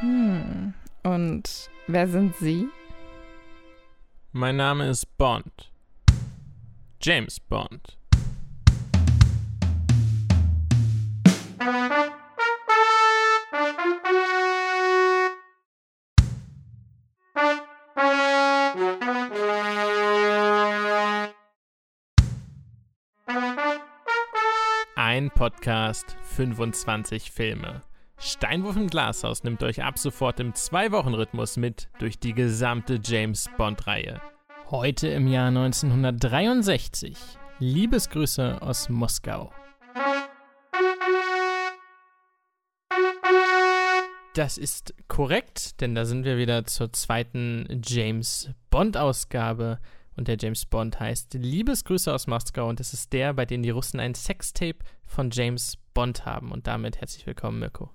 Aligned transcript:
Hm. 0.00 0.74
Und 1.02 1.70
wer 1.88 2.06
sind 2.06 2.36
Sie? 2.36 2.68
Mein 4.32 4.56
Name 4.56 4.88
ist 4.88 5.16
Bond. 5.16 5.72
James 7.02 7.40
Bond. 7.40 7.98
Ein 24.94 25.30
Podcast, 25.30 26.16
25 26.36 27.32
Filme. 27.32 27.80
Steinwurf 28.20 28.76
im 28.76 28.88
Glashaus 28.88 29.44
nimmt 29.44 29.62
euch 29.62 29.84
ab 29.84 29.96
sofort 29.96 30.40
im 30.40 30.52
Zwei-Wochen-Rhythmus 30.52 31.56
mit 31.56 31.88
durch 32.00 32.18
die 32.18 32.32
gesamte 32.32 32.98
James 33.02 33.48
Bond-Reihe. 33.56 34.20
Heute 34.70 35.06
im 35.06 35.28
Jahr 35.28 35.48
1963. 35.48 37.16
Liebesgrüße 37.60 38.60
aus 38.60 38.88
Moskau. 38.88 39.52
Das 44.34 44.58
ist 44.58 44.94
korrekt, 45.06 45.80
denn 45.80 45.94
da 45.94 46.04
sind 46.04 46.24
wir 46.24 46.38
wieder 46.38 46.64
zur 46.64 46.92
zweiten 46.92 47.82
James 47.84 48.50
Bond-Ausgabe. 48.70 49.78
Und 50.16 50.26
der 50.26 50.36
James 50.40 50.66
Bond 50.66 50.98
heißt 50.98 51.34
Liebesgrüße 51.34 52.12
aus 52.12 52.26
Moskau 52.26 52.68
und 52.68 52.80
das 52.80 52.92
ist 52.92 53.12
der, 53.12 53.32
bei 53.32 53.46
dem 53.46 53.62
die 53.62 53.70
Russen 53.70 54.00
ein 54.00 54.16
Sextape 54.16 54.78
von 55.06 55.30
James 55.30 55.78
Bond 55.94 56.26
haben. 56.26 56.50
Und 56.50 56.66
damit 56.66 57.00
herzlich 57.00 57.24
willkommen, 57.24 57.60
Mirko. 57.60 57.90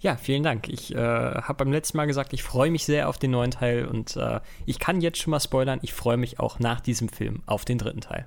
Ja, 0.00 0.16
vielen 0.16 0.42
Dank. 0.42 0.68
Ich 0.68 0.94
äh, 0.94 0.98
habe 0.98 1.54
beim 1.54 1.72
letzten 1.72 1.96
Mal 1.96 2.06
gesagt, 2.06 2.32
ich 2.32 2.42
freue 2.42 2.70
mich 2.70 2.84
sehr 2.84 3.08
auf 3.08 3.18
den 3.18 3.32
neuen 3.32 3.50
Teil 3.50 3.86
und 3.86 4.16
äh, 4.16 4.40
ich 4.66 4.78
kann 4.78 5.00
jetzt 5.00 5.18
schon 5.18 5.32
mal 5.32 5.40
spoilern, 5.40 5.80
ich 5.82 5.92
freue 5.92 6.16
mich 6.16 6.40
auch 6.40 6.58
nach 6.58 6.80
diesem 6.80 7.08
Film 7.08 7.42
auf 7.46 7.64
den 7.64 7.78
dritten 7.78 8.00
Teil. 8.00 8.26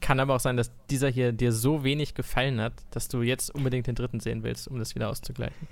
Kann 0.00 0.20
aber 0.20 0.36
auch 0.36 0.40
sein, 0.40 0.56
dass 0.56 0.70
dieser 0.90 1.08
hier 1.08 1.32
dir 1.32 1.52
so 1.52 1.84
wenig 1.84 2.14
gefallen 2.14 2.60
hat, 2.60 2.74
dass 2.90 3.08
du 3.08 3.22
jetzt 3.22 3.50
unbedingt 3.50 3.86
den 3.86 3.94
dritten 3.94 4.20
sehen 4.20 4.42
willst, 4.42 4.68
um 4.68 4.78
das 4.78 4.94
wieder 4.94 5.08
auszugleichen. 5.08 5.68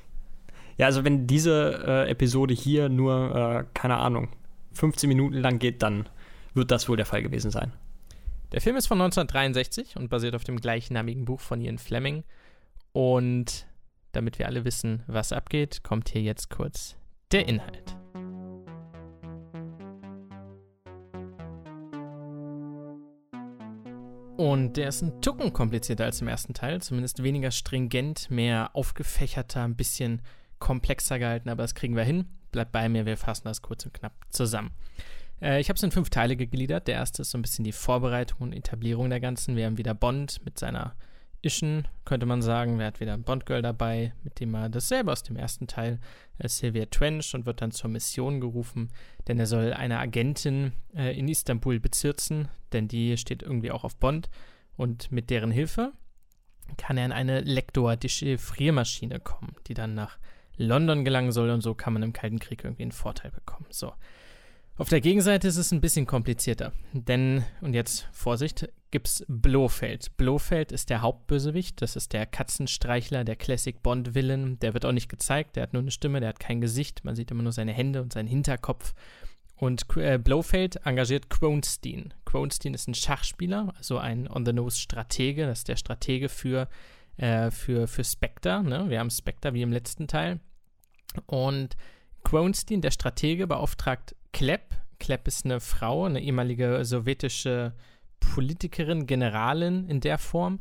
Ja, 0.76 0.86
also 0.86 1.04
wenn 1.04 1.26
diese 1.26 1.84
äh, 1.86 2.10
Episode 2.10 2.54
hier 2.54 2.88
nur, 2.88 3.34
äh, 3.34 3.64
keine 3.74 3.98
Ahnung, 3.98 4.28
15 4.72 5.08
Minuten 5.08 5.36
lang 5.36 5.58
geht, 5.58 5.82
dann 5.82 6.08
wird 6.54 6.70
das 6.70 6.88
wohl 6.88 6.96
der 6.96 7.06
Fall 7.06 7.22
gewesen 7.22 7.50
sein. 7.50 7.72
Der 8.52 8.60
Film 8.60 8.76
ist 8.76 8.86
von 8.86 9.00
1963 9.00 9.96
und 9.96 10.08
basiert 10.08 10.34
auf 10.34 10.44
dem 10.44 10.60
gleichnamigen 10.60 11.24
Buch 11.24 11.40
von 11.40 11.60
Ian 11.60 11.78
Fleming. 11.78 12.24
Und 12.92 13.66
damit 14.12 14.38
wir 14.38 14.46
alle 14.46 14.64
wissen, 14.64 15.02
was 15.06 15.32
abgeht, 15.32 15.82
kommt 15.82 16.08
hier 16.08 16.22
jetzt 16.22 16.50
kurz 16.50 16.96
der 17.32 17.46
Inhalt. 17.46 17.96
Und 24.36 24.78
der 24.78 24.88
ist 24.88 25.02
ein 25.02 25.20
Tucken 25.20 25.52
komplizierter 25.52 26.06
als 26.06 26.22
im 26.22 26.28
ersten 26.28 26.54
Teil, 26.54 26.80
zumindest 26.80 27.22
weniger 27.22 27.50
stringent, 27.50 28.30
mehr 28.30 28.70
aufgefächerter, 28.72 29.62
ein 29.62 29.76
bisschen 29.76 30.22
komplexer 30.58 31.18
gehalten, 31.18 31.50
aber 31.50 31.62
das 31.62 31.74
kriegen 31.74 31.94
wir 31.94 32.04
hin. 32.04 32.26
Bleibt 32.50 32.72
bei 32.72 32.88
mir, 32.88 33.04
wir 33.04 33.18
fassen 33.18 33.44
das 33.44 33.60
kurz 33.60 33.84
und 33.84 33.92
knapp 33.92 34.14
zusammen. 34.30 34.70
Äh, 35.42 35.60
ich 35.60 35.68
habe 35.68 35.76
es 35.76 35.82
in 35.82 35.90
fünf 35.90 36.08
Teile 36.08 36.36
gegliedert. 36.36 36.88
Der 36.88 36.94
erste 36.94 37.20
ist 37.20 37.32
so 37.32 37.38
ein 37.38 37.42
bisschen 37.42 37.64
die 37.64 37.72
Vorbereitung 37.72 38.40
und 38.40 38.52
Etablierung 38.54 39.10
der 39.10 39.20
ganzen. 39.20 39.56
Wir 39.56 39.66
haben 39.66 39.78
wieder 39.78 39.94
Bond 39.94 40.44
mit 40.44 40.58
seiner 40.58 40.94
Ischen, 41.42 41.88
könnte 42.04 42.26
man 42.26 42.42
sagen. 42.42 42.78
Wer 42.78 42.88
hat 42.88 43.00
wieder 43.00 43.14
ein 43.14 43.22
Bond-Girl 43.22 43.62
dabei, 43.62 44.12
mit 44.22 44.40
dem 44.40 44.54
er 44.54 44.68
dasselbe 44.68 45.12
aus 45.12 45.22
dem 45.22 45.36
ersten 45.36 45.66
Teil, 45.66 45.98
äh, 46.38 46.48
Sylvia 46.48 46.86
Trench, 46.86 47.34
und 47.34 47.46
wird 47.46 47.62
dann 47.62 47.70
zur 47.70 47.90
Mission 47.90 48.40
gerufen, 48.40 48.90
denn 49.28 49.38
er 49.38 49.46
soll 49.46 49.72
eine 49.72 49.98
Agentin 49.98 50.72
äh, 50.94 51.18
in 51.18 51.28
Istanbul 51.28 51.80
bezirzen, 51.80 52.48
denn 52.72 52.88
die 52.88 53.16
steht 53.16 53.42
irgendwie 53.42 53.70
auch 53.70 53.84
auf 53.84 53.96
Bond. 53.96 54.28
Und 54.76 55.10
mit 55.12 55.30
deren 55.30 55.50
Hilfe 55.50 55.92
kann 56.76 56.96
er 56.96 57.06
in 57.06 57.12
eine 57.12 57.40
Lektor-Dechiffriermaschine 57.40 59.20
kommen, 59.20 59.56
die 59.66 59.74
dann 59.74 59.94
nach 59.94 60.18
London 60.56 61.04
gelangen 61.04 61.32
soll 61.32 61.50
und 61.50 61.62
so 61.62 61.74
kann 61.74 61.92
man 61.92 62.02
im 62.02 62.12
Kalten 62.12 62.38
Krieg 62.38 62.64
irgendwie 62.64 62.82
einen 62.82 62.92
Vorteil 62.92 63.30
bekommen. 63.30 63.66
So. 63.70 63.92
Auf 64.76 64.88
der 64.88 65.00
Gegenseite 65.00 65.48
ist 65.48 65.56
es 65.56 65.72
ein 65.72 65.80
bisschen 65.80 66.06
komplizierter, 66.06 66.72
denn, 66.92 67.44
und 67.60 67.74
jetzt 67.74 68.08
Vorsicht, 68.12 68.68
gibt's 68.90 69.24
Blofeld. 69.28 70.16
Blofeld 70.16 70.72
ist 70.72 70.90
der 70.90 71.02
Hauptbösewicht, 71.02 71.80
das 71.82 71.96
ist 71.96 72.12
der 72.12 72.26
Katzenstreichler, 72.26 73.24
der 73.24 73.36
Classic 73.36 73.80
Bond-Villain, 73.82 74.58
der 74.58 74.74
wird 74.74 74.84
auch 74.84 74.92
nicht 74.92 75.08
gezeigt, 75.08 75.56
der 75.56 75.64
hat 75.64 75.72
nur 75.72 75.82
eine 75.82 75.90
Stimme, 75.90 76.20
der 76.20 76.30
hat 76.30 76.40
kein 76.40 76.60
Gesicht, 76.60 77.04
man 77.04 77.16
sieht 77.16 77.30
immer 77.30 77.42
nur 77.42 77.52
seine 77.52 77.72
Hände 77.72 78.02
und 78.02 78.12
seinen 78.12 78.28
Hinterkopf. 78.28 78.94
Und 79.56 79.84
äh, 79.96 80.18
Blofeld 80.18 80.76
engagiert 80.86 81.28
Kronstein. 81.28 82.14
Kronstein 82.24 82.72
ist 82.72 82.88
ein 82.88 82.94
Schachspieler, 82.94 83.74
also 83.76 83.98
ein 83.98 84.26
On-the-Nose-Stratege, 84.26 85.46
das 85.46 85.58
ist 85.58 85.68
der 85.68 85.76
Stratege 85.76 86.30
für, 86.30 86.68
äh, 87.18 87.50
für, 87.50 87.86
für 87.86 88.02
Spectre. 88.02 88.62
Ne? 88.62 88.88
Wir 88.88 89.00
haben 89.00 89.10
Spectre 89.10 89.52
wie 89.52 89.62
im 89.62 89.72
letzten 89.72 90.08
Teil. 90.08 90.40
Und 91.26 91.76
Kronstein, 92.24 92.80
der 92.80 92.90
Stratege, 92.90 93.46
beauftragt 93.46 94.16
Klepp. 94.32 94.74
Klepp 94.98 95.28
ist 95.28 95.44
eine 95.44 95.60
Frau, 95.60 96.04
eine 96.04 96.20
ehemalige 96.20 96.84
sowjetische 96.84 97.74
Politikerin, 98.20 99.06
Generalin 99.06 99.88
in 99.88 100.00
der 100.00 100.18
Form, 100.18 100.60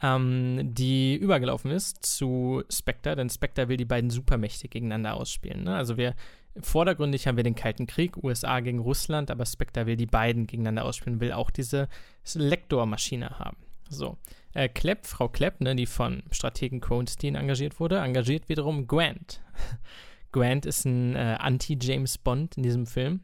ähm, 0.00 0.60
die 0.62 1.16
übergelaufen 1.16 1.70
ist 1.70 2.04
zu 2.06 2.62
Spectre, 2.70 3.16
denn 3.16 3.30
Spectre 3.30 3.68
will 3.68 3.76
die 3.76 3.84
beiden 3.84 4.10
Supermächte 4.10 4.68
gegeneinander 4.68 5.14
ausspielen. 5.14 5.64
Ne? 5.64 5.74
Also 5.74 5.96
wir 5.96 6.14
vordergründig 6.60 7.26
haben 7.26 7.36
wir 7.36 7.44
den 7.44 7.54
Kalten 7.54 7.86
Krieg, 7.86 8.16
USA 8.22 8.60
gegen 8.60 8.78
Russland, 8.78 9.30
aber 9.30 9.46
Spectre 9.46 9.86
will 9.86 9.96
die 9.96 10.06
beiden 10.06 10.46
gegeneinander 10.46 10.84
ausspielen, 10.84 11.20
will 11.20 11.32
auch 11.32 11.50
diese 11.50 11.88
Lektormaschine 12.34 13.38
haben. 13.38 13.56
So. 13.88 14.18
Äh, 14.54 14.68
Klepp, 14.68 15.06
Frau 15.06 15.28
Klepp, 15.28 15.60
ne, 15.60 15.74
die 15.74 15.86
von 15.86 16.22
Strategen 16.30 16.80
Kronstein 16.80 17.34
engagiert 17.34 17.80
wurde, 17.80 17.98
engagiert 17.98 18.48
wiederum 18.48 18.86
Grant. 18.86 19.42
Grant 20.32 20.66
ist 20.66 20.84
ein 20.84 21.16
äh, 21.16 21.36
Anti-James 21.38 22.18
Bond 22.18 22.56
in 22.56 22.62
diesem 22.62 22.86
Film. 22.86 23.20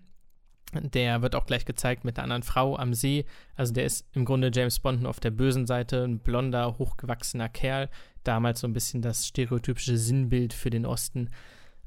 Der 0.83 1.23
wird 1.23 1.35
auch 1.35 1.47
gleich 1.47 1.65
gezeigt 1.65 2.05
mit 2.05 2.19
einer 2.19 2.25
anderen 2.25 2.43
Frau 2.43 2.77
am 2.77 2.95
See. 2.95 3.25
Also 3.57 3.73
der 3.73 3.85
ist 3.85 4.07
im 4.13 4.25
Grunde 4.25 4.51
James 4.53 4.79
Bond 4.81 5.03
nur 5.03 5.11
auf 5.11 5.21
der 5.21 5.31
bösen 5.31 5.67
Seite, 5.67 6.05
ein 6.05 6.19
blonder, 6.19 6.79
hochgewachsener 6.79 7.49
Kerl. 7.49 7.89
Damals 8.23 8.61
so 8.61 8.67
ein 8.67 8.73
bisschen 8.73 9.03
das 9.03 9.27
stereotypische 9.27 9.97
Sinnbild 9.97 10.53
für 10.53 10.71
den 10.71 10.87
Osten. 10.87 11.31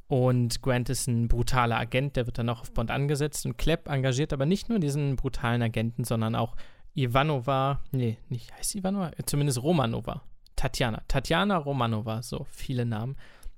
Und 0.08 0.62
Grant 0.62 0.90
ist 0.90 1.08
ein 1.08 1.28
brutaler 1.28 1.78
Agent, 1.78 2.16
der 2.16 2.26
wird 2.26 2.38
dann 2.38 2.50
auch 2.50 2.62
auf 2.62 2.72
Bond 2.72 2.92
angesetzt. 2.92 3.46
Und 3.46 3.58
Klepp 3.58 3.90
engagiert 3.90 4.32
aber 4.32 4.46
nicht 4.46 4.70
nur 4.70 4.80
diesen 4.80 5.18
brutalen 5.18 5.62
Agenten, 5.62 6.06
sondern 6.06 6.36
auch 6.36 6.56
Ivanova, 6.96 7.82
nee, 7.92 8.18
nicht, 8.30 8.52
heißt 8.58 8.76
Ivanova? 8.76 9.12
Zumindest 9.26 9.62
Romanova. 9.62 10.24
Tatjana. 10.56 11.04
Tatjana 11.08 11.58
Romanova, 11.58 12.24
so 12.24 12.48
viele 12.50 12.86
Namen. 12.86 13.16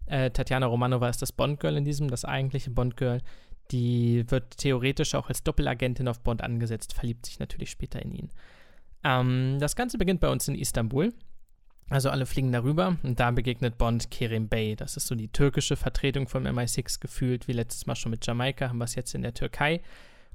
Äh, 0.08 0.32
Tatjana 0.32 0.66
Romanova 0.66 1.08
ist 1.08 1.22
das 1.22 1.32
Bond-Girl 1.32 1.78
in 1.78 1.86
diesem, 1.86 2.10
das 2.10 2.26
eigentliche 2.26 2.72
Bond-Girl. 2.72 3.22
Die 3.72 4.30
wird 4.30 4.58
theoretisch 4.58 5.16
auch 5.16 5.30
als 5.30 5.44
Doppelagentin 5.44 6.08
auf 6.08 6.22
Bond 6.22 6.42
angesetzt, 6.42 6.94
verliebt 6.94 7.26
sich 7.26 7.40
natürlich 7.40 7.70
später 7.70 8.02
in 8.02 8.12
ihn. 8.12 8.30
Ähm, 9.04 9.58
das 9.60 9.76
Ganze 9.76 9.98
beginnt 9.98 10.20
bei 10.22 10.30
uns 10.30 10.48
in 10.48 10.56
Istanbul. 10.56 11.14
Also 11.90 12.12
alle 12.12 12.28
fliegen 12.28 12.52
darüber 12.52 12.98
und 13.02 13.20
da 13.20 13.32
begegnet 13.32 13.80
Bond 13.80 14.12
Kerim 14.12 14.48
Bey. 14.48 14.76
Das 14.76 14.96
ist 14.96 15.08
so 15.08 15.16
die 15.16 15.30
türkische 15.30 15.76
Vertretung 15.76 16.28
vom 16.28 16.46
MI6 16.46 17.00
gefühlt, 17.00 17.48
wie 17.48 17.54
letztes 17.54 17.88
Mal 17.88 17.96
schon 17.96 18.12
mit 18.12 18.26
Jamaika, 18.26 18.70
haben 18.70 18.78
wir 18.78 18.86
es 18.86 18.94
jetzt 18.94 19.16
in 19.16 19.24
der 19.24 19.34
Türkei. 19.34 19.82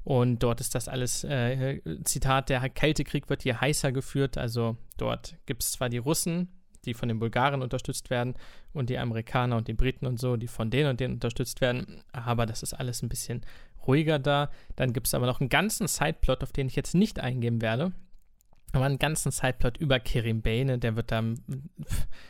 Und 0.02 0.42
dort 0.42 0.60
ist 0.60 0.74
das 0.74 0.88
alles, 0.88 1.24
äh, 1.24 1.80
Zitat, 2.02 2.50
der 2.50 2.68
Kältekrieg 2.68 3.30
wird 3.30 3.42
hier 3.42 3.60
heißer 3.60 3.92
geführt. 3.92 4.36
Also 4.36 4.76
dort 4.96 5.36
gibt 5.46 5.62
es 5.62 5.72
zwar 5.72 5.88
die 5.88 5.98
Russen, 5.98 6.48
die 6.86 6.94
von 6.94 7.08
den 7.08 7.18
Bulgaren 7.18 7.62
unterstützt 7.62 8.10
werden 8.10 8.34
und 8.72 8.90
die 8.90 8.98
Amerikaner 8.98 9.56
und 9.56 9.68
die 9.68 9.74
Briten 9.74 10.06
und 10.06 10.18
so, 10.18 10.36
die 10.36 10.48
von 10.48 10.70
denen 10.70 10.90
und 10.90 11.00
denen 11.00 11.14
unterstützt 11.14 11.60
werden. 11.60 12.02
Aber 12.12 12.46
das 12.46 12.62
ist 12.62 12.74
alles 12.74 13.02
ein 13.02 13.08
bisschen 13.08 13.44
ruhiger 13.86 14.18
da. 14.18 14.50
Dann 14.76 14.92
gibt 14.92 15.06
es 15.06 15.14
aber 15.14 15.26
noch 15.26 15.40
einen 15.40 15.48
ganzen 15.48 15.86
Sideplot, 15.86 16.42
auf 16.42 16.52
den 16.52 16.66
ich 16.66 16.76
jetzt 16.76 16.94
nicht 16.94 17.20
eingehen 17.20 17.60
werde. 17.60 17.92
Aber 18.74 18.86
einen 18.86 18.98
ganzen 18.98 19.30
Sideplot 19.30 19.76
über 19.76 20.00
Kerim 20.00 20.42
Bey, 20.42 20.64
ne? 20.64 20.78
der 20.78 20.96
wird 20.96 21.12
da 21.12 21.22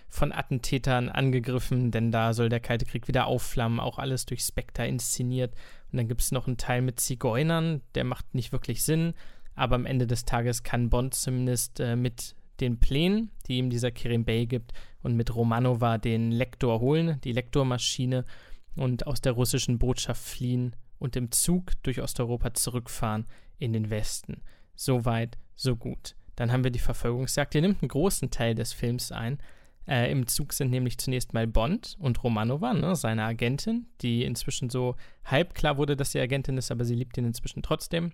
von 0.08 0.30
Attentätern 0.30 1.08
angegriffen, 1.08 1.90
denn 1.90 2.12
da 2.12 2.34
soll 2.34 2.50
der 2.50 2.60
Kalte 2.60 2.84
Krieg 2.84 3.08
wieder 3.08 3.26
aufflammen, 3.26 3.80
auch 3.80 3.98
alles 3.98 4.26
durch 4.26 4.42
Spectre 4.42 4.86
inszeniert. 4.86 5.54
Und 5.90 5.96
dann 5.96 6.08
gibt 6.08 6.20
es 6.20 6.32
noch 6.32 6.46
einen 6.46 6.58
Teil 6.58 6.82
mit 6.82 7.00
Zigeunern, 7.00 7.80
der 7.94 8.04
macht 8.04 8.34
nicht 8.34 8.52
wirklich 8.52 8.84
Sinn, 8.84 9.14
aber 9.54 9.76
am 9.76 9.86
Ende 9.86 10.06
des 10.06 10.26
Tages 10.26 10.62
kann 10.62 10.90
Bond 10.90 11.14
zumindest 11.14 11.80
äh, 11.80 11.96
mit 11.96 12.34
den 12.60 12.78
Plänen, 12.80 13.30
die 13.46 13.58
ihm 13.58 13.70
dieser 13.70 13.90
Kerim 13.90 14.24
Bey 14.24 14.46
gibt, 14.46 14.72
und 15.02 15.16
mit 15.16 15.34
Romanova 15.34 15.98
den 15.98 16.32
Lektor 16.32 16.80
holen, 16.80 17.20
die 17.24 17.32
Lektormaschine, 17.32 18.24
und 18.76 19.06
aus 19.06 19.20
der 19.20 19.32
russischen 19.32 19.78
Botschaft 19.78 20.22
fliehen 20.22 20.74
und 20.98 21.16
im 21.16 21.30
Zug 21.30 21.72
durch 21.82 22.00
Osteuropa 22.00 22.54
zurückfahren 22.54 23.26
in 23.58 23.72
den 23.72 23.90
Westen. 23.90 24.42
So 24.74 25.04
weit, 25.04 25.38
so 25.54 25.76
gut. 25.76 26.16
Dann 26.36 26.50
haben 26.50 26.64
wir 26.64 26.70
die 26.70 26.80
Verfolgungsjagd, 26.80 27.54
die 27.54 27.60
nimmt 27.60 27.82
einen 27.82 27.88
großen 27.88 28.30
Teil 28.30 28.54
des 28.54 28.72
Films 28.72 29.12
ein. 29.12 29.38
Äh, 29.86 30.10
Im 30.10 30.26
Zug 30.26 30.52
sind 30.52 30.70
nämlich 30.70 30.98
zunächst 30.98 31.34
mal 31.34 31.46
Bond 31.46 31.96
und 32.00 32.24
Romanova, 32.24 32.74
ne, 32.74 32.96
seine 32.96 33.24
Agentin, 33.24 33.86
die 34.00 34.24
inzwischen 34.24 34.70
so 34.70 34.96
halb 35.24 35.54
klar 35.54 35.76
wurde, 35.76 35.94
dass 35.94 36.12
sie 36.12 36.20
Agentin 36.20 36.56
ist, 36.56 36.70
aber 36.70 36.84
sie 36.84 36.94
liebt 36.94 37.16
ihn 37.18 37.26
inzwischen 37.26 37.62
trotzdem. 37.62 38.12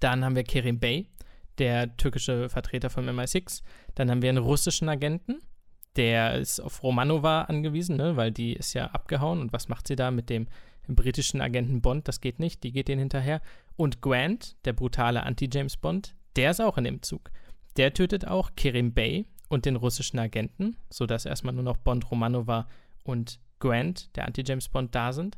Dann 0.00 0.24
haben 0.24 0.36
wir 0.36 0.44
Kerim 0.44 0.78
Bey, 0.78 1.08
der 1.58 1.96
türkische 1.96 2.48
Vertreter 2.48 2.90
von 2.90 3.08
MI6. 3.08 3.62
Dann 3.94 4.10
haben 4.10 4.22
wir 4.22 4.28
einen 4.28 4.38
russischen 4.38 4.88
Agenten, 4.88 5.40
der 5.96 6.36
ist 6.36 6.60
auf 6.60 6.82
Romanova 6.82 7.42
angewiesen, 7.42 7.96
ne, 7.96 8.16
weil 8.16 8.32
die 8.32 8.54
ist 8.54 8.74
ja 8.74 8.86
abgehauen. 8.86 9.40
Und 9.40 9.52
was 9.52 9.68
macht 9.68 9.86
sie 9.88 9.96
da 9.96 10.10
mit 10.10 10.30
dem 10.30 10.46
britischen 10.88 11.40
Agenten 11.40 11.82
Bond? 11.82 12.08
Das 12.08 12.20
geht 12.20 12.38
nicht, 12.38 12.62
die 12.62 12.72
geht 12.72 12.88
denen 12.88 13.00
hinterher. 13.00 13.40
Und 13.76 14.00
Grant, 14.00 14.56
der 14.64 14.72
brutale 14.72 15.22
Anti-James 15.22 15.76
Bond, 15.76 16.14
der 16.36 16.50
ist 16.50 16.60
auch 16.60 16.78
in 16.78 16.84
dem 16.84 17.02
Zug. 17.02 17.30
Der 17.76 17.92
tötet 17.94 18.26
auch 18.26 18.50
Kerim 18.56 18.92
Bey, 18.92 19.26
und 19.52 19.66
den 19.66 19.76
russischen 19.76 20.18
Agenten, 20.18 20.76
sodass 20.88 21.26
erstmal 21.26 21.52
nur 21.52 21.62
noch 21.62 21.76
Bond, 21.76 22.10
Romanova 22.10 22.66
und 23.04 23.38
Grant, 23.60 24.16
der 24.16 24.26
Anti-James 24.26 24.70
Bond, 24.70 24.94
da 24.94 25.12
sind. 25.12 25.36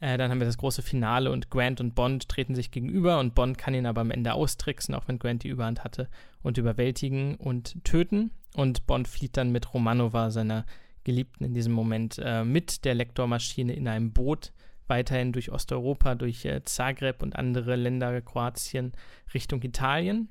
Äh, 0.00 0.18
dann 0.18 0.30
haben 0.30 0.40
wir 0.40 0.46
das 0.46 0.58
große 0.58 0.82
Finale 0.82 1.30
und 1.30 1.50
Grant 1.50 1.80
und 1.80 1.94
Bond 1.94 2.28
treten 2.28 2.54
sich 2.54 2.70
gegenüber 2.70 3.18
und 3.18 3.34
Bond 3.34 3.56
kann 3.56 3.74
ihn 3.74 3.86
aber 3.86 4.02
am 4.02 4.10
Ende 4.10 4.34
austricksen, 4.34 4.94
auch 4.94 5.08
wenn 5.08 5.18
Grant 5.18 5.42
die 5.42 5.48
Überhand 5.48 5.84
hatte, 5.84 6.08
und 6.42 6.58
überwältigen 6.58 7.36
und 7.36 7.82
töten. 7.84 8.30
Und 8.54 8.86
Bond 8.86 9.08
flieht 9.08 9.36
dann 9.36 9.52
mit 9.52 9.72
Romanova, 9.72 10.30
seiner 10.30 10.66
Geliebten 11.04 11.44
in 11.44 11.54
diesem 11.54 11.72
Moment, 11.72 12.20
äh, 12.22 12.44
mit 12.44 12.84
der 12.84 12.94
Lektormaschine 12.94 13.74
in 13.74 13.88
einem 13.88 14.12
Boot 14.12 14.52
weiterhin 14.88 15.32
durch 15.32 15.50
Osteuropa, 15.50 16.14
durch 16.14 16.44
äh, 16.44 16.62
Zagreb 16.64 17.22
und 17.22 17.36
andere 17.36 17.76
Länder, 17.76 18.20
Kroatien, 18.22 18.92
Richtung 19.34 19.62
Italien 19.62 20.28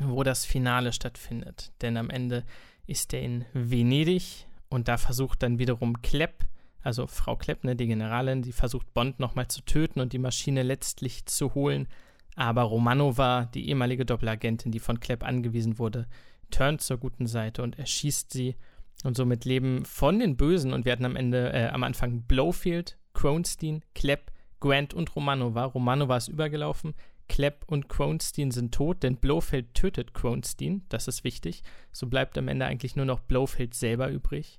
wo 0.00 0.22
das 0.22 0.44
Finale 0.44 0.92
stattfindet. 0.92 1.72
Denn 1.80 1.96
am 1.96 2.10
Ende 2.10 2.44
ist 2.86 3.12
er 3.12 3.22
in 3.22 3.44
Venedig 3.52 4.46
und 4.68 4.88
da 4.88 4.96
versucht 4.96 5.42
dann 5.42 5.58
wiederum 5.58 6.02
Klepp, 6.02 6.44
also 6.88 7.06
Frau 7.06 7.36
Klepp, 7.36 7.64
ne, 7.64 7.76
die 7.76 7.86
Generalin, 7.86 8.40
die 8.40 8.52
versucht 8.52 8.94
Bond 8.94 9.20
nochmal 9.20 9.46
zu 9.46 9.60
töten 9.60 10.00
und 10.00 10.14
die 10.14 10.18
Maschine 10.18 10.62
letztlich 10.62 11.26
zu 11.26 11.54
holen. 11.54 11.86
Aber 12.34 12.62
Romanova, 12.62 13.44
die 13.44 13.68
ehemalige 13.68 14.06
Doppelagentin, 14.06 14.72
die 14.72 14.78
von 14.78 14.98
Klepp 14.98 15.22
angewiesen 15.22 15.78
wurde, 15.78 16.06
turnt 16.50 16.80
zur 16.80 16.96
guten 16.96 17.26
Seite 17.26 17.62
und 17.62 17.78
erschießt 17.78 18.32
sie. 18.32 18.56
Und 19.04 19.18
somit 19.18 19.44
leben 19.44 19.84
von 19.84 20.18
den 20.18 20.38
Bösen 20.38 20.72
und 20.72 20.86
wir 20.86 20.92
hatten 20.92 21.04
am 21.04 21.14
Ende, 21.14 21.52
äh, 21.52 21.68
am 21.68 21.82
Anfang 21.82 22.22
Blowfield, 22.22 22.96
Kronstein, 23.12 23.84
Klepp, 23.94 24.32
Grant 24.58 24.94
und 24.94 25.14
Romanova. 25.14 25.64
Romanova 25.66 26.16
ist 26.16 26.28
übergelaufen. 26.28 26.94
Klepp 27.28 27.64
und 27.66 27.90
Kronstein 27.90 28.50
sind 28.50 28.72
tot, 28.72 29.02
denn 29.02 29.16
Blofeld 29.16 29.74
tötet 29.74 30.14
Kronstein, 30.14 30.86
das 30.88 31.06
ist 31.06 31.22
wichtig. 31.22 31.62
So 31.92 32.06
bleibt 32.06 32.38
am 32.38 32.48
Ende 32.48 32.64
eigentlich 32.64 32.96
nur 32.96 33.04
noch 33.04 33.20
Blofeld 33.20 33.74
selber 33.74 34.08
übrig. 34.08 34.58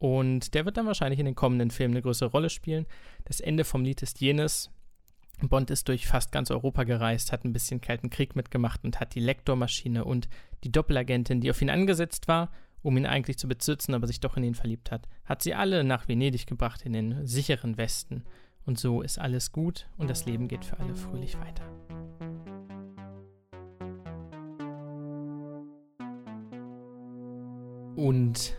Und 0.00 0.54
der 0.54 0.64
wird 0.64 0.78
dann 0.78 0.86
wahrscheinlich 0.86 1.20
in 1.20 1.26
den 1.26 1.34
kommenden 1.34 1.70
Filmen 1.70 1.92
eine 1.92 2.02
größere 2.02 2.30
Rolle 2.30 2.48
spielen. 2.48 2.86
Das 3.26 3.38
Ende 3.38 3.64
vom 3.64 3.84
Lied 3.84 4.00
ist 4.00 4.20
jenes. 4.20 4.70
Bond 5.42 5.70
ist 5.70 5.88
durch 5.88 6.06
fast 6.06 6.32
ganz 6.32 6.50
Europa 6.50 6.84
gereist, 6.84 7.32
hat 7.32 7.44
ein 7.44 7.52
bisschen 7.52 7.82
Kalten 7.82 8.08
Krieg 8.08 8.34
mitgemacht 8.34 8.82
und 8.82 8.98
hat 8.98 9.14
die 9.14 9.20
Lektormaschine 9.20 10.04
und 10.04 10.28
die 10.64 10.72
Doppelagentin, 10.72 11.42
die 11.42 11.50
auf 11.50 11.60
ihn 11.60 11.68
angesetzt 11.68 12.28
war, 12.28 12.50
um 12.82 12.96
ihn 12.96 13.04
eigentlich 13.04 13.36
zu 13.36 13.46
bezirzen, 13.46 13.94
aber 13.94 14.06
sich 14.06 14.20
doch 14.20 14.38
in 14.38 14.44
ihn 14.44 14.54
verliebt 14.54 14.90
hat, 14.90 15.06
hat 15.26 15.42
sie 15.42 15.54
alle 15.54 15.84
nach 15.84 16.08
Venedig 16.08 16.46
gebracht, 16.46 16.82
in 16.86 16.94
den 16.94 17.26
sicheren 17.26 17.76
Westen. 17.76 18.24
Und 18.64 18.78
so 18.78 19.02
ist 19.02 19.18
alles 19.18 19.52
gut 19.52 19.86
und 19.98 20.08
das 20.08 20.24
Leben 20.24 20.48
geht 20.48 20.64
für 20.64 20.78
alle 20.78 20.94
fröhlich 20.94 21.36
weiter. 21.38 21.64
Und 27.96 28.54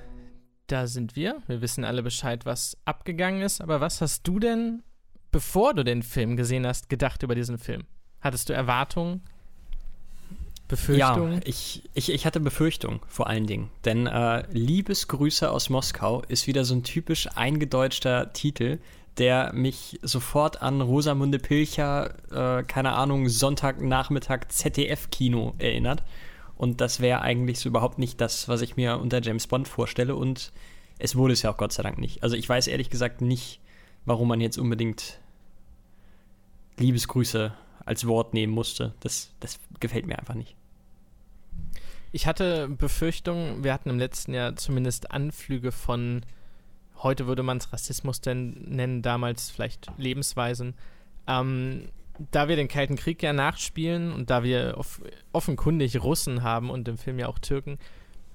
da 0.72 0.88
sind 0.88 1.16
wir. 1.16 1.42
Wir 1.48 1.62
wissen 1.62 1.84
alle 1.84 2.04
Bescheid, 2.04 2.46
was 2.46 2.78
abgegangen 2.86 3.42
ist. 3.42 3.62
Aber 3.62 3.82
was 3.82 4.02
hast 4.02 4.28
du 4.28 4.40
denn, 4.40 4.84
bevor 5.32 5.74
du 5.74 5.84
den 5.84 6.04
Film 6.04 6.38
gesehen 6.38 6.66
hast, 6.66 6.90
gedacht 6.90 7.24
über 7.24 7.36
diesen 7.36 7.58
Film? 7.58 7.84
Hattest 8.22 8.50
du 8.50 8.54
Erwartungen? 8.54 9.22
Befürchtungen? 10.68 11.34
Ja, 11.34 11.40
ich, 11.44 11.84
ich, 11.94 12.12
ich 12.12 12.26
hatte 12.26 12.40
Befürchtungen 12.40 13.02
vor 13.08 13.28
allen 13.28 13.46
Dingen. 13.46 13.70
Denn 13.84 14.08
äh, 14.08 14.46
Liebesgrüße 14.52 15.52
aus 15.52 15.70
Moskau 15.70 16.22
ist 16.28 16.48
wieder 16.48 16.64
so 16.64 16.76
ein 16.76 16.84
typisch 16.84 17.28
eingedeutschter 17.36 18.32
Titel, 18.32 18.80
der 19.18 19.52
mich 19.54 20.00
sofort 20.02 20.62
an 20.62 20.80
Rosamunde 20.80 21.40
Pilcher, 21.40 22.14
äh, 22.32 22.64
keine 22.64 22.94
Ahnung, 22.94 23.28
Sonntagnachmittag 23.28 24.48
ZDF-Kino 24.48 25.56
erinnert. 25.58 26.04
Und 26.62 26.80
das 26.80 27.00
wäre 27.00 27.22
eigentlich 27.22 27.58
so 27.58 27.70
überhaupt 27.70 27.98
nicht 27.98 28.22
das, 28.22 28.48
was 28.48 28.62
ich 28.62 28.76
mir 28.76 29.00
unter 29.00 29.20
James 29.20 29.48
Bond 29.48 29.68
vorstelle. 29.68 30.16
Und 30.16 30.52
es 31.00 31.16
wurde 31.16 31.34
es 31.34 31.42
ja 31.42 31.52
auch 31.52 31.58
Gott 31.58 31.74
sei 31.74 31.82
Dank 31.82 31.98
nicht. 31.98 32.22
Also 32.22 32.36
ich 32.36 32.48
weiß 32.48 32.68
ehrlich 32.68 32.92
gesagt 32.92 33.22
nicht, 33.22 33.60
warum 34.06 34.28
man 34.28 34.40
jetzt 34.42 34.60
unbedingt 34.60 35.20
Liebesgrüße 36.78 37.52
als 37.84 38.06
Wort 38.06 38.36
nehmen 38.36 38.54
musste. 38.54 38.94
Das, 39.00 39.32
das 39.40 39.60
gefällt 39.80 40.06
mir 40.06 40.20
einfach 40.20 40.36
nicht. 40.36 40.56
Ich 42.12 42.28
hatte 42.28 42.70
Befürchtungen, 42.70 43.64
wir 43.64 43.74
hatten 43.74 43.90
im 43.90 43.98
letzten 43.98 44.36
Jahr 44.36 44.56
zumindest 44.56 45.10
Anflüge 45.10 45.72
von 45.72 46.22
heute 47.02 47.26
würde 47.26 47.42
man 47.42 47.58
es 47.58 47.74
Rassismus 47.74 48.22
denn 48.22 48.52
nennen, 48.68 49.02
damals 49.02 49.50
vielleicht 49.50 49.88
Lebensweisen. 49.98 50.76
Ähm, 51.26 51.90
da 52.32 52.48
wir 52.48 52.56
den 52.56 52.68
Kalten 52.68 52.96
Krieg 52.96 53.24
ja 53.24 53.34
nachspielen 53.34 54.12
und 54.14 54.30
da 54.30 54.44
wir 54.44 54.76
off 54.78 55.02
offenkundig 55.32 56.02
Russen 56.04 56.44
haben 56.44 56.70
und 56.70 56.88
im 56.88 56.98
Film 56.98 57.20
ja 57.20 57.28
auch 57.28 57.40
Türken, 57.40 57.80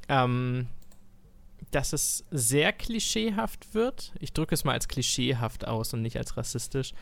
ähm, 0.08 0.67
dass 1.70 1.93
es 1.93 2.25
sehr 2.31 2.73
klischeehaft 2.73 3.75
wird. 3.75 4.12
Ich 4.20 4.32
drücke 4.32 4.55
es 4.55 4.64
mal 4.64 4.73
als 4.73 4.88
klischeehaft 4.88 5.67
aus 5.67 5.93
und 5.93 6.02
nicht 6.02 6.17
als 6.17 6.37
rassistisch. 6.37 6.94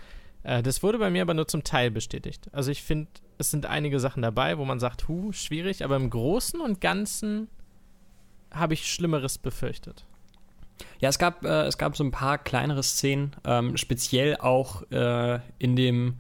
Äh, 0.42 0.62
das 0.62 0.82
wurde 0.82 0.98
bei 0.98 1.10
mir 1.10 1.22
aber 1.22 1.34
nur 1.34 1.48
zum 1.48 1.64
Teil 1.64 1.90
bestätigt. 1.90 2.48
Also 2.52 2.70
ich 2.70 2.82
finde, 2.82 3.10
es 3.38 3.50
sind 3.50 3.66
einige 3.66 4.00
Sachen 4.00 4.22
dabei, 4.22 4.58
wo 4.58 4.64
man 4.64 4.80
sagt, 4.80 5.08
hu, 5.08 5.32
schwierig, 5.32 5.84
aber 5.84 5.96
im 5.96 6.10
Großen 6.10 6.60
und 6.60 6.80
Ganzen 6.80 7.48
habe 8.50 8.74
ich 8.74 8.90
Schlimmeres 8.90 9.38
befürchtet. 9.38 10.04
Ja, 11.00 11.08
es 11.08 11.18
gab, 11.18 11.44
äh, 11.44 11.64
es 11.64 11.78
gab 11.78 11.96
so 11.96 12.04
ein 12.04 12.10
paar 12.10 12.38
kleinere 12.38 12.82
Szenen, 12.82 13.34
ähm, 13.44 13.76
speziell 13.76 14.36
auch 14.36 14.82
äh, 14.90 15.40
in 15.58 15.76
dem 15.76 16.18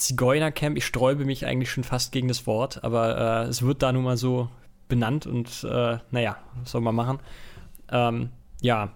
Zigeunercamp. 0.00 0.76
Ich 0.76 0.86
sträube 0.86 1.24
mich 1.24 1.46
eigentlich 1.46 1.70
schon 1.70 1.84
fast 1.84 2.12
gegen 2.12 2.28
das 2.28 2.46
Wort, 2.46 2.82
aber 2.84 3.44
äh, 3.44 3.48
es 3.48 3.62
wird 3.62 3.82
da 3.82 3.92
nun 3.92 4.04
mal 4.04 4.16
so 4.16 4.48
benannt 4.88 5.26
und 5.26 5.64
äh, 5.64 5.98
naja, 6.10 6.36
was 6.60 6.72
soll 6.72 6.80
man 6.80 6.94
machen? 6.94 7.20
Ähm, 7.90 8.30
ja, 8.60 8.92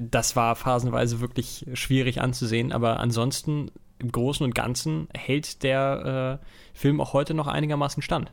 das 0.00 0.36
war 0.36 0.54
phasenweise 0.54 1.20
wirklich 1.20 1.66
schwierig 1.74 2.20
anzusehen, 2.20 2.70
aber 2.70 3.00
ansonsten 3.00 3.70
im 3.98 4.12
Großen 4.12 4.44
und 4.44 4.54
Ganzen 4.54 5.08
hält 5.12 5.62
der 5.62 6.40
äh, 6.42 6.46
Film 6.78 7.00
auch 7.00 7.12
heute 7.12 7.34
noch 7.34 7.46
einigermaßen 7.46 8.02
stand. 8.02 8.32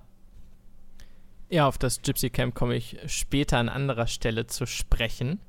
Ja, 1.49 1.67
auf 1.67 1.79
das 1.79 2.03
Gypsy 2.03 2.29
Camp 2.29 2.53
komme 2.53 2.75
ich 2.75 2.97
später 3.07 3.57
an 3.57 3.69
anderer 3.69 4.05
Stelle 4.05 4.45
zu 4.45 4.67
sprechen. 4.67 5.39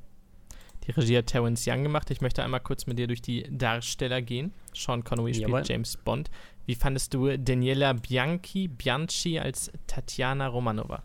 Die 0.86 0.92
Regie 0.92 1.18
hat 1.18 1.26
Terence 1.26 1.66
Young 1.66 1.82
gemacht. 1.82 2.10
Ich 2.10 2.20
möchte 2.20 2.42
einmal 2.42 2.60
kurz 2.60 2.86
mit 2.86 2.98
dir 2.98 3.06
durch 3.06 3.22
die 3.22 3.46
Darsteller 3.50 4.22
gehen. 4.22 4.52
Sean 4.74 5.04
Connery 5.04 5.34
spielt 5.34 5.48
Jawohl. 5.48 5.62
James 5.66 5.96
Bond. 5.96 6.30
Wie 6.66 6.74
fandest 6.74 7.14
du 7.14 7.36
Daniela 7.36 7.92
Bianchi, 7.92 8.68
Bianchi 8.68 9.38
als 9.38 9.70
Tatjana 9.86 10.46
Romanova? 10.46 11.02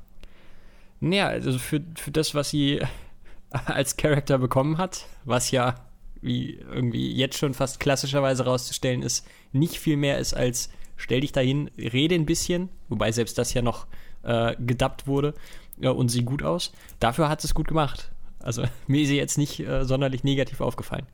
Naja, 1.00 1.28
also 1.28 1.58
für, 1.60 1.82
für 1.96 2.12
das, 2.12 2.36
was 2.36 2.50
sie 2.52 2.82
als 3.50 3.98
Charakter 3.98 4.38
bekommen 4.38 4.78
hat, 4.78 5.08
was 5.26 5.52
ja 5.52 5.76
wie 6.22 6.56
irgendwie 6.56 7.14
jetzt 7.14 7.38
schon 7.38 7.54
fast 7.54 7.80
klassischerweise 7.80 8.46
rauszustellen 8.46 9.04
ist, 9.04 9.28
nicht 9.52 9.78
viel 9.78 9.96
mehr 9.96 10.18
ist 10.18 10.34
als 10.34 10.70
stell 10.98 11.22
dich 11.22 11.32
dahin, 11.32 11.70
rede 11.78 12.16
ein 12.16 12.26
bisschen, 12.26 12.70
wobei 12.90 13.12
selbst 13.12 13.38
das 13.38 13.54
ja 13.54 13.62
noch 13.62 13.86
äh, 14.24 14.56
gedubbt 14.60 15.08
wurde 15.08 15.34
äh, 15.82 15.90
und 15.90 16.10
sieh 16.10 16.24
gut 16.24 16.42
aus. 16.42 16.72
Dafür 17.00 17.30
hat 17.30 17.44
es 17.44 17.54
gut 17.54 17.68
gemacht. 17.68 18.12
Also 18.46 18.64
mir 18.88 19.02
ist 19.02 19.10
sie 19.10 19.18
jetzt 19.18 19.38
nicht 19.38 19.60
äh, 19.60 19.84
sonderlich 19.84 20.24
negativ 20.24 20.62
aufgefallen. 20.62 21.06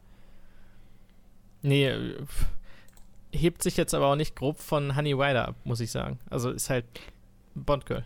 Nee, 1.63 1.88
äh, 1.88 2.17
hebt 3.33 3.63
sich 3.63 3.77
jetzt 3.77 3.93
aber 3.93 4.07
auch 4.07 4.15
nicht 4.15 4.35
grob 4.35 4.59
von 4.59 4.95
Honey 4.95 5.13
Rider 5.13 5.47
ab, 5.47 5.55
muss 5.63 5.79
ich 5.79 5.89
sagen. 5.89 6.19
Also 6.29 6.51
ist 6.51 6.69
halt 6.69 6.85
Bond-Girl. 7.55 8.03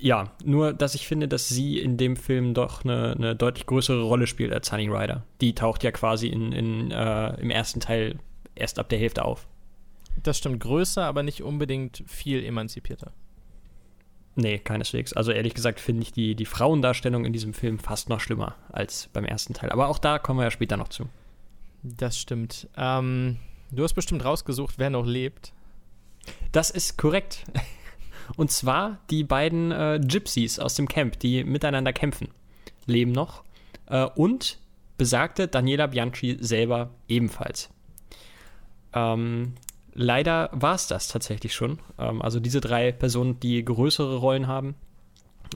Ja, 0.00 0.30
nur 0.44 0.72
dass 0.72 0.94
ich 0.94 1.08
finde, 1.08 1.26
dass 1.26 1.48
sie 1.48 1.80
in 1.80 1.96
dem 1.96 2.14
Film 2.14 2.54
doch 2.54 2.84
eine, 2.84 3.14
eine 3.16 3.34
deutlich 3.34 3.66
größere 3.66 4.02
Rolle 4.02 4.28
spielt 4.28 4.52
als 4.52 4.70
Honey 4.70 4.88
Rider. 4.88 5.24
Die 5.40 5.54
taucht 5.54 5.82
ja 5.82 5.90
quasi 5.90 6.28
in, 6.28 6.52
in, 6.52 6.90
äh, 6.92 7.34
im 7.40 7.50
ersten 7.50 7.80
Teil 7.80 8.18
erst 8.54 8.78
ab 8.78 8.88
der 8.88 9.00
Hälfte 9.00 9.24
auf. 9.24 9.48
Das 10.22 10.38
stimmt, 10.38 10.60
größer, 10.60 11.04
aber 11.04 11.24
nicht 11.24 11.42
unbedingt 11.42 12.04
viel 12.06 12.44
emanzipierter. 12.44 13.12
Nee, 14.38 14.60
keineswegs. 14.60 15.14
Also 15.14 15.32
ehrlich 15.32 15.52
gesagt 15.52 15.80
finde 15.80 16.04
ich 16.04 16.12
die, 16.12 16.36
die 16.36 16.44
Frauendarstellung 16.44 17.24
in 17.24 17.32
diesem 17.32 17.54
Film 17.54 17.80
fast 17.80 18.08
noch 18.08 18.20
schlimmer 18.20 18.54
als 18.70 19.08
beim 19.12 19.24
ersten 19.24 19.52
Teil. 19.52 19.70
Aber 19.70 19.88
auch 19.88 19.98
da 19.98 20.20
kommen 20.20 20.38
wir 20.38 20.44
ja 20.44 20.52
später 20.52 20.76
noch 20.76 20.86
zu. 20.86 21.08
Das 21.82 22.16
stimmt. 22.16 22.68
Ähm, 22.76 23.38
du 23.72 23.82
hast 23.82 23.94
bestimmt 23.94 24.24
rausgesucht, 24.24 24.76
wer 24.78 24.90
noch 24.90 25.04
lebt. 25.04 25.52
Das 26.52 26.70
ist 26.70 26.96
korrekt. 26.96 27.46
Und 28.36 28.52
zwar 28.52 29.00
die 29.10 29.24
beiden 29.24 29.72
äh, 29.72 29.98
Gypsies 30.00 30.60
aus 30.60 30.76
dem 30.76 30.86
Camp, 30.86 31.18
die 31.18 31.42
miteinander 31.42 31.92
kämpfen. 31.92 32.28
leben 32.86 33.10
noch. 33.10 33.42
Äh, 33.86 34.04
und 34.04 34.60
besagte 34.98 35.48
Daniela 35.48 35.88
Bianchi 35.88 36.36
selber 36.38 36.90
ebenfalls. 37.08 37.70
Ähm, 38.92 39.54
leider 39.98 40.48
war 40.52 40.74
es 40.74 40.86
das 40.86 41.08
tatsächlich 41.08 41.54
schon. 41.54 41.78
Ähm, 41.98 42.22
also 42.22 42.40
diese 42.40 42.60
drei 42.60 42.92
Personen, 42.92 43.40
die 43.40 43.64
größere 43.64 44.16
Rollen 44.16 44.46
haben, 44.46 44.74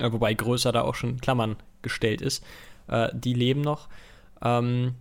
äh, 0.00 0.12
wobei 0.12 0.34
größer 0.34 0.72
da 0.72 0.82
auch 0.82 0.94
schon 0.94 1.20
Klammern 1.20 1.56
gestellt 1.80 2.20
ist, 2.20 2.44
äh, 2.88 3.08
die 3.14 3.34
leben 3.34 3.61
noch. 3.61 3.88
Ähm, 4.42 4.94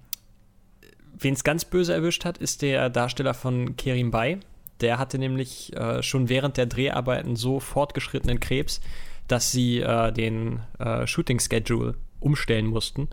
Wen 1.20 1.36
es 1.36 1.44
ganz 1.44 1.66
böse 1.66 1.94
erwischt 1.94 2.26
hat, 2.26 2.40
ist 2.40 2.64
der 2.64 2.90
Darsteller 2.90 3.36
von 3.36 3.76
Kerim 3.76 4.10
Bay. 4.10 4.40
Der 4.80 4.98
hatte 4.98 5.20
nämlich 5.20 5.72
äh, 5.76 6.02
schon 6.02 6.30
während 6.30 6.58
der 6.58 6.66
Dreharbeiten 6.66 7.36
so 7.36 7.60
fortgeschrittenen 7.60 8.40
Krebs, 8.40 8.82
dass 9.28 9.52
sie 9.52 9.82
äh, 9.82 10.12
den 10.12 10.62
äh, 10.80 11.06
Shooting-Schedule 11.06 11.94
umstellen 12.20 12.66
mussten, 12.66 13.08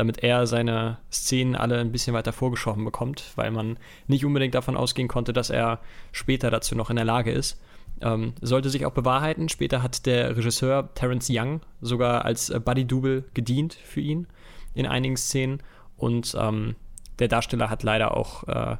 damit 0.00 0.22
er 0.22 0.46
seine 0.46 0.96
Szenen 1.12 1.54
alle 1.54 1.78
ein 1.78 1.92
bisschen 1.92 2.14
weiter 2.14 2.32
vorgeschoben 2.32 2.86
bekommt, 2.86 3.32
weil 3.36 3.50
man 3.50 3.78
nicht 4.06 4.24
unbedingt 4.24 4.54
davon 4.54 4.74
ausgehen 4.74 5.08
konnte, 5.08 5.34
dass 5.34 5.50
er 5.50 5.78
später 6.10 6.50
dazu 6.50 6.74
noch 6.74 6.88
in 6.88 6.96
der 6.96 7.04
Lage 7.04 7.30
ist. 7.30 7.60
Ähm, 8.00 8.32
sollte 8.40 8.70
sich 8.70 8.86
auch 8.86 8.92
bewahrheiten. 8.92 9.50
Später 9.50 9.82
hat 9.82 10.06
der 10.06 10.38
Regisseur 10.38 10.88
Terence 10.94 11.28
Young 11.30 11.60
sogar 11.82 12.24
als 12.24 12.48
äh, 12.48 12.58
Buddy-Double 12.58 13.24
gedient 13.34 13.74
für 13.74 14.00
ihn 14.00 14.26
in 14.72 14.86
einigen 14.86 15.18
Szenen. 15.18 15.62
Und 15.98 16.34
ähm, 16.40 16.76
der 17.18 17.28
Darsteller 17.28 17.68
hat 17.68 17.82
leider 17.82 18.16
auch 18.16 18.48
äh, 18.48 18.76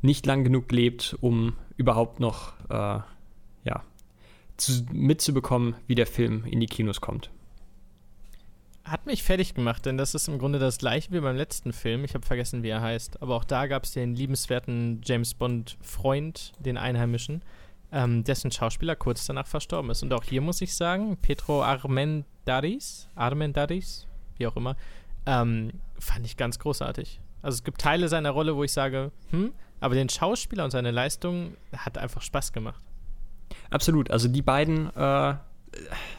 nicht 0.00 0.24
lang 0.24 0.42
genug 0.42 0.70
gelebt, 0.70 1.18
um 1.20 1.52
überhaupt 1.76 2.18
noch 2.18 2.54
äh, 2.70 3.00
ja, 3.64 3.82
zu, 4.56 4.86
mitzubekommen, 4.90 5.74
wie 5.86 5.96
der 5.96 6.06
Film 6.06 6.46
in 6.46 6.60
die 6.60 6.66
Kinos 6.66 7.02
kommt. 7.02 7.30
Hat 8.84 9.06
mich 9.06 9.22
fertig 9.22 9.54
gemacht, 9.54 9.86
denn 9.86 9.96
das 9.96 10.14
ist 10.14 10.26
im 10.26 10.38
Grunde 10.38 10.58
das 10.58 10.78
gleiche 10.78 11.12
wie 11.12 11.20
beim 11.20 11.36
letzten 11.36 11.72
Film. 11.72 12.04
Ich 12.04 12.14
habe 12.14 12.26
vergessen, 12.26 12.62
wie 12.64 12.68
er 12.68 12.80
heißt. 12.80 13.22
Aber 13.22 13.36
auch 13.36 13.44
da 13.44 13.68
gab 13.68 13.84
es 13.84 13.92
den 13.92 14.16
liebenswerten 14.16 15.00
James 15.04 15.34
Bond-Freund, 15.34 16.52
den 16.58 16.76
Einheimischen, 16.76 17.42
ähm, 17.92 18.24
dessen 18.24 18.50
Schauspieler 18.50 18.96
kurz 18.96 19.24
danach 19.26 19.46
verstorben 19.46 19.90
ist. 19.90 20.02
Und 20.02 20.12
auch 20.12 20.24
hier 20.24 20.40
muss 20.40 20.60
ich 20.60 20.74
sagen, 20.74 21.16
Petro 21.16 21.62
Armendaris, 21.62 23.08
Armendaris, 23.14 24.08
wie 24.38 24.48
auch 24.48 24.56
immer, 24.56 24.76
ähm, 25.26 25.72
fand 25.98 26.26
ich 26.26 26.36
ganz 26.36 26.58
großartig. 26.58 27.20
Also 27.40 27.56
es 27.56 27.64
gibt 27.64 27.80
Teile 27.80 28.08
seiner 28.08 28.30
Rolle, 28.30 28.56
wo 28.56 28.64
ich 28.64 28.72
sage, 28.72 29.12
hm, 29.30 29.52
aber 29.80 29.94
den 29.94 30.08
Schauspieler 30.08 30.64
und 30.64 30.70
seine 30.70 30.90
Leistung 30.90 31.56
hat 31.76 31.98
einfach 31.98 32.22
Spaß 32.22 32.52
gemacht. 32.52 32.82
Absolut. 33.70 34.10
Also 34.10 34.28
die 34.28 34.42
beiden, 34.42 34.94
äh, 34.96 35.34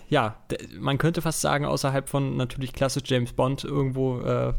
ja, 0.10 0.38
man 0.80 0.98
könnte 0.98 1.22
fast 1.22 1.42
sagen, 1.42 1.66
außerhalb 1.66 2.10
von 2.10 2.38
natürlich 2.38 2.74
klassisch 2.74 3.04
James 3.06 3.34
Bond 3.34 3.64
irgendwo 3.64 4.20
äh, 4.22 4.54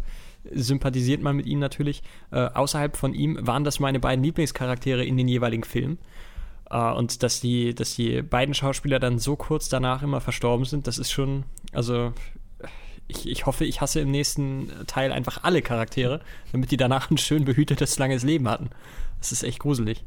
sympathisiert 0.53 1.23
man 1.23 1.37
mit 1.37 1.47
ihm 1.47 1.59
natürlich. 1.59 2.03
Äh, 2.31 2.41
außerhalb 2.41 2.97
von 2.97 3.15
ihm 3.15 3.39
waren 3.41 3.65
das 3.65 3.81
meine 3.81 4.01
beiden 4.01 4.25
Lieblingscharaktere 4.25 5.05
in 5.05 5.17
den 5.17 5.29
jeweiligen 5.29 5.65
Filmen. 5.65 5.99
Uh, 6.73 6.95
und 6.97 7.23
dass 7.23 7.41
die, 7.41 7.75
dass 7.75 7.95
die 7.95 8.23
beiden 8.23 8.55
Schauspieler 8.55 8.99
dann 8.99 9.19
so 9.19 9.37
kurz 9.37 9.69
danach 9.69 10.03
immer 10.03 10.23
verstorben 10.23 10.65
sind, 10.65 10.87
das 10.87 10.97
ist 10.97 11.13
schon, 11.13 11.45
also 11.73 12.15
ich, 13.07 13.29
ich 13.29 13.47
hoffe, 13.47 13.67
ich 13.67 13.81
hasse 13.83 14.01
im 14.01 14.11
nächsten 14.11 14.71
Teil 14.87 15.13
einfach 15.13 15.45
alle 15.45 15.61
Charaktere, 15.61 16.21
damit 16.53 16.71
die 16.71 16.79
danach 16.79 17.11
ein 17.11 17.19
schön 17.19 17.45
behütetes, 17.45 17.99
langes 17.99 18.23
Leben 18.23 18.49
hatten. 18.49 18.71
Das 19.19 19.31
ist 19.31 19.43
echt 19.43 19.59
gruselig. 19.59 20.05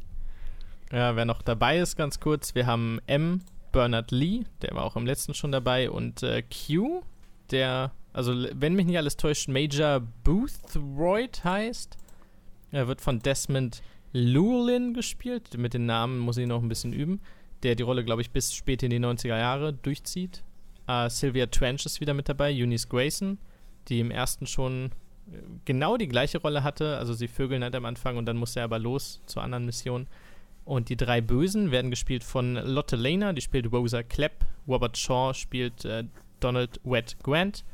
Ja, 0.92 1.16
wer 1.16 1.24
noch 1.24 1.42
dabei 1.42 1.78
ist, 1.78 1.96
ganz 1.96 2.18
kurz, 2.18 2.54
wir 2.54 2.66
haben 2.66 2.98
M. 3.06 3.42
Bernard 3.72 4.10
Lee, 4.10 4.44
der 4.62 4.74
war 4.74 4.84
auch 4.84 4.96
im 4.96 5.06
letzten 5.06 5.34
schon 5.34 5.52
dabei, 5.52 5.90
und 5.90 6.22
äh, 6.22 6.42
Q, 6.42 7.02
der, 7.50 7.92
also 8.12 8.34
wenn 8.52 8.74
mich 8.74 8.86
nicht 8.86 8.98
alles 8.98 9.16
täuscht, 9.16 9.48
Major 9.48 10.00
Boothroyd 10.24 11.42
heißt. 11.44 11.96
Er 12.70 12.86
wird 12.86 13.00
von 13.00 13.20
Desmond 13.20 13.82
Llewellyn 14.12 14.94
gespielt. 14.94 15.56
Mit 15.56 15.74
den 15.74 15.86
Namen 15.86 16.18
muss 16.18 16.36
ich 16.36 16.46
noch 16.46 16.62
ein 16.62 16.68
bisschen 16.68 16.92
üben. 16.92 17.20
Der 17.62 17.74
die 17.74 17.82
Rolle, 17.82 18.04
glaube 18.04 18.22
ich, 18.22 18.30
bis 18.30 18.52
spät 18.52 18.82
in 18.82 18.90
die 18.90 19.00
90er 19.00 19.38
Jahre 19.38 19.72
durchzieht. 19.72 20.44
Uh, 20.88 21.08
Sylvia 21.08 21.46
Trench 21.46 21.84
ist 21.84 22.00
wieder 22.00 22.14
mit 22.14 22.28
dabei, 22.28 22.50
Eunice 22.50 22.88
Grayson, 22.88 23.36
die 23.88 24.00
im 24.00 24.10
ersten 24.10 24.46
schon 24.46 24.86
äh, 25.30 25.36
genau 25.66 25.98
die 25.98 26.08
gleiche 26.08 26.38
Rolle 26.38 26.62
hatte. 26.62 26.96
Also 26.96 27.12
sie 27.12 27.28
vögeln 27.28 27.62
halt 27.62 27.74
am 27.74 27.84
Anfang 27.84 28.16
und 28.16 28.26
dann 28.26 28.38
muss 28.38 28.56
er 28.56 28.64
aber 28.64 28.78
los 28.78 29.20
zur 29.26 29.42
anderen 29.42 29.66
Mission. 29.66 30.06
Und 30.68 30.90
die 30.90 30.98
drei 30.98 31.22
Bösen 31.22 31.70
werden 31.70 31.90
gespielt 31.90 32.22
von 32.22 32.56
Lotte 32.56 32.96
Lehner, 32.96 33.32
die 33.32 33.40
spielt 33.40 33.72
Rosa 33.72 34.02
Klepp, 34.02 34.44
Robert 34.68 34.98
Shaw 34.98 35.32
spielt 35.32 35.86
äh, 35.86 36.04
Donald 36.40 36.78
Wett 36.84 37.16
Grant 37.22 37.64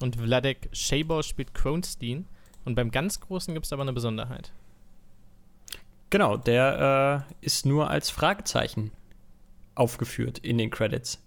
und 0.00 0.16
Vladek 0.16 0.68
Shabor 0.72 1.22
spielt 1.22 1.54
Kronstein. 1.54 2.26
Und 2.64 2.74
beim 2.74 2.90
ganz 2.90 3.20
Großen 3.20 3.54
gibt 3.54 3.66
es 3.66 3.72
aber 3.72 3.82
eine 3.82 3.92
Besonderheit. 3.92 4.50
Genau, 6.10 6.36
der 6.36 7.24
äh, 7.30 7.46
ist 7.46 7.66
nur 7.66 7.88
als 7.88 8.10
Fragezeichen 8.10 8.90
aufgeführt 9.76 10.38
in 10.38 10.58
den 10.58 10.70
Credits. 10.70 11.22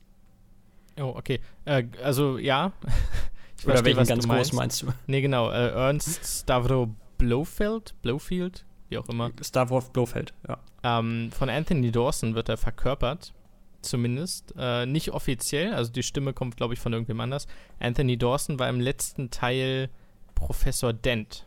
Oh, 0.99 1.13
okay. 1.15 1.39
Äh, 1.63 1.85
also 2.03 2.37
ja. 2.37 2.73
ich 3.59 3.63
Oder 3.63 3.75
verstehe, 3.75 3.95
welchen 3.95 4.09
ganz 4.09 4.27
groß 4.27 4.51
meinst 4.51 4.81
du? 4.81 4.87
Nee, 5.07 5.21
genau. 5.21 5.49
Äh, 5.51 5.69
Ernst 5.69 6.41
Stavro 6.41 6.93
Blofeld, 7.17 7.95
Blowfield, 8.01 8.65
wie 8.93 8.97
auch 8.97 9.09
immer. 9.09 9.31
Stavro 9.41 9.81
Blofeld, 9.81 10.33
ja. 10.47 10.59
Ähm, 10.83 11.31
von 11.31 11.49
Anthony 11.49 11.91
Dawson 11.91 12.35
wird 12.35 12.49
er 12.49 12.57
verkörpert. 12.57 13.33
Zumindest. 13.81 14.53
Äh, 14.57 14.85
nicht 14.85 15.11
offiziell, 15.11 15.73
also 15.73 15.91
die 15.91 16.03
Stimme 16.03 16.33
kommt, 16.33 16.55
glaube 16.55 16.73
ich, 16.73 16.79
von 16.79 16.93
irgendwem 16.93 17.19
anders. 17.19 17.47
Anthony 17.79 18.17
Dawson 18.17 18.59
war 18.59 18.69
im 18.69 18.79
letzten 18.79 19.29
Teil 19.29 19.89
Professor 20.35 20.93
Dent. 20.93 21.45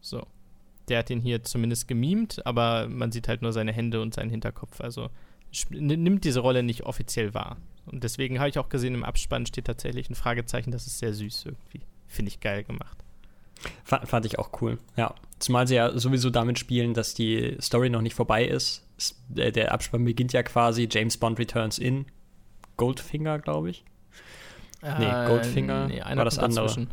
So. 0.00 0.26
Der 0.88 1.00
hat 1.00 1.10
ihn 1.10 1.20
hier 1.20 1.44
zumindest 1.44 1.86
gemimt, 1.86 2.44
aber 2.46 2.88
man 2.88 3.12
sieht 3.12 3.28
halt 3.28 3.42
nur 3.42 3.52
seine 3.52 3.72
Hände 3.72 4.00
und 4.00 4.14
seinen 4.14 4.30
Hinterkopf. 4.30 4.80
Also 4.80 5.10
nimmt 5.70 6.24
diese 6.24 6.40
Rolle 6.40 6.62
nicht 6.62 6.84
offiziell 6.84 7.34
wahr. 7.34 7.58
Und 7.86 8.04
deswegen 8.04 8.38
habe 8.38 8.48
ich 8.48 8.58
auch 8.58 8.70
gesehen, 8.70 8.94
im 8.94 9.04
Abspann 9.04 9.46
steht 9.46 9.66
tatsächlich 9.66 10.08
ein 10.10 10.14
Fragezeichen. 10.14 10.70
Das 10.70 10.86
ist 10.86 10.98
sehr 10.98 11.12
süß 11.12 11.44
irgendwie. 11.46 11.82
Finde 12.06 12.30
ich 12.30 12.40
geil 12.40 12.64
gemacht. 12.64 13.04
Fand, 13.84 14.08
fand, 14.08 14.26
ich 14.26 14.38
auch 14.38 14.50
cool, 14.60 14.78
ja. 14.96 15.14
Zumal 15.38 15.66
sie 15.66 15.76
ja 15.76 15.96
sowieso 15.96 16.30
damit 16.30 16.58
spielen, 16.58 16.94
dass 16.94 17.14
die 17.14 17.56
Story 17.60 17.90
noch 17.90 18.02
nicht 18.02 18.14
vorbei 18.14 18.44
ist. 18.44 18.86
Der, 19.28 19.52
der 19.52 19.72
Abspann 19.72 20.04
beginnt 20.04 20.32
ja 20.32 20.42
quasi, 20.42 20.88
James 20.90 21.16
Bond 21.16 21.38
returns 21.38 21.78
in 21.78 22.06
Goldfinger, 22.76 23.38
glaube 23.38 23.70
ich. 23.70 23.84
Äh, 24.82 24.98
nee, 24.98 25.28
Goldfinger 25.28 25.88
nee, 25.88 26.00
war 26.00 26.24
das 26.24 26.38
andere. 26.38 26.66
Dazwischen. 26.66 26.90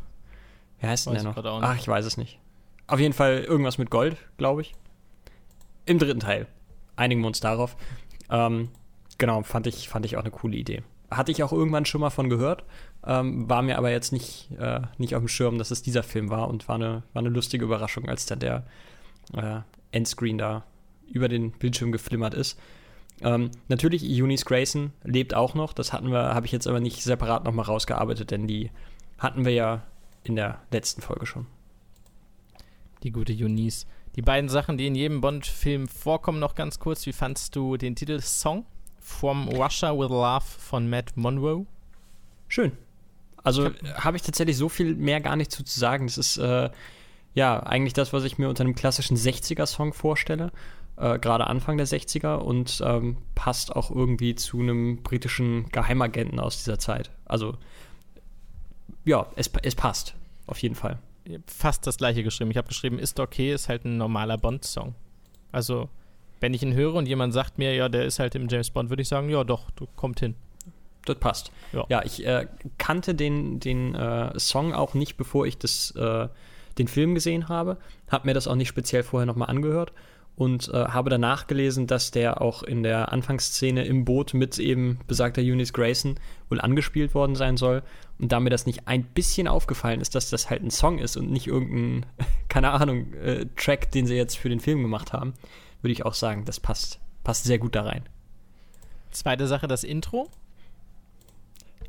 Wie 0.79 0.87
heißt 0.87 1.07
denn 1.07 1.13
der 1.13 1.23
noch? 1.23 1.37
Ach, 1.37 1.77
ich 1.77 1.87
weiß 1.87 2.05
es 2.05 2.17
nicht. 2.17 2.39
Auf 2.87 2.99
jeden 2.99 3.13
Fall 3.13 3.39
irgendwas 3.39 3.77
mit 3.77 3.89
Gold, 3.89 4.17
glaube 4.37 4.61
ich. 4.61 4.73
Im 5.85 5.97
dritten 5.97 6.19
Teil. 6.19 6.47
Einigen 6.95 7.21
wir 7.21 7.27
uns 7.27 7.39
darauf. 7.39 7.75
Ähm, 8.29 8.69
Genau, 9.17 9.43
fand 9.43 9.67
ich, 9.67 9.87
fand 9.87 10.05
ich 10.05 10.17
auch 10.17 10.21
eine 10.21 10.31
coole 10.31 10.57
Idee. 10.57 10.83
Hatte 11.15 11.31
ich 11.31 11.43
auch 11.43 11.51
irgendwann 11.51 11.85
schon 11.85 12.01
mal 12.01 12.09
von 12.09 12.29
gehört, 12.29 12.63
ähm, 13.05 13.49
war 13.49 13.61
mir 13.61 13.77
aber 13.77 13.91
jetzt 13.91 14.11
nicht, 14.11 14.49
äh, 14.59 14.81
nicht 14.97 15.15
auf 15.15 15.21
dem 15.21 15.27
Schirm, 15.27 15.57
dass 15.57 15.71
es 15.71 15.81
dieser 15.81 16.03
Film 16.03 16.29
war 16.29 16.47
und 16.49 16.67
war 16.67 16.75
eine, 16.75 17.03
war 17.13 17.21
eine 17.21 17.29
lustige 17.29 17.65
Überraschung, 17.65 18.09
als 18.09 18.25
dann 18.25 18.39
der 18.39 18.65
äh, 19.33 19.59
Endscreen 19.91 20.37
da 20.37 20.63
über 21.07 21.27
den 21.27 21.51
Bildschirm 21.51 21.91
geflimmert 21.91 22.33
ist. 22.33 22.59
Ähm, 23.21 23.51
natürlich, 23.67 24.03
Eunice 24.03 24.45
Grayson 24.45 24.91
lebt 25.03 25.33
auch 25.33 25.53
noch. 25.53 25.73
Das 25.73 25.93
hatten 25.93 26.11
wir, 26.11 26.33
habe 26.33 26.45
ich 26.45 26.51
jetzt 26.51 26.67
aber 26.67 26.79
nicht 26.79 27.01
separat 27.01 27.45
nochmal 27.45 27.65
rausgearbeitet, 27.65 28.31
denn 28.31 28.47
die 28.47 28.71
hatten 29.17 29.45
wir 29.45 29.53
ja 29.53 29.83
in 30.23 30.35
der 30.35 30.59
letzten 30.71 31.01
Folge 31.01 31.25
schon. 31.25 31.47
Die 33.03 33.11
gute 33.11 33.33
Eunice. 33.33 33.85
Die 34.15 34.21
beiden 34.21 34.49
Sachen, 34.49 34.77
die 34.77 34.87
in 34.87 34.95
jedem 34.95 35.21
Bond-Film 35.21 35.87
vorkommen, 35.87 36.39
noch 36.39 36.55
ganz 36.55 36.79
kurz. 36.79 37.05
Wie 37.05 37.13
fandst 37.13 37.55
du 37.55 37.77
den 37.77 37.95
Titel 37.95 38.19
Song? 38.21 38.65
From 39.05 39.47
Russia 39.49 39.95
with 39.95 40.09
Love 40.09 40.41
von 40.41 40.89
Matt 40.89 41.15
Monroe. 41.15 41.67
Schön. 42.47 42.71
Also 43.43 43.69
habe 43.93 44.17
ich 44.17 44.23
tatsächlich 44.23 44.57
so 44.57 44.67
viel 44.67 44.95
mehr 44.95 45.21
gar 45.21 45.35
nicht 45.35 45.51
zu, 45.51 45.63
zu 45.63 45.79
sagen. 45.79 46.07
Das 46.07 46.17
ist 46.17 46.37
äh, 46.37 46.71
ja 47.35 47.59
eigentlich 47.59 47.93
das, 47.93 48.13
was 48.13 48.23
ich 48.23 48.39
mir 48.39 48.49
unter 48.49 48.63
einem 48.63 48.73
klassischen 48.73 49.15
60er-Song 49.15 49.93
vorstelle. 49.93 50.51
Äh, 50.97 51.19
Gerade 51.19 51.45
Anfang 51.45 51.77
der 51.77 51.85
60er 51.85 52.37
und 52.37 52.81
ähm, 52.83 53.17
passt 53.35 53.75
auch 53.75 53.91
irgendwie 53.91 54.33
zu 54.33 54.59
einem 54.59 55.03
britischen 55.03 55.69
Geheimagenten 55.69 56.39
aus 56.39 56.57
dieser 56.57 56.79
Zeit. 56.79 57.11
Also 57.25 57.57
ja, 59.03 59.27
es, 59.35 59.51
es 59.61 59.75
passt. 59.75 60.15
Auf 60.47 60.57
jeden 60.57 60.75
Fall. 60.75 60.97
Fast 61.45 61.85
das 61.85 61.97
gleiche 61.97 62.23
geschrieben. 62.23 62.49
Ich 62.49 62.57
habe 62.57 62.67
geschrieben, 62.67 62.97
ist 62.97 63.19
okay, 63.19 63.53
ist 63.53 63.69
halt 63.69 63.85
ein 63.85 63.97
normaler 63.97 64.39
Bond-Song. 64.39 64.95
Also 65.51 65.89
wenn 66.39 66.53
ich 66.53 66.63
ihn 66.63 66.73
höre 66.73 66.93
und 66.93 67.07
jemand 67.07 67.33
sagt 67.33 67.57
mir, 67.57 67.73
ja, 67.73 67.89
der 67.89 68.05
ist 68.05 68.19
halt 68.19 68.35
im 68.35 68.47
James 68.47 68.69
Bond, 68.69 68.89
würde 68.89 69.01
ich 69.01 69.07
sagen, 69.07 69.29
ja, 69.29 69.43
doch, 69.43 69.71
du 69.71 69.87
kommt 69.95 70.19
hin. 70.19 70.35
Das 71.05 71.17
passt. 71.17 71.51
Ja, 71.71 71.85
ja 71.89 72.03
ich 72.03 72.25
äh, 72.25 72.47
kannte 72.77 73.15
den, 73.15 73.59
den 73.59 73.95
äh, 73.95 74.37
Song 74.39 74.73
auch 74.73 74.93
nicht, 74.93 75.17
bevor 75.17 75.45
ich 75.45 75.57
das, 75.57 75.91
äh, 75.91 76.27
den 76.77 76.87
Film 76.87 77.15
gesehen 77.15 77.47
habe. 77.47 77.77
Habe 78.09 78.27
mir 78.27 78.33
das 78.33 78.47
auch 78.47 78.55
nicht 78.55 78.67
speziell 78.67 79.03
vorher 79.03 79.25
nochmal 79.25 79.49
angehört. 79.49 79.93
und 80.35 80.67
äh, 80.73 80.73
habe 80.73 81.09
danach 81.09 81.47
gelesen, 81.47 81.87
dass 81.87 82.11
der 82.11 82.41
auch 82.41 82.61
in 82.61 82.83
der 82.83 83.13
Anfangsszene 83.13 83.85
im 83.85 84.03
Boot 84.03 84.33
mit 84.33 84.59
eben 84.59 84.99
besagter 85.07 85.41
Eunice 85.41 85.71
Grayson 85.71 86.19
wohl 86.49 86.59
angespielt 86.59 87.13
worden 87.13 87.35
sein 87.35 87.55
soll. 87.55 87.83
Und 88.19 88.31
da 88.31 88.41
mir 88.41 88.49
das 88.49 88.65
nicht 88.65 88.87
ein 88.87 89.03
bisschen 89.03 89.47
aufgefallen 89.47 90.01
ist, 90.01 90.13
dass 90.15 90.29
das 90.29 90.49
halt 90.49 90.61
ein 90.61 90.71
Song 90.71 90.99
ist 90.99 91.15
und 91.15 91.31
nicht 91.31 91.47
irgendein, 91.47 92.05
keine 92.49 92.71
Ahnung, 92.71 93.13
äh, 93.13 93.45
Track, 93.55 93.91
den 93.91 94.07
sie 94.07 94.15
jetzt 94.15 94.37
für 94.37 94.49
den 94.49 94.59
Film 94.59 94.81
gemacht 94.81 95.13
haben, 95.13 95.33
würde 95.85 95.93
ich 95.93 96.05
auch 96.05 96.13
sagen, 96.13 96.43
das 96.43 96.59
passt, 96.59 96.99
passt 97.23 97.45
sehr 97.45 97.59
gut 97.59 97.75
da 97.75 97.83
rein. 97.83 98.09
Zweite 99.11 99.47
Sache, 99.47 99.67
das 99.67 99.85
Intro. 99.85 100.29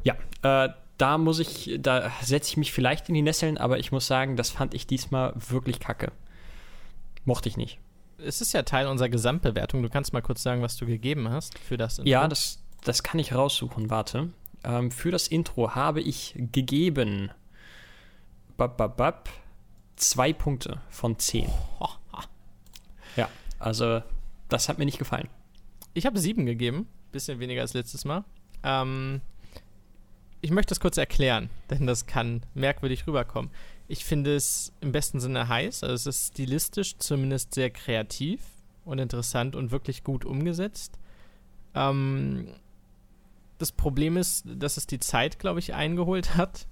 Ja, 0.04 0.14
äh, 0.42 0.68
da 0.98 1.18
muss 1.18 1.40
ich, 1.40 1.78
da 1.80 2.12
setze 2.22 2.50
ich 2.50 2.56
mich 2.56 2.72
vielleicht 2.72 3.08
in 3.08 3.14
die 3.14 3.22
Nesseln, 3.22 3.58
aber 3.58 3.78
ich 3.78 3.90
muss 3.90 4.06
sagen, 4.06 4.36
das 4.36 4.50
fand 4.50 4.74
ich 4.74 4.86
diesmal 4.86 5.32
wirklich 5.34 5.80
kacke. 5.80 6.12
Mochte 7.24 7.48
ich 7.48 7.56
nicht 7.56 7.80
es 8.18 8.40
ist 8.40 8.52
ja 8.52 8.62
Teil 8.62 8.86
unserer 8.86 9.08
Gesamtbewertung. 9.08 9.82
Du 9.82 9.88
kannst 9.88 10.12
mal 10.12 10.22
kurz 10.22 10.42
sagen, 10.42 10.62
was 10.62 10.76
du 10.76 10.86
gegeben 10.86 11.28
hast 11.28 11.58
für 11.58 11.76
das 11.76 11.98
Intro. 11.98 12.10
Ja, 12.10 12.28
das, 12.28 12.62
das 12.84 13.02
kann 13.02 13.18
ich 13.18 13.34
raussuchen. 13.34 13.90
Warte. 13.90 14.30
Ähm, 14.64 14.90
für 14.90 15.10
das 15.10 15.28
Intro 15.28 15.74
habe 15.74 16.00
ich 16.00 16.34
gegeben 16.36 17.30
bap, 18.56 18.76
bap, 18.76 18.96
bap, 18.96 19.28
zwei 19.96 20.32
Punkte 20.32 20.80
von 20.88 21.18
zehn. 21.18 21.50
Ja, 23.16 23.28
also 23.58 24.02
das 24.48 24.68
hat 24.68 24.78
mir 24.78 24.84
nicht 24.84 24.98
gefallen. 24.98 25.28
Ich 25.94 26.06
habe 26.06 26.18
sieben 26.18 26.46
gegeben, 26.46 26.88
bisschen 27.12 27.40
weniger 27.40 27.62
als 27.62 27.74
letztes 27.74 28.04
Mal. 28.04 28.24
Ähm, 28.62 29.20
ich 30.40 30.50
möchte 30.50 30.70
das 30.70 30.80
kurz 30.80 30.96
erklären, 30.96 31.50
denn 31.70 31.86
das 31.86 32.06
kann 32.06 32.42
merkwürdig 32.54 33.06
rüberkommen. 33.06 33.50
Ich 33.88 34.04
finde 34.04 34.34
es 34.34 34.72
im 34.80 34.92
besten 34.92 35.20
Sinne 35.20 35.48
heiß. 35.48 35.82
Also 35.84 35.94
es 35.94 36.06
ist 36.06 36.32
stilistisch 36.32 36.98
zumindest 36.98 37.54
sehr 37.54 37.70
kreativ 37.70 38.40
und 38.84 38.98
interessant 38.98 39.54
und 39.56 39.70
wirklich 39.70 40.04
gut 40.04 40.24
umgesetzt. 40.24 40.98
Ähm, 41.74 42.48
das 43.58 43.72
Problem 43.72 44.16
ist, 44.16 44.44
dass 44.46 44.76
es 44.76 44.86
die 44.86 44.98
Zeit, 44.98 45.38
glaube 45.38 45.60
ich, 45.60 45.74
eingeholt 45.74 46.36
hat. 46.36 46.66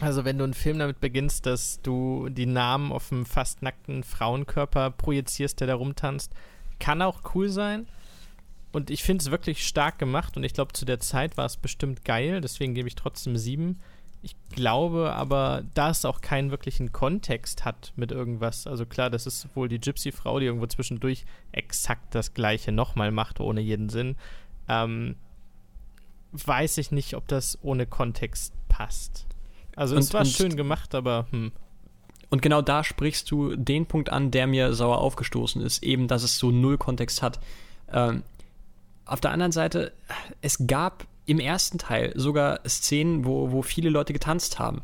Also 0.00 0.24
wenn 0.24 0.36
du 0.36 0.44
einen 0.44 0.54
Film 0.54 0.78
damit 0.78 1.00
beginnst, 1.00 1.46
dass 1.46 1.80
du 1.82 2.28
die 2.28 2.46
Namen 2.46 2.92
auf 2.92 3.10
einem 3.10 3.24
fast 3.24 3.62
nackten 3.62 4.02
Frauenkörper 4.02 4.90
projizierst, 4.90 5.60
der 5.60 5.68
da 5.68 5.74
rumtanzt, 5.74 6.32
kann 6.78 7.00
auch 7.00 7.34
cool 7.34 7.48
sein. 7.48 7.86
Und 8.72 8.90
ich 8.90 9.02
finde 9.02 9.22
es 9.22 9.30
wirklich 9.30 9.66
stark 9.66 9.98
gemacht 9.98 10.36
und 10.36 10.44
ich 10.44 10.52
glaube, 10.52 10.74
zu 10.74 10.84
der 10.84 11.00
Zeit 11.00 11.38
war 11.38 11.46
es 11.46 11.56
bestimmt 11.56 12.04
geil, 12.04 12.42
deswegen 12.42 12.74
gebe 12.74 12.88
ich 12.88 12.94
trotzdem 12.94 13.38
sieben. 13.38 13.78
Ich 14.20 14.36
glaube 14.50 15.14
aber, 15.14 15.64
da 15.72 15.88
es 15.88 16.04
auch 16.04 16.20
keinen 16.20 16.50
wirklichen 16.50 16.92
Kontext 16.92 17.64
hat 17.64 17.92
mit 17.96 18.12
irgendwas, 18.12 18.66
also 18.66 18.84
klar, 18.84 19.08
das 19.08 19.26
ist 19.26 19.48
wohl 19.54 19.68
die 19.68 19.80
Gypsy-Frau, 19.80 20.40
die 20.40 20.46
irgendwo 20.46 20.66
zwischendurch 20.66 21.24
exakt 21.52 22.14
das 22.14 22.34
Gleiche 22.34 22.72
nochmal 22.72 23.12
macht, 23.12 23.40
ohne 23.40 23.60
jeden 23.60 23.88
Sinn, 23.88 24.16
ähm, 24.68 25.16
weiß 26.32 26.76
ich 26.78 26.90
nicht, 26.90 27.14
ob 27.14 27.28
das 27.28 27.58
ohne 27.62 27.86
Kontext 27.86 28.52
passt. 28.68 29.26
Also 29.76 29.94
und, 29.94 30.02
es 30.02 30.12
war 30.12 30.24
schön 30.24 30.56
gemacht, 30.56 30.94
aber 30.94 31.26
hm. 31.30 31.52
Und 32.28 32.42
genau 32.42 32.60
da 32.60 32.82
sprichst 32.82 33.30
du 33.30 33.54
den 33.54 33.86
Punkt 33.86 34.10
an, 34.10 34.30
der 34.30 34.46
mir 34.46 34.72
sauer 34.72 34.98
aufgestoßen 34.98 35.62
ist, 35.62 35.82
eben, 35.82 36.08
dass 36.08 36.22
es 36.22 36.38
so 36.38 36.50
null 36.50 36.76
Kontext 36.76 37.22
hat. 37.22 37.38
Ähm, 37.92 38.24
auf 39.04 39.20
der 39.20 39.30
anderen 39.30 39.52
Seite, 39.52 39.92
es 40.40 40.66
gab 40.66 41.06
im 41.26 41.38
ersten 41.38 41.78
Teil 41.78 42.12
sogar 42.16 42.60
Szenen, 42.66 43.24
wo, 43.24 43.52
wo 43.52 43.62
viele 43.62 43.90
Leute 43.90 44.12
getanzt 44.12 44.58
haben. 44.58 44.82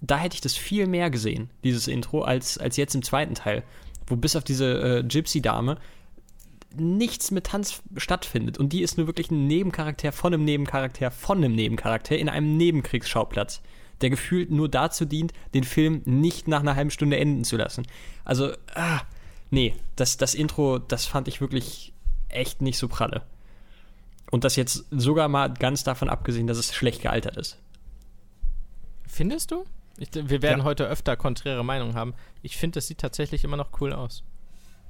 Da 0.00 0.18
hätte 0.18 0.34
ich 0.34 0.40
das 0.40 0.54
viel 0.54 0.86
mehr 0.86 1.10
gesehen, 1.10 1.50
dieses 1.64 1.88
Intro, 1.88 2.22
als, 2.22 2.58
als 2.58 2.76
jetzt 2.76 2.94
im 2.94 3.02
zweiten 3.02 3.34
Teil, 3.34 3.64
wo 4.06 4.14
bis 4.14 4.36
auf 4.36 4.44
diese 4.44 4.98
äh, 4.98 5.02
Gypsy-Dame 5.02 5.78
nichts 6.76 7.30
mit 7.30 7.46
Tanz 7.46 7.82
stattfindet. 7.96 8.58
Und 8.58 8.72
die 8.72 8.82
ist 8.82 8.98
nur 8.98 9.06
wirklich 9.06 9.30
ein 9.30 9.46
Nebencharakter 9.46 10.12
von 10.12 10.34
einem 10.34 10.44
Nebencharakter 10.44 11.10
von 11.10 11.38
einem 11.38 11.54
Nebencharakter 11.54 12.16
in 12.16 12.28
einem 12.28 12.56
Nebenkriegsschauplatz, 12.56 13.62
der 14.00 14.10
gefühlt 14.10 14.50
nur 14.50 14.68
dazu 14.68 15.04
dient, 15.04 15.32
den 15.54 15.64
Film 15.64 16.02
nicht 16.04 16.48
nach 16.48 16.60
einer 16.60 16.76
halben 16.76 16.90
Stunde 16.90 17.18
enden 17.18 17.44
zu 17.44 17.56
lassen. 17.56 17.86
Also, 18.24 18.52
ah, 18.74 19.00
nee, 19.50 19.74
das, 19.96 20.16
das 20.16 20.34
Intro, 20.34 20.78
das 20.78 21.06
fand 21.06 21.28
ich 21.28 21.40
wirklich 21.40 21.92
echt 22.28 22.62
nicht 22.62 22.78
so 22.78 22.88
pralle. 22.88 23.22
Und 24.30 24.44
das 24.44 24.56
jetzt 24.56 24.84
sogar 24.90 25.28
mal 25.28 25.52
ganz 25.52 25.84
davon 25.84 26.08
abgesehen, 26.08 26.46
dass 26.46 26.58
es 26.58 26.74
schlecht 26.74 27.02
gealtert 27.02 27.36
ist. 27.36 27.58
Findest 29.06 29.50
du? 29.50 29.64
Ich, 29.98 30.08
wir 30.12 30.42
werden 30.42 30.58
ja. 30.58 30.64
heute 30.64 30.86
öfter 30.86 31.16
konträre 31.16 31.64
Meinungen 31.64 31.94
haben. 31.94 32.14
Ich 32.42 32.56
finde, 32.56 32.80
es 32.80 32.86
sieht 32.88 32.98
tatsächlich 32.98 33.44
immer 33.44 33.56
noch 33.56 33.80
cool 33.80 33.92
aus. 33.92 34.24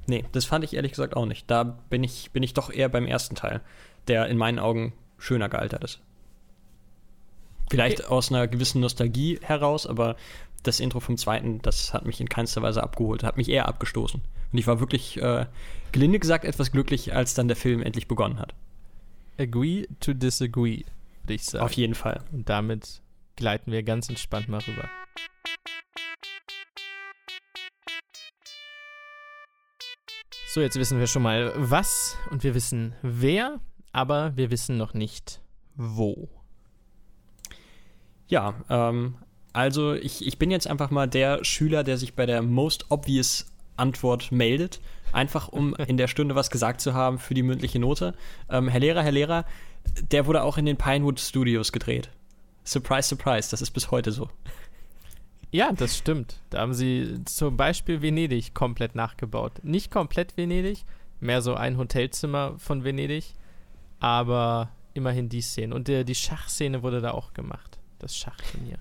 Nee, 0.07 0.25
das 0.33 0.45
fand 0.45 0.65
ich 0.65 0.75
ehrlich 0.75 0.93
gesagt 0.93 1.17
auch 1.17 1.27
nicht. 1.27 1.51
Da 1.51 1.65
bin 1.65 2.03
ich, 2.03 2.31
bin 2.33 2.43
ich 2.43 2.55
doch 2.55 2.71
eher 2.71 2.89
beim 2.89 3.07
ersten 3.07 3.35
Teil, 3.35 3.61
der 4.09 4.27
in 4.29 4.39
meinen 4.39 4.59
Augen 4.59 4.93
schöner 5.19 5.49
gealtert 5.49 5.85
ist. 5.85 6.01
Vielleicht 7.71 8.01
okay. 8.01 8.09
aus 8.09 8.31
einer 8.31 8.47
gewissen 8.47 8.81
Nostalgie 8.81 9.39
heraus, 9.43 9.87
aber 9.87 10.17
das 10.63 10.81
Intro 10.81 11.01
vom 11.01 11.17
zweiten, 11.17 11.61
das 11.63 11.95
hat 11.95 12.07
mich 12.07 12.21
in 12.21 12.29
keinster 12.29 12.63
Weise 12.63 12.83
abgeholt, 12.83 13.23
hat 13.23 13.37
mich 13.37 13.49
eher 13.49 13.69
abgestoßen. 13.69 14.21
Und 14.53 14.59
ich 14.59 14.67
war 14.67 14.81
wirklich, 14.81 15.21
äh, 15.21 15.47
gelinde 15.93 16.19
gesagt, 16.19 16.45
etwas 16.45 16.73
glücklich, 16.73 17.15
als 17.15 17.35
dann 17.35 17.49
der 17.49 17.57
Film 17.57 17.83
endlich 17.83 18.09
begonnen 18.09 18.39
hat 18.39 18.55
agree 19.39 19.87
to 20.01 20.13
disagree, 20.13 20.85
würde 21.23 21.35
ich 21.35 21.45
sagen. 21.45 21.65
Auf 21.65 21.73
jeden 21.73 21.95
Fall. 21.95 22.23
Und 22.33 22.49
damit 22.49 23.03
gleiten 23.37 23.73
wir 23.73 23.83
ganz 23.83 24.09
entspannt 24.09 24.49
mal 24.49 24.61
rüber. 24.61 24.89
So, 30.49 30.63
jetzt 30.63 30.77
wissen 30.77 30.99
wir 30.99 31.07
schon 31.07 31.23
mal 31.23 31.53
was 31.57 32.17
und 32.31 32.43
wir 32.43 32.55
wissen 32.55 32.95
wer, 33.03 33.61
aber 33.93 34.35
wir 34.37 34.51
wissen 34.51 34.79
noch 34.79 34.95
nicht 34.95 35.43
wo. 35.75 36.31
Ja, 38.29 38.55
ähm, 38.69 39.15
also 39.53 39.95
ich, 39.95 40.27
ich 40.27 40.39
bin 40.39 40.51
jetzt 40.51 40.67
einfach 40.67 40.91
mal 40.91 41.07
der 41.07 41.45
Schüler, 41.45 41.85
der 41.85 41.97
sich 41.97 42.15
bei 42.15 42.27
der 42.27 42.43
most 42.43 42.87
obvious 42.91 43.47
Antwort 43.77 44.33
meldet 44.33 44.81
einfach 45.17 45.49
um 45.49 45.75
in 45.87 45.97
der 45.97 46.09
Stunde 46.09 46.35
was 46.35 46.51
gesagt 46.51 46.81
zu 46.81 46.95
haben 46.95 47.19
für 47.19 47.35
die 47.35 47.43
mündliche 47.43 47.79
Note. 47.79 48.15
Ähm, 48.49 48.69
Herr 48.69 48.81
Lehrer, 48.81 49.03
Herr 49.03 49.13
Lehrer, 49.13 49.45
der 50.11 50.27
wurde 50.27 50.43
auch 50.43 50.59
in 50.59 50.67
den 50.67 50.77
Pinewood 50.77 51.19
Studios 51.19 51.73
gedreht. 51.73 52.11
Surprise, 52.65 53.09
surprise, 53.09 53.51
das 53.51 53.63
ist 53.63 53.71
bis 53.71 53.91
heute 53.91 54.13
so. 54.13 54.29
Ja, 55.53 55.73
das 55.73 55.97
stimmt. 55.97 56.41
Da 56.51 56.61
haben 56.61 56.75
sie 56.75 57.21
zum 57.25 57.57
Beispiel 57.57 58.03
Venedig 58.03 58.53
komplett 58.53 58.95
nachgebaut. 58.95 59.53
Nicht 59.63 59.91
komplett 59.91 60.37
Venedig, 60.37 60.85
mehr 61.21 61.41
so 61.41 61.55
ein 61.55 61.79
Hotelzimmer 61.79 62.57
von 62.59 62.83
Venedig, 62.83 63.35
aber 64.01 64.71
immerhin 64.93 65.29
die 65.29 65.41
Szene. 65.41 65.75
Und 65.75 65.87
der, 65.89 66.03
die 66.03 66.17
Schachszene 66.17 66.83
wurde 66.83 67.01
da 67.01 67.13
auch 67.13 67.33
gemacht, 67.33 67.76
das 67.99 68.17
Schachturnier. 68.17 68.79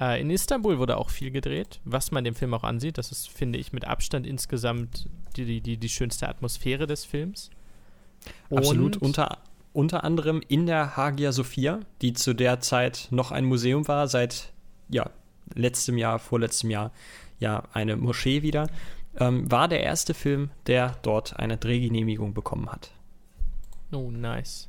Äh, 0.00 0.20
in 0.20 0.30
Istanbul 0.30 0.78
wurde 0.78 0.96
auch 0.96 1.10
viel 1.10 1.30
gedreht, 1.30 1.80
was 1.84 2.10
man 2.10 2.24
dem 2.24 2.34
Film 2.34 2.54
auch 2.54 2.64
ansieht. 2.64 2.98
Das 2.98 3.12
ist, 3.12 3.28
finde 3.28 3.58
ich, 3.58 3.72
mit 3.72 3.86
Abstand 3.86 4.26
insgesamt 4.26 5.08
die, 5.36 5.60
die, 5.60 5.76
die 5.76 5.88
schönste 5.88 6.28
Atmosphäre 6.28 6.86
des 6.86 7.04
Films. 7.04 7.50
Und 8.48 8.58
Absolut. 8.58 8.96
Unter, 8.98 9.38
unter 9.72 10.04
anderem 10.04 10.42
in 10.48 10.66
der 10.66 10.96
Hagia 10.96 11.32
Sophia, 11.32 11.80
die 12.02 12.12
zu 12.12 12.34
der 12.34 12.60
Zeit 12.60 13.08
noch 13.10 13.32
ein 13.32 13.44
Museum 13.44 13.86
war, 13.88 14.08
seit 14.08 14.52
ja, 14.88 15.10
letztem 15.54 15.98
Jahr, 15.98 16.18
vorletztem 16.18 16.70
Jahr 16.70 16.92
ja 17.38 17.64
eine 17.72 17.96
Moschee 17.96 18.42
wieder, 18.42 18.68
ähm, 19.18 19.50
war 19.50 19.68
der 19.68 19.82
erste 19.82 20.14
Film, 20.14 20.50
der 20.66 20.96
dort 21.02 21.38
eine 21.38 21.56
Drehgenehmigung 21.56 22.34
bekommen 22.34 22.70
hat. 22.70 22.90
Oh, 23.92 24.10
nice. 24.10 24.68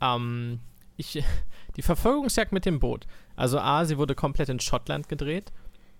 Ähm, 0.00 0.60
ich, 0.96 1.22
die 1.76 1.82
Verfolgungsjagd 1.82 2.52
mit 2.52 2.66
dem 2.66 2.80
Boot. 2.80 3.06
Also 3.36 3.58
A, 3.58 3.84
sie 3.84 3.98
wurde 3.98 4.14
komplett 4.14 4.48
in 4.48 4.60
Schottland 4.60 5.08
gedreht. 5.08 5.52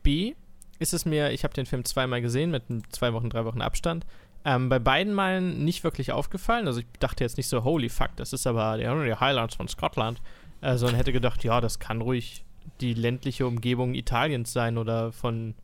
B, 0.03 0.35
ist 0.79 0.95
es 0.95 1.05
mir, 1.05 1.31
ich 1.31 1.45
habe 1.45 1.55
den 1.55 1.67
Film 1.67 1.85
zweimal 1.85 2.21
gesehen 2.21 2.51
mit 2.51 2.65
zwei 2.91 3.13
Wochen, 3.13 3.31
drei 3.31 3.45
Wochen 3.45 3.63
Abstand. 3.63 4.07
Ähm, 4.45 4.69
bei 4.69 4.79
beiden 4.79 5.15
Malen 5.15 5.65
nicht 5.65 5.85
wirklich 5.85 6.13
aufgefallen. 6.13 6.67
Also 6.67 6.81
ich 6.81 6.87
dachte 6.99 7.25
jetzt 7.25 7.37
nicht 7.37 7.49
so, 7.49 7.65
holy 7.65 7.89
fuck, 7.89 8.11
das 8.17 8.33
ist 8.33 8.47
aber 8.47 8.77
die, 8.77 9.15
Highlands 9.15 9.55
von 9.55 9.69
Schottland. 9.69 10.21
Äh, 10.61 10.77
sondern 10.77 10.97
hätte 10.97 11.13
gedacht, 11.13 11.45
ja, 11.45 11.61
das 11.61 11.79
kann 11.79 12.01
ruhig 12.01 12.45
die 12.81 12.95
ländliche 12.95 13.47
Umgebung 13.47 13.95
Italiens 13.95 14.53
sein 14.53 14.79
oder 14.79 15.13
von 15.13 15.55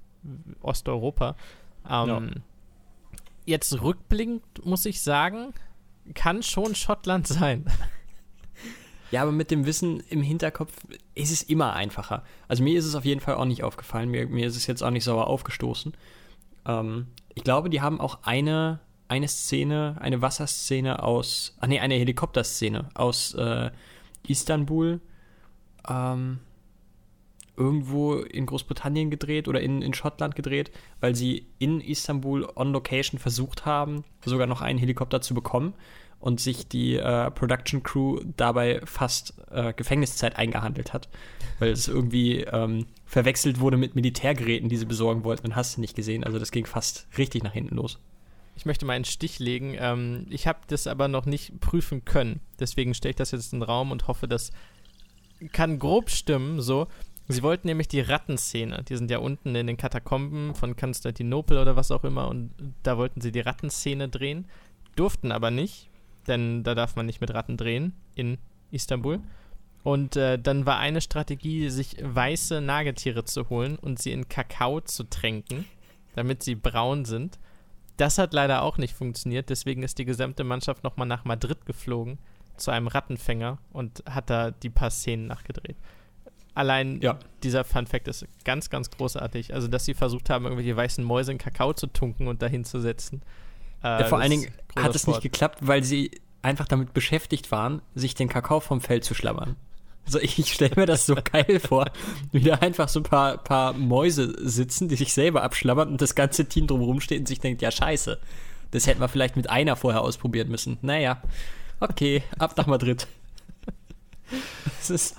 Osteuropa. 0.61 1.37
Ähm, 1.89 2.09
ja. 2.09 2.21
Jetzt 3.47 3.81
rückblickend 3.81 4.43
muss 4.65 4.85
ich 4.85 5.01
sagen, 5.01 5.55
kann 6.15 6.43
schon 6.43 6.75
Schottland 6.75 7.27
sein. 7.27 7.65
Ja, 9.11 9.23
aber 9.23 9.33
mit 9.33 9.51
dem 9.51 9.67
Wissen 9.67 10.01
im 10.09 10.23
Hinterkopf 10.23 10.73
ist 11.15 11.33
es 11.33 11.43
immer 11.43 11.75
einfacher. 11.75 12.23
Also 12.49 12.63
mir 12.63 12.79
ist 12.79 12.85
es 12.85 12.95
auf 12.95 13.05
jeden 13.05 13.21
Fall 13.21 13.35
auch 13.35 13.45
nicht 13.45 13.65
aufgefallen. 13.65 14.09
Mir, 14.11 14.27
mir 14.27 14.47
ist 14.47 14.57
es 14.57 14.67
jetzt 14.67 14.83
auch 14.83 14.91
nicht 14.91 15.05
sauer 15.05 15.27
aufgestoßen. 15.27 15.95
Ähm, 16.67 17.07
ich 17.35 17.43
glaube, 17.43 17.71
die 17.71 17.81
haben 17.81 18.01
auch 18.01 18.21
eine, 18.23 18.81
eine 19.09 19.29
Szene, 19.29 19.97
eine 20.01 20.23
Wasserszene 20.23 21.03
aus, 21.03 21.57
ach 21.61 21.67
nee, 21.67 21.81
eine 21.81 21.95
Helikopterszene 21.95 22.89
aus 22.95 23.35
äh, 23.35 23.71
Istanbul. 24.27 25.01
Ähm, 25.89 26.39
irgendwo 27.57 28.15
in 28.15 28.47
Großbritannien 28.47 29.11
gedreht 29.11 29.47
oder 29.47 29.61
in, 29.61 29.83
in 29.83 29.93
Schottland 29.93 30.35
gedreht, 30.35 30.71
weil 31.01 31.15
sie 31.15 31.47
in 31.59 31.83
Istanbul 31.83 32.49
on 32.55 32.73
Location 32.73 33.21
versucht 33.21 33.67
haben, 33.67 34.05
sogar 34.25 34.47
noch 34.47 34.63
einen 34.63 34.79
Helikopter 34.79 35.21
zu 35.21 35.35
bekommen 35.35 35.75
und 36.21 36.39
sich 36.39 36.69
die 36.69 36.97
äh, 36.97 37.31
Production 37.31 37.83
Crew 37.83 38.21
dabei 38.37 38.81
fast 38.85 39.35
äh, 39.51 39.73
Gefängniszeit 39.73 40.37
eingehandelt 40.37 40.93
hat, 40.93 41.09
weil 41.59 41.71
es 41.71 41.89
irgendwie 41.89 42.43
ähm, 42.43 42.87
verwechselt 43.07 43.59
wurde 43.59 43.79
mit 43.79 43.95
Militärgeräten, 43.95 44.69
die 44.69 44.77
sie 44.77 44.85
besorgen 44.85 45.25
wollten 45.25 45.47
und 45.49 45.57
hast 45.57 45.77
du 45.77 45.81
nicht 45.81 45.97
gesehen. 45.97 46.23
Also 46.23 46.39
das 46.39 46.53
ging 46.53 46.67
fast 46.67 47.09
richtig 47.17 47.43
nach 47.43 47.53
hinten 47.53 47.75
los. 47.75 47.99
Ich 48.55 48.67
möchte 48.67 48.85
mal 48.85 48.93
einen 48.93 49.07
Stich 49.07 49.39
legen. 49.39 49.75
Ähm, 49.79 50.27
ich 50.29 50.47
habe 50.47 50.61
das 50.67 50.87
aber 50.87 51.09
noch 51.09 51.25
nicht 51.25 51.59
prüfen 51.61 52.05
können. 52.05 52.41
Deswegen 52.59 52.93
stelle 52.93 53.11
ich 53.11 53.17
das 53.17 53.31
jetzt 53.31 53.55
in 53.55 53.61
den 53.61 53.65
Raum 53.65 53.91
und 53.91 54.07
hoffe, 54.07 54.29
das 54.29 54.53
kann 55.53 55.79
grob 55.79 56.11
stimmen. 56.11 56.61
So, 56.61 56.87
sie 57.29 57.43
wollten 57.43 57.69
nämlich 57.69 57.89
die 57.89 58.01
Rattenszene. 58.01 58.85
Die 58.87 58.97
sind 58.97 59.11
ja 59.11 59.19
unten 59.19 59.55
in 59.55 59.67
den 59.67 59.79
Katakomben 59.79 60.55
von 60.55 60.77
Konstantinopel 60.77 61.57
oder 61.57 61.77
was 61.77 61.91
auch 61.91 62.05
immer. 62.05 62.29
Und 62.29 62.53
da 62.83 62.99
wollten 62.99 63.23
sie 63.23 63.33
die 63.33 63.41
Rattenszene 63.41 64.11
drehen, 64.11 64.47
durften 64.95 65.33
aber 65.33 65.51
nicht, 65.51 65.90
denn 66.27 66.63
da 66.63 66.75
darf 66.75 66.97
man 66.97 67.07
nicht 67.07 67.21
mit 67.21 67.33
Ratten 67.33 67.57
drehen 67.57 67.95
in 68.15 68.39
Istanbul. 68.71 69.21
Und 69.83 70.17
äh, 70.17 70.39
dann 70.39 70.67
war 70.67 70.79
eine 70.79 71.01
Strategie, 71.01 71.71
sich 71.71 71.97
weiße 72.03 72.61
Nagetiere 72.61 73.25
zu 73.25 73.49
holen 73.49 73.77
und 73.77 73.99
sie 73.99 74.13
in 74.13 74.29
Kakao 74.29 74.81
zu 74.83 75.05
tränken, 75.05 75.65
damit 76.15 76.43
sie 76.43 76.55
braun 76.55 77.05
sind. 77.05 77.39
Das 77.97 78.19
hat 78.19 78.35
leider 78.35 78.63
auch 78.63 78.79
nicht 78.79 78.95
funktioniert, 78.95 79.49
deswegen 79.51 79.83
ist 79.83 79.99
die 79.99 80.05
gesamte 80.05 80.45
Mannschaft 80.45 80.85
nochmal 80.85 81.07
nach 81.07 81.25
Madrid 81.25 81.65
geflogen 81.67 82.19
zu 82.57 82.71
einem 82.71 82.89
Rattenfänger 82.89 83.59
und 83.73 84.03
hat 84.09 84.31
da 84.31 84.51
die 84.51 84.71
paar 84.71 84.91
Szenen 84.91 85.27
nachgedreht. 85.27 85.77
Allein 86.55 87.01
ja. 87.01 87.19
dieser 87.43 87.65
Fun 87.65 87.87
Fact 87.87 88.09
ist 88.09 88.27
ganz, 88.45 88.71
ganz 88.71 88.91
großartig. 88.91 89.55
Also, 89.55 89.69
dass 89.69 89.85
sie 89.85 89.95
versucht 89.95 90.31
haben, 90.31 90.45
irgendwelche 90.45 90.77
weißen 90.77 91.05
Mäuse 91.05 91.33
in 91.33 91.39
Kakao 91.39 91.73
zu 91.73 91.87
tunken 91.87 92.27
und 92.27 92.43
dahin 92.43 92.65
zu 92.65 92.81
setzen. 92.81 93.23
Äh, 93.83 94.01
ja, 94.01 94.05
vor 94.05 94.19
allen 94.21 94.31
Dingen 94.31 94.51
hat 94.77 94.95
es 94.95 95.07
nicht 95.07 95.21
geklappt, 95.21 95.59
weil 95.63 95.83
sie 95.83 96.11
einfach 96.43 96.69
damit 96.69 96.95
beschäftigt 96.95 97.51
waren, 97.51 97.83
sich 97.95 98.15
den 98.15 98.29
Kakao 98.29 98.61
vom 98.61 98.81
Feld 98.81 99.05
zu 99.05 99.15
schlabbern. 99.15 99.57
Also 100.07 100.19
ich 100.19 100.53
stelle 100.53 100.75
mir 100.77 100.87
das 100.87 101.07
so 101.07 101.15
geil 101.33 101.61
vor, 101.61 101.91
wie 102.33 102.41
da 102.41 102.57
einfach 102.57 102.89
so 102.89 103.01
ein 103.01 103.05
paar, 103.05 103.39
paar 103.39 103.75
Mäuse 103.75 104.35
sitzen, 104.49 104.89
die 104.89 104.97
sich 104.97 105.13
selber 105.13 105.43
abschlabbern 105.43 105.89
und 105.89 106.01
das 106.01 106.15
ganze 106.15 106.47
Team 106.47 106.67
drumherum 106.67 107.01
steht 107.01 107.21
und 107.21 107.29
sich 107.29 107.41
denkt, 107.41 107.63
ja 107.63 107.71
scheiße, 107.71 108.19
das 108.71 108.87
hätten 108.87 109.01
wir 109.01 109.09
vielleicht 109.09 109.37
mit 109.37 109.51
einer 109.51 109.77
vorher 109.77 110.01
ausprobieren 110.01 110.49
müssen. 110.49 110.79
Naja, 110.83 111.23
okay, 111.81 112.23
ab 112.39 112.57
nach 112.57 112.67
Madrid. 112.67 113.07
Das 114.79 114.91
ist 114.91 115.17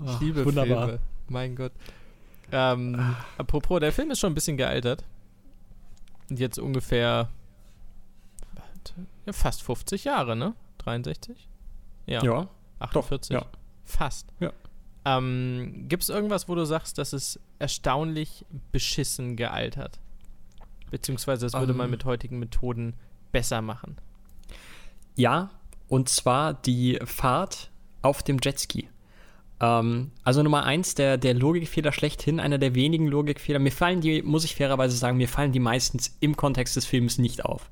oh, 0.00 0.04
ich 0.06 0.20
liebe 0.20 0.44
wunderbar. 0.44 0.86
Filme. 0.86 1.00
Mein 1.28 1.56
Gott. 1.56 1.72
Ähm, 2.52 3.14
apropos, 3.38 3.80
der 3.80 3.92
Film 3.92 4.10
ist 4.10 4.18
schon 4.18 4.32
ein 4.32 4.34
bisschen 4.34 4.56
gealtert. 4.56 5.04
Jetzt 6.28 6.58
ungefähr 6.58 7.28
ja, 9.26 9.32
fast 9.32 9.62
50 9.62 10.04
Jahre, 10.04 10.36
ne? 10.36 10.54
63? 10.78 11.48
Ja. 12.06 12.22
Ja. 12.22 12.48
48? 12.78 13.36
Doch, 13.36 13.42
ja. 13.42 13.50
Fast. 13.84 14.26
Ja. 14.40 14.52
Ähm, 15.04 15.86
Gibt 15.88 16.02
es 16.02 16.08
irgendwas, 16.08 16.48
wo 16.48 16.54
du 16.54 16.64
sagst, 16.64 16.98
dass 16.98 17.12
es 17.12 17.40
erstaunlich 17.58 18.44
beschissen 18.72 19.36
gealtert? 19.36 19.98
Beziehungsweise 20.90 21.46
das 21.46 21.54
würde 21.54 21.72
um, 21.72 21.78
man 21.78 21.86
ähm. 21.86 21.92
mit 21.92 22.04
heutigen 22.04 22.38
Methoden 22.38 22.94
besser 23.32 23.62
machen? 23.62 23.96
Ja, 25.16 25.50
und 25.88 26.08
zwar 26.08 26.54
die 26.54 26.98
Fahrt 27.04 27.70
auf 28.02 28.22
dem 28.22 28.38
Jetski. 28.42 28.88
Ähm, 29.60 30.10
also 30.24 30.42
Nummer 30.42 30.64
eins, 30.64 30.94
der, 30.94 31.18
der 31.18 31.34
Logikfehler 31.34 31.92
schlechthin, 31.92 32.40
einer 32.40 32.58
der 32.58 32.74
wenigen 32.74 33.06
Logikfehler. 33.06 33.58
Mir 33.58 33.72
fallen 33.72 34.00
die, 34.00 34.22
muss 34.22 34.44
ich 34.44 34.56
fairerweise 34.56 34.96
sagen, 34.96 35.16
mir 35.16 35.28
fallen 35.28 35.52
die 35.52 35.60
meistens 35.60 36.16
im 36.20 36.36
Kontext 36.36 36.76
des 36.76 36.86
Films 36.86 37.18
nicht 37.18 37.44
auf 37.44 37.70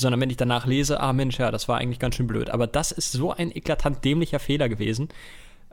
sondern 0.00 0.20
wenn 0.20 0.30
ich 0.30 0.36
danach 0.36 0.66
lese, 0.66 1.00
ah 1.00 1.12
Mensch, 1.12 1.38
ja, 1.38 1.50
das 1.50 1.68
war 1.68 1.78
eigentlich 1.78 1.98
ganz 1.98 2.16
schön 2.16 2.26
blöd. 2.26 2.50
Aber 2.50 2.66
das 2.66 2.92
ist 2.92 3.12
so 3.12 3.32
ein 3.32 3.54
eklatant 3.54 4.04
dämlicher 4.04 4.38
Fehler 4.38 4.68
gewesen. 4.68 5.08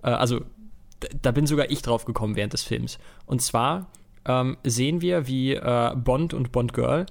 Äh, 0.04 0.10
also, 0.10 0.42
da 1.22 1.32
bin 1.32 1.46
sogar 1.48 1.70
ich 1.70 1.82
drauf 1.82 2.06
gekommen 2.06 2.36
während 2.36 2.54
des 2.54 2.64
Films. 2.64 2.98
Und 3.26 3.42
zwar 3.42 3.88
ähm, 4.26 4.58
sehen 4.64 5.02
wir, 5.02 5.28
wie 5.28 5.54
äh, 5.54 5.96
Bond 5.96 6.34
und 6.34 6.52
Bond 6.52 6.74
Girl 6.74 7.06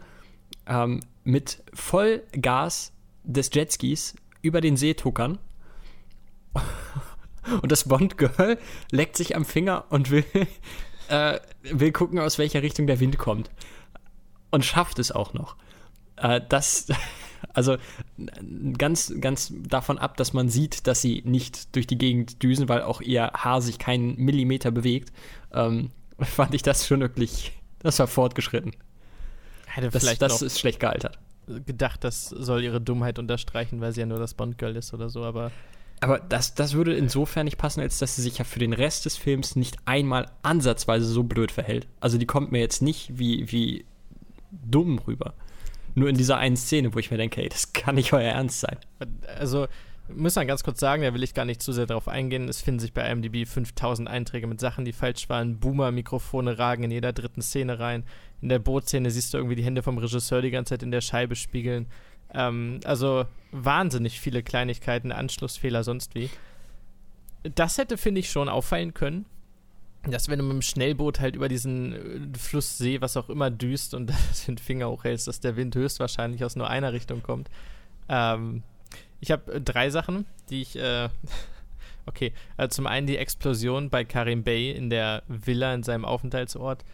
ähm, 0.66 1.00
mit 1.24 1.62
Vollgas 1.72 2.92
des 3.24 3.50
Jetskis 3.52 4.14
über 4.42 4.60
den 4.60 4.76
See 4.76 4.94
tuckern. 4.94 5.38
und 7.62 7.72
das 7.72 7.88
Bond 7.88 8.18
Girl 8.18 8.58
leckt 8.90 9.16
sich 9.16 9.36
am 9.36 9.44
Finger 9.44 9.84
und 9.90 10.10
will, 10.10 10.24
äh, 11.08 11.38
will 11.62 11.92
gucken, 11.92 12.18
aus 12.18 12.38
welcher 12.38 12.62
Richtung 12.62 12.86
der 12.86 13.00
Wind 13.00 13.18
kommt. 13.18 13.50
Und 14.50 14.64
schafft 14.64 14.98
es 14.98 15.12
auch 15.12 15.32
noch. 15.32 15.56
Äh, 16.16 16.40
das, 16.48 16.88
also 17.54 17.76
ganz, 18.78 19.12
ganz 19.20 19.52
davon 19.68 19.98
ab, 19.98 20.16
dass 20.16 20.32
man 20.32 20.48
sieht, 20.48 20.86
dass 20.86 21.00
sie 21.00 21.22
nicht 21.24 21.74
durch 21.74 21.86
die 21.86 21.98
Gegend 21.98 22.42
düsen, 22.42 22.68
weil 22.68 22.82
auch 22.82 23.00
ihr 23.00 23.30
Haar 23.34 23.62
sich 23.62 23.78
keinen 23.78 24.16
Millimeter 24.16 24.70
bewegt, 24.70 25.12
ähm, 25.52 25.90
fand 26.20 26.54
ich 26.54 26.62
das 26.62 26.86
schon 26.86 27.00
wirklich, 27.00 27.52
das 27.80 27.98
war 27.98 28.06
fortgeschritten. 28.06 28.72
Hätte 29.66 29.90
das, 29.90 30.02
vielleicht 30.02 30.22
das 30.22 30.42
ist 30.42 30.58
schlecht 30.58 30.80
gealtert. 30.80 31.18
Gedacht, 31.46 32.02
das 32.02 32.28
soll 32.28 32.64
ihre 32.64 32.80
Dummheit 32.80 33.18
unterstreichen, 33.18 33.80
weil 33.80 33.92
sie 33.92 34.00
ja 34.00 34.06
nur 34.06 34.18
das 34.18 34.34
Bond-Girl 34.34 34.74
ist 34.74 34.92
oder 34.94 35.08
so, 35.08 35.22
aber. 35.22 35.52
Aber 36.00 36.18
das, 36.18 36.54
das 36.54 36.74
würde 36.74 36.94
insofern 36.94 37.44
nicht 37.44 37.56
passen, 37.56 37.80
als 37.80 37.98
dass 37.98 38.16
sie 38.16 38.22
sich 38.22 38.38
ja 38.38 38.44
für 38.44 38.58
den 38.58 38.72
Rest 38.72 39.06
des 39.06 39.16
Films 39.16 39.56
nicht 39.56 39.76
einmal 39.86 40.30
ansatzweise 40.42 41.06
so 41.06 41.22
blöd 41.22 41.52
verhält. 41.52 41.86
Also 42.00 42.18
die 42.18 42.26
kommt 42.26 42.52
mir 42.52 42.58
jetzt 42.58 42.82
nicht 42.82 43.18
wie, 43.18 43.50
wie 43.50 43.86
dumm 44.50 44.98
rüber. 44.98 45.34
Nur 45.96 46.10
in 46.10 46.16
dieser 46.16 46.36
einen 46.36 46.58
Szene, 46.58 46.94
wo 46.94 46.98
ich 46.98 47.10
mir 47.10 47.16
denke, 47.16 47.42
ey, 47.42 47.48
das 47.48 47.72
kann 47.72 47.94
nicht 47.94 48.12
euer 48.12 48.30
Ernst 48.30 48.60
sein. 48.60 48.76
Also, 49.38 49.66
muss 50.14 50.36
man 50.36 50.46
ganz 50.46 50.62
kurz 50.62 50.78
sagen, 50.78 51.02
da 51.02 51.14
will 51.14 51.22
ich 51.22 51.32
gar 51.32 51.46
nicht 51.46 51.62
zu 51.62 51.72
sehr 51.72 51.86
darauf 51.86 52.06
eingehen. 52.06 52.50
Es 52.50 52.60
finden 52.60 52.80
sich 52.80 52.92
bei 52.92 53.10
IMDb 53.10 53.48
5000 53.48 54.06
Einträge 54.06 54.46
mit 54.46 54.60
Sachen, 54.60 54.84
die 54.84 54.92
falsch 54.92 55.30
waren. 55.30 55.58
Boomer-Mikrofone 55.58 56.58
ragen 56.58 56.84
in 56.84 56.90
jeder 56.90 57.14
dritten 57.14 57.40
Szene 57.40 57.78
rein. 57.80 58.04
In 58.42 58.50
der 58.50 58.58
Bootszene 58.58 59.10
siehst 59.10 59.32
du 59.32 59.38
irgendwie 59.38 59.56
die 59.56 59.64
Hände 59.64 59.82
vom 59.82 59.96
Regisseur 59.96 60.42
die 60.42 60.50
ganze 60.50 60.74
Zeit 60.74 60.82
in 60.82 60.90
der 60.90 61.00
Scheibe 61.00 61.34
spiegeln. 61.34 61.86
Ähm, 62.34 62.80
also 62.84 63.24
wahnsinnig 63.52 64.20
viele 64.20 64.42
Kleinigkeiten, 64.42 65.12
Anschlussfehler, 65.12 65.82
sonst 65.82 66.14
wie. 66.14 66.28
Das 67.54 67.78
hätte, 67.78 67.96
finde 67.96 68.20
ich, 68.20 68.30
schon 68.30 68.50
auffallen 68.50 68.92
können 68.92 69.24
dass 70.12 70.28
wenn 70.28 70.38
du 70.38 70.44
mit 70.44 70.54
dem 70.54 70.62
Schnellboot 70.62 71.20
halt 71.20 71.36
über 71.36 71.48
diesen 71.48 72.34
äh, 72.34 72.38
Flusssee, 72.38 73.00
was 73.00 73.16
auch 73.16 73.28
immer, 73.28 73.50
düst 73.50 73.94
und 73.94 74.12
den 74.46 74.58
Finger 74.58 74.90
hochhältst, 74.90 75.26
dass 75.28 75.40
der 75.40 75.56
Wind 75.56 75.74
höchstwahrscheinlich 75.74 76.44
aus 76.44 76.56
nur 76.56 76.68
einer 76.68 76.92
Richtung 76.92 77.22
kommt. 77.22 77.48
Ähm, 78.08 78.62
ich 79.20 79.30
habe 79.30 79.54
äh, 79.54 79.60
drei 79.60 79.90
Sachen, 79.90 80.26
die 80.50 80.62
ich. 80.62 80.76
Äh, 80.76 81.08
okay, 82.06 82.32
also 82.56 82.74
zum 82.74 82.86
einen 82.86 83.06
die 83.06 83.16
Explosion 83.16 83.90
bei 83.90 84.04
Karim 84.04 84.42
Bey 84.42 84.70
in 84.70 84.90
der 84.90 85.22
Villa 85.28 85.74
in 85.74 85.82
seinem 85.82 86.04
Aufenthaltsort. 86.04 86.84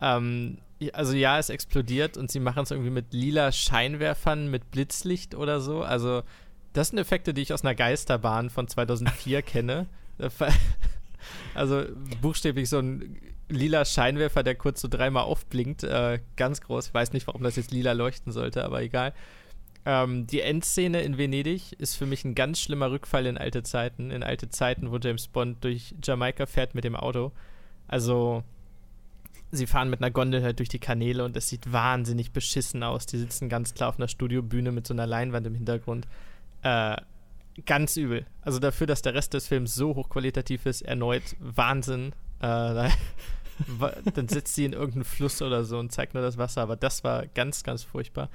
Ähm, 0.00 0.58
also 0.92 1.14
ja, 1.14 1.38
es 1.38 1.48
explodiert 1.48 2.16
und 2.16 2.30
sie 2.30 2.40
machen 2.40 2.62
es 2.62 2.70
irgendwie 2.70 2.90
mit 2.90 3.12
lila 3.12 3.50
Scheinwerfern, 3.50 4.50
mit 4.50 4.70
Blitzlicht 4.70 5.34
oder 5.34 5.60
so. 5.60 5.82
Also 5.82 6.22
das 6.72 6.88
sind 6.88 6.98
Effekte, 6.98 7.32
die 7.32 7.42
ich 7.42 7.54
aus 7.54 7.62
einer 7.62 7.74
Geisterbahn 7.74 8.50
von 8.50 8.68
2004 8.68 9.42
kenne. 9.42 9.86
Also 11.54 11.84
buchstäblich 12.20 12.68
so 12.68 12.78
ein 12.78 13.16
lila 13.48 13.84
Scheinwerfer, 13.84 14.42
der 14.42 14.54
kurz 14.54 14.80
so 14.80 14.88
dreimal 14.88 15.24
aufblinkt. 15.24 15.84
Äh, 15.84 16.20
ganz 16.36 16.60
groß. 16.60 16.88
Ich 16.88 16.94
weiß 16.94 17.12
nicht, 17.12 17.26
warum 17.26 17.42
das 17.42 17.56
jetzt 17.56 17.70
lila 17.70 17.92
leuchten 17.92 18.32
sollte, 18.32 18.64
aber 18.64 18.82
egal. 18.82 19.12
Ähm, 19.84 20.26
die 20.26 20.40
Endszene 20.40 21.02
in 21.02 21.16
Venedig 21.16 21.72
ist 21.78 21.94
für 21.94 22.06
mich 22.06 22.24
ein 22.24 22.34
ganz 22.34 22.60
schlimmer 22.60 22.90
Rückfall 22.90 23.26
in 23.26 23.38
alte 23.38 23.62
Zeiten. 23.62 24.10
In 24.10 24.22
alte 24.22 24.48
Zeiten, 24.48 24.90
wo 24.90 24.98
James 24.98 25.28
Bond 25.28 25.62
durch 25.62 25.94
Jamaika 26.02 26.46
fährt 26.46 26.74
mit 26.74 26.84
dem 26.84 26.96
Auto. 26.96 27.30
Also, 27.86 28.42
sie 29.52 29.68
fahren 29.68 29.88
mit 29.88 30.00
einer 30.00 30.10
Gondel 30.10 30.42
halt 30.42 30.58
durch 30.58 30.68
die 30.68 30.80
Kanäle 30.80 31.24
und 31.24 31.36
es 31.36 31.48
sieht 31.48 31.72
wahnsinnig 31.72 32.32
beschissen 32.32 32.82
aus. 32.82 33.06
Die 33.06 33.18
sitzen 33.18 33.48
ganz 33.48 33.74
klar 33.74 33.90
auf 33.90 33.98
einer 33.98 34.08
Studiobühne 34.08 34.72
mit 34.72 34.88
so 34.88 34.94
einer 34.94 35.06
Leinwand 35.06 35.46
im 35.46 35.54
Hintergrund. 35.54 36.08
Äh, 36.62 36.96
ganz 37.64 37.96
übel. 37.96 38.26
Also 38.42 38.58
dafür, 38.58 38.86
dass 38.86 39.02
der 39.02 39.14
Rest 39.14 39.34
des 39.34 39.48
Films 39.48 39.74
so 39.74 39.94
hochqualitativ 39.94 40.66
ist, 40.66 40.82
erneut 40.82 41.22
Wahnsinn. 41.40 42.12
Äh, 42.40 42.90
dann 44.14 44.28
sitzt 44.28 44.54
sie 44.54 44.66
in 44.66 44.72
irgendeinem 44.72 45.04
Fluss 45.04 45.40
oder 45.40 45.64
so 45.64 45.78
und 45.78 45.92
zeigt 45.92 46.14
nur 46.14 46.22
das 46.22 46.36
Wasser, 46.36 46.62
aber 46.62 46.76
das 46.76 47.04
war 47.04 47.26
ganz, 47.26 47.62
ganz 47.62 47.82
furchtbar. 47.82 48.28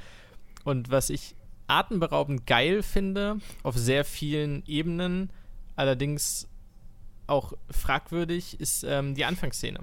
Und 0.63 0.89
was 0.89 1.09
ich 1.09 1.35
atemberaubend 1.67 2.47
geil 2.47 2.83
finde, 2.83 3.37
auf 3.63 3.77
sehr 3.77 4.03
vielen 4.03 4.63
Ebenen, 4.65 5.31
allerdings 5.75 6.47
auch 7.27 7.53
fragwürdig, 7.69 8.59
ist 8.59 8.83
ähm, 8.83 9.15
die 9.15 9.25
Anfangsszene. 9.25 9.79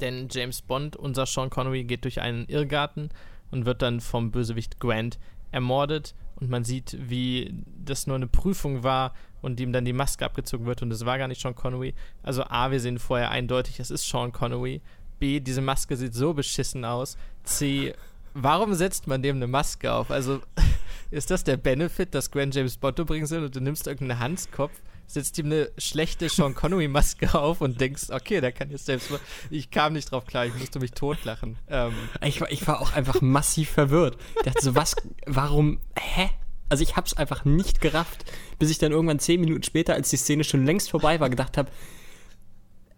Denn 0.00 0.28
James 0.30 0.62
Bond, 0.62 0.96
unser 0.96 1.26
Sean 1.26 1.50
Connery, 1.50 1.84
geht 1.84 2.04
durch 2.04 2.20
einen 2.20 2.46
Irrgarten 2.46 3.10
und 3.50 3.66
wird 3.66 3.82
dann 3.82 4.00
vom 4.00 4.30
Bösewicht 4.30 4.80
Grant 4.80 5.18
ermordet 5.52 6.14
und 6.36 6.50
man 6.50 6.64
sieht, 6.64 6.96
wie 6.98 7.54
das 7.84 8.06
nur 8.08 8.16
eine 8.16 8.26
Prüfung 8.26 8.82
war, 8.82 9.12
und 9.42 9.60
ihm 9.60 9.72
dann 9.72 9.84
die 9.84 9.92
Maske 9.92 10.24
abgezogen 10.24 10.64
wird 10.66 10.80
und 10.82 10.90
es 10.92 11.04
war 11.04 11.18
gar 11.18 11.28
nicht 11.28 11.40
Sean 11.40 11.54
Connery. 11.54 11.94
Also 12.22 12.44
A, 12.44 12.70
wir 12.70 12.80
sehen 12.80 12.98
vorher 12.98 13.30
eindeutig, 13.30 13.80
es 13.80 13.90
ist 13.90 14.08
Sean 14.08 14.32
Connery. 14.32 14.80
B, 15.18 15.40
diese 15.40 15.60
Maske 15.60 15.96
sieht 15.96 16.14
so 16.14 16.32
beschissen 16.32 16.84
aus. 16.84 17.16
C, 17.42 17.92
warum 18.34 18.72
setzt 18.74 19.06
man 19.08 19.20
dem 19.20 19.36
eine 19.36 19.48
Maske 19.48 19.92
auf? 19.92 20.10
Also 20.10 20.40
ist 21.10 21.30
das 21.30 21.44
der 21.44 21.56
Benefit, 21.56 22.14
dass 22.14 22.30
Gwen 22.30 22.52
James 22.52 22.78
Bond 22.78 23.04
bringen 23.04 23.26
soll 23.26 23.44
und 23.44 23.54
du 23.54 23.60
nimmst 23.60 23.86
irgendeinen 23.86 24.20
Hanskopf, 24.20 24.80
setzt 25.06 25.38
ihm 25.38 25.46
eine 25.46 25.70
schlechte 25.78 26.28
Sean 26.28 26.54
Connery-Maske 26.54 27.34
auf 27.34 27.60
und 27.60 27.80
denkst, 27.80 28.10
okay, 28.10 28.40
der 28.40 28.52
kann 28.52 28.70
jetzt 28.70 28.86
selbst. 28.86 29.10
Ich 29.50 29.70
kam 29.70 29.92
nicht 29.92 30.10
drauf 30.10 30.26
klar, 30.26 30.46
ich 30.46 30.54
musste 30.54 30.78
mich 30.80 30.92
totlachen. 30.92 31.58
Ähm, 31.68 31.92
ich, 32.24 32.40
war, 32.40 32.50
ich 32.50 32.66
war 32.66 32.80
auch 32.80 32.92
einfach 32.92 33.20
massiv 33.20 33.70
verwirrt. 33.70 34.16
Ich 34.36 34.42
dachte 34.42 34.62
so, 34.62 34.74
was, 34.74 34.96
warum, 35.26 35.80
hä? 35.98 36.30
Also 36.68 36.82
ich 36.82 36.96
hab's 36.96 37.14
einfach 37.14 37.44
nicht 37.44 37.82
gerafft, 37.82 38.24
bis 38.58 38.70
ich 38.70 38.78
dann 38.78 38.92
irgendwann 38.92 39.18
zehn 39.18 39.40
Minuten 39.40 39.62
später, 39.62 39.92
als 39.92 40.08
die 40.08 40.16
Szene 40.16 40.42
schon 40.42 40.64
längst 40.64 40.90
vorbei 40.90 41.20
war, 41.20 41.28
gedacht 41.28 41.58
habe, 41.58 41.70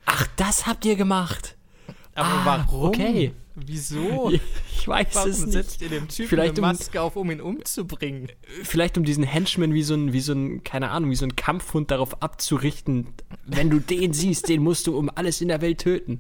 ach, 0.07 0.29
das 0.37 0.67
habt 0.67 0.85
ihr 0.85 0.95
gemacht. 0.95 1.57
Aber 2.15 2.29
ah, 2.29 2.43
warum? 2.45 2.89
Okay. 2.91 3.33
Wieso? 3.55 4.33
Ich 4.77 4.89
weiß 4.89 5.15
warum 5.15 5.31
es 5.31 5.41
nicht. 5.41 5.53
setzt 5.53 5.81
ihr 5.81 5.89
dem 5.89 6.09
Typen 6.09 6.29
vielleicht 6.29 6.59
eine 6.59 6.61
Maske 6.61 7.01
um, 7.01 7.07
auf, 7.07 7.17
um 7.17 7.31
ihn 7.31 7.41
umzubringen? 7.41 8.29
Vielleicht 8.63 8.99
um 8.99 9.05
diesen 9.05 9.25
Henchman 9.25 9.73
wie 9.73 9.83
so 9.83 9.95
ein, 9.95 10.13
wie 10.13 10.21
so 10.21 10.35
ein, 10.35 10.63
keine 10.63 10.91
Ahnung, 10.91 11.11
wie 11.11 11.17
so 11.17 11.25
ein 11.25 11.37
Kampfhund 11.37 11.91
darauf 11.91 12.23
abzurichten, 12.23 13.07
wenn 13.47 13.71
du 13.71 13.79
den 13.79 14.13
siehst, 14.13 14.51
den 14.51 14.63
musst 14.63 14.87
du 14.87 14.99
um 14.99 15.11
alles 15.15 15.41
in 15.41 15.49
der 15.49 15.63
Welt 15.63 15.79
töten. 15.79 16.19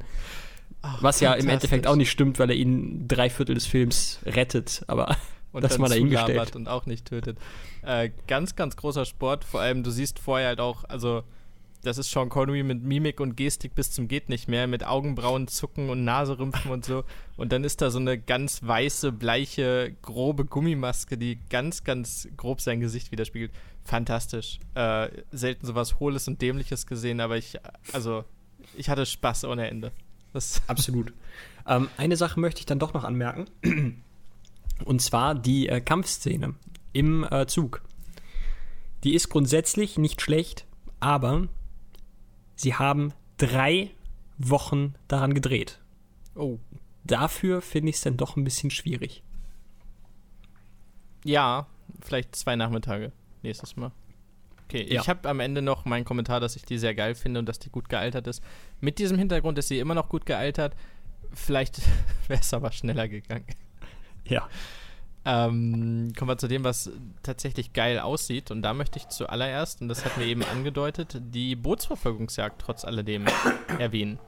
Ach, 0.81 1.03
Was 1.03 1.21
ja 1.21 1.35
im 1.35 1.49
Endeffekt 1.49 1.87
auch 1.87 1.97
nicht 1.97 2.11
stimmt, 2.11 2.39
weil 2.39 2.49
er 2.49 2.57
ihn 2.57 3.07
drei 3.07 3.29
Viertel 3.29 3.55
des 3.55 3.67
Films 3.67 4.21
rettet, 4.25 4.83
aber 4.87 5.15
und 5.53 5.63
das 5.63 5.79
mal 5.79 5.89
dahingestellt. 5.89 6.57
und 6.57 6.69
auch 6.69 6.87
nicht 6.87 7.07
tötet. 7.07 7.39
Äh, 7.83 8.11
ganz, 8.27 8.57
ganz 8.57 8.77
großer 8.77 9.05
Sport. 9.05 9.45
Vor 9.45 9.61
allem, 9.61 9.83
du 9.83 9.91
siehst 9.91 10.19
vorher 10.19 10.49
halt 10.49 10.61
auch, 10.61 10.85
also 10.85 11.23
das 11.85 11.99
ist 11.99 12.11
Sean 12.11 12.29
Connery 12.29 12.63
mit 12.63 12.83
Mimik 12.83 13.21
und 13.21 13.37
Gestik 13.37 13.75
bis 13.75 13.91
zum 13.91 14.09
geht 14.09 14.29
nicht 14.29 14.49
mehr, 14.49 14.67
mit 14.67 14.85
Augenbrauen 14.85 15.49
zucken 15.49 15.91
und 15.91 16.05
Naserümpfen 16.05 16.71
und 16.71 16.85
so. 16.85 17.05
Und 17.37 17.53
dann 17.53 17.65
ist 17.65 17.81
da 17.81 17.91
so 17.91 17.99
eine 17.99 18.19
ganz 18.19 18.63
weiße, 18.63 19.13
bleiche, 19.13 19.95
grobe 20.03 20.45
Gummimaske, 20.45 21.17
die 21.19 21.39
ganz, 21.51 21.85
ganz 21.85 22.29
grob 22.37 22.61
sein 22.61 22.81
Gesicht 22.81 23.13
widerspiegelt. 23.13 23.53
Fantastisch. 23.85 24.59
Äh, 24.75 25.09
selten 25.31 25.67
sowas 25.67 26.01
Hohles 26.01 26.27
und 26.27 26.41
Dämliches 26.41 26.87
gesehen, 26.87 27.21
aber 27.21 27.37
ich, 27.37 27.59
also, 27.93 28.25
ich 28.77 28.89
hatte 28.89 29.05
Spaß 29.07 29.45
ohne 29.45 29.69
Ende. 29.69 29.93
Das 30.33 30.63
Absolut. 30.67 31.13
Ähm, 31.67 31.89
eine 31.97 32.17
Sache 32.17 32.41
möchte 32.41 32.61
ich 32.61 32.67
dann 32.67 32.79
doch 32.79 32.95
noch 32.95 33.05
anmerken. 33.05 33.47
Und 34.85 35.01
zwar 35.01 35.35
die 35.35 35.69
äh, 35.69 35.81
Kampfszene 35.81 36.55
im 36.93 37.27
äh, 37.31 37.47
Zug. 37.47 37.83
Die 39.05 39.15
ist 39.15 39.29
grundsätzlich 39.29 39.99
nicht 39.99 40.21
schlecht, 40.21 40.67
aber 40.99 41.49
sie 42.57 42.75
haben 42.75 43.13
drei 43.37 43.91
Wochen 44.39 44.95
daran 45.09 45.35
gedreht. 45.35 45.81
Oh. 46.35 46.59
Dafür 47.05 47.61
finde 47.61 47.91
ich 47.91 47.97
es 47.97 48.03
dann 48.03 48.17
doch 48.17 48.37
ein 48.37 48.45
bisschen 48.45 48.71
schwierig. 48.71 49.23
Ja, 51.25 51.67
vielleicht 52.01 52.35
zwei 52.37 52.57
Nachmittage 52.57 53.13
nächstes 53.43 53.77
Mal. 53.77 53.93
Okay, 54.65 54.87
ja. 54.91 55.01
ich 55.01 55.09
habe 55.09 55.29
am 55.29 55.41
Ende 55.41 55.63
noch 55.63 55.85
meinen 55.85 56.05
Kommentar, 56.05 56.41
dass 56.41 56.57
ich 56.57 56.65
die 56.65 56.79
sehr 56.79 56.95
geil 56.95 57.15
finde 57.15 57.41
und 57.41 57.47
dass 57.47 57.59
die 57.59 57.71
gut 57.71 57.89
gealtert 57.89 58.27
ist. 58.27 58.43
Mit 58.81 58.99
diesem 58.99 59.19
Hintergrund 59.19 59.59
ist 59.59 59.69
sie 59.69 59.79
immer 59.79 59.95
noch 59.95 60.09
gut 60.09 60.27
gealtert. 60.27 60.75
Vielleicht 61.33 61.81
wäre 62.29 62.41
es 62.41 62.55
aber 62.55 62.73
schneller 62.73 63.09
gegangen. 63.09 63.47
Ja. 64.27 64.49
Ähm, 65.27 66.13
kommen 66.19 66.29
wir 66.29 66.39
zu 66.39 66.49
dem, 66.49 66.65
was 66.65 66.91
tatsächlich 67.23 67.73
geil 67.73 67.99
aussieht. 67.99 68.51
Und 68.51 68.63
da 68.63 68.75
möchte 68.75 68.99
ich 68.99 69.09
zuallererst, 69.09 69.81
und 69.81 69.89
das 69.89 70.05
hatten 70.05 70.21
wir 70.21 70.27
eben 70.27 70.43
angedeutet, 70.45 71.21
die 71.21 71.57
Bootsverfolgungsjagd 71.57 72.61
trotz 72.61 72.85
alledem 72.85 73.25
erwähnen. 73.79 74.19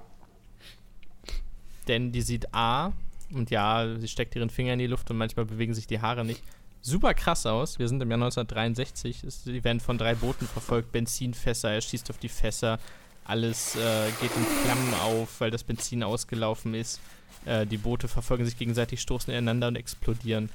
Denn 1.86 2.12
die 2.12 2.22
sieht 2.22 2.54
A, 2.54 2.92
und 3.32 3.50
ja, 3.50 3.96
sie 3.98 4.08
steckt 4.08 4.36
ihren 4.36 4.50
Finger 4.50 4.72
in 4.72 4.78
die 4.78 4.86
Luft 4.86 5.10
und 5.10 5.18
manchmal 5.18 5.46
bewegen 5.46 5.74
sich 5.74 5.86
die 5.86 6.00
Haare 6.00 6.24
nicht, 6.24 6.42
super 6.80 7.14
krass 7.14 7.44
aus. 7.46 7.78
Wir 7.78 7.88
sind 7.88 8.00
im 8.00 8.10
Jahr 8.10 8.18
1963, 8.18 9.24
sie 9.26 9.64
werden 9.64 9.80
von 9.80 9.98
drei 9.98 10.14
Booten 10.14 10.46
verfolgt, 10.46 10.92
Benzinfässer, 10.92 11.72
er 11.72 11.80
schießt 11.80 12.10
auf 12.10 12.18
die 12.18 12.28
Fässer, 12.28 12.78
alles 13.24 13.74
äh, 13.74 14.10
geht 14.20 14.30
in 14.36 14.44
Flammen 14.44 14.94
auf, 15.02 15.40
weil 15.40 15.50
das 15.50 15.64
Benzin 15.64 16.04
ausgelaufen 16.04 16.74
ist. 16.74 17.00
Äh, 17.44 17.66
die 17.66 17.78
Boote 17.78 18.06
verfolgen 18.06 18.44
sich 18.44 18.56
gegenseitig, 18.56 19.00
stoßen 19.00 19.32
ineinander 19.32 19.68
und 19.68 19.76
explodieren. 19.76 20.48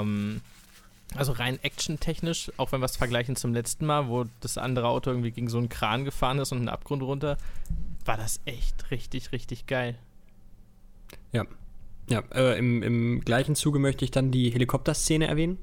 Ähm, 0.00 0.40
also 1.14 1.32
rein 1.32 1.58
actiontechnisch, 1.62 2.50
auch 2.56 2.72
wenn 2.72 2.80
wir 2.80 2.86
es 2.86 2.96
vergleichen 2.96 3.36
zum 3.36 3.52
letzten 3.52 3.84
Mal, 3.86 4.08
wo 4.08 4.24
das 4.40 4.56
andere 4.56 4.88
Auto 4.88 5.10
irgendwie 5.10 5.30
gegen 5.30 5.48
so 5.48 5.58
einen 5.58 5.68
Kran 5.68 6.04
gefahren 6.04 6.38
ist 6.38 6.52
und 6.52 6.58
einen 6.58 6.68
Abgrund 6.68 7.02
runter, 7.02 7.36
war 8.04 8.16
das 8.16 8.40
echt 8.46 8.90
richtig, 8.90 9.32
richtig 9.32 9.66
geil. 9.66 9.98
Ja. 11.32 11.44
Ja, 12.08 12.22
äh, 12.34 12.58
im, 12.58 12.82
im 12.82 13.20
gleichen 13.20 13.54
Zuge 13.54 13.78
möchte 13.78 14.04
ich 14.04 14.10
dann 14.10 14.32
die 14.32 14.50
Helikopterszene 14.50 15.28
erwähnen, 15.28 15.58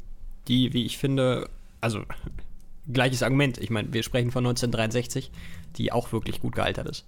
die, 0.48 0.74
wie 0.74 0.86
ich 0.86 0.98
finde, 0.98 1.50
also 1.82 2.04
gleiches 2.94 3.24
Argument. 3.24 3.58
Ich 3.58 3.70
meine, 3.70 3.92
wir 3.92 4.04
sprechen 4.04 4.32
von 4.32 4.46
1963, 4.46 5.32
die 5.78 5.92
auch 5.92 6.12
wirklich 6.12 6.42
gut 6.42 6.56
gealtert 6.56 6.88
ist. 6.88 7.06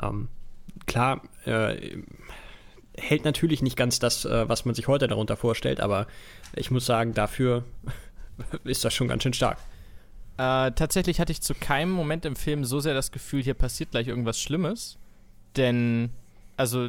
Ähm, 0.00 0.28
klar, 0.86 1.22
äh, 1.44 1.96
hält 2.96 3.24
natürlich 3.24 3.62
nicht 3.62 3.76
ganz 3.76 3.98
das, 3.98 4.24
äh, 4.24 4.48
was 4.48 4.64
man 4.64 4.74
sich 4.74 4.88
heute 4.88 5.08
darunter 5.08 5.36
vorstellt, 5.36 5.80
aber 5.80 6.06
ich 6.54 6.70
muss 6.70 6.86
sagen, 6.86 7.14
dafür 7.14 7.64
ist 8.64 8.84
das 8.84 8.94
schon 8.94 9.08
ganz 9.08 9.22
schön 9.22 9.32
stark. 9.32 9.58
Äh, 10.36 10.72
tatsächlich 10.72 11.20
hatte 11.20 11.32
ich 11.32 11.40
zu 11.40 11.54
keinem 11.54 11.92
Moment 11.92 12.24
im 12.24 12.36
Film 12.36 12.64
so 12.64 12.80
sehr 12.80 12.94
das 12.94 13.12
Gefühl, 13.12 13.42
hier 13.42 13.54
passiert 13.54 13.90
gleich 13.90 14.08
irgendwas 14.08 14.40
Schlimmes. 14.40 14.98
Denn, 15.56 16.10
also, 16.56 16.88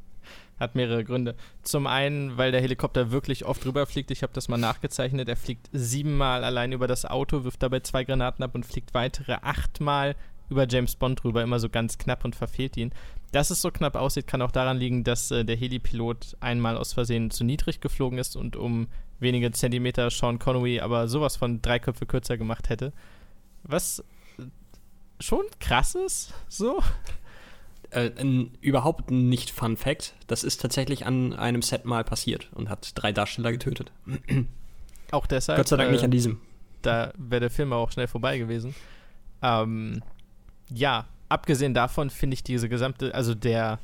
hat 0.60 0.74
mehrere 0.74 1.04
Gründe. 1.04 1.34
Zum 1.62 1.86
einen, 1.86 2.36
weil 2.36 2.52
der 2.52 2.60
Helikopter 2.60 3.10
wirklich 3.10 3.44
oft 3.44 3.64
rüberfliegt. 3.66 4.10
Ich 4.10 4.22
habe 4.22 4.32
das 4.32 4.48
mal 4.48 4.58
nachgezeichnet. 4.58 5.28
Er 5.28 5.36
fliegt 5.36 5.68
siebenmal 5.72 6.44
allein 6.44 6.72
über 6.72 6.86
das 6.86 7.04
Auto, 7.04 7.44
wirft 7.44 7.62
dabei 7.62 7.80
zwei 7.80 8.04
Granaten 8.04 8.44
ab 8.44 8.54
und 8.54 8.64
fliegt 8.64 8.94
weitere 8.94 9.38
achtmal 9.42 10.14
über 10.50 10.66
James 10.68 10.94
Bond 10.96 11.24
rüber, 11.24 11.42
immer 11.42 11.58
so 11.58 11.68
ganz 11.68 11.98
knapp 11.98 12.24
und 12.24 12.36
verfehlt 12.36 12.76
ihn. 12.76 12.92
Dass 13.34 13.50
es 13.50 13.60
so 13.60 13.72
knapp 13.72 13.96
aussieht, 13.96 14.28
kann 14.28 14.42
auch 14.42 14.52
daran 14.52 14.76
liegen, 14.76 15.02
dass 15.02 15.32
äh, 15.32 15.44
der 15.44 15.56
Heli-Pilot 15.56 16.36
einmal 16.38 16.76
aus 16.76 16.92
Versehen 16.92 17.32
zu 17.32 17.42
niedrig 17.42 17.80
geflogen 17.80 18.16
ist 18.16 18.36
und 18.36 18.54
um 18.54 18.86
wenige 19.18 19.50
Zentimeter 19.50 20.08
Sean 20.10 20.38
Connery 20.38 20.78
aber 20.78 21.08
sowas 21.08 21.34
von 21.34 21.60
drei 21.60 21.80
Köpfe 21.80 22.06
kürzer 22.06 22.38
gemacht 22.38 22.68
hätte. 22.68 22.92
Was 23.64 24.04
äh, 24.38 24.44
schon 25.18 25.42
krass 25.58 25.96
ist, 25.96 26.32
so. 26.48 26.80
Äh, 27.90 28.12
ein, 28.20 28.56
überhaupt 28.60 29.10
nicht 29.10 29.50
Fun 29.50 29.76
Fact. 29.76 30.14
Das 30.28 30.44
ist 30.44 30.60
tatsächlich 30.60 31.04
an 31.04 31.32
einem 31.32 31.62
Set 31.62 31.86
mal 31.86 32.04
passiert 32.04 32.50
und 32.54 32.68
hat 32.68 32.92
drei 32.94 33.10
Darsteller 33.10 33.50
getötet. 33.50 33.90
Auch 35.10 35.26
deshalb. 35.26 35.58
Gott 35.58 35.66
sei 35.66 35.76
Dank 35.76 35.88
äh, 35.88 35.92
nicht 35.92 36.04
an 36.04 36.12
diesem. 36.12 36.40
Da 36.82 37.12
wäre 37.18 37.40
der 37.40 37.50
Film 37.50 37.72
auch 37.72 37.90
schnell 37.90 38.06
vorbei 38.06 38.38
gewesen. 38.38 38.76
Ähm, 39.42 40.02
ja, 40.68 41.06
abgesehen 41.34 41.74
davon 41.74 42.10
finde 42.10 42.34
ich 42.34 42.44
diese 42.44 42.68
gesamte, 42.68 43.14
also 43.14 43.34
der, 43.34 43.80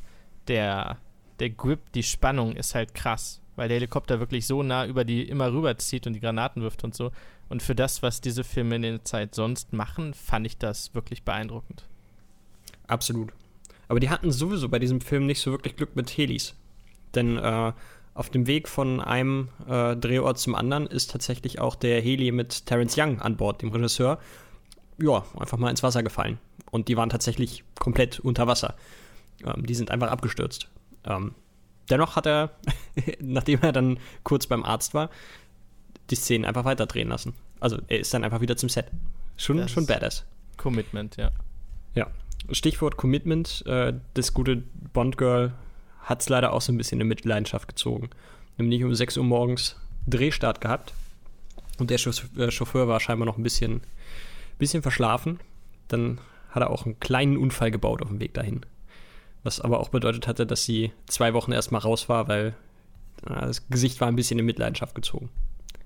der, 0.48 0.98
der 1.40 1.50
Grip, 1.50 1.80
die 1.92 2.02
Spannung 2.02 2.56
ist 2.56 2.74
halt 2.74 2.94
krass, 2.94 3.40
weil 3.56 3.68
der 3.68 3.76
Helikopter 3.76 4.20
wirklich 4.20 4.46
so 4.46 4.62
nah 4.62 4.86
über 4.86 5.04
die 5.04 5.28
immer 5.28 5.52
rüberzieht 5.52 6.06
und 6.06 6.14
die 6.14 6.20
Granaten 6.20 6.62
wirft 6.62 6.84
und 6.84 6.94
so. 6.94 7.10
Und 7.48 7.62
für 7.62 7.74
das, 7.74 8.02
was 8.02 8.20
diese 8.20 8.44
Filme 8.44 8.76
in 8.76 8.82
der 8.82 9.04
Zeit 9.04 9.34
sonst 9.34 9.72
machen, 9.72 10.14
fand 10.14 10.46
ich 10.46 10.56
das 10.56 10.94
wirklich 10.94 11.24
beeindruckend. 11.24 11.84
Absolut. 12.86 13.32
Aber 13.88 13.98
die 13.98 14.10
hatten 14.10 14.30
sowieso 14.30 14.68
bei 14.68 14.78
diesem 14.78 15.00
Film 15.00 15.26
nicht 15.26 15.40
so 15.40 15.50
wirklich 15.50 15.74
Glück 15.74 15.96
mit 15.96 16.16
Helis. 16.16 16.54
Denn 17.16 17.36
äh, 17.36 17.72
auf 18.14 18.30
dem 18.30 18.46
Weg 18.46 18.68
von 18.68 19.00
einem 19.00 19.48
äh, 19.68 19.96
Drehort 19.96 20.38
zum 20.38 20.54
anderen 20.54 20.86
ist 20.86 21.10
tatsächlich 21.10 21.58
auch 21.58 21.74
der 21.74 22.00
Heli 22.00 22.30
mit 22.30 22.66
Terence 22.66 22.96
Young 22.96 23.20
an 23.20 23.36
Bord, 23.36 23.62
dem 23.62 23.70
Regisseur, 23.70 24.20
ja, 24.98 25.24
einfach 25.36 25.58
mal 25.58 25.70
ins 25.70 25.82
Wasser 25.82 26.04
gefallen. 26.04 26.38
Und 26.70 26.88
die 26.88 26.96
waren 26.96 27.10
tatsächlich 27.10 27.64
komplett 27.78 28.20
unter 28.20 28.46
Wasser. 28.46 28.74
Ähm, 29.44 29.66
die 29.66 29.74
sind 29.74 29.90
einfach 29.90 30.10
abgestürzt. 30.10 30.68
Ähm, 31.04 31.34
dennoch 31.88 32.16
hat 32.16 32.26
er, 32.26 32.50
nachdem 33.20 33.60
er 33.62 33.72
dann 33.72 33.98
kurz 34.22 34.46
beim 34.46 34.64
Arzt 34.64 34.94
war, 34.94 35.10
die 36.10 36.14
Szenen 36.14 36.44
einfach 36.44 36.64
weiterdrehen 36.64 37.08
lassen. 37.08 37.34
Also 37.60 37.78
er 37.88 38.00
ist 38.00 38.12
dann 38.14 38.24
einfach 38.24 38.40
wieder 38.40 38.56
zum 38.56 38.68
Set. 38.68 38.86
Schon, 39.36 39.66
schon 39.68 39.86
badass. 39.86 40.24
Commitment, 40.56 41.16
ja. 41.16 41.30
Ja. 41.94 42.08
Stichwort 42.50 42.96
Commitment. 42.96 43.64
Äh, 43.66 43.94
das 44.14 44.34
gute 44.34 44.62
Bond-Girl 44.92 45.52
hat 46.02 46.20
es 46.20 46.28
leider 46.28 46.52
auch 46.52 46.60
so 46.60 46.72
ein 46.72 46.76
bisschen 46.76 47.00
in 47.00 47.08
Mitleidenschaft 47.08 47.68
gezogen. 47.68 48.10
Nämlich 48.58 48.82
um 48.84 48.94
6 48.94 49.16
Uhr 49.16 49.24
morgens 49.24 49.76
Drehstart 50.06 50.60
gehabt. 50.60 50.92
Und 51.78 51.90
der 51.90 51.98
äh, 51.98 52.50
Chauffeur 52.50 52.88
war 52.88 53.00
scheinbar 53.00 53.26
noch 53.26 53.38
ein 53.38 53.42
bisschen 53.42 53.82
bisschen 54.60 54.82
verschlafen. 54.82 55.40
Dann 55.88 56.20
hat 56.50 56.62
er 56.62 56.70
auch 56.70 56.84
einen 56.84 57.00
kleinen 57.00 57.36
Unfall 57.36 57.70
gebaut 57.70 58.02
auf 58.02 58.08
dem 58.08 58.20
Weg 58.20 58.34
dahin. 58.34 58.66
Was 59.42 59.60
aber 59.60 59.80
auch 59.80 59.88
bedeutet 59.88 60.26
hatte, 60.26 60.46
dass 60.46 60.64
sie 60.64 60.92
zwei 61.06 61.32
Wochen 61.32 61.52
erstmal 61.52 61.80
raus 61.80 62.08
war, 62.08 62.28
weil 62.28 62.54
na, 63.26 63.46
das 63.46 63.68
Gesicht 63.68 64.00
war 64.00 64.08
ein 64.08 64.16
bisschen 64.16 64.38
in 64.38 64.46
Mitleidenschaft 64.46 64.94
gezogen. 64.94 65.30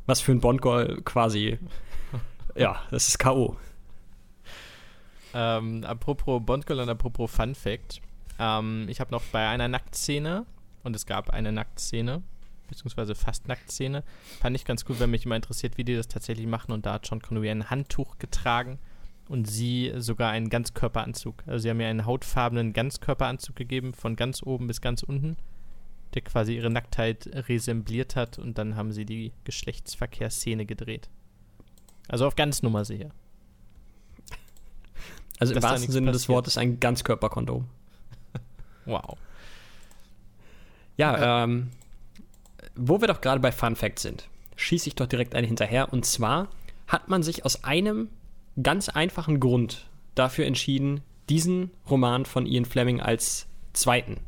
Was 0.07 0.21
für 0.21 0.33
ein 0.33 0.41
Bond-Goal 0.41 1.03
quasi, 1.05 1.59
ja, 2.57 2.83
das 2.91 3.09
ist 3.09 3.19
K.O. 3.19 3.57
Ähm, 5.35 5.85
apropos 5.85 6.43
Bondgirl 6.45 6.81
und 6.81 6.89
apropos 6.89 7.31
Fun 7.31 7.55
Fact. 7.55 8.01
Ähm, 8.39 8.87
ich 8.89 9.01
habe 9.01 9.11
noch 9.11 9.23
bei 9.33 9.49
einer 9.49 9.69
Nacktszene, 9.69 10.47
und 10.85 10.95
es 10.95 11.07
gab 11.07 11.31
eine 11.31 11.51
Nacktszene, 11.51 12.23
beziehungsweise 12.69 13.15
fast 13.15 13.49
Nacktszene, 13.49 14.05
fand 14.41 14.57
ich 14.57 14.65
ganz 14.65 14.85
gut, 14.85 15.01
wenn 15.01 15.11
mich 15.11 15.25
immer 15.25 15.37
interessiert, 15.37 15.77
wie 15.77 15.85
die 15.85 15.97
das 15.97 16.09
tatsächlich 16.09 16.47
machen. 16.47 16.73
Und 16.73 16.87
da 16.87 16.95
hat 16.95 17.09
John 17.09 17.21
Connery 17.21 17.51
ein 17.51 17.71
Handtuch 17.71 18.19
getragen 18.19 18.79
und 19.29 19.49
sie 19.49 19.93
sogar 19.97 20.31
einen 20.31 20.51
Ganzkörperanzug. 20.51 21.43
Also 21.47 21.59
sie 21.59 21.71
haben 21.71 21.79
mir 21.79 21.89
einen 21.89 22.07
hautfarbenen 22.07 22.73
Ganzkörperanzug 22.73 23.57
gegeben, 23.57 23.95
von 23.95 24.17
ganz 24.17 24.43
oben 24.43 24.67
bis 24.67 24.81
ganz 24.81 25.03
unten, 25.03 25.37
der 26.15 26.23
quasi 26.23 26.57
ihre 26.57 26.71
Nacktheit 26.71 27.29
resembliert 27.49 28.17
hat 28.17 28.39
und 28.39 28.59
dann 28.59 28.77
haben 28.77 28.93
sie 28.93 29.05
die 29.05 29.33
Geschlechtsverkehrsszene 29.45 30.67
gedreht. 30.67 31.09
Also 32.09 32.27
auf 32.27 32.37
ganz 32.37 32.63
Nummer 32.63 32.85
sicher. 32.85 33.11
Also 35.41 35.55
im 35.55 35.61
Dass 35.61 35.71
wahrsten 35.71 35.91
Sinne 35.93 36.13
des 36.13 36.23
passiert. 36.23 36.35
Wortes 36.37 36.59
ein 36.59 36.81
Ganzkörperkondom. 36.81 37.67
Wow. 38.87 39.17
Ja, 40.99 41.45
ähm, 41.45 41.71
wo 42.77 43.01
wir 43.01 43.09
doch 43.09 43.23
gerade 43.23 43.41
bei 43.41 43.51
Fun 43.51 43.77
Fact 43.77 43.99
sind, 43.99 44.29
schieße 44.57 44.89
ich 44.89 44.95
doch 44.95 45.07
direkt 45.07 45.35
eine 45.35 45.47
hinterher. 45.47 45.91
Und 45.91 46.05
zwar 46.05 46.49
hat 46.87 47.09
man 47.09 47.23
sich 47.23 47.47
aus 47.47 47.65
einem 47.65 48.11
ganz 48.63 48.89
einfachen 48.89 49.41
Grund 49.41 49.89
dafür 50.15 50.47
entschieden, 50.47 51.01
diesen 51.29 51.71
Roman 51.89 52.27
von 52.27 52.47
Ian 52.47 52.65
Fleming 52.65 53.01
als 53.01 53.47
zweiten 53.73 54.19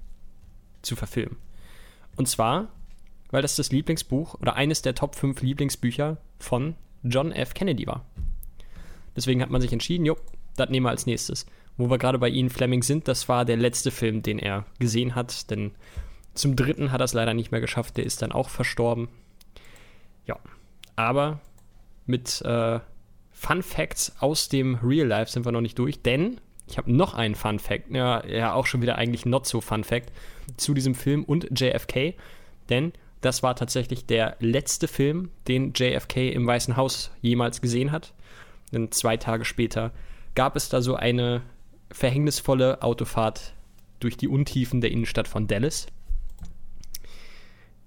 zu 0.83 0.97
verfilmen. 0.97 1.37
Und 2.17 2.27
zwar, 2.29 2.69
weil 3.31 3.43
das 3.43 3.57
das 3.57 3.71
Lieblingsbuch 3.71 4.35
oder 4.35 4.55
eines 4.55 4.83
der 4.83 4.95
Top 4.95 5.15
5 5.15 5.43
Lieblingsbücher 5.43 6.17
von 6.39 6.75
John 7.03 7.33
F. 7.33 7.55
Kennedy 7.55 7.87
war. 7.87 8.05
Deswegen 9.15 9.43
hat 9.43 9.51
man 9.51 9.61
sich 9.61 9.73
entschieden, 9.73 10.07
jo, 10.07 10.17
das 10.57 10.71
nehmen 10.71 10.87
wir 10.87 10.91
als 10.91 11.07
nächstes. 11.07 11.47
Wo 11.77 11.91
wir 11.91 11.99
gerade 11.99 12.19
bei 12.19 12.31
Ian 12.31 12.51
Fleming 12.51 12.83
sind, 12.83 13.07
das 13.09 13.29
war 13.29 13.45
der 13.45 13.57
letzte 13.57 13.91
Film, 13.91 14.23
den 14.23 14.39
er 14.39 14.65
gesehen 14.79 15.15
hat, 15.15 15.51
denn 15.51 15.73
zum 16.35 16.57
dritten 16.57 16.93
hat 16.93 17.01
er 17.01 17.05
es 17.05 17.15
leider 17.15 17.35
nicht 17.35 17.51
mehr 17.51 17.61
geschafft, 17.61 17.97
der 17.97 18.05
ist 18.05 18.23
dann 18.23 18.33
auch 18.33 18.49
verstorben. 18.49 19.09
Ja, 20.27 20.39
aber 20.97 21.41
mit 22.07 22.43
äh, 22.43 22.81
Fun 23.38 23.62
Facts 23.62 24.16
aus 24.18 24.49
dem 24.49 24.77
Real 24.77 25.07
Life 25.07 25.31
sind 25.31 25.44
wir 25.44 25.53
noch 25.53 25.61
nicht 25.61 25.79
durch, 25.79 26.01
denn 26.01 26.40
ich 26.66 26.79
habe 26.79 26.90
noch 26.90 27.12
einen 27.12 27.35
Fun 27.35 27.59
Fact, 27.59 27.90
ja, 27.90 28.27
ja, 28.27 28.55
auch 28.55 28.66
schon 28.66 28.81
wieder 28.81 28.96
eigentlich 28.96 29.27
not 29.27 29.46
so 29.46 29.61
Fun 29.61 29.85
Fact 29.85 30.11
zu 30.57 30.72
diesem 30.72 30.94
Film 30.94 31.22
und 31.22 31.61
JFK, 31.61 32.14
denn 32.70 32.92
das 33.20 33.42
war 33.42 33.55
tatsächlich 33.55 34.07
der 34.07 34.37
letzte 34.40 34.88
Film, 34.88 35.31
den 35.49 35.75
JFK 35.75 36.33
im 36.33 36.46
Weißen 36.46 36.77
Haus 36.77 37.11
jemals 37.20 37.61
gesehen 37.61 37.92
hat. 37.92 38.14
Denn 38.72 38.90
zwei 38.90 39.16
Tage 39.16 39.44
später 39.44 39.92
gab 40.35 40.57
es 40.57 40.70
da 40.70 40.81
so 40.81 40.96
eine 40.96 41.42
verhängnisvolle 41.90 42.83
Autofahrt 42.83 43.53
durch 44.01 44.16
die 44.16 44.29
Untiefen 44.29 44.81
der 44.81 44.90
Innenstadt 44.90 45.29
von 45.29 45.46
Dallas. 45.46 45.87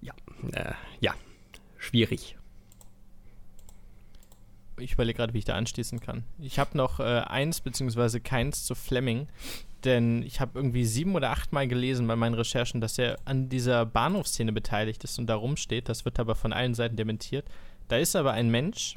Ja, 0.02 0.14
äh, 0.54 0.74
ja, 1.00 1.14
schwierig. 1.78 2.38
Ich 4.80 4.94
überlege 4.94 5.18
gerade, 5.18 5.34
wie 5.34 5.40
ich 5.40 5.46
da 5.46 5.56
anschließen 5.56 6.00
kann. 6.00 6.24
Ich 6.40 6.60
habe 6.60 6.78
noch 6.78 7.00
äh, 7.00 7.04
eins 7.04 7.62
beziehungsweise 7.62 8.20
keins 8.20 8.64
zu 8.64 8.76
Fleming, 8.76 9.28
denn 9.84 10.24
ich 10.24 10.40
habe 10.40 10.52
irgendwie 10.56 10.86
sieben 10.86 11.16
oder 11.16 11.32
acht 11.32 11.54
Mal 11.54 11.68
gelesen 11.68 12.08
bei 12.08 12.16
meinen 12.16 12.34
Recherchen, 12.34 12.82
dass 12.82 12.98
er 12.98 13.18
an 13.26 13.50
dieser 13.50 13.86
Bahnhofsszene 13.86 14.52
beteiligt 14.52 15.04
ist 15.04 15.20
und 15.20 15.28
da 15.28 15.36
rumsteht. 15.36 15.90
Das 15.90 16.06
wird 16.06 16.20
aber 16.20 16.36
von 16.36 16.54
allen 16.54 16.74
Seiten 16.74 16.96
dementiert. 16.96 17.46
Da 17.88 17.98
ist 17.98 18.16
aber 18.16 18.34
ein 18.34 18.50
Mensch, 18.50 18.96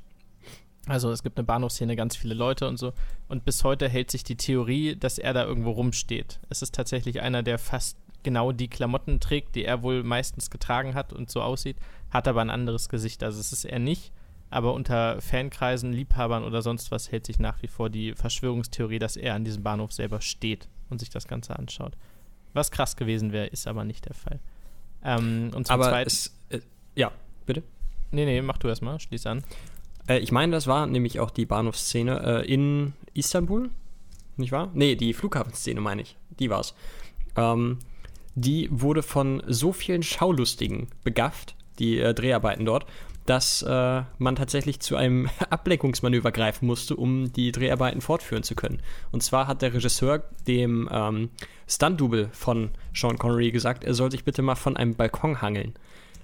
also 0.87 1.11
es 1.13 1.23
gibt 1.23 1.39
eine 1.39 1.47
Bahnhofsszene, 1.47 1.97
ganz 1.97 2.17
viele 2.17 2.35
Leute 2.35 2.67
und 2.69 2.77
so, 2.77 2.93
und 3.29 3.45
bis 3.45 3.65
heute 3.65 3.89
hält 3.89 4.11
sich 4.11 4.25
die 4.25 4.37
Theorie, 4.37 4.97
dass 4.97 5.19
er 5.19 5.33
da 5.33 5.45
irgendwo 5.45 5.71
rumsteht. 5.71 6.41
Es 6.49 6.63
ist 6.63 6.75
tatsächlich 6.75 7.23
einer, 7.23 7.43
der 7.43 7.59
fast 7.59 7.97
genau 8.23 8.53
die 8.53 8.69
Klamotten 8.69 9.21
trägt, 9.21 9.55
die 9.55 9.65
er 9.65 9.83
wohl 9.83 10.03
meistens 10.03 10.51
getragen 10.51 10.95
hat 10.95 11.13
und 11.13 11.31
so 11.31 11.43
aussieht, 11.43 11.77
hat 12.11 12.29
aber 12.29 12.41
ein 12.41 12.51
anderes 12.51 12.89
Gesicht. 12.89 13.23
Also 13.23 13.41
es 13.41 13.53
ist 13.53 13.65
er 13.65 13.79
nicht. 13.79 14.13
Aber 14.53 14.75
unter 14.75 15.19
Fankreisen, 15.23 15.95
Liebhabern 15.95 16.45
oder 16.45 16.61
sonst 16.61 16.91
was 16.91 17.11
hält 17.11 17.25
sich 17.25 17.39
nach 17.39 17.63
wie 17.63 17.69
vor 17.69 17.89
die 17.89 18.13
Verschwörungstheorie, 18.13 18.99
dass 18.99 19.17
er 19.17 19.35
an 19.35 19.45
diesem 19.45 19.63
Bahnhof 19.63 19.93
selber 19.93 20.21
steht 20.21 20.69
und 20.91 20.99
sich 21.01 21.09
das 21.09 21.27
Ganze 21.27 21.59
anschaut. 21.59 21.97
Was 22.53 22.71
krass 22.71 22.97
gewesen 22.97 23.33
wäre, 23.33 23.47
ist 23.47 23.67
aber 23.67 23.85
nicht 23.85 24.05
der 24.05 24.15
Fall. 24.15 24.41
Ähm, 25.03 25.53
und 25.55 25.67
zum 25.67 25.75
Aber 25.75 25.89
Zweiten. 25.89 26.07
es, 26.07 26.37
äh, 26.51 26.61
ja, 26.95 27.11
bitte. 27.47 27.63
Nee, 28.11 28.27
nee, 28.27 28.43
mach 28.43 28.59
du 28.59 28.69
erstmal, 28.69 29.01
schließ 29.01 29.27
an. 29.27 29.43
Äh, 30.07 30.19
ich 30.19 30.33
meine, 30.33 30.53
das 30.53 30.67
war 30.67 30.87
nämlich 30.87 31.19
auch 31.19 31.31
die 31.31 31.47
Bahnhofsszene 31.47 32.43
äh, 32.45 32.53
in 32.53 32.93
Istanbul, 33.15 33.71
nicht 34.37 34.53
wahr? 34.53 34.71
Nee, 34.75 34.97
die 34.97 35.15
Flughafenszene 35.15 35.81
meine 35.81 36.03
ich. 36.03 36.19
Die 36.39 36.51
war's. 36.51 36.75
Ähm, 37.37 37.79
die 38.35 38.69
wurde 38.71 39.03
von 39.03 39.43
so 39.47 39.73
vielen 39.73 40.03
Schaulustigen 40.03 40.89
begafft, 41.05 41.55
die 41.79 41.99
äh, 41.99 42.13
Dreharbeiten 42.13 42.67
dort, 42.67 42.85
dass 43.27 43.63
äh, 43.63 44.03
man 44.19 44.37
tatsächlich 44.37 44.81
zu 44.81 44.97
einem 44.97 45.29
Ablenkungsmanöver 45.51 46.33
greifen 46.33 46.67
musste, 46.67 46.97
um 46.97 47.33
die 47.33 47.53
Dreharbeiten 47.53 48.01
fortführen 48.01 48.43
zu 48.43 48.55
können. 48.55 48.83
Und 49.11 49.23
zwar 49.23 49.47
hat 49.47 49.63
der 49.63 49.75
Regisseur 49.75 50.25
dem 50.47 50.89
ähm, 50.93 51.31
Stunt-Double 51.69 52.29
von 52.33 52.71
Sean 52.95 53.19
Connery 53.19 53.51
gesagt, 53.51 53.85
er 53.85 53.95
soll 53.95 54.11
sich 54.11 54.25
bitte 54.25 54.43
mal 54.43 54.57
von 54.57 54.77
einem 54.77 54.95
Balkon 54.95 55.41
hangeln, 55.41 55.75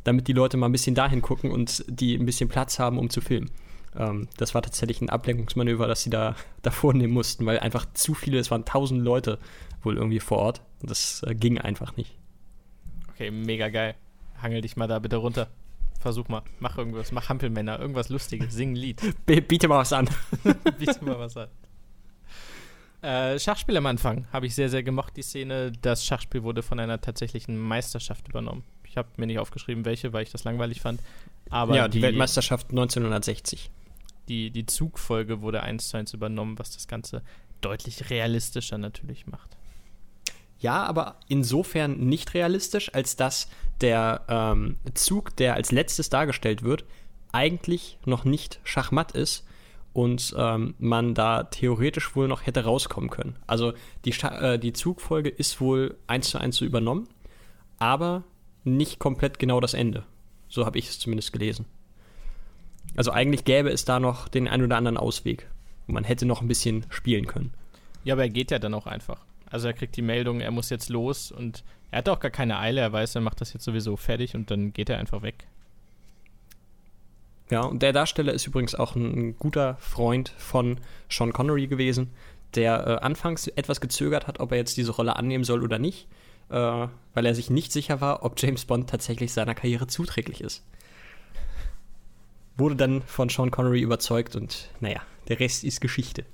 damit 0.04 0.28
die 0.28 0.32
Leute 0.32 0.56
mal 0.56 0.66
ein 0.66 0.72
bisschen 0.72 0.94
dahin 0.94 1.22
gucken 1.22 1.50
und 1.50 1.84
die 1.88 2.16
ein 2.16 2.26
bisschen 2.26 2.48
Platz 2.48 2.78
haben, 2.78 2.98
um 2.98 3.10
zu 3.10 3.20
filmen. 3.20 3.50
Ähm, 3.96 4.28
das 4.36 4.54
war 4.54 4.62
tatsächlich 4.62 5.00
ein 5.00 5.10
Ablenkungsmanöver, 5.10 5.86
das 5.86 6.02
sie 6.02 6.10
da, 6.10 6.34
da 6.62 6.70
vornehmen 6.70 7.12
mussten, 7.12 7.46
weil 7.46 7.60
einfach 7.60 7.86
zu 7.94 8.14
viele, 8.14 8.38
es 8.38 8.50
waren 8.50 8.64
tausend 8.64 9.02
Leute 9.02 9.38
wohl 9.82 9.96
irgendwie 9.96 10.20
vor 10.20 10.38
Ort. 10.38 10.62
Und 10.80 10.90
das 10.90 11.22
äh, 11.26 11.34
ging 11.34 11.58
einfach 11.58 11.96
nicht. 11.96 12.16
Okay, 13.10 13.30
mega 13.30 13.68
geil. 13.68 13.94
Hangel 14.40 14.60
dich 14.60 14.76
mal 14.76 14.86
da 14.86 14.98
bitte 14.98 15.16
runter. 15.16 15.48
Versuch 15.98 16.28
mal. 16.28 16.42
Mach 16.60 16.78
irgendwas. 16.78 17.12
Mach 17.12 17.28
Hampelmänner. 17.28 17.78
Irgendwas 17.78 18.08
Lustiges. 18.08 18.54
Sing 18.54 18.72
ein 18.72 18.76
Lied. 18.76 19.00
B 19.26 19.40
biete 19.40 19.68
mal 19.68 19.78
was 19.78 19.92
an. 19.92 20.08
Biete 20.78 21.04
mal 21.04 21.18
was 21.18 21.36
an. 21.36 21.48
Äh, 23.00 23.38
Schachspiel 23.38 23.76
am 23.76 23.86
Anfang 23.86 24.26
habe 24.32 24.46
ich 24.46 24.54
sehr, 24.54 24.68
sehr 24.68 24.82
gemocht, 24.82 25.16
die 25.16 25.22
Szene. 25.22 25.72
Das 25.82 26.04
Schachspiel 26.04 26.42
wurde 26.42 26.62
von 26.62 26.80
einer 26.80 27.00
tatsächlichen 27.00 27.56
Meisterschaft 27.56 28.28
übernommen. 28.28 28.64
Ich 28.84 28.96
habe 28.96 29.08
mir 29.16 29.26
nicht 29.26 29.38
aufgeschrieben, 29.38 29.84
welche, 29.84 30.12
weil 30.12 30.24
ich 30.24 30.32
das 30.32 30.44
langweilig 30.44 30.80
fand. 30.80 31.00
Aber 31.50 31.76
ja, 31.76 31.88
die, 31.88 32.02
Weltmeisterschaft 32.02 32.70
1960. 32.70 33.70
Die, 34.28 34.50
die 34.50 34.66
Zugfolge 34.66 35.42
wurde 35.42 35.62
eins 35.62 35.88
zu 35.88 35.96
eins 35.96 36.12
übernommen, 36.12 36.58
was 36.58 36.70
das 36.70 36.88
Ganze 36.88 37.22
deutlich 37.60 38.10
realistischer 38.10 38.78
natürlich 38.78 39.26
macht. 39.26 39.57
Ja, 40.60 40.84
aber 40.84 41.16
insofern 41.28 41.98
nicht 41.98 42.34
realistisch, 42.34 42.92
als 42.94 43.16
dass 43.16 43.48
der 43.80 44.22
ähm, 44.28 44.76
Zug, 44.94 45.36
der 45.36 45.54
als 45.54 45.70
letztes 45.70 46.10
dargestellt 46.10 46.62
wird, 46.62 46.84
eigentlich 47.32 47.98
noch 48.04 48.24
nicht 48.24 48.58
Schachmatt 48.64 49.12
ist 49.12 49.46
und 49.92 50.34
ähm, 50.36 50.74
man 50.78 51.14
da 51.14 51.44
theoretisch 51.44 52.16
wohl 52.16 52.28
noch 52.28 52.46
hätte 52.46 52.64
rauskommen 52.64 53.10
können. 53.10 53.36
Also 53.46 53.72
die, 54.04 54.12
Scha 54.12 54.54
äh, 54.54 54.58
die 54.58 54.72
Zugfolge 54.72 55.28
ist 55.28 55.60
wohl 55.60 55.96
eins 56.06 56.30
zu 56.30 56.38
eins 56.38 56.56
so 56.56 56.64
übernommen, 56.64 57.08
aber 57.78 58.24
nicht 58.64 58.98
komplett 58.98 59.38
genau 59.38 59.60
das 59.60 59.74
Ende. 59.74 60.04
So 60.48 60.66
habe 60.66 60.78
ich 60.78 60.88
es 60.88 60.98
zumindest 60.98 61.32
gelesen. 61.32 61.66
Also 62.96 63.12
eigentlich 63.12 63.44
gäbe 63.44 63.70
es 63.70 63.84
da 63.84 64.00
noch 64.00 64.28
den 64.28 64.48
ein 64.48 64.62
oder 64.62 64.76
anderen 64.76 64.96
Ausweg. 64.96 65.48
Man 65.86 66.04
hätte 66.04 66.26
noch 66.26 66.42
ein 66.42 66.48
bisschen 66.48 66.86
spielen 66.90 67.26
können. 67.26 67.52
Ja, 68.04 68.14
aber 68.14 68.22
er 68.22 68.30
geht 68.30 68.50
ja 68.50 68.58
dann 68.58 68.74
auch 68.74 68.86
einfach. 68.86 69.24
Also 69.50 69.68
er 69.68 69.74
kriegt 69.74 69.96
die 69.96 70.02
Meldung, 70.02 70.40
er 70.40 70.50
muss 70.50 70.70
jetzt 70.70 70.88
los 70.88 71.32
und 71.32 71.64
er 71.90 71.98
hat 71.98 72.08
auch 72.08 72.20
gar 72.20 72.30
keine 72.30 72.58
Eile, 72.58 72.80
er 72.80 72.92
weiß, 72.92 73.14
er 73.14 73.20
macht 73.20 73.40
das 73.40 73.52
jetzt 73.52 73.64
sowieso 73.64 73.96
fertig 73.96 74.34
und 74.34 74.50
dann 74.50 74.72
geht 74.72 74.90
er 74.90 74.98
einfach 74.98 75.22
weg. 75.22 75.46
Ja, 77.50 77.62
und 77.62 77.82
der 77.82 77.94
Darsteller 77.94 78.34
ist 78.34 78.46
übrigens 78.46 78.74
auch 78.74 78.94
ein 78.94 79.36
guter 79.38 79.76
Freund 79.80 80.34
von 80.36 80.78
Sean 81.08 81.32
Connery 81.32 81.66
gewesen, 81.66 82.10
der 82.54 82.86
äh, 82.86 83.04
anfangs 83.04 83.46
etwas 83.46 83.80
gezögert 83.80 84.26
hat, 84.26 84.40
ob 84.40 84.52
er 84.52 84.58
jetzt 84.58 84.76
diese 84.76 84.92
Rolle 84.92 85.16
annehmen 85.16 85.44
soll 85.44 85.62
oder 85.62 85.78
nicht, 85.78 86.08
äh, 86.50 86.54
weil 86.54 87.26
er 87.26 87.34
sich 87.34 87.48
nicht 87.48 87.72
sicher 87.72 88.02
war, 88.02 88.22
ob 88.22 88.40
James 88.40 88.66
Bond 88.66 88.90
tatsächlich 88.90 89.32
seiner 89.32 89.54
Karriere 89.54 89.86
zuträglich 89.86 90.42
ist. 90.42 90.62
Wurde 92.58 92.76
dann 92.76 93.02
von 93.02 93.30
Sean 93.30 93.50
Connery 93.50 93.80
überzeugt 93.80 94.36
und 94.36 94.68
naja, 94.80 95.00
der 95.28 95.40
Rest 95.40 95.64
ist 95.64 95.80
Geschichte. 95.80 96.24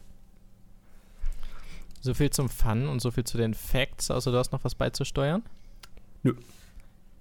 So 2.04 2.12
viel 2.12 2.28
zum 2.28 2.50
Fun 2.50 2.86
und 2.86 3.00
so 3.00 3.10
viel 3.10 3.24
zu 3.24 3.38
den 3.38 3.54
Facts, 3.54 4.10
außer 4.10 4.30
du 4.30 4.36
hast 4.36 4.52
noch 4.52 4.62
was 4.62 4.74
beizusteuern? 4.74 5.42
Nö. 6.22 6.34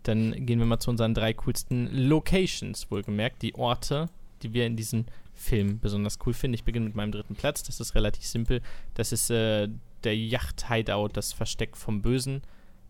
Dann 0.04 0.46
gehen 0.46 0.60
wir 0.60 0.66
mal 0.66 0.80
zu 0.80 0.90
unseren 0.90 1.14
drei 1.14 1.34
coolsten 1.34 1.88
Locations, 2.10 2.92
wohlgemerkt, 2.92 3.44
die 3.44 3.56
Orte, 3.56 4.10
die 4.42 4.54
wir 4.54 4.66
in 4.66 4.76
diesem 4.76 5.06
Film 5.34 5.80
besonders 5.80 6.20
cool 6.26 6.34
finden. 6.34 6.56
Ich 6.56 6.66
beginne 6.66 6.88
mit 6.88 6.96
meinem 6.96 7.14
dritten 7.14 7.36
Platz, 7.36 7.64
das 7.64 7.80
ist 7.80 7.96
relativ 7.96 8.26
simpel. 8.26 8.62
Das 8.94 9.14
ist 9.14 9.30
äh, 9.30 9.70
der 10.04 10.18
Yacht-Hideout, 10.18 11.12
das 11.14 11.32
Versteck 11.32 11.78
vom 11.78 12.02
Bösen. 12.02 12.42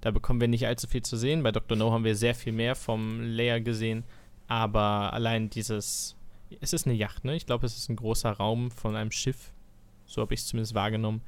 Da 0.02 0.10
bekommen 0.10 0.42
wir 0.42 0.48
nicht 0.48 0.66
allzu 0.66 0.88
viel 0.88 1.04
zu 1.04 1.16
sehen. 1.16 1.44
Bei 1.44 1.52
Dr. 1.52 1.78
No 1.78 1.92
haben 1.92 2.06
wir 2.06 2.16
sehr 2.16 2.34
viel 2.34 2.54
mehr 2.54 2.74
vom 2.74 3.22
Layer 3.22 3.60
gesehen, 3.60 4.04
aber 4.48 5.14
allein 5.14 5.52
dieses, 5.52 6.16
es 6.60 6.74
ist 6.74 6.88
eine 6.88 6.96
Yacht, 6.96 7.24
ne? 7.24 7.36
Ich 7.36 7.46
glaube, 7.46 7.68
es 7.68 7.78
ist 7.78 7.88
ein 7.88 7.98
großer 7.98 8.32
Raum 8.32 8.72
von 8.72 8.96
einem 8.96 9.12
Schiff, 9.12 9.54
so 10.08 10.24
habe 10.24 10.34
ich 10.34 10.40
es 10.40 10.48
zumindest 10.48 10.74
wahrgenommen. 10.74 11.22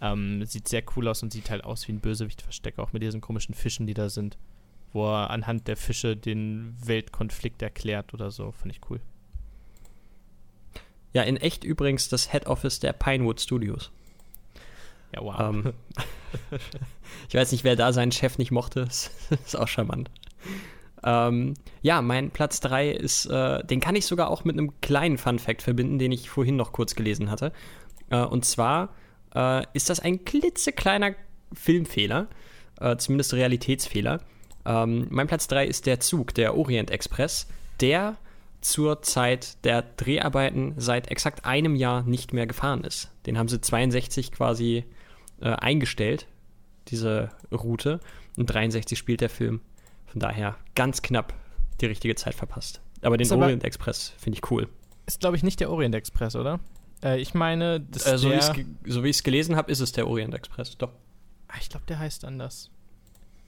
Ähm, 0.00 0.44
sieht 0.44 0.68
sehr 0.68 0.82
cool 0.96 1.08
aus 1.08 1.22
und 1.22 1.32
sieht 1.32 1.50
halt 1.50 1.64
aus 1.64 1.88
wie 1.88 1.92
ein 1.92 2.00
Bösewicht-Versteck, 2.00 2.78
auch 2.78 2.92
mit 2.92 3.02
diesen 3.02 3.20
komischen 3.20 3.54
Fischen, 3.54 3.86
die 3.86 3.94
da 3.94 4.08
sind. 4.08 4.38
Wo 4.92 5.06
er 5.06 5.30
anhand 5.30 5.68
der 5.68 5.76
Fische 5.76 6.16
den 6.16 6.76
Weltkonflikt 6.84 7.60
erklärt 7.60 8.14
oder 8.14 8.30
so. 8.30 8.52
Fand 8.52 8.72
ich 8.72 8.80
cool. 8.88 9.00
Ja, 11.12 11.22
in 11.22 11.36
echt 11.36 11.64
übrigens 11.64 12.08
das 12.08 12.30
Head 12.30 12.46
Office 12.46 12.80
der 12.80 12.92
Pinewood 12.92 13.40
Studios. 13.40 13.90
Ja, 15.14 15.22
wow. 15.22 15.40
Ähm, 15.40 15.72
ich 17.28 17.34
weiß 17.34 17.52
nicht, 17.52 17.64
wer 17.64 17.76
da 17.76 17.92
seinen 17.92 18.12
Chef 18.12 18.38
nicht 18.38 18.50
mochte. 18.50 18.84
Das 18.88 19.10
ist 19.30 19.56
auch 19.56 19.68
charmant. 19.68 20.10
Ähm, 21.04 21.54
ja, 21.82 22.02
mein 22.02 22.30
Platz 22.30 22.60
3 22.60 22.90
ist, 22.90 23.26
äh, 23.26 23.64
den 23.64 23.80
kann 23.80 23.96
ich 23.96 24.06
sogar 24.06 24.30
auch 24.30 24.44
mit 24.44 24.58
einem 24.58 24.80
kleinen 24.80 25.18
Fun-Fact 25.18 25.62
verbinden, 25.62 25.98
den 25.98 26.12
ich 26.12 26.28
vorhin 26.28 26.56
noch 26.56 26.72
kurz 26.72 26.94
gelesen 26.94 27.30
hatte. 27.30 27.52
Äh, 28.10 28.22
und 28.22 28.44
zwar 28.44 28.90
äh, 29.34 29.64
ist 29.72 29.90
das 29.90 30.00
ein 30.00 30.24
klitzekleiner 30.24 31.14
Filmfehler, 31.52 32.28
äh, 32.80 32.96
zumindest 32.96 33.34
Realitätsfehler. 33.34 34.20
Ähm, 34.64 35.06
mein 35.10 35.26
Platz 35.26 35.48
3 35.48 35.66
ist 35.66 35.86
der 35.86 36.00
Zug, 36.00 36.34
der 36.34 36.56
Orient 36.56 36.90
Express, 36.90 37.48
der 37.80 38.16
zur 38.60 39.02
Zeit 39.02 39.64
der 39.64 39.82
Dreharbeiten 39.82 40.74
seit 40.76 41.10
exakt 41.10 41.44
einem 41.44 41.76
Jahr 41.76 42.02
nicht 42.02 42.32
mehr 42.32 42.46
gefahren 42.46 42.84
ist. 42.84 43.10
Den 43.26 43.38
haben 43.38 43.48
sie 43.48 43.60
62 43.60 44.32
quasi 44.32 44.84
äh, 45.40 45.50
eingestellt, 45.50 46.26
diese 46.88 47.30
Route. 47.52 48.00
Und 48.36 48.46
63 48.46 48.98
spielt 48.98 49.20
der 49.20 49.30
Film. 49.30 49.60
Von 50.06 50.20
daher 50.20 50.56
ganz 50.74 51.02
knapp 51.02 51.34
die 51.80 51.86
richtige 51.86 52.14
Zeit 52.14 52.34
verpasst. 52.34 52.80
Aber 53.02 53.16
den 53.16 53.30
Orient 53.30 53.64
Express 53.64 54.12
finde 54.18 54.38
ich 54.38 54.50
cool. 54.50 54.68
Ist, 55.06 55.20
glaube 55.20 55.36
ich, 55.36 55.42
nicht 55.42 55.60
der 55.60 55.70
Orient 55.70 55.94
Express, 55.94 56.34
oder? 56.34 56.60
Äh, 57.02 57.20
ich 57.20 57.34
meine, 57.34 57.80
das 57.80 58.06
äh, 58.06 58.18
so, 58.18 58.30
wie 58.30 59.08
ich 59.08 59.16
es 59.16 59.22
gelesen 59.22 59.56
habe, 59.56 59.70
ist 59.70 59.80
es 59.80 59.92
der 59.92 60.08
Orient 60.08 60.34
Express, 60.34 60.76
doch. 60.76 60.90
Ah, 61.48 61.56
ich 61.60 61.68
glaube, 61.68 61.86
der 61.86 61.98
heißt 61.98 62.24
anders. 62.24 62.70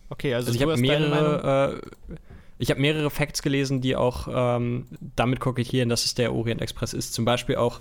Okay, 0.08 0.34
also, 0.34 0.48
also 0.48 0.56
ich 0.56 0.62
habe 0.62 0.76
mehrere, 0.76 1.80
äh, 2.08 2.16
ich 2.58 2.70
habe 2.70 2.80
mehrere 2.80 3.10
Facts 3.10 3.42
gelesen, 3.42 3.80
die 3.80 3.96
auch 3.96 4.28
ähm, 4.30 4.86
damit 5.16 5.40
kokettieren, 5.40 5.88
dass 5.88 6.04
es 6.04 6.14
der 6.14 6.34
Orient 6.34 6.60
Express 6.60 6.92
ist. 6.92 7.14
Zum 7.14 7.24
Beispiel 7.24 7.56
auch, 7.56 7.80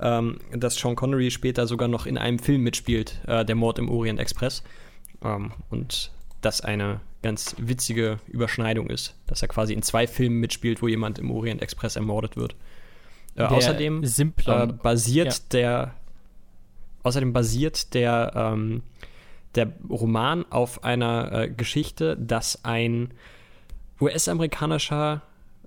ähm, 0.00 0.40
dass 0.52 0.76
Sean 0.76 0.96
Connery 0.96 1.30
später 1.30 1.66
sogar 1.66 1.88
noch 1.88 2.06
in 2.06 2.18
einem 2.18 2.38
Film 2.38 2.62
mitspielt, 2.62 3.20
äh, 3.26 3.44
der 3.44 3.56
Mord 3.56 3.78
im 3.78 3.88
Orient 3.88 4.20
Express. 4.20 4.62
Ähm, 5.22 5.52
und 5.70 6.12
das 6.42 6.60
eine 6.60 7.00
ganz 7.22 7.54
witzige 7.58 8.18
Überschneidung 8.26 8.88
ist, 8.88 9.14
dass 9.26 9.42
er 9.42 9.48
quasi 9.48 9.74
in 9.74 9.82
zwei 9.82 10.06
Filmen 10.06 10.40
mitspielt, 10.40 10.82
wo 10.82 10.88
jemand 10.88 11.18
im 11.18 11.30
Orient 11.30 11.62
Express 11.62 11.96
ermordet 11.96 12.36
wird. 12.36 12.54
Äh, 13.36 13.42
außerdem 13.42 14.02
äh, 14.02 14.66
basiert 14.66 15.32
ja. 15.32 15.44
der 15.52 15.94
außerdem 17.02 17.32
basiert 17.32 17.94
der 17.94 18.32
ähm, 18.34 18.82
der 19.54 19.72
Roman 19.88 20.44
auf 20.50 20.84
einer 20.84 21.32
äh, 21.32 21.48
Geschichte, 21.48 22.16
dass 22.16 22.64
ein 22.64 23.12
US-amerikanischer 24.00 25.22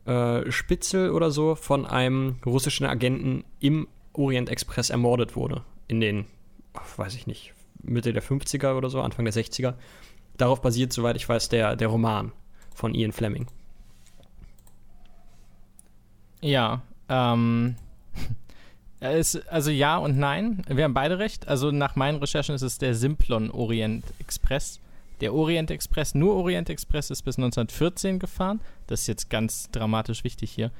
äh, 0.05 0.49
Spitzel 0.51 1.11
oder 1.11 1.31
so 1.31 1.55
von 1.55 1.85
einem 1.85 2.37
russischen 2.45 2.85
Agenten 2.85 3.43
im 3.59 3.87
Orient 4.13 4.49
Express 4.49 4.89
ermordet 4.89 5.35
wurde. 5.35 5.63
In 5.87 5.99
den, 5.99 6.25
weiß 6.97 7.15
ich 7.15 7.27
nicht, 7.27 7.53
Mitte 7.81 8.13
der 8.13 8.23
50er 8.23 8.75
oder 8.75 8.89
so, 8.89 9.01
Anfang 9.01 9.25
der 9.25 9.33
60er. 9.33 9.73
Darauf 10.37 10.61
basiert, 10.61 10.93
soweit 10.93 11.15
ich 11.15 11.27
weiß, 11.27 11.49
der, 11.49 11.75
der 11.75 11.89
Roman 11.89 12.31
von 12.73 12.93
Ian 12.93 13.11
Fleming. 13.11 13.47
Ja, 16.41 16.81
ähm. 17.09 17.75
Es, 19.05 19.35
also 19.47 19.69
ja 19.69 19.97
und 19.97 20.17
nein. 20.17 20.61
Wir 20.69 20.85
haben 20.85 20.93
beide 20.93 21.19
recht. 21.19 21.49
Also 21.49 21.71
nach 21.71 21.97
meinen 21.97 22.19
Recherchen 22.19 22.55
ist 22.55 22.61
es 22.61 22.77
der 22.77 22.95
Simplon 22.95 23.51
Orient 23.51 24.05
Express. 24.19 24.79
Der 25.19 25.33
Orient 25.33 25.71
Express, 25.71 26.15
nur 26.15 26.35
Orient 26.35 26.69
Express, 26.69 27.09
ist 27.09 27.23
bis 27.23 27.37
1914 27.37 28.17
gefahren. 28.17 28.61
Das 28.87 29.01
ist 29.01 29.07
jetzt 29.07 29.29
ganz 29.29 29.69
dramatisch 29.71 30.23
wichtig 30.23 30.51
hier. 30.51 30.71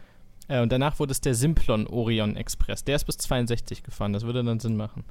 Äh, 0.48 0.62
und 0.62 0.72
danach 0.72 1.00
wurde 1.00 1.12
es 1.12 1.20
der 1.20 1.36
Simplon 1.36 1.86
Orion 1.88 2.38
Express. 2.38 2.86
Der 2.86 2.96
ist 2.96 3.04
bis 3.04 3.18
62 3.18 3.84
gefahren. 3.84 4.14
Das 4.14 4.24
würde 4.24 4.42
dann 4.42 4.62
Sinn 4.62 4.78
machen. 4.78 5.04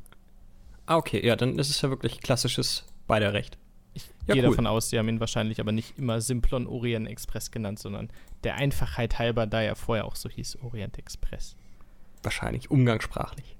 Ah, 0.86 0.96
okay. 0.96 1.24
Ja, 1.24 1.36
dann 1.36 1.58
ist 1.58 1.70
es 1.70 1.82
ja 1.82 1.90
wirklich 1.90 2.20
klassisches 2.20 2.84
beider 3.06 3.32
Recht. 3.32 3.58
Ich 3.94 4.04
ja, 4.26 4.34
gehe 4.34 4.42
cool. 4.44 4.50
davon 4.50 4.66
aus, 4.66 4.90
sie 4.90 4.98
haben 4.98 5.08
ihn 5.08 5.20
wahrscheinlich 5.20 5.60
aber 5.60 5.72
nicht 5.72 5.98
immer 5.98 6.20
Simplon 6.20 6.66
Orient 6.66 7.08
Express 7.08 7.50
genannt, 7.50 7.78
sondern 7.78 8.10
der 8.44 8.56
Einfachheit 8.56 9.18
halber, 9.18 9.46
da 9.46 9.60
er 9.60 9.76
vorher 9.76 10.06
auch 10.06 10.16
so 10.16 10.28
hieß, 10.28 10.58
Orient 10.62 10.98
Express. 10.98 11.56
Wahrscheinlich, 12.22 12.70
umgangssprachlich. 12.70 13.56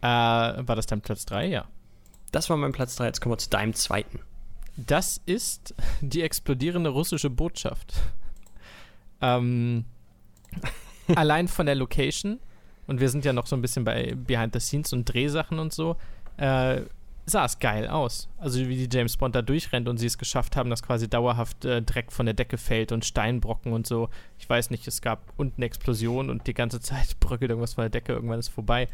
Äh, 0.00 0.06
war 0.06 0.76
das 0.76 0.86
dein 0.86 1.00
Platz 1.00 1.26
3? 1.26 1.48
Ja. 1.48 1.68
Das 2.30 2.48
war 2.50 2.56
mein 2.56 2.72
Platz 2.72 2.96
3, 2.96 3.06
jetzt 3.06 3.20
kommen 3.20 3.32
wir 3.32 3.38
zu 3.38 3.50
deinem 3.50 3.74
zweiten. 3.74 4.20
Das 4.76 5.20
ist 5.26 5.74
die 6.00 6.22
explodierende 6.22 6.90
russische 6.90 7.30
Botschaft. 7.30 7.94
Ähm, 9.20 9.84
allein 11.14 11.48
von 11.48 11.66
der 11.66 11.74
Location, 11.74 12.38
und 12.86 13.00
wir 13.00 13.10
sind 13.10 13.24
ja 13.24 13.32
noch 13.32 13.46
so 13.46 13.56
ein 13.56 13.62
bisschen 13.62 13.84
bei 13.84 14.14
Behind 14.14 14.54
the 14.54 14.60
Scenes 14.60 14.92
und 14.92 15.04
Drehsachen 15.04 15.58
und 15.58 15.72
so, 15.72 15.96
äh, 16.36 16.82
sah 17.28 17.44
es 17.44 17.58
geil 17.58 17.88
aus. 17.88 18.28
Also 18.38 18.58
wie 18.68 18.86
die 18.86 18.96
James 18.96 19.16
Bond 19.16 19.34
da 19.34 19.42
durchrennt 19.42 19.88
und 19.88 19.98
sie 19.98 20.06
es 20.06 20.18
geschafft 20.18 20.56
haben, 20.56 20.70
dass 20.70 20.82
quasi 20.82 21.08
dauerhaft 21.08 21.64
äh, 21.64 21.82
Dreck 21.82 22.12
von 22.12 22.26
der 22.26 22.34
Decke 22.34 22.58
fällt 22.58 22.92
und 22.92 23.04
Steinbrocken 23.04 23.72
und 23.72 23.86
so. 23.86 24.08
Ich 24.38 24.48
weiß 24.48 24.70
nicht, 24.70 24.86
es 24.88 25.02
gab 25.02 25.32
unten 25.36 25.56
eine 25.58 25.66
Explosion 25.66 26.30
und 26.30 26.46
die 26.46 26.54
ganze 26.54 26.80
Zeit 26.80 27.20
bröckelt 27.20 27.50
irgendwas 27.50 27.74
von 27.74 27.82
der 27.82 27.90
Decke, 27.90 28.12
irgendwann 28.12 28.38
ist 28.38 28.48
vorbei. 28.48 28.88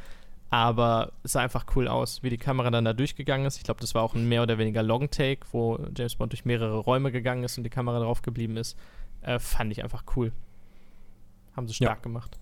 Aber 0.50 1.12
es 1.22 1.32
sah 1.32 1.40
einfach 1.40 1.66
cool 1.74 1.88
aus, 1.88 2.22
wie 2.22 2.30
die 2.30 2.38
Kamera 2.38 2.70
dann 2.70 2.84
da 2.84 2.92
durchgegangen 2.92 3.46
ist. 3.46 3.56
Ich 3.56 3.64
glaube, 3.64 3.80
das 3.80 3.94
war 3.94 4.02
auch 4.02 4.14
ein 4.14 4.28
mehr 4.28 4.42
oder 4.42 4.58
weniger 4.58 4.82
Long 4.82 5.10
Take, 5.10 5.46
wo 5.52 5.78
James 5.96 6.16
Bond 6.16 6.32
durch 6.32 6.44
mehrere 6.44 6.78
Räume 6.78 7.10
gegangen 7.10 7.44
ist 7.44 7.56
und 7.58 7.64
die 7.64 7.70
Kamera 7.70 7.98
drauf 7.98 8.22
geblieben 8.22 8.56
ist. 8.56 8.76
Äh, 9.22 9.38
fand 9.38 9.72
ich 9.72 9.82
einfach 9.82 10.04
cool. 10.16 10.32
Haben 11.56 11.66
sie 11.66 11.74
stark 11.74 11.98
ja. 11.98 12.02
gemacht. 12.02 12.38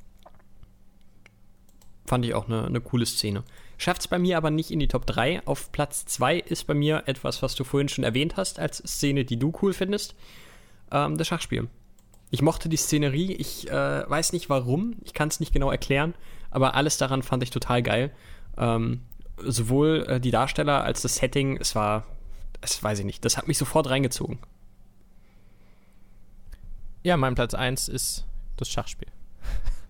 Fand 2.12 2.26
ich 2.26 2.34
auch 2.34 2.46
eine, 2.46 2.66
eine 2.66 2.82
coole 2.82 3.06
Szene. 3.06 3.42
Schafft 3.78 4.02
es 4.02 4.06
bei 4.06 4.18
mir 4.18 4.36
aber 4.36 4.50
nicht 4.50 4.70
in 4.70 4.78
die 4.78 4.86
Top 4.86 5.06
3. 5.06 5.46
Auf 5.46 5.72
Platz 5.72 6.04
2 6.04 6.40
ist 6.40 6.66
bei 6.66 6.74
mir 6.74 7.04
etwas, 7.06 7.40
was 7.40 7.54
du 7.54 7.64
vorhin 7.64 7.88
schon 7.88 8.04
erwähnt 8.04 8.36
hast, 8.36 8.58
als 8.58 8.82
Szene, 8.86 9.24
die 9.24 9.38
du 9.38 9.50
cool 9.62 9.72
findest. 9.72 10.14
Ähm, 10.90 11.16
das 11.16 11.28
Schachspiel. 11.28 11.70
Ich 12.30 12.42
mochte 12.42 12.68
die 12.68 12.76
Szenerie. 12.76 13.32
Ich 13.32 13.70
äh, 13.70 14.10
weiß 14.10 14.34
nicht 14.34 14.50
warum. 14.50 14.96
Ich 15.06 15.14
kann 15.14 15.28
es 15.28 15.40
nicht 15.40 15.54
genau 15.54 15.70
erklären. 15.70 16.12
Aber 16.50 16.74
alles 16.74 16.98
daran 16.98 17.22
fand 17.22 17.44
ich 17.44 17.50
total 17.50 17.82
geil. 17.82 18.12
Ähm, 18.58 19.00
sowohl 19.38 20.04
äh, 20.06 20.20
die 20.20 20.32
Darsteller 20.32 20.84
als 20.84 21.00
das 21.00 21.14
Setting. 21.14 21.56
Es 21.56 21.74
war, 21.74 22.04
das 22.60 22.82
weiß 22.82 22.98
ich 22.98 23.06
nicht. 23.06 23.24
Das 23.24 23.38
hat 23.38 23.48
mich 23.48 23.56
sofort 23.56 23.88
reingezogen. 23.88 24.38
Ja, 27.04 27.16
mein 27.16 27.34
Platz 27.36 27.54
1 27.54 27.88
ist 27.88 28.26
das 28.58 28.68
Schachspiel. 28.68 29.08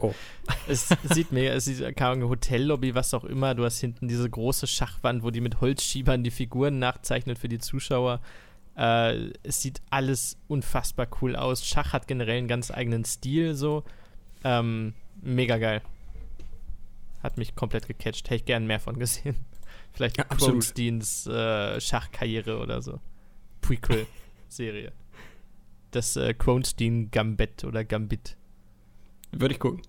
Oh. 0.00 0.14
Es 0.66 0.88
sieht 1.04 1.30
mega, 1.30 1.52
es 1.52 1.66
sieht 1.66 1.96
keine 1.96 2.28
Hotellobby, 2.28 2.94
was 2.94 3.14
auch 3.14 3.24
immer. 3.24 3.54
Du 3.54 3.64
hast 3.64 3.80
hinten 3.80 4.08
diese 4.08 4.28
große 4.28 4.66
Schachwand, 4.66 5.22
wo 5.22 5.30
die 5.30 5.40
mit 5.40 5.60
Holzschiebern 5.60 6.24
die 6.24 6.30
Figuren 6.30 6.78
nachzeichnet 6.78 7.38
für 7.38 7.48
die 7.48 7.58
Zuschauer. 7.58 8.20
Äh, 8.76 9.32
es 9.42 9.60
sieht 9.60 9.82
alles 9.90 10.38
unfassbar 10.48 11.06
cool 11.20 11.36
aus. 11.36 11.66
Schach 11.66 11.92
hat 11.92 12.08
generell 12.08 12.38
einen 12.38 12.48
ganz 12.48 12.70
eigenen 12.70 13.04
Stil, 13.04 13.54
so. 13.54 13.84
Ähm, 14.42 14.94
mega 15.20 15.58
geil. 15.58 15.82
Hat 17.22 17.36
mich 17.36 17.54
komplett 17.54 17.86
gecatcht. 17.86 18.26
Hätte 18.26 18.36
ich 18.36 18.44
gern 18.46 18.66
mehr 18.66 18.80
von 18.80 18.98
gesehen. 18.98 19.36
Vielleicht 19.92 20.16
ja, 20.16 20.24
Cronsteins 20.24 21.26
äh, 21.26 21.80
Schachkarriere 21.80 22.58
oder 22.58 22.80
so. 22.82 23.00
Prequel-Serie. 23.60 24.92
Das 25.92 26.14
äh, 26.14 26.34
Kronstein 26.34 27.10
Gambit 27.10 27.64
oder 27.64 27.84
Gambit. 27.84 28.36
Würde 29.32 29.54
ich 29.54 29.58
gucken. 29.58 29.82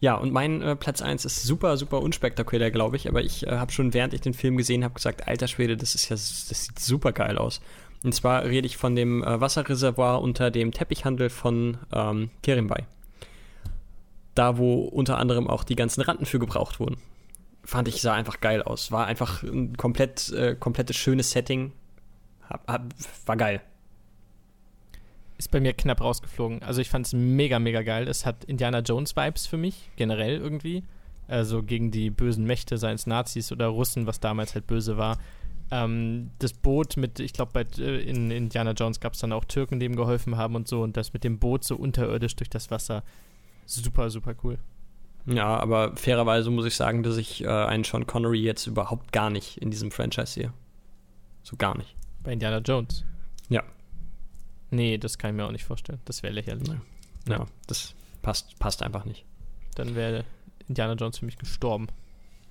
Ja, 0.00 0.16
und 0.16 0.32
mein 0.32 0.60
äh, 0.60 0.76
Platz 0.76 1.00
1 1.00 1.24
ist 1.24 1.44
super, 1.44 1.76
super 1.76 2.02
unspektakulär, 2.02 2.70
glaube 2.70 2.96
ich, 2.96 3.08
aber 3.08 3.22
ich 3.22 3.46
äh, 3.46 3.52
habe 3.52 3.72
schon 3.72 3.94
während 3.94 4.12
ich 4.12 4.20
den 4.20 4.34
Film 4.34 4.56
gesehen 4.56 4.84
habe 4.84 4.94
gesagt, 4.94 5.26
alter 5.26 5.48
Schwede, 5.48 5.76
das 5.76 5.94
ist 5.94 6.10
ja, 6.10 6.16
das 6.16 6.48
sieht 6.48 6.78
super 6.78 7.12
geil 7.12 7.38
aus. 7.38 7.60
Und 8.02 8.14
zwar 8.14 8.44
rede 8.44 8.66
ich 8.66 8.76
von 8.76 8.94
dem 8.96 9.24
äh, 9.24 9.40
Wasserreservoir 9.40 10.20
unter 10.20 10.50
dem 10.50 10.72
Teppichhandel 10.72 11.30
von 11.30 11.78
ähm, 11.90 12.30
Kerimbay. 12.42 12.84
Da, 14.34 14.58
wo 14.58 14.82
unter 14.82 15.16
anderem 15.16 15.48
auch 15.48 15.64
die 15.64 15.76
ganzen 15.76 16.02
Randen 16.02 16.26
für 16.26 16.38
gebraucht 16.38 16.80
wurden. 16.80 16.98
Fand 17.64 17.88
ich, 17.88 18.02
sah 18.02 18.12
einfach 18.12 18.40
geil 18.40 18.62
aus. 18.62 18.92
War 18.92 19.06
einfach 19.06 19.42
ein 19.42 19.74
komplett, 19.78 20.30
äh, 20.32 20.54
komplettes 20.54 20.96
schönes 20.96 21.30
Setting. 21.30 21.72
Hab, 22.50 22.68
hab, 22.68 22.82
war 23.24 23.38
geil 23.38 23.62
ist 25.38 25.50
bei 25.50 25.60
mir 25.60 25.72
knapp 25.72 26.00
rausgeflogen. 26.00 26.62
Also 26.62 26.80
ich 26.80 26.90
fand 26.90 27.06
es 27.06 27.12
mega, 27.12 27.58
mega 27.58 27.82
geil. 27.82 28.08
Es 28.08 28.24
hat 28.24 28.44
Indiana 28.44 28.80
Jones-Vibes 28.80 29.46
für 29.46 29.56
mich, 29.56 29.90
generell 29.96 30.36
irgendwie. 30.36 30.84
Also 31.26 31.62
gegen 31.62 31.90
die 31.90 32.10
bösen 32.10 32.44
Mächte, 32.44 32.78
seien 32.78 32.94
es 32.94 33.06
Nazis 33.06 33.50
oder 33.50 33.68
Russen, 33.68 34.06
was 34.06 34.20
damals 34.20 34.54
halt 34.54 34.66
böse 34.66 34.96
war. 34.96 35.18
Ähm, 35.70 36.30
das 36.38 36.52
Boot 36.52 36.96
mit, 36.96 37.20
ich 37.20 37.32
glaube, 37.32 37.64
äh, 37.78 38.02
in 38.02 38.30
Indiana 38.30 38.72
Jones 38.72 39.00
gab 39.00 39.14
es 39.14 39.20
dann 39.20 39.32
auch 39.32 39.44
Türken, 39.44 39.80
die 39.80 39.86
ihm 39.86 39.96
geholfen 39.96 40.36
haben 40.36 40.54
und 40.54 40.68
so. 40.68 40.82
Und 40.82 40.96
das 40.96 41.12
mit 41.12 41.24
dem 41.24 41.38
Boot 41.38 41.64
so 41.64 41.76
unterirdisch 41.76 42.36
durch 42.36 42.50
das 42.50 42.70
Wasser. 42.70 43.02
Super, 43.64 44.10
super 44.10 44.34
cool. 44.44 44.58
Ja, 45.26 45.58
aber 45.58 45.96
fairerweise 45.96 46.50
muss 46.50 46.66
ich 46.66 46.76
sagen, 46.76 47.02
dass 47.02 47.16
ich 47.16 47.42
äh, 47.42 47.48
einen 47.48 47.84
Sean 47.84 48.06
Connery 48.06 48.40
jetzt 48.40 48.66
überhaupt 48.66 49.12
gar 49.12 49.30
nicht 49.30 49.56
in 49.56 49.70
diesem 49.70 49.90
Franchise 49.90 50.26
sehe. 50.26 50.52
So 51.42 51.56
gar 51.56 51.76
nicht. 51.78 51.96
Bei 52.22 52.32
Indiana 52.32 52.58
Jones? 52.58 53.04
Ja. 53.48 53.62
Nee, 54.70 54.98
das 54.98 55.18
kann 55.18 55.30
ich 55.30 55.36
mir 55.36 55.46
auch 55.46 55.52
nicht 55.52 55.64
vorstellen. 55.64 56.00
Das 56.04 56.22
wäre 56.22 56.32
lächerlich. 56.32 56.68
Ja. 56.68 56.80
ja, 57.28 57.46
das 57.66 57.94
passt, 58.22 58.58
passt 58.58 58.82
einfach 58.82 59.04
nicht. 59.04 59.24
Dann 59.74 59.94
wäre 59.94 60.24
Indiana 60.68 60.94
Jones 60.94 61.18
für 61.18 61.26
mich 61.26 61.38
gestorben. 61.38 61.88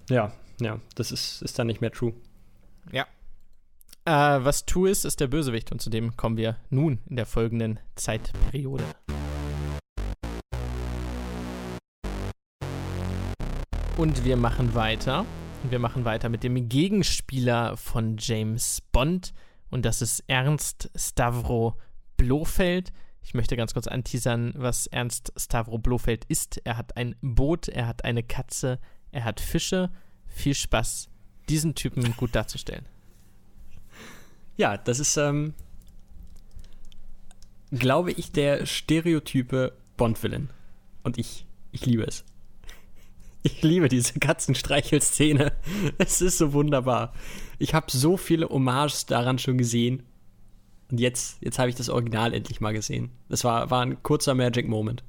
Ja, 0.09 0.34
ja, 0.59 0.80
das 0.95 1.11
ist, 1.11 1.41
ist 1.41 1.57
dann 1.57 1.68
nicht 1.68 1.82
mehr 1.82 1.91
true. 1.91 2.14
Ja. 2.91 3.05
Äh, 4.05 4.43
was 4.43 4.66
true 4.66 4.89
ist, 4.89 5.05
ist 5.05 5.20
der 5.20 5.28
Bösewicht 5.28 5.72
und 5.72 5.82
zu 5.82 5.89
dem 5.89 6.18
kommen 6.18 6.38
wir 6.38 6.57
nun 6.70 6.99
in 7.09 7.16
der 7.16 7.26
folgenden 7.26 7.80
Zeitperiode. 7.95 8.84
Und 13.95 14.26
wir 14.26 14.38
machen 14.38 14.74
weiter. 14.74 15.26
Und 15.64 15.72
wir 15.72 15.80
machen 15.80 16.03
weiter 16.03 16.28
mit 16.28 16.43
dem 16.43 16.68
Gegenspieler 16.68 17.78
von 17.78 18.18
James 18.20 18.82
Bond. 18.91 19.34
Und 19.70 19.86
das 19.86 20.01
ist 20.01 20.24
Ernst 20.28 20.91
Stavro 20.95 21.78
Blofeld. 22.24 22.93
Ich 23.21 23.34
möchte 23.34 23.57
ganz 23.57 23.74
kurz 23.74 23.88
anteasern, 23.88 24.53
was 24.55 24.88
Ernst 24.88 25.34
Stavro 25.36 25.78
Blofeld 25.78 26.24
ist. 26.30 26.61
Er 26.63 26.78
hat 26.78 26.95
ein 26.95 27.15
Boot, 27.21 27.67
er 27.67 27.88
hat 27.88 28.05
eine 28.05 28.24
Katze, 28.24 28.80
er 29.11 29.26
hat 29.26 29.41
Fische. 29.41 29.89
Viel 30.28 30.55
Spaß, 30.55 31.09
diesen 31.49 31.76
Typen 31.76 32.15
gut 32.15 32.34
darzustellen. 32.34 32.86
Ja, 34.55 34.78
das 34.78 34.99
ist, 34.99 35.17
ähm, 35.17 35.53
glaube 37.71 38.11
ich, 38.11 38.32
der 38.32 38.65
stereotype 38.65 39.74
Bond-Villain. 39.97 40.49
Und 41.03 41.17
ich, 41.17 41.45
ich 41.71 41.86
liebe 41.86 42.03
es. 42.03 42.24
Ich 43.41 43.61
liebe 43.61 43.89
diese 43.89 44.19
Katzenstreichelszene. 44.19 45.51
Es 45.97 46.21
ist 46.21 46.38
so 46.38 46.53
wunderbar. 46.53 47.13
Ich 47.59 47.74
habe 47.74 47.91
so 47.91 48.15
viele 48.15 48.47
Hommages 48.47 49.05
daran 49.05 49.38
schon 49.38 49.57
gesehen. 49.57 50.03
Und 50.93 50.99
jetzt, 50.99 51.41
jetzt 51.41 51.57
habe 51.57 51.69
ich 51.69 51.75
das 51.75 51.89
Original 51.89 52.35
endlich 52.35 52.61
mal 52.61 52.71
gesehen. 52.71 53.09
Das 53.27 53.43
war, 53.43 53.71
war 53.71 53.81
ein 53.81 54.03
kurzer 54.03 54.35
Magic 54.35 54.67
Moment. 54.67 55.03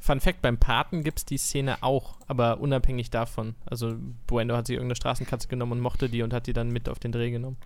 Fun 0.00 0.18
Fact: 0.18 0.42
Beim 0.42 0.58
Paten 0.58 1.04
gibt 1.04 1.20
es 1.20 1.24
die 1.24 1.38
Szene 1.38 1.84
auch, 1.84 2.16
aber 2.26 2.58
unabhängig 2.58 3.08
davon. 3.08 3.54
Also, 3.66 3.94
Bueno 4.26 4.56
hat 4.56 4.66
sich 4.66 4.74
irgendeine 4.74 4.96
Straßenkatze 4.96 5.46
genommen 5.46 5.70
und 5.70 5.80
mochte 5.80 6.08
die 6.08 6.22
und 6.22 6.34
hat 6.34 6.48
die 6.48 6.52
dann 6.52 6.72
mit 6.72 6.88
auf 6.88 6.98
den 6.98 7.12
Dreh 7.12 7.30
genommen. 7.30 7.56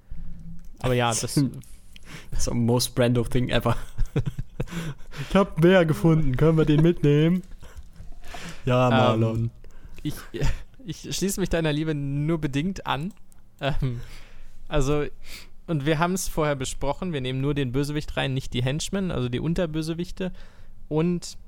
Aber 0.80 0.92
ja, 0.92 1.08
das. 1.08 1.42
so 2.36 2.52
most 2.52 2.94
Brando 2.94 3.24
Thing 3.24 3.48
ever. 3.48 3.74
ich 5.30 5.34
habe 5.34 5.58
mehr 5.66 5.86
gefunden. 5.86 6.36
Können 6.36 6.58
wir 6.58 6.66
den 6.66 6.82
mitnehmen? 6.82 7.42
Ja, 8.66 8.90
ähm, 8.90 8.94
Marlon. 8.98 9.38
Ähm, 9.38 9.50
ich, 10.02 10.14
ich 10.84 11.16
schließe 11.16 11.40
mich 11.40 11.48
deiner 11.48 11.72
Liebe 11.72 11.94
nur 11.94 12.38
bedingt 12.38 12.86
an. 12.86 13.14
Ähm, 13.62 14.02
also, 14.68 15.06
und 15.66 15.86
wir 15.86 15.98
haben 15.98 16.14
es 16.14 16.28
vorher 16.28 16.56
besprochen, 16.56 17.12
wir 17.12 17.20
nehmen 17.20 17.40
nur 17.40 17.54
den 17.54 17.72
Bösewicht 17.72 18.16
rein, 18.16 18.34
nicht 18.34 18.52
die 18.52 18.62
Henchmen, 18.62 19.10
also 19.10 19.28
die 19.28 19.40
Unterbösewichte. 19.40 20.32
Und 20.88 21.38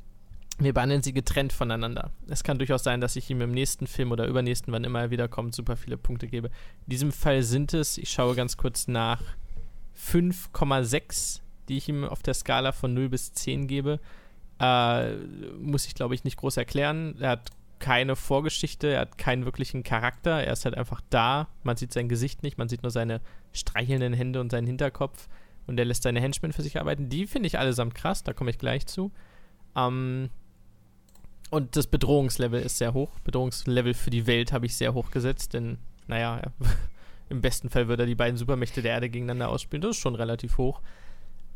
wir 0.59 0.73
behandeln 0.73 1.03
sie 1.03 1.13
getrennt 1.13 1.53
voneinander. 1.53 2.11
Es 2.29 2.43
kann 2.43 2.59
durchaus 2.59 2.83
sein, 2.83 3.01
dass 3.03 3.17
ich 3.17 3.29
ihm 3.29 3.43
im 3.43 3.53
nächsten 3.53 3.87
Film 3.87 4.13
oder 4.13 4.27
übernächsten, 4.27 4.73
wann 4.73 4.85
immer 4.85 5.01
er 5.01 5.11
wiederkommt, 5.11 5.55
super 5.55 5.77
viele 5.77 5.99
Punkte 5.99 6.29
gebe. 6.29 6.49
In 6.49 6.91
diesem 6.91 7.13
Fall 7.13 7.43
sind 7.43 7.75
es, 7.75 7.99
ich 7.99 8.11
schaue 8.11 8.35
ganz 8.35 8.57
kurz 8.57 8.89
nach, 8.89 9.23
5,6, 9.99 11.41
die 11.69 11.77
ich 11.77 11.89
ihm 11.89 12.05
auf 12.05 12.23
der 12.23 12.35
Skala 12.35 12.73
von 12.73 12.95
0 12.95 13.11
bis 13.11 13.33
10 13.33 13.67
gebe. 13.67 14.01
Äh, 14.59 15.17
muss 15.61 15.87
ich, 15.87 15.95
glaube 15.95 16.15
ich, 16.15 16.25
nicht 16.25 16.39
groß 16.39 16.57
erklären. 16.57 17.17
Er 17.21 17.31
hat 17.31 17.51
keine 17.79 18.17
Vorgeschichte, 18.17 18.89
er 18.89 19.01
hat 19.01 19.19
keinen 19.19 19.45
wirklichen 19.45 19.83
Charakter, 19.83 20.43
er 20.43 20.53
ist 20.53 20.65
halt 20.65 20.77
einfach 20.77 21.01
da, 21.11 21.49
man 21.63 21.77
sieht 21.77 21.93
sein 21.93 22.09
Gesicht 22.09 22.43
nicht, 22.43 22.59
man 22.59 22.69
sieht 22.69 22.83
nur 22.83 22.91
seine 22.91 23.21
streichelnden 23.53 24.13
Hände 24.13 24.41
und 24.41 24.51
seinen 24.51 24.67
Hinterkopf 24.67 25.29
und 25.67 25.79
er 25.79 25.85
lässt 25.85 26.03
seine 26.03 26.21
Henchmen 26.21 26.53
für 26.53 26.63
sich 26.63 26.79
arbeiten. 26.79 27.09
Die 27.09 27.27
finde 27.27 27.47
ich 27.49 27.59
allesamt 27.59 27.95
krass, 27.95 28.23
da 28.23 28.33
komme 28.33 28.51
ich 28.51 28.59
gleich 28.59 28.87
zu. 28.87 29.13
Ähm, 29.77 30.31
und 31.51 31.77
das 31.77 31.87
Bedrohungslevel 31.87 32.61
ist 32.61 32.79
sehr 32.79 32.95
hoch. 32.95 33.11
Bedrohungslevel 33.21 33.95
für 33.95 34.11
die 34.11 34.27
Welt 34.27 34.53
habe 34.53 34.67
ich 34.67 34.77
sehr 34.77 34.95
hoch 34.95 35.11
gesetzt, 35.11 35.55
denn, 35.55 35.79
naja, 36.07 36.41
im 37.29 37.41
besten 37.41 37.71
Fall 37.71 37.89
würde 37.89 38.05
er 38.05 38.09
die 38.09 38.15
beiden 38.15 38.37
Supermächte 38.37 38.83
der 38.83 38.93
Erde 38.93 39.11
gegeneinander 39.11 39.49
ausspielen. 39.49 39.83
Das 39.83 39.93
ist 39.93 40.03
schon 40.03 40.15
relativ 40.15 40.59
hoch. 40.59 40.81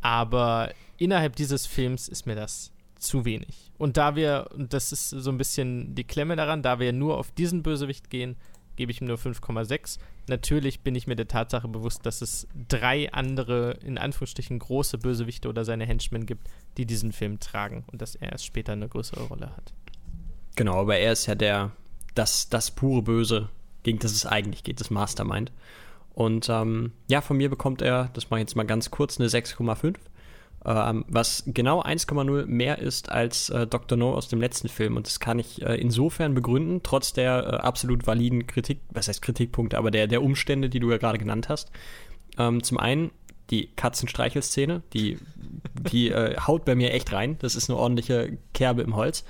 Aber 0.01 0.71
innerhalb 0.97 1.35
dieses 1.35 1.65
Films 1.65 2.07
ist 2.07 2.25
mir 2.25 2.35
das 2.35 2.71
zu 3.01 3.25
wenig. 3.25 3.71
Und 3.77 3.97
da 3.97 4.15
wir, 4.15 4.49
und 4.53 4.73
das 4.73 4.91
ist 4.91 5.09
so 5.09 5.29
ein 5.31 5.37
bisschen 5.37 5.95
die 5.95 6.03
Klemme 6.03 6.35
daran, 6.35 6.61
da 6.61 6.79
wir 6.79 6.93
nur 6.93 7.17
auf 7.17 7.31
diesen 7.31 7.63
Bösewicht 7.63 8.09
gehen, 8.09 8.35
gebe 8.75 8.91
ich 8.91 9.01
ihm 9.01 9.07
nur 9.07 9.17
5,6. 9.17 9.99
Natürlich 10.27 10.81
bin 10.81 10.95
ich 10.95 11.07
mir 11.07 11.15
der 11.15 11.27
Tatsache 11.27 11.67
bewusst, 11.67 12.05
dass 12.05 12.21
es 12.21 12.47
drei 12.67 13.11
andere, 13.11 13.77
in 13.83 13.97
Anführungsstrichen, 13.97 14.59
große 14.59 14.97
Bösewichte 14.97 15.49
oder 15.49 15.65
seine 15.65 15.85
Henchmen 15.85 16.25
gibt, 16.25 16.47
die 16.77 16.85
diesen 16.85 17.11
Film 17.11 17.39
tragen 17.39 17.83
und 17.91 18.01
dass 18.01 18.15
er 18.15 18.31
erst 18.31 18.45
später 18.45 18.73
eine 18.73 18.87
größere 18.87 19.23
Rolle 19.23 19.55
hat. 19.55 19.73
Genau, 20.55 20.79
aber 20.79 20.97
er 20.97 21.11
ist 21.11 21.25
ja 21.25 21.35
der, 21.35 21.71
das, 22.15 22.49
das 22.49 22.71
pure 22.71 23.01
Böse, 23.01 23.49
gegen 23.83 23.99
das 23.99 24.11
es 24.11 24.25
eigentlich 24.25 24.63
geht, 24.63 24.79
das 24.79 24.89
Mastermind. 24.89 25.51
Und 26.13 26.49
ähm, 26.49 26.91
ja, 27.07 27.21
von 27.21 27.37
mir 27.37 27.49
bekommt 27.49 27.81
er, 27.81 28.09
das 28.13 28.29
mache 28.29 28.39
ich 28.39 28.43
jetzt 28.43 28.55
mal 28.55 28.65
ganz 28.65 28.91
kurz, 28.91 29.19
eine 29.19 29.29
6,5 29.29 29.87
ähm, 29.87 29.93
was 30.63 31.43
genau 31.47 31.81
1,0 31.81 32.45
mehr 32.45 32.77
ist 32.79 33.11
als 33.11 33.49
äh, 33.49 33.65
Dr. 33.65 33.97
No 33.97 34.13
aus 34.13 34.27
dem 34.27 34.39
letzten 34.39 34.69
Film. 34.69 34.95
Und 34.95 35.07
das 35.07 35.19
kann 35.19 35.39
ich 35.39 35.61
äh, 35.63 35.75
insofern 35.75 36.35
begründen, 36.35 36.81
trotz 36.83 37.13
der 37.13 37.43
äh, 37.43 37.55
absolut 37.57 38.05
validen 38.05 38.45
Kritik, 38.45 38.81
was 38.91 39.07
heißt 39.07 39.21
Kritikpunkte, 39.21 39.77
aber 39.77 39.89
der, 39.89 40.07
der 40.07 40.21
Umstände, 40.21 40.69
die 40.69 40.79
du 40.79 40.91
ja 40.91 40.97
gerade 40.97 41.17
genannt 41.17 41.49
hast. 41.49 41.71
Ähm, 42.37 42.63
zum 42.63 42.77
einen 42.77 43.11
die 43.49 43.69
Katzenstreichelszene, 43.75 44.83
die, 44.93 45.17
die 45.91 46.09
äh, 46.09 46.37
haut 46.47 46.63
bei 46.63 46.75
mir 46.75 46.93
echt 46.93 47.11
rein. 47.11 47.37
Das 47.39 47.55
ist 47.55 47.69
eine 47.69 47.79
ordentliche 47.79 48.37
Kerbe 48.53 48.83
im 48.83 48.95
Holz. 48.95 49.25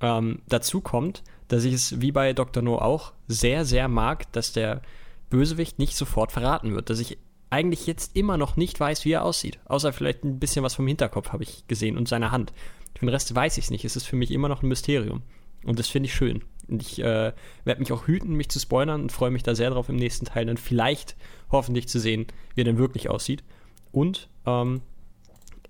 Ähm, 0.00 0.42
dazu 0.48 0.80
kommt, 0.80 1.24
dass 1.48 1.64
ich 1.64 1.74
es 1.74 2.00
wie 2.00 2.12
bei 2.12 2.32
Dr. 2.32 2.62
No 2.62 2.78
auch 2.78 3.12
sehr, 3.26 3.64
sehr 3.64 3.88
mag, 3.88 4.30
dass 4.32 4.52
der 4.52 4.82
Bösewicht 5.30 5.78
nicht 5.78 5.96
sofort 5.96 6.32
verraten 6.32 6.74
wird. 6.74 6.90
Dass 6.90 7.00
ich 7.00 7.18
eigentlich 7.50 7.86
jetzt 7.86 8.16
immer 8.16 8.36
noch 8.36 8.56
nicht 8.56 8.78
weiß, 8.80 9.04
wie 9.04 9.12
er 9.12 9.24
aussieht. 9.24 9.58
Außer 9.66 9.92
vielleicht 9.92 10.24
ein 10.24 10.38
bisschen 10.38 10.64
was 10.64 10.74
vom 10.74 10.86
Hinterkopf 10.86 11.32
habe 11.32 11.44
ich 11.44 11.66
gesehen 11.68 11.96
und 11.96 12.08
seine 12.08 12.30
Hand. 12.30 12.52
Für 12.94 13.06
den 13.06 13.10
Rest 13.10 13.34
weiß 13.34 13.58
ich 13.58 13.64
es 13.64 13.70
nicht. 13.70 13.84
Es 13.84 13.96
ist 13.96 14.06
für 14.06 14.16
mich 14.16 14.30
immer 14.30 14.48
noch 14.48 14.62
ein 14.62 14.68
Mysterium. 14.68 15.22
Und 15.64 15.78
das 15.78 15.88
finde 15.88 16.08
ich 16.08 16.14
schön. 16.14 16.42
Und 16.68 16.82
ich 16.82 16.98
äh, 17.00 17.32
werde 17.64 17.80
mich 17.80 17.92
auch 17.92 18.06
hüten, 18.06 18.34
mich 18.34 18.48
zu 18.48 18.58
spoilern 18.58 19.02
und 19.02 19.12
freue 19.12 19.30
mich 19.30 19.42
da 19.42 19.54
sehr 19.54 19.70
drauf, 19.70 19.88
im 19.88 19.96
nächsten 19.96 20.26
Teil 20.26 20.46
dann 20.46 20.56
vielleicht 20.56 21.16
hoffentlich 21.50 21.88
zu 21.88 21.98
sehen, 21.98 22.26
wie 22.54 22.62
er 22.62 22.64
denn 22.64 22.78
wirklich 22.78 23.10
aussieht. 23.10 23.44
Und 23.92 24.28
ähm, 24.46 24.82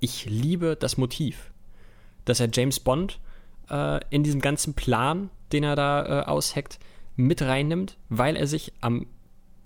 ich 0.00 0.26
liebe 0.26 0.76
das 0.76 0.96
Motiv, 0.96 1.50
dass 2.24 2.40
er 2.40 2.48
James 2.52 2.80
Bond 2.80 3.20
äh, 3.70 4.00
in 4.10 4.22
diesem 4.22 4.40
ganzen 4.40 4.74
Plan, 4.74 5.30
den 5.52 5.64
er 5.64 5.76
da 5.76 6.22
äh, 6.22 6.24
ausheckt, 6.26 6.78
mit 7.16 7.42
reinnimmt, 7.42 7.96
weil 8.08 8.36
er 8.36 8.46
sich 8.46 8.72
am 8.80 9.06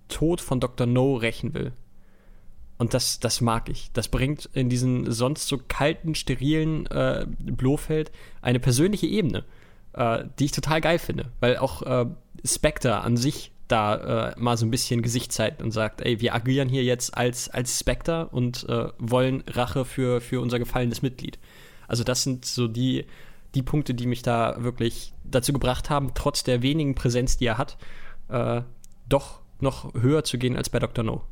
Tod 0.08 0.40
von 0.40 0.60
Dr. 0.60 0.86
No 0.86 1.14
rächen 1.14 1.54
will. 1.54 1.72
Und 2.78 2.94
das, 2.94 3.18
das 3.18 3.40
mag 3.40 3.68
ich. 3.68 3.90
Das 3.92 4.08
bringt 4.08 4.48
in 4.52 4.68
diesen 4.68 5.10
sonst 5.10 5.48
so 5.48 5.58
kalten, 5.58 6.14
sterilen 6.14 6.86
äh, 6.86 7.26
Blofeld 7.26 8.12
eine 8.40 8.60
persönliche 8.60 9.06
Ebene, 9.06 9.44
äh, 9.94 10.24
die 10.38 10.46
ich 10.46 10.52
total 10.52 10.80
geil 10.80 11.00
finde. 11.00 11.32
Weil 11.40 11.56
auch 11.56 11.82
äh, 11.82 12.06
Spectre 12.44 13.00
an 13.00 13.16
sich 13.16 13.50
da 13.66 14.30
äh, 14.30 14.34
mal 14.38 14.56
so 14.56 14.64
ein 14.64 14.70
bisschen 14.70 15.02
Gesicht 15.02 15.32
zeigt 15.32 15.60
und 15.60 15.72
sagt, 15.72 16.00
ey, 16.00 16.20
wir 16.20 16.34
agieren 16.34 16.68
hier 16.68 16.84
jetzt 16.84 17.16
als, 17.16 17.48
als 17.50 17.78
Spectre 17.78 18.28
und 18.28 18.66
äh, 18.68 18.88
wollen 18.98 19.42
Rache 19.46 19.84
für, 19.84 20.20
für 20.20 20.40
unser 20.40 20.58
gefallenes 20.58 21.02
Mitglied. 21.02 21.38
Also 21.86 22.04
das 22.04 22.22
sind 22.22 22.44
so 22.44 22.68
die, 22.68 23.06
die 23.54 23.62
Punkte, 23.62 23.94
die 23.94 24.06
mich 24.06 24.22
da 24.22 24.56
wirklich 24.62 25.12
dazu 25.24 25.52
gebracht 25.52 25.90
haben, 25.90 26.12
trotz 26.14 26.44
der 26.44 26.62
wenigen 26.62 26.94
Präsenz, 26.94 27.36
die 27.36 27.46
er 27.46 27.58
hat, 27.58 27.76
äh, 28.28 28.62
doch 29.08 29.40
noch 29.60 29.92
höher 29.94 30.24
zu 30.24 30.38
gehen 30.38 30.56
als 30.56 30.70
bei 30.70 30.78
Dr. 30.78 31.04
No. 31.04 31.22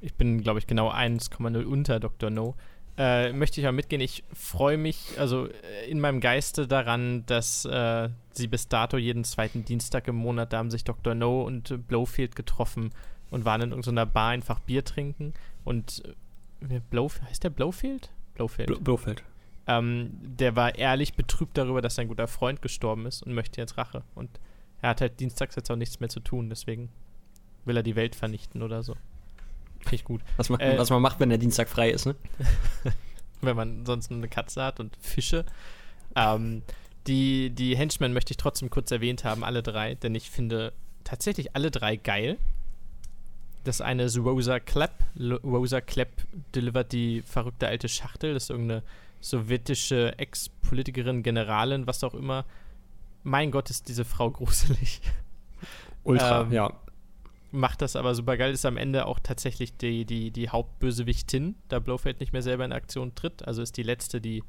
Ich 0.00 0.14
bin, 0.14 0.42
glaube 0.42 0.58
ich, 0.58 0.66
genau 0.66 0.90
1,0 0.90 1.64
unter 1.64 2.00
Dr. 2.00 2.30
No. 2.30 2.54
Äh, 2.98 3.32
möchte 3.32 3.60
ich 3.60 3.64
mal 3.64 3.72
mitgehen. 3.72 4.00
Ich 4.00 4.24
freue 4.32 4.78
mich 4.78 5.18
also 5.18 5.48
äh, 5.48 5.90
in 5.90 6.00
meinem 6.00 6.20
Geiste 6.20 6.66
daran, 6.66 7.24
dass 7.26 7.64
äh, 7.66 8.08
sie 8.32 8.46
bis 8.46 8.68
dato 8.68 8.96
jeden 8.96 9.24
zweiten 9.24 9.64
Dienstag 9.64 10.08
im 10.08 10.16
Monat, 10.16 10.52
da 10.52 10.58
haben 10.58 10.70
sich 10.70 10.84
Dr. 10.84 11.14
No 11.14 11.42
und 11.42 11.86
Blowfield 11.88 12.36
getroffen 12.36 12.90
und 13.30 13.44
waren 13.44 13.60
in 13.60 13.70
irgendeiner 13.70 14.06
Bar 14.06 14.30
einfach 14.30 14.60
Bier 14.60 14.84
trinken. 14.84 15.34
Und 15.64 16.02
äh, 16.68 16.80
Blow, 16.90 17.10
heißt 17.28 17.44
der 17.44 17.50
Blowfield? 17.50 18.10
Blowfield. 18.34 18.68
Bl 18.68 18.80
Blowfield. 18.80 19.22
Ähm, 19.66 20.10
der 20.22 20.56
war 20.56 20.76
ehrlich 20.76 21.14
betrübt 21.14 21.58
darüber, 21.58 21.82
dass 21.82 21.96
sein 21.96 22.08
guter 22.08 22.28
Freund 22.28 22.62
gestorben 22.62 23.04
ist 23.06 23.22
und 23.22 23.34
möchte 23.34 23.60
jetzt 23.60 23.76
Rache. 23.76 24.04
Und 24.14 24.30
er 24.80 24.90
hat 24.90 25.00
halt 25.00 25.20
dienstags 25.20 25.56
jetzt 25.56 25.70
auch 25.70 25.76
nichts 25.76 26.00
mehr 26.00 26.08
zu 26.08 26.20
tun, 26.20 26.48
deswegen 26.48 26.88
will 27.64 27.76
er 27.76 27.82
die 27.82 27.96
Welt 27.96 28.14
vernichten 28.14 28.62
oder 28.62 28.82
so. 28.82 28.96
Ich 29.90 30.04
gut. 30.04 30.20
Was 30.36 30.48
man, 30.48 30.60
äh, 30.60 30.78
was 30.78 30.90
man 30.90 31.00
macht, 31.02 31.20
wenn 31.20 31.28
der 31.28 31.38
Dienstag 31.38 31.68
frei 31.68 31.90
ist, 31.90 32.06
ne? 32.06 32.16
wenn 33.40 33.56
man 33.56 33.86
sonst 33.86 34.10
nur 34.10 34.18
eine 34.18 34.28
Katze 34.28 34.62
hat 34.62 34.80
und 34.80 34.96
Fische. 35.00 35.44
Ähm, 36.14 36.62
Die, 37.06 37.50
die 37.50 37.76
Henchmen 37.76 38.12
möchte 38.12 38.32
ich 38.32 38.36
trotzdem 38.36 38.68
kurz 38.68 38.90
erwähnt 38.90 39.22
haben, 39.24 39.44
alle 39.44 39.62
drei, 39.62 39.94
denn 39.94 40.16
ich 40.16 40.28
finde 40.28 40.72
tatsächlich 41.04 41.54
alle 41.54 41.70
drei 41.70 41.94
geil. 41.94 42.36
Das 43.62 43.80
eine 43.80 44.04
ist 44.04 44.18
Rosa 44.18 44.58
Klepp. 44.58 44.92
Rosa 45.44 45.80
Klepp 45.80 46.10
delivert 46.54 46.92
die 46.92 47.22
verrückte 47.22 47.68
alte 47.68 47.88
Schachtel. 47.88 48.34
Das 48.34 48.44
ist 48.44 48.50
irgendeine 48.50 48.82
sowjetische 49.20 50.18
Ex-Politikerin, 50.18 51.22
Generalin, 51.22 51.86
was 51.86 52.02
auch 52.02 52.14
immer. 52.14 52.44
Mein 53.22 53.50
Gott, 53.52 53.70
ist 53.70 53.88
diese 53.88 54.04
Frau 54.04 54.30
gruselig. 54.32 55.00
Ultra, 56.02 56.42
ähm, 56.42 56.52
ja. 56.52 56.72
Macht 57.52 57.82
das 57.82 57.96
aber 57.96 58.14
super 58.14 58.36
geil. 58.36 58.52
Ist 58.52 58.66
am 58.66 58.76
Ende 58.76 59.06
auch 59.06 59.20
tatsächlich 59.20 59.76
die, 59.76 60.04
die, 60.04 60.30
die 60.30 60.48
Hauptbösewichtin, 60.48 61.54
da 61.68 61.78
Blofeld 61.78 62.20
nicht 62.20 62.32
mehr 62.32 62.42
selber 62.42 62.64
in 62.64 62.72
Aktion 62.72 63.14
tritt. 63.14 63.46
Also 63.46 63.62
ist 63.62 63.76
die 63.76 63.82
letzte, 63.82 64.20
die 64.20 64.42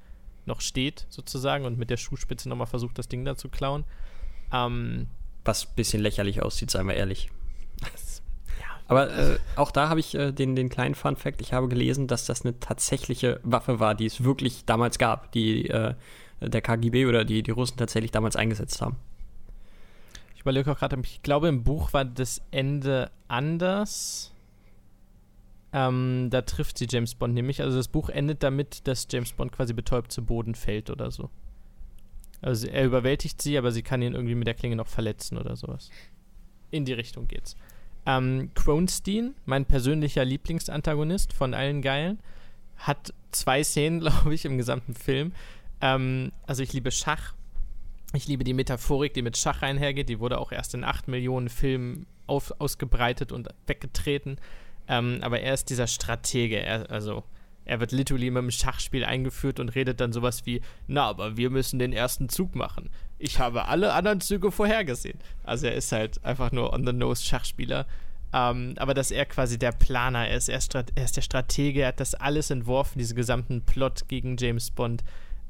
noch 0.46 0.62
steht, 0.62 1.06
sozusagen, 1.10 1.66
und 1.66 1.78
mit 1.78 1.90
der 1.90 1.98
Schuhspitze 1.98 2.50
nochmal 2.50 2.68
versucht, 2.68 2.98
das 2.98 3.08
Ding 3.08 3.26
da 3.26 3.36
zu 3.36 3.50
klauen. 3.50 3.84
Ähm, 4.52 5.08
Was 5.44 5.68
ein 5.68 5.76
bisschen 5.76 6.02
lächerlich 6.02 6.42
aussieht, 6.42 6.72
seien 6.72 6.88
wir 6.88 6.96
ehrlich. 6.96 7.30
Aber 8.88 9.12
äh, 9.12 9.38
auch 9.58 9.72
da 9.72 9.90
habe 9.90 10.00
ich 10.00 10.16
äh, 10.16 10.32
den, 10.32 10.56
den 10.56 10.70
kleinen 10.70 10.96
Fun-Fact: 10.96 11.42
Ich 11.42 11.54
habe 11.54 11.68
gelesen, 11.68 12.08
dass 12.08 12.26
das 12.26 12.46
eine 12.46 12.60
tatsächliche 12.60 13.42
Waffe 13.44 13.80
war, 13.80 13.96
die 13.96 14.06
es 14.06 14.24
wirklich 14.24 14.66
damals 14.66 14.98
gab, 14.98 15.32
die 15.34 15.70
äh, 15.70 15.94
der 16.40 16.62
KGB 16.62 17.06
oder 17.06 17.26
die, 17.26 17.44
die 17.44 17.52
Russen 17.52 17.78
tatsächlich 17.78 18.12
damals 18.12 18.36
eingesetzt 18.36 18.82
haben. 18.82 18.96
Ich 20.48 20.50
überlege 20.50 20.72
auch 20.72 20.80
gerade, 20.80 20.98
ich 21.04 21.22
glaube, 21.24 21.50
im 21.50 21.66
Buch 21.66 21.92
war 21.92 22.06
das 22.06 22.42
Ende 22.52 23.12
anders. 23.28 24.32
Ähm, 25.74 26.30
da 26.32 26.42
trifft 26.42 26.78
sie 26.78 26.88
James 26.90 27.16
Bond 27.16 27.34
nämlich. 27.34 27.62
Also 27.62 27.76
das 27.76 27.90
Buch 27.90 28.08
endet 28.08 28.44
damit, 28.44 28.88
dass 28.88 29.10
James 29.12 29.34
Bond 29.34 29.52
quasi 29.52 29.74
betäubt 29.74 30.10
zu 30.10 30.24
Boden 30.24 30.56
fällt 30.56 30.90
oder 30.90 31.12
so. 31.12 31.30
Also 32.42 32.66
er 32.66 32.86
überwältigt 32.86 33.42
sie, 33.42 33.58
aber 33.58 33.74
sie 33.74 33.82
kann 33.82 34.02
ihn 34.02 34.14
irgendwie 34.14 34.36
mit 34.36 34.48
der 34.48 34.54
Klinge 34.54 34.78
noch 34.78 34.88
verletzen 34.88 35.38
oder 35.38 35.58
sowas. 35.58 35.90
In 36.72 36.86
die 36.86 36.94
Richtung 36.94 37.28
geht's. 37.28 37.58
Ähm, 38.06 38.52
Kronstein, 38.56 39.36
mein 39.44 39.66
persönlicher 39.66 40.24
Lieblingsantagonist 40.24 41.34
von 41.34 41.54
allen 41.54 41.82
Geilen, 41.82 42.20
hat 42.78 43.14
zwei 43.32 43.66
Szenen, 43.66 44.00
glaube 44.00 44.34
ich, 44.34 44.46
im 44.46 44.58
gesamten 44.58 44.94
Film. 44.94 45.34
Ähm, 45.82 46.32
also 46.46 46.64
ich 46.64 46.72
liebe 46.72 46.92
Schach. 46.92 47.34
Ich 48.14 48.28
liebe 48.28 48.44
die 48.44 48.54
Metaphorik, 48.54 49.14
die 49.14 49.22
mit 49.22 49.38
Schach 49.38 49.62
einhergeht. 49.62 50.10
Die 50.10 50.20
wurde 50.20 50.40
auch 50.40 50.52
erst 50.52 50.74
in 50.74 50.84
acht 50.84 51.08
Millionen 51.08 51.50
Filmen 51.50 52.06
auf, 52.26 52.54
ausgebreitet 52.60 53.32
und 53.32 53.50
weggetreten. 53.66 54.38
Ähm, 54.88 55.20
aber 55.22 55.42
er 55.42 55.54
ist 55.54 55.70
dieser 55.70 55.88
Stratege. 55.88 56.60
Er, 56.60 56.90
also 56.90 57.24
er 57.66 57.82
wird 57.82 57.92
literally 57.92 58.32
mit 58.32 58.44
dem 58.44 58.52
Schachspiel 58.52 59.04
eingeführt 59.04 59.60
und 59.60 59.70
redet 59.70 60.00
dann 60.00 60.14
sowas 60.14 60.46
wie, 60.46 60.62
na, 60.88 61.04
aber 61.06 61.36
wir 61.36 61.50
müssen 61.50 61.80
den 61.80 61.92
ersten 61.92 62.30
Zug 62.30 62.56
machen. 62.56 62.90
Ich 63.20 63.40
habe 63.40 63.66
alle 63.66 63.94
anderen 63.94 64.22
Züge 64.22 64.52
vorhergesehen. 64.52 65.20
Also 65.44 65.68
er 65.68 65.76
ist 65.76 65.92
halt 65.92 66.24
einfach 66.24 66.54
nur 66.54 66.72
on-the-nose 66.72 67.26
Schachspieler. 67.26 67.86
Ähm, 68.34 68.76
aber 68.78 68.94
dass 68.94 69.12
er 69.12 69.26
quasi 69.26 69.60
der 69.60 69.74
Planer 69.74 70.30
ist, 70.30 70.48
er 70.48 70.58
ist, 70.58 70.74
er 70.76 70.86
ist, 70.96 71.18
der 71.18 71.22
Stratege, 71.22 71.82
er 71.82 71.90
hat 71.90 72.00
das 72.00 72.16
alles 72.16 72.50
entworfen, 72.50 73.00
diesen 73.00 73.16
gesamten 73.16 73.62
Plot 73.64 74.08
gegen 74.08 74.38
James 74.38 74.72
Bond. 74.72 75.04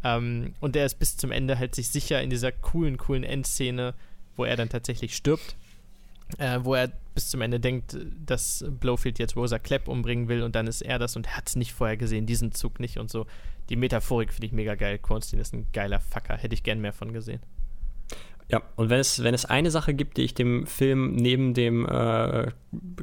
Ähm, 0.03 0.53
und 0.59 0.75
er 0.75 0.85
ist 0.85 0.99
bis 0.99 1.17
zum 1.17 1.31
Ende 1.31 1.57
halt 1.57 1.75
sich 1.75 1.89
sicher 1.89 2.21
in 2.21 2.29
dieser 2.29 2.51
coolen, 2.51 2.97
coolen 2.97 3.23
Endszene, 3.23 3.93
wo 4.35 4.45
er 4.45 4.55
dann 4.55 4.69
tatsächlich 4.69 5.15
stirbt 5.15 5.55
äh, 6.37 6.59
wo 6.61 6.75
er 6.75 6.91
bis 7.13 7.29
zum 7.29 7.41
Ende 7.41 7.59
denkt, 7.59 7.97
dass 8.25 8.65
Blowfield 8.67 9.19
jetzt 9.19 9.35
Rosa 9.35 9.59
Klepp 9.59 9.87
umbringen 9.87 10.27
will 10.27 10.43
und 10.43 10.55
dann 10.55 10.67
ist 10.67 10.81
er 10.81 10.99
das 10.99 11.15
und 11.15 11.27
er 11.27 11.37
hat 11.37 11.47
es 11.47 11.55
nicht 11.55 11.73
vorher 11.73 11.97
gesehen, 11.97 12.25
diesen 12.25 12.51
Zug 12.51 12.79
nicht 12.79 12.97
und 12.97 13.09
so. 13.09 13.25
Die 13.69 13.75
Metaphorik 13.75 14.31
finde 14.33 14.47
ich 14.47 14.53
mega 14.53 14.75
geil. 14.75 14.97
Kornstein 14.97 15.39
ist 15.39 15.53
ein 15.53 15.67
geiler 15.73 15.99
Fucker. 15.99 16.37
Hätte 16.37 16.53
ich 16.53 16.63
gern 16.63 16.79
mehr 16.79 16.93
von 16.93 17.11
gesehen. 17.11 17.41
Ja, 18.49 18.61
und 18.77 18.89
wenn 18.89 18.99
es, 18.99 19.23
wenn 19.23 19.33
es 19.33 19.43
eine 19.43 19.71
Sache 19.71 19.93
gibt, 19.93 20.15
die 20.15 20.21
ich 20.21 20.33
dem 20.33 20.65
Film 20.67 21.15
neben 21.15 21.53
dem 21.53 21.85
äh, 21.85 22.51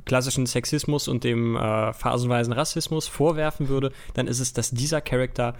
klassischen 0.06 0.46
Sexismus 0.46 1.06
und 1.06 1.22
dem 1.22 1.54
äh, 1.56 1.92
phasenweisen 1.92 2.54
Rassismus 2.54 3.08
vorwerfen 3.08 3.68
würde, 3.68 3.92
dann 4.14 4.26
ist 4.26 4.40
es, 4.40 4.54
dass 4.54 4.70
dieser 4.70 5.02
Charakter 5.02 5.54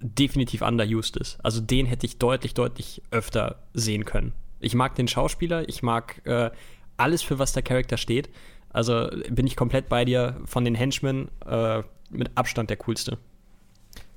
definitiv 0.00 0.62
underused 0.62 1.16
ist. 1.16 1.38
Also 1.44 1.60
den 1.60 1.86
hätte 1.86 2.06
ich 2.06 2.18
deutlich, 2.18 2.54
deutlich 2.54 3.02
öfter 3.10 3.56
sehen 3.74 4.04
können. 4.04 4.32
Ich 4.60 4.74
mag 4.74 4.94
den 4.94 5.08
Schauspieler, 5.08 5.68
ich 5.68 5.82
mag 5.82 6.24
äh, 6.26 6.50
alles, 6.96 7.22
für 7.22 7.38
was 7.38 7.52
der 7.52 7.62
Charakter 7.62 7.96
steht. 7.96 8.28
Also 8.70 9.08
bin 9.30 9.46
ich 9.46 9.56
komplett 9.56 9.88
bei 9.88 10.04
dir 10.04 10.40
von 10.44 10.64
den 10.64 10.74
Henchmen 10.74 11.30
äh, 11.46 11.82
mit 12.10 12.30
Abstand 12.36 12.70
der 12.70 12.76
coolste. 12.78 13.18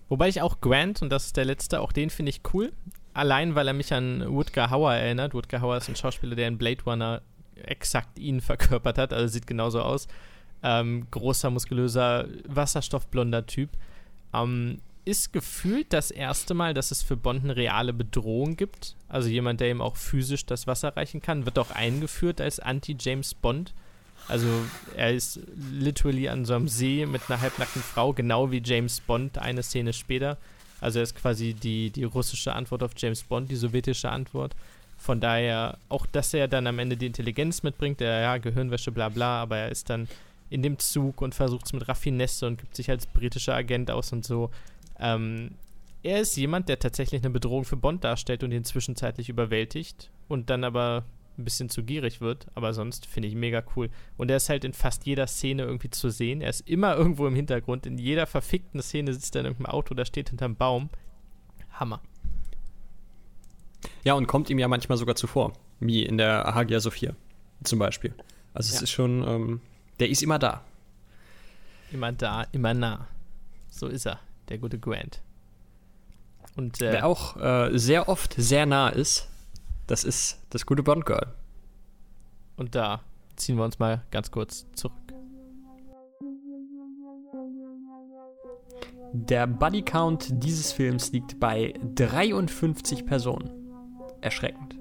Wobei 0.10 0.28
ich 0.28 0.42
auch 0.42 0.60
Grant, 0.60 1.02
und 1.02 1.10
das 1.10 1.28
ist 1.28 1.38
der 1.38 1.46
letzte, 1.46 1.80
auch 1.80 1.92
den 1.92 2.10
finde 2.10 2.32
ich 2.32 2.42
cool. 2.54 2.74
Allein, 3.14 3.56
weil 3.56 3.68
er 3.68 3.74
mich 3.74 3.94
an 3.94 4.24
Woodgar 4.28 4.70
Hauer 4.70 4.94
erinnert. 4.94 5.34
Woodgar 5.34 5.62
Hauer 5.62 5.78
ist 5.78 5.90
ein 5.90 5.96
Schauspieler, 5.96 6.36
der 6.36 6.48
in 6.48 6.58
Blade 6.58 6.84
Runner 6.86 7.22
exakt 7.56 8.20
ihn 8.20 8.42
verkörpert 8.42 8.98
hat, 8.98 9.14
also 9.14 9.28
sieht 9.28 9.48
genauso 9.48 9.82
aus. 9.82 10.08
Ähm, 10.64 11.08
großer, 11.12 11.50
muskulöser, 11.50 12.28
wasserstoffblonder 12.48 13.46
Typ. 13.46 13.70
Ähm, 14.34 14.80
ist 15.04 15.34
gefühlt 15.34 15.93
das 15.93 16.12
erste 16.12 16.54
Mal, 16.54 16.74
dass 16.74 16.91
es 16.91 17.02
für 17.02 17.18
Bond 17.18 17.43
eine 17.43 17.56
reale 17.56 17.93
Bedrohung 17.93 18.56
gibt. 18.56 18.95
Also 19.10 19.30
jemand, 19.30 19.60
der 19.60 19.72
ihm 19.72 19.82
auch 19.82 19.95
physisch 19.95 20.45
das 20.45 20.68
Wasser 20.68 20.95
reichen 20.95 21.22
kann, 21.22 21.45
wird 21.45 21.58
auch 21.60 21.72
eingeführt 21.72 22.39
als 22.39 22.60
Anti-James 22.60 23.34
Bond. 23.34 23.74
Also 24.28 24.47
er 24.95 25.12
ist 25.12 25.39
literally 25.72 26.30
an 26.30 26.45
so 26.45 26.54
einem 26.54 26.68
See 26.68 27.06
mit 27.06 27.22
einer 27.28 27.41
halbnackten 27.41 27.82
Frau, 27.82 28.14
genau 28.14 28.52
wie 28.52 28.62
James 28.64 28.99
Bond 29.02 29.38
eine 29.38 29.64
Szene 29.64 29.93
später. 29.93 30.38
Also 30.80 30.99
er 30.99 31.04
ist 31.04 31.16
quasi 31.16 31.54
die, 31.54 31.89
die 31.89 32.04
russische 32.04 32.54
Antwort 32.54 32.84
auf 32.84 32.91
James 32.95 33.24
Bond, 33.24 33.49
die 33.49 33.56
sowjetische 33.56 34.10
Antwort. 34.10 34.56
Von 34.97 35.20
daher, 35.20 35.78
auch 35.89 36.06
dass 36.06 36.34
er 36.34 36.47
dann 36.47 36.68
am 36.68 36.78
Ende 36.78 36.95
die 36.95 37.08
Intelligenz 37.08 37.64
mitbringt, 37.64 37.99
der 37.99 38.22
ja, 38.22 38.38
Gehirnwäsche, 38.38 38.91
bla 38.91 39.10
bla, 39.10 39.41
aber 39.41 39.58
er 39.58 39.70
ist 39.70 39.89
dann 39.89 40.08
in 40.52 40.62
dem 40.62 40.78
Zug 40.78 41.22
und 41.22 41.34
versucht 41.34 41.66
es 41.66 41.74
mit 41.74 41.88
Raffinesse 41.88 42.45
und 42.45 42.60
gibt 42.60 42.76
sich 42.76 42.89
als 42.89 43.08
britischer 43.08 43.56
Agent 43.56 43.89
aus 43.89 44.12
und 44.12 44.26
so. 44.26 44.52
Ähm, 45.02 45.52
er 46.04 46.20
ist 46.22 46.36
jemand, 46.38 46.70
der 46.70 46.80
tatsächlich 46.80 47.22
eine 47.22 47.32
Bedrohung 47.32 47.66
für 47.66 47.76
Bond 47.76 48.04
darstellt 48.04 48.43
und 48.43 48.52
ihn 48.52 48.64
zwischenzeitlich 48.64 49.30
überwältigt 49.30 50.10
und 50.28 50.49
dann 50.49 50.64
aber 50.64 51.06
ein 51.38 51.43
bisschen 51.43 51.70
zu 51.70 51.84
gierig 51.84 52.22
wird, 52.22 52.47
aber 52.56 52.74
sonst 52.74 53.06
finde 53.06 53.28
ich 53.28 53.36
mega 53.36 53.64
cool. 53.76 53.89
Und 54.18 54.30
er 54.30 54.38
ist 54.38 54.49
halt 54.49 54.64
in 54.64 54.74
fast 54.74 55.06
jeder 55.06 55.28
Szene 55.28 55.64
irgendwie 55.64 55.89
zu 55.89 56.10
sehen. 56.10 56.41
Er 56.41 56.49
ist 56.49 56.68
immer 56.68 56.95
irgendwo 56.95 57.28
im 57.28 57.36
Hintergrund. 57.36 57.86
In 57.86 57.97
jeder 57.97 58.26
verfickten 58.26 58.82
Szene 58.82 59.14
sitzt 59.14 59.36
er 59.36 59.41
in 59.41 59.47
irgendeinem 59.47 59.74
Auto 59.74 59.93
oder 59.93 60.06
steht 60.06 60.30
hinterm 60.30 60.56
Baum. 60.56 60.89
Hammer. 61.74 62.02
Ja, 64.04 64.14
und 64.14 64.28
kommt 64.28 64.49
ihm 64.49 64.60
ja 64.60 64.68
manchmal 64.68 64.97
sogar 64.97 65.16
zuvor. 65.16 65.54
Wie 65.80 66.04
in 66.04 66.18
der 66.18 66.54
Hagia 66.54 66.80
Sophia 66.80 67.16
zum 67.64 67.80
Beispiel. 67.80 68.14
Also 68.54 68.70
es 68.70 68.76
ja. 68.76 68.84
ist 68.84 68.91
schon, 68.91 69.28
ähm, 69.28 69.62
der 69.99 70.10
ist 70.10 70.22
immer 70.22 70.38
da. 70.38 70.64
Immer 71.91 72.12
da, 72.12 72.45
immer 72.52 72.74
nah. 72.74 73.08
So 73.70 73.88
ist 73.88 74.06
er 74.06 74.20
der 74.52 74.60
gute 74.60 74.78
Grant. 74.78 75.22
Und, 76.56 76.82
äh, 76.82 76.91
Wer 76.91 77.08
auch 77.08 77.38
äh, 77.38 77.78
sehr 77.78 78.10
oft 78.10 78.34
sehr 78.34 78.66
nah 78.66 78.89
ist, 78.89 79.30
das 79.88 80.04
ist 80.04 80.39
das 80.49 80.66
gute 80.66 80.84
Bond 80.84 81.06
Girl. 81.06 81.34
Und 82.58 82.76
da 82.76 83.02
ziehen 83.38 83.56
wir 83.56 83.64
uns 83.64 83.80
mal 83.80 84.04
ganz 84.12 84.30
kurz 84.30 84.66
zurück. 84.74 84.93
Der 89.14 89.47
Buddy 89.47 89.82
Count 89.82 90.28
dieses 90.43 90.72
Films 90.72 91.12
liegt 91.12 91.39
bei 91.39 91.74
53 91.95 93.06
Personen. 93.06 93.49
Erschreckend. 94.22 94.81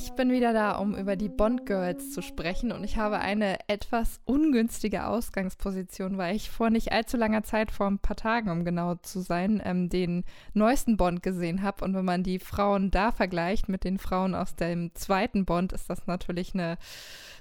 Ich 0.00 0.12
bin 0.12 0.30
wieder 0.30 0.52
da, 0.52 0.76
um 0.76 0.94
über 0.94 1.16
die 1.16 1.28
Bond 1.28 1.66
Girls 1.66 2.12
zu 2.12 2.22
sprechen 2.22 2.70
und 2.70 2.84
ich 2.84 2.98
habe 2.98 3.18
eine 3.18 3.58
etwas 3.66 4.20
ungünstige 4.26 5.08
Ausgangsposition, 5.08 6.16
weil 6.18 6.36
ich 6.36 6.50
vor 6.50 6.70
nicht 6.70 6.92
allzu 6.92 7.16
langer 7.16 7.42
Zeit, 7.42 7.72
vor 7.72 7.88
ein 7.88 7.98
paar 7.98 8.14
Tagen, 8.14 8.48
um 8.48 8.64
genau 8.64 8.94
zu 8.94 9.18
sein, 9.18 9.60
ähm, 9.64 9.88
den 9.88 10.22
neuesten 10.54 10.96
Bond 10.96 11.24
gesehen 11.24 11.64
habe. 11.64 11.84
Und 11.84 11.94
wenn 11.94 12.04
man 12.04 12.22
die 12.22 12.38
Frauen 12.38 12.92
da 12.92 13.10
vergleicht 13.10 13.68
mit 13.68 13.82
den 13.82 13.98
Frauen 13.98 14.36
aus 14.36 14.54
dem 14.54 14.94
zweiten 14.94 15.44
Bond, 15.44 15.72
ist 15.72 15.90
das 15.90 16.06
natürlich 16.06 16.54
eine, 16.54 16.78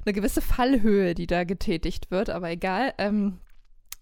eine 0.03 0.13
gewisse 0.13 0.41
Fallhöhe, 0.41 1.13
die 1.13 1.27
da 1.27 1.43
getätigt 1.43 2.09
wird. 2.09 2.31
Aber 2.31 2.49
egal. 2.49 2.91
Ähm, 2.97 3.37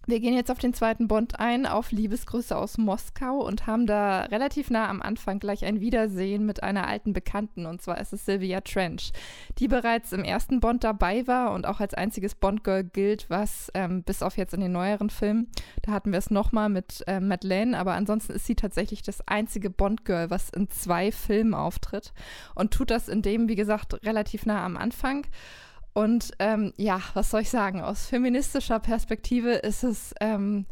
wir 0.06 0.20
gehen 0.20 0.34
jetzt 0.34 0.50
auf 0.50 0.58
den 0.58 0.72
zweiten 0.72 1.08
Bond 1.08 1.40
ein, 1.40 1.66
auf 1.66 1.90
Liebesgrüße 1.90 2.56
aus 2.56 2.78
Moskau 2.78 3.44
und 3.44 3.66
haben 3.66 3.86
da 3.86 4.22
relativ 4.22 4.70
nah 4.70 4.88
am 4.88 5.02
Anfang 5.02 5.40
gleich 5.40 5.64
ein 5.64 5.80
Wiedersehen 5.80 6.46
mit 6.46 6.62
einer 6.62 6.86
alten 6.86 7.12
Bekannten 7.12 7.66
und 7.66 7.82
zwar 7.82 8.00
ist 8.00 8.12
es 8.12 8.24
Sylvia 8.24 8.60
Trench, 8.60 9.12
die 9.58 9.66
bereits 9.66 10.12
im 10.12 10.22
ersten 10.22 10.60
Bond 10.60 10.84
dabei 10.84 11.26
war 11.26 11.52
und 11.52 11.66
auch 11.66 11.80
als 11.80 11.94
einziges 11.94 12.36
Bond-Girl 12.36 12.84
gilt, 12.84 13.28
was 13.30 13.70
ähm, 13.74 14.04
bis 14.04 14.22
auf 14.22 14.36
jetzt 14.36 14.54
in 14.54 14.60
den 14.60 14.72
neueren 14.72 15.10
Filmen, 15.10 15.48
da 15.82 15.92
hatten 15.92 16.12
wir 16.12 16.18
es 16.18 16.30
nochmal 16.30 16.68
mit 16.68 17.02
äh, 17.08 17.18
Madeleine, 17.18 17.76
aber 17.76 17.94
ansonsten 17.94 18.32
ist 18.32 18.46
sie 18.46 18.54
tatsächlich 18.54 19.02
das 19.02 19.26
einzige 19.26 19.70
Bond-Girl, 19.70 20.30
was 20.30 20.50
in 20.50 20.70
zwei 20.70 21.10
Filmen 21.10 21.54
auftritt 21.54 22.12
und 22.54 22.72
tut 22.72 22.90
das 22.90 23.08
in 23.08 23.22
dem, 23.22 23.48
wie 23.48 23.56
gesagt, 23.56 24.04
relativ 24.04 24.46
nah 24.46 24.64
am 24.64 24.76
Anfang. 24.76 25.26
Und 25.96 26.32
ähm, 26.40 26.74
ja, 26.76 27.00
was 27.14 27.30
soll 27.30 27.40
ich 27.40 27.48
sagen? 27.48 27.80
Aus 27.80 28.04
feministischer 28.04 28.80
Perspektive 28.80 29.52
ist 29.52 29.82
es 29.82 30.12
ähm, 30.20 30.66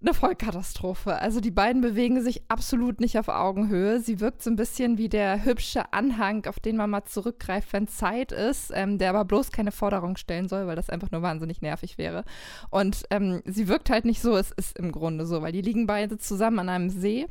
eine 0.00 0.14
Vollkatastrophe. 0.14 1.20
Also 1.20 1.42
die 1.42 1.50
beiden 1.50 1.82
bewegen 1.82 2.22
sich 2.22 2.44
absolut 2.48 2.98
nicht 2.98 3.18
auf 3.18 3.28
Augenhöhe. 3.28 4.00
Sie 4.00 4.20
wirkt 4.20 4.42
so 4.42 4.48
ein 4.48 4.56
bisschen 4.56 4.96
wie 4.96 5.10
der 5.10 5.44
hübsche 5.44 5.92
Anhang, 5.92 6.46
auf 6.46 6.60
den 6.60 6.78
man 6.78 6.88
mal 6.88 7.04
zurückgreift, 7.04 7.74
wenn 7.74 7.88
Zeit 7.88 8.32
ist, 8.32 8.72
ähm, 8.72 8.96
der 8.96 9.10
aber 9.10 9.26
bloß 9.26 9.52
keine 9.52 9.70
Forderung 9.70 10.16
stellen 10.16 10.48
soll, 10.48 10.66
weil 10.66 10.76
das 10.76 10.88
einfach 10.88 11.10
nur 11.10 11.20
wahnsinnig 11.20 11.60
nervig 11.60 11.98
wäre. 11.98 12.24
Und 12.70 13.04
ähm, 13.10 13.42
sie 13.44 13.68
wirkt 13.68 13.90
halt 13.90 14.06
nicht 14.06 14.22
so, 14.22 14.34
es 14.34 14.50
ist 14.50 14.78
im 14.78 14.92
Grunde 14.92 15.26
so, 15.26 15.42
weil 15.42 15.52
die 15.52 15.60
liegen 15.60 15.86
beide 15.86 16.16
zusammen 16.16 16.60
an 16.60 16.68
einem 16.70 16.88
See 16.88 17.26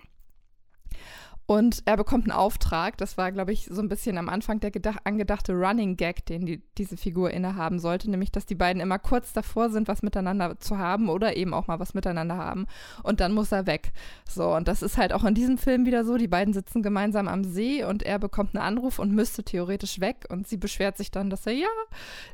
und 1.45 1.83
er 1.85 1.97
bekommt 1.97 2.23
einen 2.25 2.37
Auftrag. 2.37 2.97
Das 2.97 3.17
war, 3.17 3.31
glaube 3.31 3.51
ich, 3.51 3.65
so 3.65 3.81
ein 3.81 3.89
bisschen 3.89 4.17
am 4.17 4.29
Anfang 4.29 4.61
der 4.61 4.71
angedachte 5.03 5.53
Running 5.53 5.97
Gag, 5.97 6.25
den 6.25 6.45
die, 6.45 6.61
diese 6.77 6.95
Figur 6.95 7.31
innehaben 7.31 7.79
sollte. 7.79 8.09
Nämlich, 8.09 8.31
dass 8.31 8.45
die 8.45 8.55
beiden 8.55 8.81
immer 8.81 8.97
kurz 8.97 9.33
davor 9.33 9.69
sind, 9.69 9.89
was 9.89 10.03
miteinander 10.03 10.57
zu 10.59 10.77
haben 10.77 11.09
oder 11.09 11.35
eben 11.35 11.53
auch 11.53 11.67
mal 11.67 11.79
was 11.79 11.93
miteinander 11.93 12.37
haben. 12.37 12.65
Und 13.03 13.19
dann 13.19 13.33
muss 13.33 13.51
er 13.51 13.67
weg. 13.67 13.91
So, 14.29 14.55
und 14.55 14.69
das 14.69 14.81
ist 14.81 14.97
halt 14.97 15.11
auch 15.11 15.25
in 15.25 15.35
diesem 15.35 15.57
Film 15.57 15.85
wieder 15.85 16.05
so. 16.05 16.15
Die 16.15 16.29
beiden 16.29 16.53
sitzen 16.53 16.81
gemeinsam 16.81 17.27
am 17.27 17.43
See 17.43 17.83
und 17.83 18.03
er 18.03 18.19
bekommt 18.19 18.55
einen 18.55 18.63
Anruf 18.63 18.97
und 18.97 19.11
müsste 19.11 19.43
theoretisch 19.43 19.99
weg. 19.99 20.25
Und 20.29 20.47
sie 20.47 20.57
beschwert 20.57 20.97
sich 20.97 21.11
dann, 21.11 21.29
dass 21.29 21.45
er, 21.45 21.53
ja, 21.53 21.67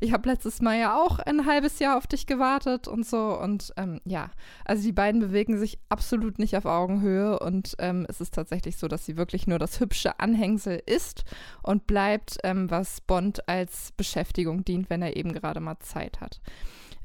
ich 0.02 0.14
habe 0.14 0.30
letztes 0.30 0.62
Mal 0.62 0.78
ja 0.78 0.96
auch 0.96 1.18
ein 1.18 1.48
halbes 1.48 1.80
Jahr 1.80 1.98
auf 1.98 2.06
dich 2.06 2.28
gewartet 2.28 2.88
und 2.88 3.08
so. 3.08 3.40
Und 3.40 3.74
ähm, 3.76 4.02
ja, 4.06 4.30
also 4.66 4.84
die 4.84 4.92
beiden 4.92 5.20
bewegen 5.20 5.58
sich 5.58 5.80
absolut 5.90 6.38
nicht 6.38 6.56
auf 6.56 6.66
Augenhöhe. 6.66 7.40
Und 7.40 7.76
ähm, 7.80 8.06
es 8.08 8.22
ist 8.22 8.36
tatsächlich 8.36 8.78
so, 8.78 8.88
dass 8.88 8.99
dass 9.00 9.06
sie 9.06 9.16
wirklich 9.16 9.48
nur 9.48 9.60
das 9.60 9.80
hübsche 9.80 10.20
Anhängsel 10.20 10.84
ist 10.86 11.24
und 11.64 11.88
bleibt, 11.88 12.38
ähm, 12.44 12.70
was 12.70 13.00
Bond 13.00 13.48
als 13.48 13.94
Beschäftigung 13.96 14.66
dient, 14.66 14.90
wenn 14.90 15.02
er 15.02 15.16
eben 15.16 15.32
gerade 15.32 15.62
mal 15.62 15.80
Zeit 15.80 16.20
hat. 16.20 16.42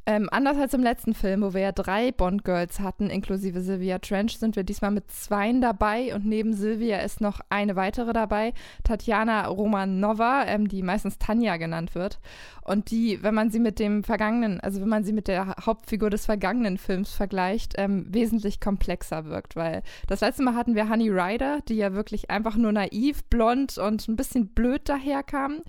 Ähm, 0.07 0.29
anders 0.31 0.59
als 0.59 0.75
im 0.75 0.83
letzten 0.83 1.15
Film, 1.15 1.41
wo 1.41 1.55
wir 1.55 1.63
ja 1.63 1.73
drei 1.73 2.13
Bond-Girls 2.13 2.81
hatten, 2.81 3.09
inklusive 3.09 3.63
Sylvia 3.63 3.99
Trench, 3.99 4.39
sind 4.39 4.55
wir 4.55 4.63
diesmal 4.63 4.91
mit 4.91 5.11
zweien 5.11 5.63
dabei 5.63 6.15
und 6.15 6.27
neben 6.27 6.53
Sylvia 6.53 6.99
ist 6.99 7.23
noch 7.23 7.41
eine 7.49 7.75
weitere 7.75 8.13
dabei, 8.13 8.53
Tatjana 8.83 9.47
Romanova, 9.47 10.45
ähm, 10.47 10.69
die 10.69 10.83
meistens 10.83 11.19
Tanja 11.19 11.57
genannt 11.57 11.95
wird. 11.95 12.19
Und 12.65 12.91
die, 12.91 13.23
wenn 13.23 13.35
man 13.35 13.51
sie 13.51 13.61
mit 13.61 13.79
dem 13.79 14.05
vergangenen, 14.05 14.61
also 14.61 14.81
wenn 14.81 14.89
man 14.89 15.05
sie 15.05 15.13
mit 15.13 15.29
der 15.29 15.55
Hauptfigur 15.65 16.11
des 16.11 16.27
vergangenen 16.27 16.77
Films 16.77 17.11
vergleicht, 17.11 17.75
ähm, 17.79 18.07
wesentlich 18.09 18.61
komplexer 18.61 19.27
wirkt, 19.27 19.57
weil 19.57 19.83
das 20.07 20.21
letzte 20.21 20.43
Mal 20.43 20.55
hatten 20.55 20.75
wir 20.75 20.91
Honey 20.91 21.11
Ryder, 21.11 21.61
die 21.69 21.77
ja 21.77 21.95
wirklich 21.95 22.31
einfach 22.31 22.57
nur 22.57 22.73
naiv, 22.73 23.25
blond 23.25 23.79
und 23.79 24.07
ein 24.09 24.17
bisschen 24.17 24.49
blöd 24.49 24.89
daherkam. 24.89 25.61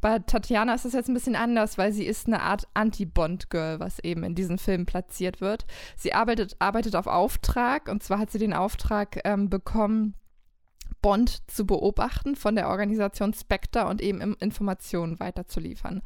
Bei 0.00 0.18
Tatjana 0.18 0.74
ist 0.74 0.84
das 0.84 0.94
jetzt 0.94 1.08
ein 1.08 1.14
bisschen 1.14 1.36
anders, 1.36 1.78
weil 1.78 1.92
sie 1.92 2.04
ist 2.04 2.26
eine 2.26 2.42
Art 2.42 2.68
Anti-Bond-Girl, 2.74 3.80
was 3.82 3.98
eben 3.98 4.24
in 4.24 4.34
diesem 4.34 4.58
Film 4.58 4.86
platziert 4.86 5.40
wird. 5.40 5.66
Sie 5.96 6.14
arbeitet, 6.14 6.56
arbeitet 6.58 6.96
auf 6.96 7.06
Auftrag 7.06 7.88
und 7.88 8.02
zwar 8.02 8.18
hat 8.18 8.30
sie 8.30 8.38
den 8.38 8.54
Auftrag 8.54 9.20
ähm, 9.24 9.50
bekommen, 9.50 10.14
Bond 11.02 11.42
zu 11.50 11.66
beobachten 11.66 12.36
von 12.36 12.54
der 12.54 12.68
Organisation 12.68 13.34
Spectre 13.34 13.86
und 13.86 14.00
eben 14.00 14.34
Informationen 14.34 15.18
weiterzuliefern. 15.18 16.00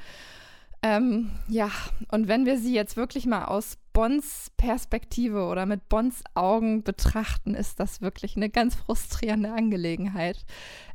Ähm, 0.82 1.30
ja, 1.48 1.70
und 2.10 2.28
wenn 2.28 2.46
wir 2.46 2.58
sie 2.58 2.74
jetzt 2.74 2.96
wirklich 2.96 3.26
mal 3.26 3.46
aus 3.46 3.76
Bonds 3.92 4.52
Perspektive 4.56 5.46
oder 5.46 5.66
mit 5.66 5.88
Bonds 5.88 6.22
Augen 6.34 6.82
betrachten, 6.82 7.54
ist 7.54 7.80
das 7.80 8.02
wirklich 8.02 8.36
eine 8.36 8.50
ganz 8.50 8.74
frustrierende 8.74 9.52
Angelegenheit. 9.52 10.44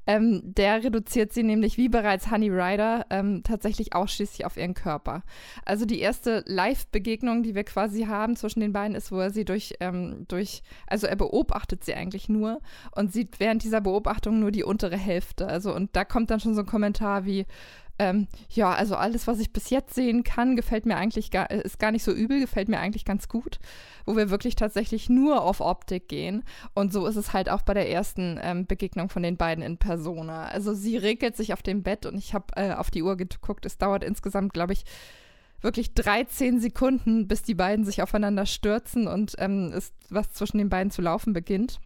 Ähm, 0.07 0.41
der 0.43 0.83
reduziert 0.83 1.31
sie 1.31 1.43
nämlich, 1.43 1.77
wie 1.77 1.89
bereits 1.89 2.31
Honey 2.31 2.49
Rider, 2.49 3.05
ähm, 3.09 3.43
tatsächlich 3.43 3.93
ausschließlich 3.93 4.45
auf 4.45 4.57
ihren 4.57 4.73
Körper. 4.73 5.23
Also 5.63 5.85
die 5.85 5.99
erste 5.99 6.43
Live-Begegnung, 6.47 7.43
die 7.43 7.53
wir 7.53 7.63
quasi 7.63 8.05
haben 8.05 8.35
zwischen 8.35 8.61
den 8.61 8.73
beiden, 8.73 8.95
ist, 8.95 9.11
wo 9.11 9.19
er 9.19 9.29
sie 9.29 9.45
durch, 9.45 9.75
ähm, 9.79 10.25
durch, 10.27 10.63
also 10.87 11.05
er 11.05 11.15
beobachtet 11.15 11.83
sie 11.83 11.93
eigentlich 11.93 12.29
nur 12.29 12.61
und 12.95 13.13
sieht 13.13 13.39
während 13.39 13.63
dieser 13.63 13.81
Beobachtung 13.81 14.39
nur 14.39 14.51
die 14.51 14.63
untere 14.63 14.97
Hälfte. 14.97 15.47
Also 15.47 15.73
und 15.73 15.95
da 15.95 16.03
kommt 16.03 16.31
dann 16.31 16.39
schon 16.39 16.55
so 16.55 16.61
ein 16.61 16.67
Kommentar 16.67 17.25
wie, 17.25 17.45
ähm, 18.01 18.27
ja, 18.49 18.73
also 18.73 18.95
alles, 18.95 19.27
was 19.27 19.39
ich 19.39 19.53
bis 19.53 19.69
jetzt 19.69 19.93
sehen 19.93 20.23
kann, 20.23 20.55
gefällt 20.55 20.87
mir 20.87 20.97
eigentlich 20.97 21.29
gar, 21.29 21.51
ist 21.51 21.77
gar 21.77 21.91
nicht 21.91 22.03
so 22.03 22.11
übel, 22.11 22.39
gefällt 22.39 22.67
mir 22.67 22.79
eigentlich 22.79 23.05
ganz 23.05 23.29
gut, 23.29 23.59
wo 24.07 24.17
wir 24.17 24.31
wirklich 24.31 24.55
tatsächlich 24.55 25.07
nur 25.07 25.43
auf 25.43 25.61
Optik 25.61 26.09
gehen. 26.09 26.43
Und 26.73 26.91
so 26.91 27.05
ist 27.05 27.15
es 27.15 27.31
halt 27.31 27.47
auch 27.47 27.61
bei 27.61 27.75
der 27.75 27.91
ersten 27.91 28.39
ähm, 28.41 28.65
Begegnung 28.65 29.09
von 29.09 29.21
den 29.21 29.37
beiden 29.37 29.63
in 29.63 29.77
Persona. 29.77 30.45
Also 30.45 30.73
sie 30.73 30.97
regelt 30.97 31.37
sich 31.37 31.53
auf 31.53 31.61
dem 31.61 31.83
Bett 31.83 32.07
und 32.07 32.17
ich 32.17 32.33
habe 32.33 32.45
äh, 32.55 32.73
auf 32.73 32.89
die 32.89 33.03
Uhr 33.03 33.17
geguckt. 33.17 33.67
Es 33.67 33.77
dauert 33.77 34.03
insgesamt, 34.03 34.51
glaube 34.51 34.73
ich, 34.73 34.83
wirklich 35.61 35.93
13 35.93 36.59
Sekunden, 36.59 37.27
bis 37.27 37.43
die 37.43 37.53
beiden 37.53 37.85
sich 37.85 38.01
aufeinander 38.01 38.47
stürzen 38.47 39.07
und 39.07 39.35
ähm, 39.37 39.71
ist, 39.73 39.93
was 40.09 40.31
zwischen 40.31 40.57
den 40.57 40.69
beiden 40.69 40.89
zu 40.89 41.03
laufen 41.03 41.33
beginnt. 41.33 41.79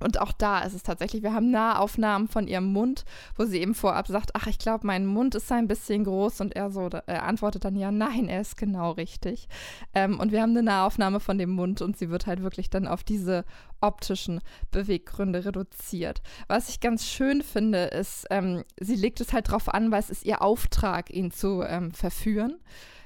Und 0.00 0.20
auch 0.20 0.32
da 0.32 0.60
ist 0.60 0.74
es 0.74 0.82
tatsächlich, 0.82 1.22
wir 1.22 1.32
haben 1.32 1.50
Nahaufnahmen 1.50 2.28
von 2.28 2.48
ihrem 2.48 2.72
Mund, 2.72 3.04
wo 3.36 3.44
sie 3.44 3.60
eben 3.60 3.74
vorab 3.74 4.08
sagt, 4.08 4.30
ach, 4.34 4.46
ich 4.46 4.58
glaube, 4.58 4.86
mein 4.86 5.06
Mund 5.06 5.34
ist 5.34 5.50
ein 5.52 5.68
bisschen 5.68 6.04
groß 6.04 6.40
und 6.40 6.56
er 6.56 6.70
so 6.70 6.88
äh, 7.06 7.12
antwortet 7.12 7.64
dann 7.64 7.76
ja, 7.76 7.92
nein, 7.92 8.28
er 8.28 8.40
ist 8.40 8.56
genau 8.56 8.92
richtig. 8.92 9.48
Ähm, 9.94 10.18
und 10.18 10.32
wir 10.32 10.42
haben 10.42 10.50
eine 10.50 10.64
Nahaufnahme 10.64 11.20
von 11.20 11.38
dem 11.38 11.50
Mund 11.50 11.80
und 11.80 11.96
sie 11.96 12.10
wird 12.10 12.26
halt 12.26 12.42
wirklich 12.42 12.70
dann 12.70 12.88
auf 12.88 13.04
diese 13.04 13.44
optischen 13.80 14.40
Beweggründe 14.72 15.44
reduziert. 15.44 16.22
Was 16.48 16.68
ich 16.68 16.80
ganz 16.80 17.06
schön 17.06 17.42
finde, 17.42 17.84
ist, 17.84 18.26
ähm, 18.30 18.64
sie 18.80 18.96
legt 18.96 19.20
es 19.20 19.32
halt 19.32 19.50
drauf 19.50 19.72
an, 19.72 19.90
weil 19.90 20.00
es 20.00 20.10
ist 20.10 20.24
ihr 20.24 20.42
Auftrag, 20.42 21.10
ihn 21.10 21.30
zu 21.30 21.62
ähm, 21.62 21.92
verführen. 21.92 22.58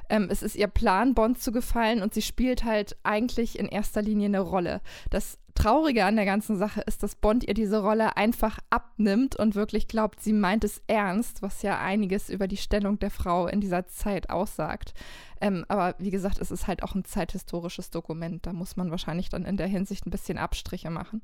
Ähm, 0.08 0.28
es 0.30 0.42
ist 0.42 0.56
ihr 0.56 0.68
Plan, 0.68 1.14
Bond 1.14 1.40
zu 1.40 1.52
gefallen 1.52 2.02
und 2.02 2.14
sie 2.14 2.22
spielt 2.22 2.64
halt 2.64 2.96
eigentlich 3.02 3.58
in 3.58 3.66
erster 3.66 4.00
Linie 4.00 4.26
eine 4.26 4.40
Rolle. 4.40 4.80
Das 5.10 5.38
Traurige 5.58 6.04
an 6.04 6.14
der 6.14 6.24
ganzen 6.24 6.56
Sache 6.56 6.82
ist, 6.82 7.02
dass 7.02 7.16
Bond 7.16 7.42
ihr 7.42 7.52
diese 7.52 7.82
Rolle 7.82 8.16
einfach 8.16 8.60
abnimmt 8.70 9.34
und 9.34 9.56
wirklich 9.56 9.88
glaubt, 9.88 10.22
sie 10.22 10.32
meint 10.32 10.62
es 10.62 10.80
ernst, 10.86 11.42
was 11.42 11.62
ja 11.62 11.80
einiges 11.80 12.30
über 12.30 12.46
die 12.46 12.56
Stellung 12.56 13.00
der 13.00 13.10
Frau 13.10 13.48
in 13.48 13.60
dieser 13.60 13.88
Zeit 13.88 14.30
aussagt. 14.30 14.94
Ähm, 15.40 15.64
aber 15.66 15.96
wie 15.98 16.12
gesagt, 16.12 16.38
es 16.38 16.52
ist 16.52 16.68
halt 16.68 16.84
auch 16.84 16.94
ein 16.94 17.04
zeithistorisches 17.04 17.90
Dokument. 17.90 18.46
Da 18.46 18.52
muss 18.52 18.76
man 18.76 18.92
wahrscheinlich 18.92 19.30
dann 19.30 19.44
in 19.44 19.56
der 19.56 19.66
Hinsicht 19.66 20.06
ein 20.06 20.12
bisschen 20.12 20.38
Abstriche 20.38 20.90
machen. 20.90 21.22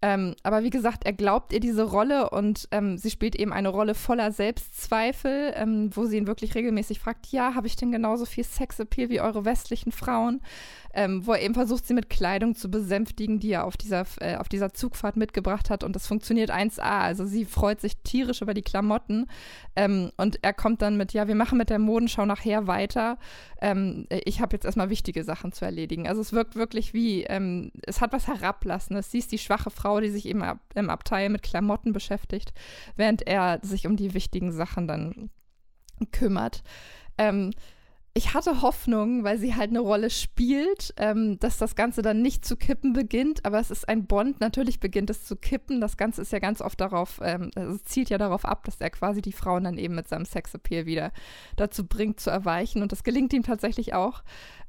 Ähm, 0.00 0.36
aber 0.44 0.62
wie 0.62 0.70
gesagt, 0.70 1.06
er 1.06 1.12
glaubt 1.12 1.52
ihr 1.52 1.58
diese 1.58 1.82
Rolle 1.82 2.30
und 2.30 2.68
ähm, 2.70 2.98
sie 2.98 3.10
spielt 3.10 3.34
eben 3.34 3.52
eine 3.52 3.68
Rolle 3.68 3.96
voller 3.96 4.30
Selbstzweifel, 4.30 5.52
ähm, 5.56 5.90
wo 5.92 6.04
sie 6.04 6.18
ihn 6.18 6.28
wirklich 6.28 6.54
regelmäßig 6.54 7.00
fragt, 7.00 7.26
ja, 7.32 7.56
habe 7.56 7.66
ich 7.66 7.74
denn 7.74 7.90
genauso 7.90 8.24
viel 8.24 8.44
Sexappeal 8.44 9.08
wie 9.08 9.20
eure 9.20 9.44
westlichen 9.44 9.90
Frauen? 9.90 10.40
Ähm, 10.94 11.26
wo 11.26 11.32
er 11.32 11.42
eben 11.42 11.54
versucht, 11.54 11.86
sie 11.86 11.94
mit 11.94 12.10
Kleidung 12.10 12.54
zu 12.54 12.70
besänftigen, 12.70 13.40
die 13.40 13.50
er 13.50 13.64
auf 13.64 13.76
dieser, 13.76 14.06
äh, 14.20 14.36
auf 14.36 14.48
dieser 14.48 14.72
Zugfahrt 14.72 15.16
mitgebracht 15.16 15.68
hat 15.68 15.84
und 15.84 15.94
das 15.94 16.06
funktioniert 16.06 16.50
1A. 16.50 17.00
Also 17.00 17.26
sie 17.26 17.44
freut 17.44 17.80
sich 17.80 17.98
tierisch 17.98 18.40
über 18.40 18.54
die 18.54 18.62
Klamotten 18.62 19.26
ähm, 19.76 20.12
und 20.16 20.38
er 20.42 20.54
kommt 20.54 20.80
dann 20.80 20.96
mit, 20.96 21.12
ja, 21.12 21.28
wir 21.28 21.34
machen 21.34 21.58
mit 21.58 21.70
der 21.70 21.78
Modenschau 21.78 22.24
nachher 22.24 22.68
weiter. 22.68 23.18
Ähm, 23.60 24.06
ich 24.08 24.40
habe 24.40 24.54
jetzt 24.56 24.64
erstmal 24.64 24.90
wichtige 24.90 25.24
Sachen 25.24 25.52
zu 25.52 25.64
erledigen. 25.64 26.08
Also 26.08 26.20
es 26.20 26.32
wirkt 26.32 26.54
wirklich 26.54 26.94
wie, 26.94 27.26
es 27.86 28.00
hat 28.00 28.12
was 28.12 28.26
Herablassendes. 28.26 29.10
Sie 29.10 29.18
ist 29.18 29.32
die 29.32 29.38
schwache 29.38 29.70
Frau, 29.70 29.87
Frau, 29.88 30.00
die 30.00 30.10
sich 30.10 30.26
eben 30.26 30.42
ab, 30.42 30.58
im 30.74 30.90
Abteil 30.90 31.30
mit 31.30 31.42
Klamotten 31.42 31.94
beschäftigt, 31.94 32.52
während 32.96 33.26
er 33.26 33.58
sich 33.62 33.86
um 33.86 33.96
die 33.96 34.12
wichtigen 34.12 34.52
Sachen 34.52 34.86
dann 34.86 35.30
kümmert. 36.12 36.62
Ähm, 37.16 37.52
ich 38.12 38.34
hatte 38.34 38.60
Hoffnung, 38.60 39.24
weil 39.24 39.38
sie 39.38 39.54
halt 39.54 39.70
eine 39.70 39.80
Rolle 39.80 40.10
spielt, 40.10 40.92
ähm, 40.98 41.38
dass 41.38 41.56
das 41.56 41.74
Ganze 41.74 42.02
dann 42.02 42.20
nicht 42.20 42.44
zu 42.44 42.56
kippen 42.56 42.92
beginnt, 42.92 43.46
aber 43.46 43.60
es 43.60 43.70
ist 43.70 43.88
ein 43.88 44.06
Bond. 44.06 44.40
Natürlich 44.40 44.78
beginnt 44.78 45.08
es 45.08 45.24
zu 45.24 45.36
kippen. 45.36 45.80
Das 45.80 45.96
Ganze 45.96 46.20
ist 46.20 46.32
ja 46.32 46.38
ganz 46.38 46.60
oft 46.60 46.78
darauf, 46.80 47.20
ähm, 47.22 47.50
es 47.54 47.82
zielt 47.84 48.10
ja 48.10 48.18
darauf 48.18 48.44
ab, 48.44 48.64
dass 48.64 48.80
er 48.80 48.90
quasi 48.90 49.22
die 49.22 49.32
Frauen 49.32 49.64
dann 49.64 49.78
eben 49.78 49.94
mit 49.94 50.08
seinem 50.08 50.26
Sexappeal 50.26 50.84
wieder 50.84 51.12
dazu 51.56 51.86
bringt, 51.86 52.20
zu 52.20 52.28
erweichen. 52.28 52.82
Und 52.82 52.92
das 52.92 53.04
gelingt 53.04 53.32
ihm 53.32 53.42
tatsächlich 53.42 53.94
auch. 53.94 54.22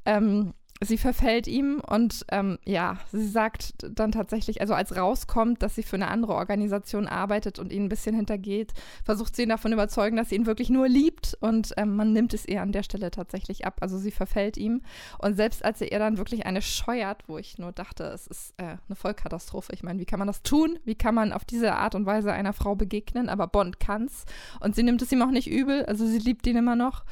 Ähm, 0.05 0.53
sie 0.81 0.97
verfällt 0.97 1.47
ihm 1.47 1.81
und 1.85 2.25
ähm, 2.31 2.57
ja, 2.65 2.97
sie 3.11 3.27
sagt 3.27 3.73
dann 3.81 4.13
tatsächlich, 4.13 4.61
also 4.61 4.73
als 4.73 4.95
rauskommt, 4.95 5.61
dass 5.61 5.75
sie 5.75 5.83
für 5.83 5.97
eine 5.97 6.07
andere 6.07 6.35
Organisation 6.35 7.05
arbeitet 7.05 7.59
und 7.59 7.73
ihn 7.73 7.85
ein 7.85 7.89
bisschen 7.89 8.15
hintergeht, 8.15 8.73
versucht 9.03 9.35
sie 9.35 9.43
ihn 9.43 9.49
davon 9.49 9.73
überzeugen, 9.73 10.15
dass 10.15 10.29
sie 10.29 10.35
ihn 10.35 10.45
wirklich 10.45 10.69
nur 10.69 10.87
liebt 10.87 11.37
und 11.41 11.73
ähm, 11.75 11.97
man 11.97 12.13
nimmt 12.13 12.33
es 12.33 12.47
ihr 12.47 12.61
an 12.61 12.71
der 12.71 12.83
Stelle 12.83 13.11
tatsächlich 13.11 13.65
ab. 13.65 13.79
Also 13.81 13.97
sie 13.97 14.11
verfällt 14.11 14.55
ihm 14.55 14.81
und 15.17 15.35
selbst 15.35 15.65
als 15.65 15.81
er 15.81 15.91
ihr 15.91 15.99
dann 15.99 16.17
wirklich 16.17 16.45
eine 16.45 16.61
scheuert, 16.61 17.23
wo 17.27 17.37
ich 17.37 17.57
nur 17.57 17.73
dachte, 17.73 18.05
es 18.05 18.27
ist 18.27 18.53
äh, 18.55 18.77
eine 18.87 18.95
Vollkatastrophe. 18.95 19.73
Ich 19.73 19.83
meine, 19.83 19.99
wie 19.99 20.05
kann 20.05 20.19
man 20.19 20.27
das 20.27 20.43
tun? 20.43 20.79
Wie 20.85 20.95
kann 20.95 21.13
man 21.13 21.33
auf 21.33 21.43
diese 21.43 21.75
Art 21.75 21.93
und 21.93 22.05
Weise 22.05 22.31
einer 22.31 22.53
Frau 22.53 22.75
begegnen? 22.75 23.27
Aber 23.27 23.47
Bond 23.47 23.81
kann's 23.81 24.23
und 24.61 24.75
sie 24.75 24.83
nimmt 24.83 25.01
es 25.01 25.11
ihm 25.11 25.21
auch 25.23 25.31
nicht 25.31 25.49
übel, 25.51 25.85
also 25.87 26.07
sie 26.07 26.19
liebt 26.19 26.47
ihn 26.47 26.55
immer 26.55 26.77
noch 26.77 27.03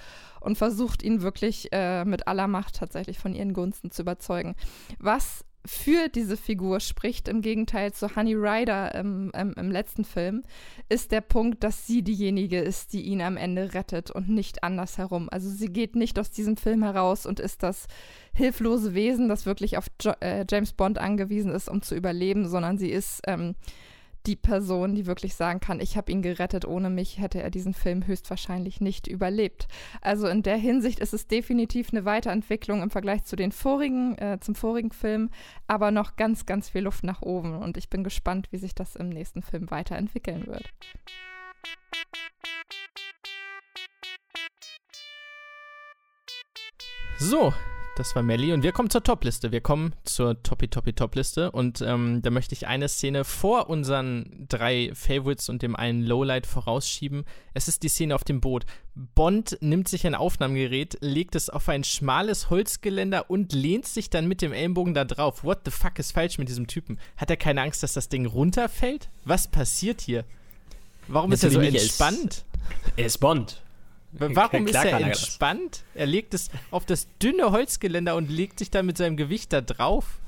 und 0.47 0.57
versucht 0.57 1.03
ihn 1.03 1.21
wirklich 1.21 1.67
äh, 1.73 2.05
mit 2.05 2.27
aller 2.27 2.47
Macht 2.47 2.77
tatsächlich 2.77 3.19
von 3.19 3.35
ihren 3.35 3.53
Gunsten 3.53 3.91
zu 3.91 4.01
überzeugen. 4.01 4.55
Was 4.97 5.45
für 5.65 6.07
diese 6.07 6.37
Figur 6.37 6.79
spricht, 6.79 7.27
im 7.27 7.41
Gegenteil 7.41 7.91
zu 7.91 8.15
Honey 8.15 8.33
Ryder 8.33 8.95
im, 8.95 9.31
im, 9.37 9.53
im, 9.53 9.69
letzten 9.69 10.05
Film, 10.05 10.43
ist 10.87 11.11
der 11.11 11.19
Punkt, 11.19 11.63
dass 11.65 11.85
sie 11.85 12.01
diejenige 12.01 12.59
ist, 12.59 12.93
die 12.93 13.01
ihn 13.01 13.21
am 13.21 13.35
Ende 13.35 13.73
rettet 13.73 14.09
und 14.09 14.29
nicht 14.29 14.63
andersherum. 14.63 15.27
Also 15.29 15.49
sie 15.49 15.67
geht 15.67 15.97
nicht 15.97 16.17
aus 16.17 16.31
diesem 16.31 16.55
Film 16.55 16.83
heraus 16.83 17.25
und 17.25 17.41
ist 17.41 17.63
das 17.63 17.87
hilflose 18.33 18.93
Wesen, 18.93 19.27
das 19.27 19.45
wirklich 19.45 19.77
auf 19.77 19.87
jo 20.01 20.13
äh, 20.21 20.45
James 20.49 20.71
Bond 20.71 20.97
angewiesen 20.97 21.51
ist, 21.51 21.67
um 21.67 21.81
zu 21.81 21.95
überleben, 21.95 22.47
sondern 22.47 22.77
sie 22.77 22.89
ist 22.89 23.21
ähm, 23.27 23.55
die 24.27 24.35
Person, 24.35 24.93
die 24.93 25.05
wirklich 25.05 25.35
sagen 25.35 25.59
kann, 25.59 25.79
ich 25.79 25.95
habe 25.95 26.11
ihn 26.11 26.21
gerettet, 26.21 26.65
ohne 26.65 26.89
mich 26.89 27.19
hätte 27.19 27.41
er 27.41 27.49
diesen 27.49 27.73
Film 27.73 28.05
höchstwahrscheinlich 28.05 28.81
nicht 28.81 29.07
überlebt. 29.07 29.67
Also 30.01 30.27
in 30.27 30.43
der 30.43 30.57
Hinsicht 30.57 30.99
ist 30.99 31.13
es 31.13 31.27
definitiv 31.27 31.89
eine 31.91 32.05
Weiterentwicklung 32.05 32.81
im 32.81 32.89
Vergleich 32.89 33.23
zu 33.23 33.35
den 33.35 33.53
vorigen, 33.53 34.17
äh, 34.17 34.37
zum 34.41 34.53
vorigen 34.53 34.91
Film, 34.91 35.29
aber 35.67 35.91
noch 35.91 36.17
ganz, 36.17 36.45
ganz 36.45 36.69
viel 36.69 36.81
Luft 36.81 37.03
nach 37.03 37.21
oben 37.21 37.57
und 37.57 37.77
ich 37.77 37.89
bin 37.89 38.03
gespannt, 38.03 38.51
wie 38.51 38.57
sich 38.57 38.75
das 38.75 38.95
im 38.95 39.09
nächsten 39.09 39.41
Film 39.41 39.71
weiterentwickeln 39.71 40.45
wird. 40.45 40.69
So, 47.19 47.53
das 47.97 48.15
war 48.15 48.21
Melly 48.21 48.53
und 48.53 48.61
wir 48.61 48.71
kommen 48.71 48.91
zur 48.91 49.01
Topliste. 49.01 49.51
Wir 49.51 49.61
kommen 49.61 49.93
zur 50.03 50.41
Toppy 50.43 50.67
Toppy 50.67 50.93
Topliste 50.93 51.51
und 51.51 51.81
ähm, 51.81 52.21
da 52.21 52.29
möchte 52.29 52.53
ich 52.53 52.67
eine 52.67 52.87
Szene 52.89 53.23
vor 53.23 53.69
unseren 53.69 54.45
drei 54.47 54.91
Favorites 54.93 55.49
und 55.49 55.63
dem 55.63 55.75
einen 55.75 56.03
Lowlight 56.03 56.45
vorausschieben. 56.45 57.25
Es 57.55 57.67
ist 57.67 57.81
die 57.81 57.89
Szene 57.89 58.13
auf 58.13 58.23
dem 58.23 58.39
Boot. 58.39 58.65
Bond 58.93 59.57
nimmt 59.61 59.87
sich 59.87 60.05
ein 60.05 60.13
Aufnahmegerät, 60.13 60.97
legt 61.01 61.35
es 61.35 61.49
auf 61.49 61.69
ein 61.69 61.83
schmales 61.83 62.51
Holzgeländer 62.51 63.31
und 63.31 63.51
lehnt 63.53 63.87
sich 63.87 64.11
dann 64.11 64.27
mit 64.27 64.43
dem 64.43 64.53
Ellenbogen 64.53 64.93
da 64.93 65.03
drauf. 65.03 65.43
What 65.43 65.61
the 65.65 65.71
fuck 65.71 65.97
ist 65.97 66.11
falsch 66.11 66.37
mit 66.37 66.49
diesem 66.49 66.67
Typen? 66.67 66.99
Hat 67.15 67.31
er 67.31 67.37
keine 67.37 67.61
Angst, 67.61 67.81
dass 67.81 67.93
das 67.93 68.09
Ding 68.09 68.27
runterfällt? 68.27 69.09
Was 69.25 69.47
passiert 69.47 70.01
hier? 70.01 70.23
Warum 71.07 71.31
ist 71.31 71.43
er 71.43 71.49
so 71.49 71.59
entspannt? 71.59 72.45
Er 72.95 73.07
ist 73.07 73.17
Bond. 73.17 73.63
Warum 74.11 74.67
ist 74.67 74.75
er 74.75 74.99
entspannt? 74.99 75.83
Er 75.93 76.05
legt 76.05 76.33
es 76.33 76.49
auf 76.71 76.85
das 76.85 77.07
dünne 77.19 77.51
Holzgeländer 77.51 78.15
und 78.15 78.29
legt 78.29 78.59
sich 78.59 78.71
dann 78.71 78.85
mit 78.85 78.97
seinem 78.97 79.17
Gewicht 79.17 79.53
da 79.53 79.61
drauf. 79.61 80.19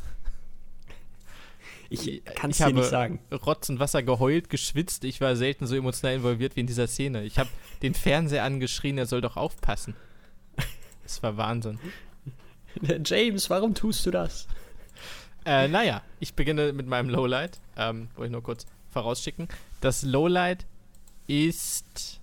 Ich 1.90 2.24
kann 2.24 2.52
es 2.52 2.58
dir 2.58 2.72
nicht 2.72 2.90
sagen. 2.90 3.20
Rotz 3.32 3.70
und 3.70 3.80
Wasser 3.80 4.04
geheult, 4.04 4.50
geschwitzt. 4.50 5.04
Ich 5.06 5.22
war 5.22 5.36
selten 5.36 5.66
so 5.66 5.76
emotional 5.76 6.18
involviert 6.18 6.56
wie 6.56 6.60
in 6.60 6.68
dieser 6.68 6.88
Szene. 6.88 7.24
Ich 7.24 7.40
habe 7.40 7.50
den 7.82 7.96
Fernseher 7.96 8.44
angeschrien, 8.44 8.98
er 8.98 9.08
soll 9.08 9.22
doch 9.22 9.38
aufpassen. 9.38 9.96
Das 11.04 11.24
war 11.24 11.38
Wahnsinn. 11.38 11.80
James, 13.04 13.50
warum 13.50 13.74
tust 13.74 14.06
du 14.06 14.12
das? 14.12 14.48
Äh, 15.46 15.68
naja, 15.68 16.04
ich 16.20 16.36
beginne 16.36 16.74
mit 16.74 16.86
meinem 16.86 17.10
Lowlight. 17.10 17.60
Ähm, 17.76 18.10
wollte 18.16 18.28
ich 18.28 18.32
nur 18.32 18.44
kurz 18.44 18.68
vorausschicken. 18.92 19.48
Das 19.82 20.04
Lowlight 20.04 20.68
ist 21.26 22.19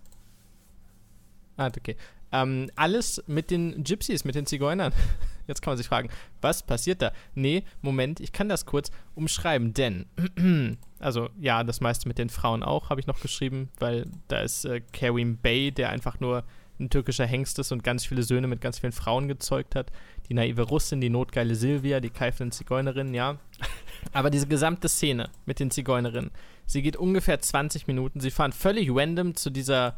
Ah, 1.57 1.69
okay. 1.69 1.97
Ähm, 2.33 2.71
alles 2.77 3.23
mit 3.27 3.51
den 3.51 3.85
Gypsies, 3.85 4.25
mit 4.25 4.35
den 4.35 4.47
Zigeunern. 4.47 4.93
Jetzt 5.47 5.63
kann 5.63 5.71
man 5.71 5.79
sich 5.79 5.87
fragen, 5.87 6.09
was 6.41 6.65
passiert 6.65 7.01
da? 7.01 7.13
Nee, 7.35 7.63
Moment, 7.81 8.19
ich 8.19 8.33
kann 8.33 8.49
das 8.49 8.67
kurz 8.67 8.91
umschreiben, 9.15 9.75
denn, 9.75 10.07
also 10.99 11.29
ja, 11.39 11.63
das 11.63 11.81
meiste 11.81 12.09
mit 12.09 12.19
den 12.19 12.31
Frauen 12.31 12.65
auch, 12.65 12.91
habe 12.91 13.01
ich 13.01 13.07
noch 13.07 13.21
geschrieben, 13.21 13.71
weil 13.79 14.07
da 14.27 14.41
ist 14.41 14.65
äh, 14.65 14.81
Karim 14.93 15.37
Bey, 15.37 15.71
der 15.71 15.91
einfach 15.91 16.19
nur 16.19 16.43
ein 16.79 16.91
türkischer 16.91 17.27
Hengst 17.27 17.59
ist 17.59 17.73
und 17.73 17.85
ganz 17.85 18.05
viele 18.05 18.23
Söhne 18.23 18.49
mit 18.49 18.61
ganz 18.61 18.81
vielen 18.81 18.93
Frauen 18.93 19.29
gezeugt 19.29 19.75
hat. 19.75 19.91
Die 20.29 20.35
naive 20.35 20.63
Russin, 20.63 21.01
die 21.01 21.09
notgeile 21.09 21.55
Silvia, 21.55 22.01
die 22.01 22.11
keifenden 22.11 22.53
Zigeunerinnen, 22.53 23.15
ja. 23.15 23.39
Aber 24.13 24.31
diese 24.31 24.47
gesamte 24.47 24.89
Szene 24.89 25.31
mit 25.47 25.61
den 25.61 25.71
Zigeunerinnen, 25.71 26.31
sie 26.67 26.83
geht 26.83 26.97
ungefähr 26.97 27.41
20 27.41 27.87
Minuten. 27.87 28.21
Sie 28.21 28.31
fahren 28.31 28.53
völlig 28.53 28.91
random 28.93 29.37
zu 29.37 29.51
dieser 29.51 29.97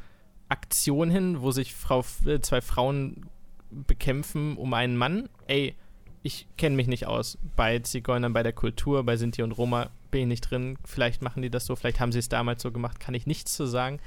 Aktion 0.48 1.10
hin, 1.10 1.40
wo 1.40 1.50
sich 1.50 1.74
Frau, 1.74 2.04
äh, 2.26 2.40
zwei 2.40 2.60
Frauen 2.60 3.26
bekämpfen 3.70 4.56
um 4.56 4.72
einen 4.74 4.96
Mann. 4.96 5.28
Ey, 5.46 5.74
ich 6.22 6.46
kenne 6.56 6.76
mich 6.76 6.86
nicht 6.86 7.06
aus 7.06 7.38
bei 7.56 7.78
Zigeunern, 7.78 8.32
bei 8.32 8.42
der 8.42 8.52
Kultur, 8.52 9.04
bei 9.04 9.16
Sinti 9.16 9.42
und 9.42 9.52
Roma 9.52 9.90
bin 10.10 10.22
ich 10.22 10.26
nicht 10.26 10.50
drin. 10.50 10.78
Vielleicht 10.84 11.22
machen 11.22 11.42
die 11.42 11.50
das 11.50 11.66
so, 11.66 11.76
vielleicht 11.76 12.00
haben 12.00 12.12
sie 12.12 12.18
es 12.18 12.28
damals 12.28 12.62
so 12.62 12.72
gemacht, 12.72 12.98
kann 13.00 13.14
ich 13.14 13.26
nichts 13.26 13.54
zu 13.54 13.66
sagen. 13.66 14.00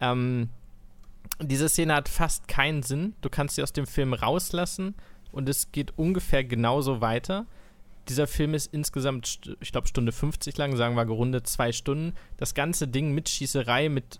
Ähm, 0.00 0.48
diese 1.40 1.68
Szene 1.68 1.94
hat 1.94 2.08
fast 2.08 2.48
keinen 2.48 2.82
Sinn. 2.82 3.14
Du 3.20 3.28
kannst 3.28 3.56
sie 3.56 3.62
aus 3.62 3.72
dem 3.72 3.86
Film 3.86 4.14
rauslassen 4.14 4.94
und 5.30 5.48
es 5.48 5.72
geht 5.72 5.96
ungefähr 5.96 6.44
genauso 6.44 7.00
weiter. 7.00 7.46
Dieser 8.08 8.26
Film 8.26 8.54
ist 8.54 8.72
insgesamt, 8.72 9.56
ich 9.60 9.72
glaube, 9.72 9.86
Stunde 9.86 10.12
50 10.12 10.56
lang, 10.56 10.76
sagen 10.76 10.96
wir 10.96 11.06
gerundet 11.06 11.46
zwei 11.46 11.72
Stunden. 11.72 12.14
Das 12.36 12.54
ganze 12.54 12.88
Ding 12.88 13.12
mit 13.12 13.28
Schießerei, 13.28 13.88
mit 13.88 14.18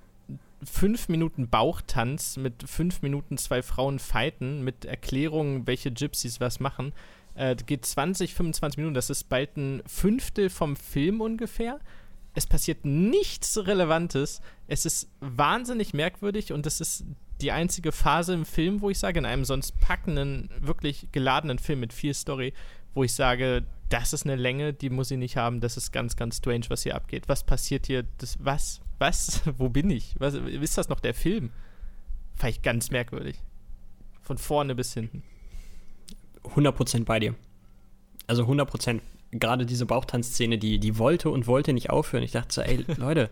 fünf 0.65 1.09
Minuten 1.09 1.49
Bauchtanz 1.49 2.37
mit 2.37 2.69
fünf 2.69 3.03
Minuten 3.03 3.39
zwei 3.39 3.63
Frauen 3.63 3.99
fighten, 3.99 4.63
mit 4.63 4.85
Erklärungen, 4.85 5.67
welche 5.67 5.91
Gypsies 5.93 6.41
was 6.41 6.61
machen. 6.61 6.93
Äh, 7.35 7.57
geht 7.57 7.87
20, 7.87 8.35
25 8.35 8.79
Minuten. 8.79 8.95
Das 8.95 9.11
ist 9.11 9.29
bald 9.29 9.57
ein 9.57 9.83
Fünftel 9.87 10.51
vom 10.51 10.77
Film 10.77 11.21
ungefähr. 11.21 11.81
Es 12.35 12.47
passiert 12.47 12.85
nichts 12.85 13.59
Relevantes. 13.59 14.41
Es 14.67 14.87
ist 14.87 15.09
wahnsinnig 15.21 15.95
merkwürdig 15.95 16.53
und 16.53 16.67
das 16.67 16.81
ist 16.81 17.05
die 17.41 17.53
einzige 17.53 17.93
Phase 17.93 18.35
im 18.35 18.47
Film, 18.47 18.81
wo 18.81 18.91
ich 18.91 18.99
sage, 18.99 19.19
in 19.19 19.27
einem 19.27 19.45
sonst 19.45 19.79
packenden, 19.81 20.49
wirklich 20.61 21.09
geladenen 21.13 21.59
Film 21.59 21.81
mit 21.81 21.93
viel 21.93 22.15
Story, 22.15 22.55
wo 22.95 23.05
ich 23.05 23.13
sage, 23.13 23.65
das 23.93 24.15
ist 24.15 24.25
eine 24.25 24.37
Länge, 24.37 24.73
die 24.73 24.89
muss 24.89 25.11
ich 25.11 25.19
nicht 25.19 25.37
haben. 25.37 25.61
Das 25.61 25.77
ist 25.77 25.93
ganz, 25.93 26.17
ganz 26.17 26.39
strange, 26.39 26.65
was 26.69 26.83
hier 26.83 26.95
abgeht. 26.95 27.29
Was 27.29 27.45
passiert 27.45 27.87
hier? 27.87 28.05
Das, 28.19 28.39
was? 28.41 28.81
Was? 28.99 29.43
Wo 29.59 29.69
bin 29.69 29.91
ich? 29.91 30.15
Was, 30.19 30.35
ist 30.35 30.79
das 30.79 30.89
noch 30.89 31.01
der 31.01 31.13
Film? 31.13 31.51
Fand 32.35 32.55
ich 32.55 32.63
ganz 32.63 32.91
merkwürdig. 32.91 33.37
Von 34.23 34.39
vorne 34.39 34.75
bis 34.75 34.95
hinten. 34.95 35.23
100% 36.45 37.05
bei 37.05 37.21
dir. 37.21 37.35
Also 38.27 38.45
100%. 38.45 39.01
Gerade 39.33 39.67
diese 39.67 39.87
Bauchtanzszene, 39.87 40.59
die, 40.59 40.79
die 40.79 40.99
wollte 40.99 41.31
und 41.31 41.47
wollte 41.47 41.73
nicht 41.73 41.91
aufhören. 41.91 42.23
Ich 42.23 42.33
dachte 42.33 42.55
so, 42.55 42.63
ey, 42.63 42.85
Leute, 42.97 43.29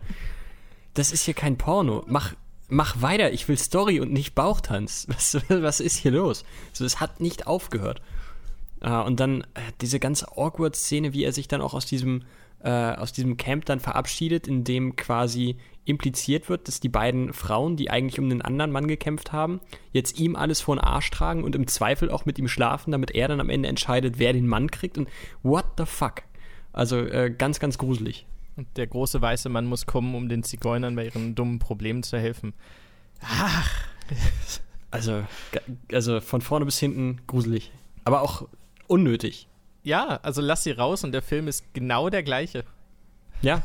das 0.92 1.10
ist 1.10 1.24
hier 1.24 1.34
kein 1.34 1.56
Porno. 1.56 2.04
Mach, 2.06 2.34
mach 2.68 3.00
weiter. 3.00 3.32
Ich 3.32 3.48
will 3.48 3.56
Story 3.56 3.98
und 4.00 4.12
nicht 4.12 4.34
Bauchtanz. 4.34 5.06
Was, 5.08 5.38
was 5.48 5.80
ist 5.80 5.96
hier 5.96 6.10
los? 6.10 6.44
Also, 6.72 6.84
es 6.84 7.00
hat 7.00 7.20
nicht 7.20 7.46
aufgehört. 7.46 8.02
Uh, 8.82 9.02
und 9.02 9.20
dann 9.20 9.42
äh, 9.42 9.60
diese 9.82 10.00
ganz 10.00 10.24
awkward 10.24 10.74
Szene, 10.74 11.12
wie 11.12 11.24
er 11.24 11.32
sich 11.32 11.48
dann 11.48 11.60
auch 11.60 11.74
aus 11.74 11.84
diesem 11.84 12.22
äh, 12.62 12.70
aus 12.70 13.12
diesem 13.12 13.36
Camp 13.36 13.64
dann 13.64 13.80
verabschiedet, 13.80 14.46
in 14.46 14.64
dem 14.64 14.96
quasi 14.96 15.56
impliziert 15.84 16.48
wird, 16.48 16.68
dass 16.68 16.80
die 16.80 16.88
beiden 16.88 17.32
Frauen, 17.32 17.76
die 17.76 17.90
eigentlich 17.90 18.18
um 18.18 18.28
den 18.28 18.42
anderen 18.42 18.70
Mann 18.70 18.86
gekämpft 18.86 19.32
haben, 19.32 19.60
jetzt 19.92 20.18
ihm 20.18 20.36
alles 20.36 20.60
vor 20.60 20.76
den 20.76 20.84
Arsch 20.84 21.10
tragen 21.10 21.42
und 21.42 21.56
im 21.56 21.66
Zweifel 21.66 22.10
auch 22.10 22.26
mit 22.26 22.38
ihm 22.38 22.48
schlafen, 22.48 22.92
damit 22.92 23.12
er 23.12 23.28
dann 23.28 23.40
am 23.40 23.50
Ende 23.50 23.68
entscheidet, 23.68 24.18
wer 24.18 24.32
den 24.32 24.46
Mann 24.46 24.70
kriegt 24.70 24.98
und 24.98 25.08
what 25.42 25.64
the 25.78 25.86
fuck. 25.86 26.22
Also 26.72 26.98
äh, 26.98 27.30
ganz, 27.30 27.60
ganz 27.60 27.78
gruselig. 27.78 28.26
Und 28.56 28.68
der 28.76 28.86
große 28.86 29.20
weiße 29.22 29.48
Mann 29.48 29.66
muss 29.66 29.86
kommen, 29.86 30.14
um 30.14 30.28
den 30.28 30.42
Zigeunern 30.42 30.94
bei 30.96 31.06
ihren 31.06 31.34
dummen 31.34 31.58
Problemen 31.58 32.02
zu 32.02 32.18
helfen. 32.18 32.52
Ach. 33.22 33.70
Also, 34.90 35.22
also 35.92 36.20
von 36.20 36.40
vorne 36.40 36.64
bis 36.64 36.78
hinten 36.78 37.20
gruselig. 37.26 37.70
Aber 38.04 38.22
auch 38.22 38.48
unnötig 38.90 39.48
ja, 39.82 40.20
also 40.22 40.40
lass 40.40 40.64
sie 40.64 40.72
raus 40.72 41.04
und 41.04 41.12
der 41.12 41.22
Film 41.22 41.48
ist 41.48 41.72
genau 41.72 42.10
der 42.10 42.22
gleiche. 42.22 42.64
Ja, 43.42 43.62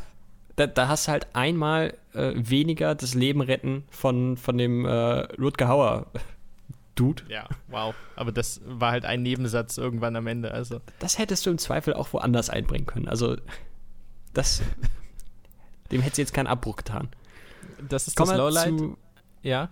da, 0.56 0.66
da 0.66 0.88
hast 0.88 1.06
du 1.06 1.12
halt 1.12 1.26
einmal 1.34 1.94
äh, 2.14 2.32
weniger 2.34 2.94
das 2.94 3.14
Leben 3.14 3.42
retten 3.42 3.84
von, 3.90 4.36
von 4.36 4.56
dem 4.56 4.86
äh, 4.86 4.90
Rutger 5.38 5.68
Hauer. 5.68 6.06
Dude. 6.94 7.24
Ja, 7.28 7.46
wow. 7.68 7.94
Aber 8.14 8.32
das 8.32 8.62
war 8.64 8.92
halt 8.92 9.04
ein 9.04 9.22
Nebensatz 9.22 9.76
irgendwann 9.76 10.16
am 10.16 10.26
Ende. 10.26 10.52
Also. 10.52 10.80
Das 10.98 11.18
hättest 11.18 11.44
du 11.44 11.50
im 11.50 11.58
Zweifel 11.58 11.92
auch 11.92 12.10
woanders 12.14 12.48
einbringen 12.48 12.86
können. 12.86 13.06
Also, 13.06 13.36
das. 14.32 14.62
dem 15.90 16.00
hättest 16.00 16.16
du 16.16 16.22
jetzt 16.22 16.32
keinen 16.32 16.46
Abbruch 16.46 16.76
getan. 16.76 17.10
Das 17.86 18.08
ist 18.08 18.16
Komm 18.16 18.28
das 18.28 18.38
Lowlight. 18.38 18.78
Zu, 18.78 18.96
ja. 19.42 19.68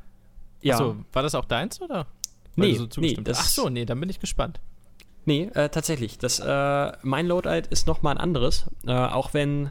Ja. 0.61 0.75
Achso, 0.75 0.97
war 1.15 1.23
das 1.23 1.35
auch 1.35 1.47
deins, 1.47 1.81
oder? 1.81 2.07
nee, 2.57 2.75
so 2.75 2.87
nee 2.99 3.15
das 3.15 3.39
Ach 3.39 3.49
so, 3.49 3.69
nee, 3.71 3.87
dann 3.87 3.99
bin 4.01 4.11
ich 4.11 4.21
gespannt. 4.21 4.61
Nee, 5.27 5.51
äh, 5.55 5.68
tatsächlich. 5.68 6.18
Das, 6.18 6.39
äh, 6.41 6.93
mein 7.03 7.27
Loadout 7.27 7.68
ist 7.70 7.87
nochmal 7.87 8.14
ein 8.14 8.20
anderes, 8.20 8.66
äh, 8.87 8.93
auch 8.93 9.35
wenn 9.35 9.70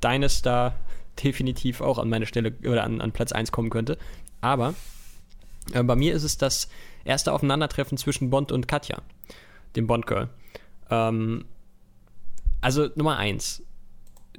deines 0.00 0.42
da 0.42 0.74
definitiv 1.22 1.80
auch 1.80 1.98
an 1.98 2.08
meine 2.08 2.26
Stelle 2.26 2.54
oder 2.62 2.84
an, 2.84 3.00
an 3.00 3.12
Platz 3.12 3.32
1 3.32 3.52
kommen 3.52 3.70
könnte. 3.70 3.98
Aber 4.40 4.74
äh, 5.72 5.82
bei 5.82 5.96
mir 5.96 6.14
ist 6.14 6.24
es 6.24 6.38
das 6.38 6.68
erste 7.04 7.32
Aufeinandertreffen 7.32 7.98
zwischen 7.98 8.30
Bond 8.30 8.50
und 8.50 8.66
Katja, 8.66 8.98
dem 9.76 9.86
Bond-Girl. 9.86 10.28
Ähm, 10.90 11.44
also 12.60 12.88
Nummer 12.94 13.18
1. 13.18 13.62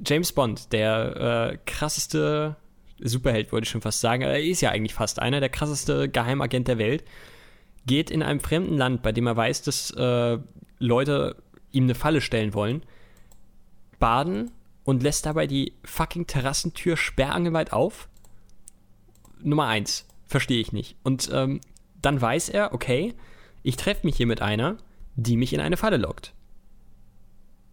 James 0.04 0.32
Bond, 0.32 0.72
der 0.72 1.52
äh, 1.52 1.58
krasseste 1.64 2.56
Superheld, 2.98 3.52
wollte 3.52 3.64
ich 3.64 3.70
schon 3.70 3.80
fast 3.80 4.00
sagen. 4.00 4.22
Er 4.22 4.42
ist 4.42 4.60
ja 4.60 4.70
eigentlich 4.70 4.94
fast 4.94 5.20
einer, 5.20 5.40
der 5.40 5.48
krasseste 5.48 6.08
Geheimagent 6.08 6.68
der 6.68 6.78
Welt 6.78 7.04
geht 7.86 8.10
in 8.10 8.22
einem 8.22 8.40
fremden 8.40 8.76
Land, 8.76 9.02
bei 9.02 9.12
dem 9.12 9.26
er 9.26 9.36
weiß, 9.36 9.62
dass 9.62 9.90
äh, 9.92 10.38
Leute 10.78 11.36
ihm 11.72 11.84
eine 11.84 11.94
Falle 11.94 12.20
stellen 12.20 12.54
wollen, 12.54 12.82
baden 13.98 14.50
und 14.84 15.02
lässt 15.02 15.26
dabei 15.26 15.46
die 15.46 15.72
fucking 15.84 16.26
Terrassentür 16.26 16.96
sperrangelweit 16.96 17.72
auf. 17.72 18.08
Nummer 19.42 19.66
eins, 19.66 20.06
verstehe 20.26 20.60
ich 20.60 20.72
nicht. 20.72 20.96
Und 21.02 21.30
ähm, 21.32 21.60
dann 22.02 22.20
weiß 22.20 22.48
er, 22.48 22.72
okay, 22.72 23.14
ich 23.62 23.76
treffe 23.76 24.06
mich 24.06 24.16
hier 24.16 24.26
mit 24.26 24.42
einer, 24.42 24.76
die 25.16 25.36
mich 25.36 25.52
in 25.52 25.60
eine 25.60 25.76
Falle 25.76 25.96
lockt. 25.96 26.32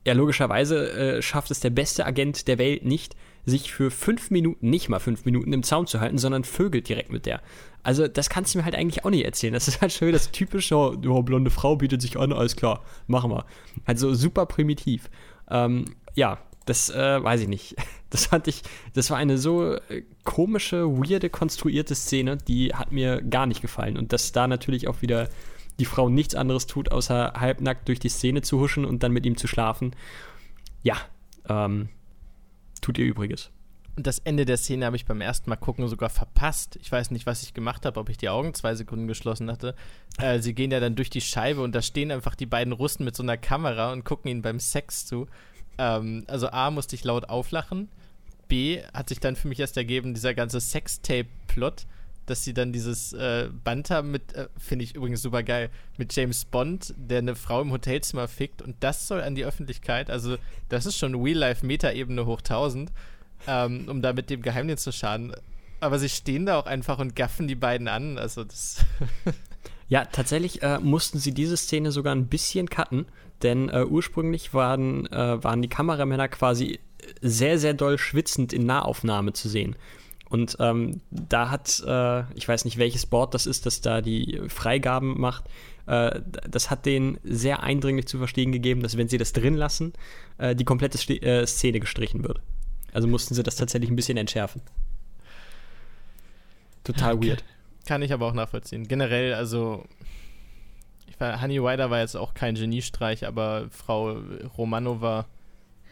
Ja, 0.05 0.14
logischerweise 0.14 0.91
äh, 0.91 1.22
schafft 1.22 1.51
es 1.51 1.59
der 1.59 1.70
beste 1.70 2.05
Agent 2.05 2.47
der 2.47 2.57
Welt 2.57 2.84
nicht, 2.84 3.16
sich 3.45 3.71
für 3.71 3.91
fünf 3.91 4.31
Minuten, 4.31 4.69
nicht 4.69 4.89
mal 4.89 4.99
fünf 4.99 5.25
Minuten 5.25 5.51
im 5.53 5.63
Zaun 5.63 5.87
zu 5.87 5.99
halten, 5.99 6.17
sondern 6.17 6.43
vögelt 6.43 6.87
direkt 6.87 7.11
mit 7.11 7.25
der. 7.25 7.41
Also, 7.83 8.07
das 8.07 8.29
kannst 8.29 8.53
du 8.53 8.59
mir 8.59 8.65
halt 8.65 8.75
eigentlich 8.75 9.03
auch 9.03 9.09
nicht 9.09 9.25
erzählen. 9.25 9.53
Das 9.53 9.67
ist 9.67 9.81
halt 9.81 9.91
schon 9.91 10.07
wieder 10.07 10.17
das 10.17 10.31
typische, 10.31 10.75
oh, 10.75 11.23
blonde 11.23 11.51
Frau 11.51 11.75
bietet 11.75 12.01
sich 12.01 12.17
an, 12.17 12.31
alles 12.31 12.55
klar, 12.55 12.81
machen 13.07 13.31
wir. 13.31 13.45
Also 13.85 14.13
super 14.13 14.45
primitiv. 14.45 15.09
Ähm, 15.49 15.85
ja, 16.15 16.39
das 16.65 16.89
äh, 16.89 17.23
weiß 17.23 17.41
ich 17.41 17.47
nicht. 17.47 17.75
Das 18.13 18.27
fand 18.27 18.47
ich, 18.47 18.61
das 18.93 19.09
war 19.09 19.17
eine 19.17 19.39
so 19.39 19.73
äh, 19.73 20.03
komische, 20.23 20.85
weirde, 20.85 21.31
konstruierte 21.31 21.95
Szene, 21.95 22.37
die 22.37 22.75
hat 22.75 22.91
mir 22.91 23.23
gar 23.23 23.47
nicht 23.47 23.63
gefallen. 23.63 23.97
Und 23.97 24.13
dass 24.13 24.31
da 24.31 24.47
natürlich 24.47 24.87
auch 24.87 25.01
wieder 25.01 25.29
die 25.79 25.85
Frau 25.85 26.09
nichts 26.09 26.35
anderes 26.35 26.67
tut, 26.67 26.91
außer 26.91 27.33
halbnackt 27.35 27.87
durch 27.87 27.99
die 27.99 28.09
Szene 28.09 28.43
zu 28.43 28.59
huschen 28.59 28.85
und 28.85 29.01
dann 29.01 29.13
mit 29.13 29.25
ihm 29.25 29.35
zu 29.35 29.47
schlafen. 29.47 29.95
Ja, 30.83 30.97
ähm, 31.49 31.89
tut 32.84 32.97
ihr 32.97 33.05
Übriges. 33.05 33.49
Und 33.95 34.07
das 34.07 34.19
Ende 34.19 34.45
der 34.45 34.57
Szene 34.57 34.86
habe 34.86 34.95
ich 34.95 35.05
beim 35.05 35.21
ersten 35.21 35.49
Mal 35.49 35.55
gucken 35.55 35.88
sogar 35.88 36.09
verpasst. 36.09 36.79
Ich 36.81 36.91
weiß 36.91 37.11
nicht, 37.11 37.27
was 37.27 37.43
ich 37.43 37.53
gemacht 37.53 37.86
habe, 37.86 37.99
ob 37.99 38.09
ich 38.09 38.17
die 38.17 38.29
Augen 38.29 38.53
zwei 38.55 38.73
Sekunden 38.73 39.07
geschlossen 39.07 39.51
hatte. 39.51 39.75
Äh, 40.17 40.39
sie 40.39 40.55
gehen 40.55 40.71
ja 40.71 40.79
dann 40.79 40.95
durch 40.95 41.11
die 41.11 41.21
Scheibe 41.21 41.61
und 41.61 41.75
da 41.75 41.81
stehen 41.81 42.11
einfach 42.11 42.34
die 42.34 42.47
beiden 42.47 42.73
Russen 42.73 43.05
mit 43.05 43.15
so 43.15 43.21
einer 43.21 43.38
Kamera 43.38 43.91
und 43.91 44.03
gucken 44.03 44.31
ihnen 44.31 44.41
beim 44.41 44.59
Sex 44.59 45.05
zu. 45.05 45.27
Ähm, 45.77 46.23
also 46.27 46.49
A, 46.49 46.71
musste 46.71 46.95
ich 46.95 47.03
laut 47.03 47.29
auflachen. 47.29 47.89
B, 48.47 48.81
hat 48.93 49.09
sich 49.09 49.19
dann 49.19 49.36
für 49.36 49.47
mich 49.47 49.59
erst 49.59 49.77
ergeben, 49.77 50.15
dieser 50.15 50.34
ganze 50.34 50.59
Sextape-Plot, 50.59 51.86
dass 52.26 52.43
sie 52.43 52.53
dann 52.53 52.71
dieses 52.71 53.13
äh, 53.13 53.49
Band 53.63 53.89
haben 53.89 54.11
mit, 54.11 54.34
äh, 54.34 54.47
finde 54.57 54.86
ich 54.86 54.95
übrigens 54.95 55.21
super 55.21 55.43
geil, 55.43 55.69
mit 55.97 56.15
James 56.15 56.45
Bond, 56.45 56.93
der 56.97 57.19
eine 57.19 57.36
Frau 57.36 57.61
im 57.61 57.71
Hotelzimmer 57.71 58.28
fickt 58.28 58.61
und 58.61 58.76
das 58.82 59.07
soll 59.07 59.21
an 59.21 59.36
die 59.36 59.45
Öffentlichkeit, 59.45 60.09
also 60.09 60.38
das 60.69 60.86
ist 60.86 60.97
schon 60.97 61.15
Real-Life-Meta-Ebene 61.15 62.26
hoch 62.26 62.39
1000, 62.39 62.91
ähm, 63.47 63.88
um 63.89 64.01
da 64.01 64.13
mit 64.13 64.30
dem 64.30 64.41
Geheimnis 64.41 64.84
zu 64.84 64.91
schaden. 64.91 65.34
Aber 65.80 65.99
sie 65.99 66.09
stehen 66.09 66.45
da 66.45 66.57
auch 66.57 66.65
einfach 66.65 66.99
und 66.99 67.15
gaffen 67.15 67.47
die 67.47 67.55
beiden 67.55 67.89
an, 67.89 68.17
also 68.17 68.45
das. 68.45 68.86
ja, 69.89 70.05
tatsächlich 70.05 70.63
äh, 70.63 70.80
mussten 70.80 71.19
sie 71.19 71.34
diese 71.34 71.57
Szene 71.57 71.91
sogar 71.91 72.15
ein 72.15 72.28
bisschen 72.28 72.69
cutten, 72.69 73.05
denn 73.41 73.67
äh, 73.67 73.84
ursprünglich 73.84 74.53
waren, 74.53 75.07
äh, 75.07 75.43
waren 75.43 75.61
die 75.61 75.67
Kameramänner 75.67 76.30
quasi 76.30 76.80
sehr, 77.21 77.59
sehr 77.59 77.74
doll 77.74 77.97
schwitzend 77.97 78.53
in 78.53 78.65
Nahaufnahme 78.65 79.34
zu 79.34 79.49
sehen. 79.49 79.76
Und 80.34 80.57
ähm, 80.59 80.99
da 81.11 81.51
hat, 81.51 81.84
äh, 81.86 82.23
ich 82.34 82.47
weiß 82.47 82.65
nicht, 82.65 82.79
welches 82.79 83.05
Board 83.05 83.36
das 83.36 83.45
ist, 83.45 83.67
das 83.67 83.81
da 83.81 84.01
die 84.01 84.41
Freigaben 84.47 85.21
macht, 85.21 85.43
äh, 85.86 86.21
das 86.49 86.71
hat 86.71 86.88
denen 86.88 87.19
sehr 87.23 87.61
eindringlich 87.61 88.07
zu 88.07 88.17
verstehen 88.17 88.51
gegeben, 88.51 88.81
dass 88.81 88.97
wenn 88.97 89.07
sie 89.07 89.19
das 89.19 89.34
drin 89.34 89.53
lassen, 89.53 89.93
äh, 90.39 90.55
die 90.55 90.65
komplette 90.65 90.97
St 90.97 91.21
äh, 91.21 91.45
Szene 91.45 91.79
gestrichen 91.79 92.23
wird. 92.23 92.41
Also 92.93 93.07
mussten 93.07 93.36
sie 93.36 93.43
das 93.43 93.57
tatsächlich 93.57 93.91
ein 93.91 93.95
bisschen 93.95 94.17
entschärfen. 94.17 94.63
Total 96.84 97.13
okay. 97.13 97.27
weird. 97.27 97.43
Kann 97.86 98.01
ich 98.01 98.11
aber 98.11 98.25
auch 98.25 98.34
nachvollziehen. 98.34 98.88
Generell, 98.88 99.36
also 99.36 99.86
ich 101.05 101.19
war, 101.19 101.43
Honey 101.43 101.59
Rider 101.59 101.91
war 101.91 101.99
jetzt 101.99 102.17
auch 102.17 102.34
kein 102.34 102.55
Geniestreich, 102.55 103.27
aber 103.27 103.67
Frau 103.69 104.17
Romanova, 104.57 105.27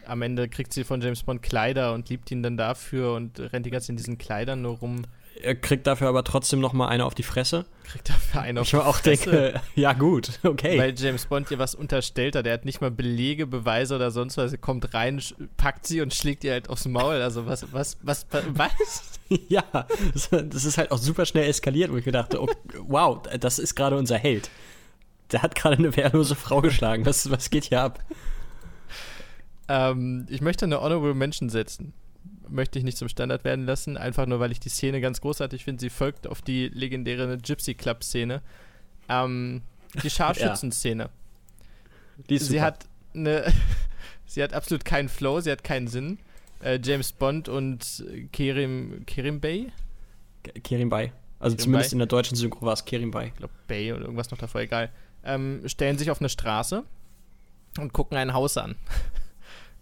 am 0.06 0.22
Ende 0.22 0.48
kriegt 0.48 0.72
sie 0.72 0.84
von 0.84 1.00
James 1.00 1.22
Bond 1.22 1.42
Kleider 1.42 1.94
und 1.94 2.08
liebt 2.08 2.30
ihn 2.30 2.42
dann 2.42 2.56
dafür 2.56 3.14
und 3.14 3.38
rennt 3.38 3.66
die 3.66 3.70
ganze 3.70 3.86
Zeit 3.86 3.90
in 3.90 3.96
diesen 3.96 4.18
Kleidern 4.18 4.62
nur 4.62 4.78
rum. 4.78 5.02
Er 5.42 5.54
kriegt 5.54 5.86
dafür 5.86 6.08
aber 6.08 6.24
trotzdem 6.24 6.60
noch 6.60 6.72
mal 6.72 6.88
eine 6.88 7.04
auf 7.04 7.14
die 7.14 7.22
Fresse. 7.22 7.64
Kriegt 7.84 8.10
dafür 8.10 8.42
eine 8.42 8.60
auf 8.60 8.66
ich 8.66 8.70
die 8.70 8.76
Fresse. 8.76 8.90
Ich 8.90 8.96
auch 8.96 9.00
denke, 9.00 9.60
ja 9.74 9.92
gut, 9.92 10.38
okay. 10.42 10.78
Weil 10.78 10.94
James 10.96 11.26
Bond 11.26 11.50
ihr 11.50 11.58
was 11.58 11.74
unterstellt 11.74 12.36
hat. 12.36 12.46
Er 12.46 12.52
hat 12.52 12.64
nicht 12.64 12.80
mal 12.80 12.90
Belege, 12.90 13.46
Beweise 13.46 13.96
oder 13.96 14.10
sonst 14.10 14.36
was. 14.36 14.52
Er 14.52 14.58
kommt 14.58 14.94
rein, 14.94 15.20
packt 15.56 15.86
sie 15.86 16.00
und 16.00 16.14
schlägt 16.14 16.44
ihr 16.44 16.52
halt 16.52 16.68
aufs 16.68 16.86
Maul. 16.86 17.22
Also 17.22 17.46
was, 17.46 17.72
was, 17.72 17.96
was, 18.02 18.26
was? 18.30 19.20
ja, 19.48 19.64
das 20.12 20.64
ist 20.64 20.78
halt 20.78 20.90
auch 20.90 20.98
super 20.98 21.26
schnell 21.26 21.48
eskaliert, 21.48 21.90
wo 21.90 21.96
ich 21.96 22.04
gedacht 22.04 22.34
okay, 22.34 22.54
wow, 22.86 23.22
das 23.40 23.58
ist 23.58 23.74
gerade 23.74 23.96
unser 23.96 24.18
Held 24.18 24.50
der 25.32 25.42
hat 25.42 25.54
gerade 25.54 25.76
eine 25.76 25.96
wehrlose 25.96 26.34
Frau 26.34 26.60
geschlagen. 26.60 27.06
Was, 27.06 27.30
was 27.30 27.50
geht 27.50 27.64
hier 27.64 27.80
ab? 27.80 28.04
Ähm, 29.72 30.26
ich 30.28 30.40
möchte 30.40 30.66
eine 30.66 30.80
Honorable 30.80 31.14
Mention 31.14 31.48
setzen. 31.48 31.94
Möchte 32.48 32.78
ich 32.78 32.84
nicht 32.84 32.98
zum 32.98 33.08
Standard 33.08 33.44
werden 33.44 33.64
lassen, 33.64 33.96
einfach 33.96 34.26
nur, 34.26 34.38
weil 34.38 34.52
ich 34.52 34.60
die 34.60 34.68
Szene 34.68 35.00
ganz 35.00 35.22
großartig 35.22 35.64
finde. 35.64 35.80
Sie 35.80 35.88
folgt 35.88 36.26
auf 36.26 36.42
die 36.42 36.68
legendäre 36.68 37.38
Gypsy 37.38 37.74
Club-Szene. 37.74 38.42
Ähm, 39.08 39.62
die 40.02 40.10
Scharfschützen-Szene. 40.10 41.08
Ja. 42.28 42.38
Sie 42.38 42.60
hat 42.60 42.86
eine. 43.14 43.50
sie 44.26 44.42
hat 44.42 44.52
absolut 44.52 44.84
keinen 44.84 45.08
Flow, 45.08 45.40
sie 45.40 45.50
hat 45.50 45.64
keinen 45.64 45.88
Sinn. 45.88 46.18
Äh, 46.62 46.78
James 46.82 47.12
Bond 47.12 47.48
und 47.48 48.04
Kerim, 48.32 49.04
Kerim 49.06 49.40
Bay? 49.40 49.72
Kerim 50.62 50.90
Bay. 50.90 51.12
Also 51.40 51.56
Kerim 51.56 51.64
zumindest 51.64 51.90
Bay. 51.90 51.94
in 51.94 51.98
der 51.98 52.06
deutschen 52.08 52.36
Synchro 52.36 52.66
war 52.66 52.74
es 52.74 52.84
Kerim 52.84 53.10
Bay. 53.10 53.28
Ich 53.28 53.36
glaube 53.36 53.54
Bay 53.66 53.92
oder 53.92 54.02
irgendwas 54.02 54.30
noch 54.30 54.38
davor, 54.38 54.60
egal 54.60 54.90
ähm, 55.24 55.62
stellen 55.66 55.98
sich 55.98 56.10
auf 56.10 56.20
eine 56.20 56.28
Straße 56.28 56.84
und 57.78 57.92
gucken 57.92 58.16
ein 58.16 58.32
Haus 58.32 58.56
an. 58.56 58.76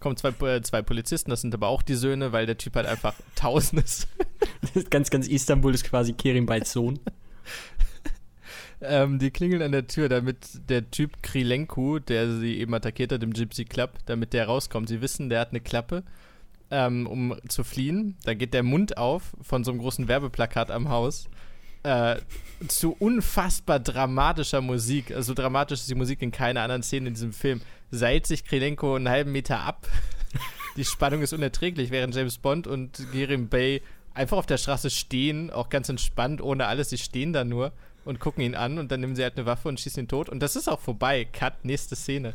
Kommen 0.01 0.17
zwei, 0.17 0.29
äh, 0.47 0.61
zwei 0.61 0.81
Polizisten, 0.81 1.29
das 1.29 1.41
sind 1.41 1.53
aber 1.53 1.69
auch 1.69 1.81
die 1.81 1.95
Söhne, 1.95 2.33
weil 2.33 2.45
der 2.45 2.57
Typ 2.57 2.75
halt 2.75 2.87
einfach 2.87 3.13
tausend 3.35 3.83
ist. 3.83 4.09
ganz, 4.89 5.09
ganz 5.09 5.27
Istanbul 5.27 5.73
ist 5.73 5.85
quasi 5.85 6.11
Kerim 6.11 6.45
Beids 6.45 6.73
Sohn. 6.73 6.99
ähm, 8.81 9.19
die 9.19 9.31
klingeln 9.31 9.61
an 9.61 9.71
der 9.71 9.87
Tür, 9.87 10.09
damit 10.09 10.69
der 10.69 10.91
Typ 10.91 11.23
Krilenko, 11.23 11.99
der 11.99 12.31
sie 12.31 12.57
eben 12.57 12.73
attackiert 12.73 13.13
hat 13.13 13.23
im 13.23 13.31
Gypsy 13.31 13.63
Club, 13.63 13.99
damit 14.05 14.33
der 14.33 14.47
rauskommt. 14.47 14.89
Sie 14.89 15.01
wissen, 15.01 15.29
der 15.29 15.39
hat 15.39 15.51
eine 15.51 15.61
Klappe, 15.61 16.03
ähm, 16.71 17.07
um 17.07 17.35
zu 17.47 17.63
fliehen. 17.63 18.17
Da 18.25 18.33
geht 18.33 18.53
der 18.53 18.63
Mund 18.63 18.97
auf 18.97 19.33
von 19.41 19.63
so 19.63 19.71
einem 19.71 19.79
großen 19.79 20.07
Werbeplakat 20.07 20.71
am 20.71 20.89
Haus 20.89 21.29
äh, 21.83 22.17
zu 22.67 22.95
unfassbar 22.97 23.79
dramatischer 23.79 24.61
Musik. 24.61 25.11
Also 25.11 25.27
so 25.27 25.33
dramatisch 25.33 25.81
ist 25.81 25.89
die 25.89 25.95
Musik 25.95 26.21
in 26.21 26.31
keiner 26.31 26.61
anderen 26.61 26.83
Szene 26.83 27.07
in 27.07 27.13
diesem 27.13 27.33
Film. 27.33 27.61
Seilt 27.89 28.27
sich 28.27 28.45
Krelenko 28.45 28.95
einen 28.95 29.09
halben 29.09 29.31
Meter 29.31 29.61
ab. 29.61 29.87
die 30.77 30.85
Spannung 30.85 31.21
ist 31.21 31.33
unerträglich, 31.33 31.91
während 31.91 32.15
James 32.15 32.37
Bond 32.37 32.67
und 32.67 33.11
Gerim 33.11 33.49
Bay 33.49 33.81
einfach 34.13 34.37
auf 34.37 34.45
der 34.45 34.57
Straße 34.57 34.89
stehen, 34.89 35.49
auch 35.49 35.69
ganz 35.69 35.89
entspannt, 35.89 36.41
ohne 36.41 36.67
alles. 36.67 36.89
Sie 36.89 36.97
stehen 36.97 37.33
da 37.33 37.43
nur 37.43 37.71
und 38.05 38.19
gucken 38.19 38.43
ihn 38.43 38.55
an 38.55 38.77
und 38.77 38.91
dann 38.91 38.99
nehmen 38.99 39.15
sie 39.15 39.23
halt 39.23 39.37
eine 39.37 39.45
Waffe 39.45 39.67
und 39.67 39.79
schießen 39.79 40.03
ihn 40.03 40.07
tot. 40.07 40.29
Und 40.29 40.39
das 40.41 40.55
ist 40.55 40.67
auch 40.67 40.79
vorbei. 40.79 41.25
Cut, 41.31 41.65
nächste 41.65 41.95
Szene. 41.95 42.33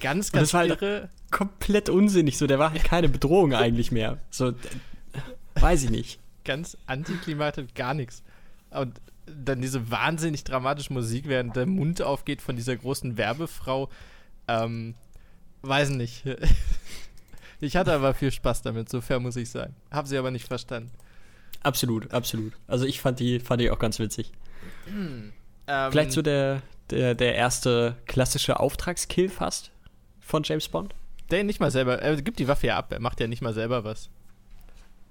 Ganz, 0.00 0.32
ganz 0.32 0.50
das 0.50 0.54
war 0.54 0.60
halt 0.60 0.82
irre. 0.82 1.08
komplett 1.30 1.88
unsinnig. 1.88 2.38
So, 2.38 2.46
der 2.46 2.58
war 2.58 2.70
halt 2.70 2.84
keine 2.84 3.08
Bedrohung 3.08 3.54
eigentlich 3.54 3.92
mehr. 3.92 4.18
So, 4.30 4.52
weiß 5.54 5.84
ich 5.84 5.90
nicht. 5.90 6.20
Ganz 6.44 6.76
antiklimatisch, 6.86 7.66
gar 7.74 7.94
nichts. 7.94 8.22
Und 8.70 9.00
dann 9.26 9.60
diese 9.60 9.90
wahnsinnig 9.90 10.44
dramatische 10.44 10.92
Musik, 10.92 11.28
während 11.28 11.56
der 11.56 11.66
Mund 11.66 12.02
aufgeht 12.02 12.42
von 12.42 12.56
dieser 12.56 12.76
großen 12.76 13.16
Werbefrau. 13.16 13.88
Ähm, 14.48 14.94
weiß 15.62 15.90
nicht. 15.90 16.24
ich 17.60 17.76
hatte 17.76 17.92
aber 17.92 18.14
viel 18.14 18.30
Spaß 18.30 18.62
damit, 18.62 18.88
so 18.88 19.00
fair 19.00 19.20
muss 19.20 19.36
ich 19.36 19.50
sein. 19.50 19.74
Hab 19.90 20.06
sie 20.06 20.16
aber 20.16 20.30
nicht 20.30 20.46
verstanden. 20.46 20.90
Absolut, 21.62 22.12
absolut. 22.12 22.52
Also 22.68 22.84
ich 22.84 23.00
fand 23.00 23.18
die, 23.18 23.40
fand 23.40 23.60
die 23.60 23.70
auch 23.70 23.78
ganz 23.78 23.98
witzig. 23.98 24.30
Hm, 24.86 25.32
ähm, 25.66 25.90
Vielleicht 25.92 26.12
so 26.12 26.22
der, 26.22 26.62
der, 26.90 27.14
der 27.14 27.34
erste 27.34 27.96
klassische 28.06 28.60
Auftragskill 28.60 29.28
fast 29.28 29.72
von 30.20 30.42
James 30.44 30.68
Bond. 30.68 30.94
Der 31.30 31.42
nicht 31.42 31.58
mal 31.58 31.72
selber, 31.72 32.00
er 32.00 32.22
gibt 32.22 32.38
die 32.38 32.46
Waffe 32.46 32.68
ja 32.68 32.76
ab, 32.76 32.92
er 32.92 33.00
macht 33.00 33.18
ja 33.18 33.26
nicht 33.26 33.42
mal 33.42 33.52
selber 33.52 33.82
was. 33.82 34.10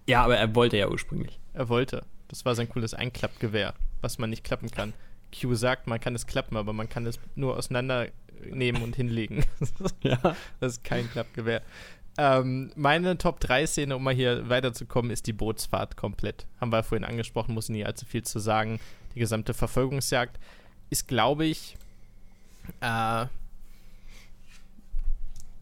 Ja, 0.08 0.24
aber 0.24 0.38
er 0.38 0.56
wollte 0.56 0.78
ja 0.78 0.88
ursprünglich. 0.88 1.40
Er 1.54 1.68
wollte. 1.68 2.06
Das 2.28 2.46
war 2.46 2.56
sein 2.56 2.70
cooles 2.70 2.94
Einklappgewehr, 2.94 3.74
was 4.02 4.18
man 4.18 4.30
nicht 4.30 4.44
klappen 4.44 4.72
kann. 4.72 4.94
Q 5.34 5.54
sagt, 5.56 5.88
man 5.88 6.00
kann 6.00 6.16
es 6.16 6.28
klappen, 6.28 6.58
aber 6.58 6.74
man 6.74 6.90
kann 6.90 7.06
es 7.06 7.20
nur 7.36 7.58
auseinandernehmen 7.58 8.82
und 8.82 8.96
hinlegen. 8.96 9.46
ja. 10.02 10.36
Das 10.60 10.74
ist 10.74 10.84
kein 10.84 11.10
Klappgewehr. 11.10 11.62
Ähm, 12.18 12.72
meine 12.76 13.18
Top 13.18 13.40
3 13.42 13.68
Szene, 13.68 13.96
um 13.98 14.04
mal 14.04 14.14
hier 14.14 14.48
weiterzukommen, 14.48 15.12
ist 15.12 15.28
die 15.28 15.34
Bootsfahrt 15.34 15.98
komplett. 15.98 16.46
Haben 16.62 16.72
wir 16.72 16.84
vorhin 16.84 17.04
angesprochen, 17.04 17.54
muss 17.54 17.70
nicht 17.70 17.86
allzu 17.86 18.06
viel 18.06 18.24
zu 18.24 18.40
sagen. 18.40 18.80
Die 19.14 19.20
gesamte 19.20 19.54
Verfolgungsjagd 19.54 20.40
ist, 20.90 21.08
glaube 21.08 21.46
ich, 21.46 21.76
äh, 22.82 23.26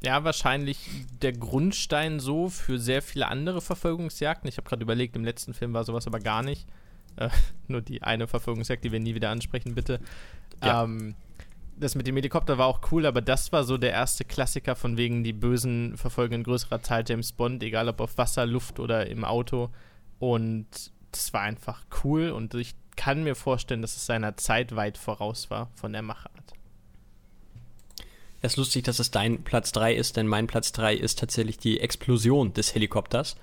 ja, 0.04 0.24
wahrscheinlich 0.24 0.78
der 1.22 1.32
Grundstein 1.32 2.20
so 2.20 2.50
für 2.50 2.78
sehr 2.78 3.02
viele 3.02 3.28
andere 3.28 3.62
Verfolgungsjagden. 3.62 4.50
Ich 4.50 4.58
habe 4.58 4.68
gerade 4.68 4.84
überlegt, 4.84 5.16
im 5.16 5.24
letzten 5.24 5.54
Film 5.54 5.74
war 5.74 5.86
sowas 5.86 6.08
aber 6.08 6.20
gar 6.20 6.44
nicht. 6.44 6.68
Äh, 7.16 7.30
nur 7.68 7.82
die 7.82 8.04
eine 8.04 8.28
Verfolgungsjagd, 8.28 8.84
die 8.84 8.92
wir 8.92 9.00
nie 9.00 9.16
wieder 9.16 9.30
ansprechen, 9.30 9.76
bitte. 9.76 10.00
Ja. 10.64 10.84
Ähm, 10.84 11.16
das 11.78 11.96
mit 11.96 12.06
dem 12.06 12.16
Helikopter 12.16 12.58
war 12.58 12.68
auch 12.68 12.82
cool, 12.92 13.06
aber 13.06 13.22
das 13.22 13.52
war 13.52 13.64
so 13.64 13.78
der 13.78 13.92
erste 13.92 14.26
Klassiker 14.26 14.76
von 14.76 14.98
wegen 14.98 15.24
die 15.24 15.34
Bösen 15.34 15.98
verfolgen 15.98 16.36
in 16.36 16.44
größerer 16.44 16.82
Zahl 16.84 17.04
James 17.08 17.32
Bond, 17.32 17.64
egal 17.64 17.90
ob 17.90 18.00
auf 18.00 18.18
Wasser, 18.18 18.46
Luft 18.46 18.80
oder 18.80 19.08
im 19.08 19.26
Auto. 19.26 19.70
Und 20.20 20.68
das 21.12 21.34
war 21.34 21.42
einfach 21.42 21.84
cool 22.04 22.30
und 22.30 22.54
ich 22.54 22.76
kann 22.96 23.24
mir 23.24 23.36
vorstellen, 23.36 23.82
dass 23.82 23.96
es 23.96 24.06
seiner 24.06 24.38
Zeit 24.38 24.76
weit 24.76 24.98
voraus 24.98 25.50
war 25.50 25.70
von 25.76 25.94
der 25.94 26.04
Machart. 26.04 26.54
Es 28.44 28.54
ist 28.54 28.58
lustig, 28.58 28.84
dass 28.84 29.00
es 29.00 29.10
dein 29.10 29.44
Platz 29.44 29.72
3 29.72 29.96
ist, 29.96 30.18
denn 30.18 30.28
mein 30.28 30.48
Platz 30.48 30.74
3 30.74 30.96
ist 30.96 31.18
tatsächlich 31.18 31.58
die 31.58 31.80
Explosion 31.80 32.52
des 32.52 32.76
Helikopters. 32.76 33.38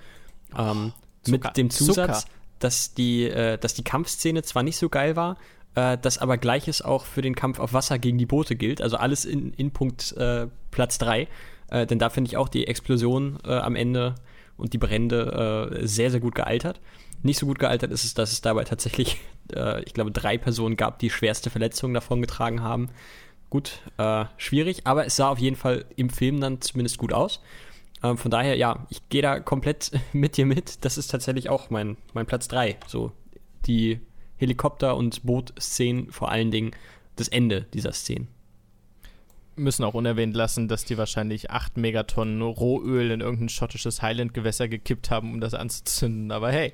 Ähm, 0.55 0.93
oh, 1.27 1.31
mit 1.31 1.57
dem 1.57 1.71
Zusatz, 1.71 2.27
dass 2.59 2.93
die, 2.93 3.23
äh, 3.23 3.57
dass 3.57 3.73
die 3.73 3.83
Kampfszene 3.83 4.43
zwar 4.43 4.61
nicht 4.61 4.77
so 4.77 4.89
geil 4.89 5.15
war, 5.15 5.37
äh, 5.73 5.97
das 5.99 6.19
aber 6.19 6.37
gleiches 6.37 6.83
auch 6.83 7.05
für 7.05 7.23
den 7.23 7.33
Kampf 7.33 7.59
auf 7.59 7.73
Wasser 7.73 7.97
gegen 7.97 8.19
die 8.19 8.27
Boote 8.27 8.55
gilt. 8.55 8.79
Also 8.79 8.97
alles 8.97 9.25
in, 9.25 9.55
in 9.55 9.71
Punkt 9.71 10.15
äh, 10.17 10.45
Platz 10.69 10.99
3. 10.99 11.27
Äh, 11.71 11.87
denn 11.87 11.97
da 11.97 12.11
finde 12.11 12.29
ich 12.29 12.37
auch 12.37 12.47
die 12.47 12.67
Explosion 12.67 13.39
äh, 13.43 13.53
am 13.53 13.75
Ende 13.75 14.13
und 14.55 14.73
die 14.73 14.77
Brände 14.77 15.71
äh, 15.81 15.87
sehr, 15.87 16.11
sehr 16.11 16.19
gut 16.19 16.35
gealtert. 16.35 16.79
Nicht 17.23 17.39
so 17.39 17.47
gut 17.47 17.57
gealtert 17.57 17.91
ist 17.91 18.03
es, 18.03 18.13
dass 18.13 18.31
es 18.31 18.41
dabei 18.41 18.65
tatsächlich, 18.65 19.17
ich 19.85 19.93
glaube, 19.93 20.11
drei 20.11 20.37
Personen 20.37 20.77
gab, 20.77 20.99
die 20.99 21.09
schwerste 21.09 21.49
Verletzungen 21.49 21.93
davon 21.93 22.21
getragen 22.21 22.61
haben. 22.61 22.89
Gut, 23.51 23.81
schwierig, 24.37 24.87
aber 24.87 25.05
es 25.05 25.17
sah 25.17 25.27
auf 25.27 25.37
jeden 25.37 25.57
Fall 25.57 25.85
im 25.95 26.09
Film 26.09 26.41
dann 26.41 26.61
zumindest 26.61 26.97
gut 26.97 27.13
aus. 27.13 27.41
Ähm, 28.03 28.17
von 28.17 28.31
daher, 28.31 28.55
ja, 28.55 28.87
ich 28.89 29.07
gehe 29.09 29.21
da 29.21 29.39
komplett 29.39 29.91
mit 30.13 30.37
dir 30.37 30.45
mit. 30.45 30.83
Das 30.85 30.97
ist 30.97 31.07
tatsächlich 31.07 31.49
auch 31.49 31.69
mein, 31.69 31.97
mein 32.13 32.25
Platz 32.25 32.47
3. 32.47 32.77
So, 32.87 33.11
die 33.65 33.99
Helikopter- 34.37 34.97
und 34.97 35.23
Boot-Szenen, 35.23 36.11
vor 36.11 36.31
allen 36.31 36.51
Dingen 36.51 36.71
das 37.15 37.27
Ende 37.27 37.63
dieser 37.73 37.93
Szenen. 37.93 38.27
Müssen 39.55 39.83
auch 39.83 39.93
unerwähnt 39.93 40.35
lassen, 40.35 40.67
dass 40.67 40.85
die 40.85 40.97
wahrscheinlich 40.97 41.51
8 41.51 41.77
Megatonnen 41.77 42.41
Rohöl 42.41 43.11
in 43.11 43.21
irgendein 43.21 43.49
schottisches 43.49 44.01
Highland-Gewässer 44.01 44.67
gekippt 44.67 45.11
haben, 45.11 45.33
um 45.33 45.41
das 45.41 45.53
anzuzünden. 45.53 46.31
Aber 46.31 46.51
hey, 46.51 46.73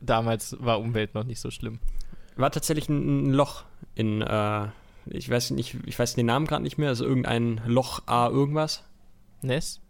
damals 0.00 0.56
war 0.60 0.80
Umwelt 0.80 1.14
noch 1.14 1.24
nicht 1.24 1.40
so 1.40 1.50
schlimm. 1.50 1.80
War 2.36 2.50
tatsächlich 2.50 2.88
ein, 2.88 3.28
ein 3.28 3.32
Loch 3.34 3.64
in, 3.96 4.22
äh, 4.22 4.68
ich 5.10 5.28
weiß 5.28 5.50
nicht, 5.50 5.76
ich 5.86 5.98
weiß 5.98 6.14
den 6.14 6.26
Namen 6.26 6.46
gerade 6.46 6.62
nicht 6.62 6.78
mehr, 6.78 6.88
also 6.88 7.04
irgendein 7.04 7.60
Loch 7.66 8.02
A 8.06 8.28
irgendwas. 8.28 8.84
Ness? 9.42 9.80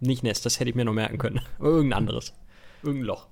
Nicht 0.00 0.22
Ness, 0.22 0.42
das 0.42 0.60
hätte 0.60 0.70
ich 0.70 0.76
mir 0.76 0.84
noch 0.84 0.92
merken 0.92 1.18
können. 1.18 1.40
Irgendein 1.58 1.98
anderes. 1.98 2.34
Irgendein 2.82 3.06
Loch. 3.06 3.28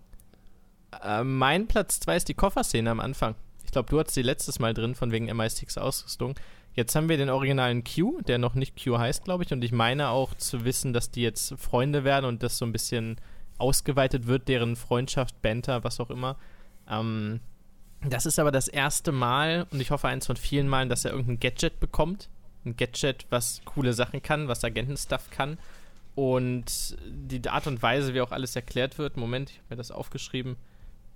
Äh, 1.02 1.24
mein 1.24 1.66
Platz 1.66 2.00
2 2.00 2.16
ist 2.16 2.28
die 2.28 2.34
Kofferszene 2.34 2.90
am 2.90 3.00
Anfang. 3.00 3.34
Ich 3.64 3.72
glaube, 3.72 3.90
du 3.90 3.98
hattest 3.98 4.16
die 4.16 4.22
letztes 4.22 4.58
Mal 4.58 4.74
drin, 4.74 4.94
von 4.94 5.12
wegen 5.12 5.30
MI6 5.30 5.78
Ausrüstung. 5.78 6.34
Jetzt 6.74 6.94
haben 6.94 7.08
wir 7.08 7.18
den 7.18 7.28
originalen 7.28 7.84
Q, 7.84 8.22
der 8.22 8.38
noch 8.38 8.54
nicht 8.54 8.82
Q 8.82 8.98
heißt, 8.98 9.24
glaube 9.24 9.44
ich. 9.44 9.52
Und 9.52 9.62
ich 9.62 9.72
meine 9.72 10.08
auch 10.08 10.34
zu 10.34 10.64
wissen, 10.64 10.92
dass 10.92 11.10
die 11.10 11.22
jetzt 11.22 11.54
Freunde 11.58 12.04
werden 12.04 12.24
und 12.24 12.42
das 12.42 12.56
so 12.56 12.64
ein 12.64 12.72
bisschen 12.72 13.16
ausgeweitet 13.58 14.26
wird, 14.26 14.48
deren 14.48 14.76
Freundschaft, 14.76 15.42
Banter, 15.42 15.84
was 15.84 16.00
auch 16.00 16.10
immer. 16.10 16.36
Ähm, 16.88 17.40
das 18.08 18.26
ist 18.26 18.38
aber 18.38 18.50
das 18.50 18.68
erste 18.68 19.12
Mal, 19.12 19.66
und 19.70 19.80
ich 19.80 19.90
hoffe 19.90 20.08
eins 20.08 20.26
von 20.26 20.36
vielen 20.36 20.68
Malen, 20.68 20.88
dass 20.88 21.04
er 21.04 21.12
irgendein 21.12 21.40
Gadget 21.40 21.80
bekommt. 21.80 22.28
Ein 22.64 22.76
Gadget, 22.76 23.26
was 23.30 23.62
coole 23.64 23.92
Sachen 23.92 24.22
kann, 24.22 24.48
was 24.48 24.64
Agentenstuff 24.64 25.30
kann. 25.30 25.58
Und 26.14 26.96
die 27.06 27.48
Art 27.48 27.66
und 27.66 27.82
Weise, 27.82 28.14
wie 28.14 28.20
auch 28.20 28.32
alles 28.32 28.54
erklärt 28.54 28.98
wird, 28.98 29.16
Moment, 29.16 29.50
ich 29.50 29.56
habe 29.58 29.66
mir 29.70 29.76
das 29.76 29.90
aufgeschrieben, 29.90 30.56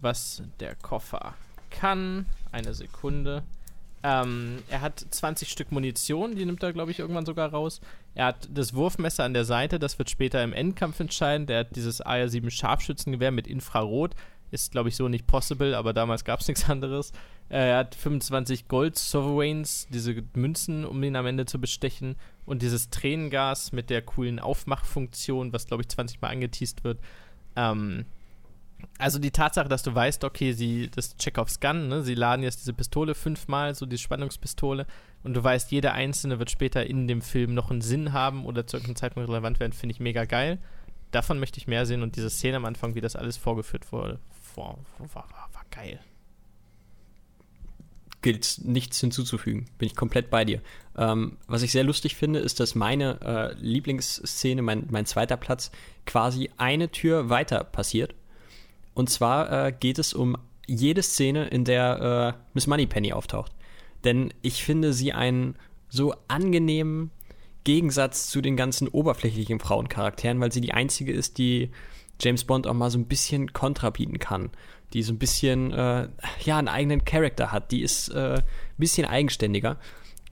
was 0.01 0.43
der 0.61 0.75
Koffer 0.75 1.35
kann. 1.71 2.27
Eine 2.53 2.75
Sekunde. 2.75 3.43
Ähm, 4.03 4.63
er 4.69 4.83
hat 4.83 5.05
20 5.11 5.49
Stück 5.51 5.73
Munition, 5.73 6.37
die 6.37 6.45
nimmt 6.45 6.63
er, 6.63 6.73
glaube 6.73 6.91
ich, 6.91 6.99
irgendwann 6.99 7.27
sogar 7.27 7.51
raus. 7.51 7.81
Er 8.15 8.27
hat 8.27 8.49
das 8.53 8.75
Wurfmesser 8.75 9.25
an 9.25 9.35
der 9.35 9.45
Seite, 9.45 9.79
das 9.79 9.99
wird 9.99 10.11
später 10.11 10.43
im 10.45 10.53
Endkampf 10.53 11.01
entscheiden. 11.01 11.47
Der 11.47 11.61
hat 11.61 11.77
dieses 11.77 12.01
AR-7 12.01 12.51
Scharfschützengewehr 12.51 13.33
mit 13.33 13.47
Infrarot. 13.47 14.15
Ist, 14.51 14.73
glaube 14.73 14.89
ich, 14.89 14.97
so 14.97 15.09
nicht 15.09 15.27
possible, 15.27 15.75
aber 15.75 15.93
damals 15.93 16.25
gab 16.25 16.41
es 16.41 16.49
nichts 16.49 16.69
anderes. 16.69 17.13
Äh, 17.49 17.71
er 17.71 17.79
hat 17.79 17.95
25 17.95 18.69
Gold 18.69 18.97
Sovereigns, 18.97 19.87
diese 19.91 20.23
Münzen, 20.35 20.85
um 20.85 21.03
ihn 21.03 21.17
am 21.17 21.27
Ende 21.27 21.47
zu 21.47 21.61
bestechen. 21.61 22.17
Und 22.45 22.63
dieses 22.63 22.91
Tränengas 22.91 23.73
mit 23.73 23.91
der 23.91 24.03
coolen 24.03 24.39
Aufmachfunktion, 24.39 25.53
was, 25.53 25.67
glaube 25.67 25.83
ich, 25.83 25.89
20 25.89 26.21
Mal 26.21 26.29
angeteased 26.29 26.85
wird. 26.85 27.01
Ähm, 27.57 28.07
also 28.99 29.19
die 29.19 29.31
Tatsache, 29.31 29.69
dass 29.69 29.83
du 29.83 29.95
weißt, 29.95 30.25
okay, 30.25 30.53
sie, 30.53 30.91
das 30.91 31.17
Chekhovs 31.17 31.61
Gun, 31.61 31.89
ne, 31.89 32.03
sie 32.03 32.15
laden 32.15 32.43
jetzt 32.43 32.61
diese 32.61 32.73
Pistole 32.73 33.15
fünfmal, 33.15 33.75
so 33.75 33.87
die 33.87 33.99
Spannungspistole, 33.99 34.87
und 35.23 35.35
du 35.35 35.43
weißt, 35.43 35.73
jede 35.73 35.93
einzelne 35.93 36.39
wird 36.39 36.51
später 36.51 36.87
in 36.87 37.09
dem 37.09 37.21
Film 37.21 37.53
noch 37.53 37.71
einen 37.71 37.81
Sinn 37.81 38.13
haben 38.13 38.47
oder 38.47 38.67
zu 38.67 38.77
irgendeinem 38.77 38.97
Zeitpunkt 38.97 39.29
relevant 39.29 39.61
werden, 39.61 39.73
finde 39.73 39.93
ich 39.93 40.01
mega 40.01 40.25
geil. 40.25 40.59
Davon 41.11 41.39
möchte 41.41 41.59
ich 41.59 41.67
mehr 41.67 41.85
sehen 41.85 42.03
und 42.03 42.17
diese 42.17 42.31
Szene 42.31 42.59
am 42.59 42.65
Anfang, 42.65 42.95
wie 42.95 43.01
das 43.01 43.17
alles 43.17 43.37
vorgeführt 43.37 43.91
wurde, 43.93 44.19
war, 44.57 44.79
war, 44.99 45.15
war, 45.15 45.49
war 45.53 45.65
geil 45.71 46.01
gilt 48.27 48.59
nichts 48.65 48.99
hinzuzufügen. 48.99 49.67
Bin 49.79 49.87
ich 49.87 49.95
komplett 49.95 50.31
bei 50.31 50.45
dir. 50.45 50.61
Ähm, 50.99 51.37
was 51.47 51.63
ich 51.63 51.71
sehr 51.71 51.85
lustig 51.85 52.17
finde, 52.17 52.41
ist, 52.41 52.59
dass 52.59 52.75
meine 52.75 53.21
äh, 53.21 53.55
Lieblingsszene, 53.65 54.63
mein, 54.63 54.89
mein 54.91 55.07
zweiter 55.07 55.37
Platz, 55.37 55.71
quasi 56.07 56.51
eine 56.57 56.91
Tür 56.91 57.31
weiter 57.31 57.63
passiert. 57.63 58.17
Und 58.95 59.11
zwar 59.11 59.67
äh, 59.67 59.73
geht 59.73 60.01
es 60.01 60.13
um 60.13 60.37
jede 60.67 61.05
Szene, 61.05 61.47
in 61.47 61.65
der 61.65 62.35
äh, 62.35 62.43
Miss 62.53 62.67
Moneypenny 62.67 63.13
auftaucht. 63.13 63.53
Denn 64.03 64.35
ich 64.43 64.65
finde 64.65 64.93
sie 64.93 65.13
einen 65.13 65.55
so 65.89 66.13
angenehmen 66.27 67.13
Gegensatz 67.63 68.29
zu 68.29 68.41
den 68.41 68.57
ganzen 68.57 68.89
oberflächlichen 68.89 69.61
Frauencharakteren, 69.61 70.41
weil 70.41 70.51
sie 70.51 70.61
die 70.61 70.73
einzige 70.73 71.13
ist, 71.13 71.39
die 71.39 71.71
James 72.21 72.45
Bond 72.45 72.67
auch 72.67 72.75
mal 72.75 72.91
so 72.91 72.99
ein 72.99 73.07
bisschen 73.07 73.53
kontra 73.53 73.91
bieten 73.91 74.19
kann. 74.19 74.51
Die 74.93 75.03
so 75.03 75.13
ein 75.13 75.19
bisschen, 75.19 75.73
äh, 75.73 76.09
ja, 76.45 76.59
einen 76.59 76.69
eigenen 76.69 77.05
Charakter 77.05 77.53
hat. 77.53 77.73
Die 77.73 77.83
ist 77.83 78.09
äh, 78.09 78.37
ein 78.37 78.45
bisschen 78.79 79.07
eigenständiger. 79.07 79.79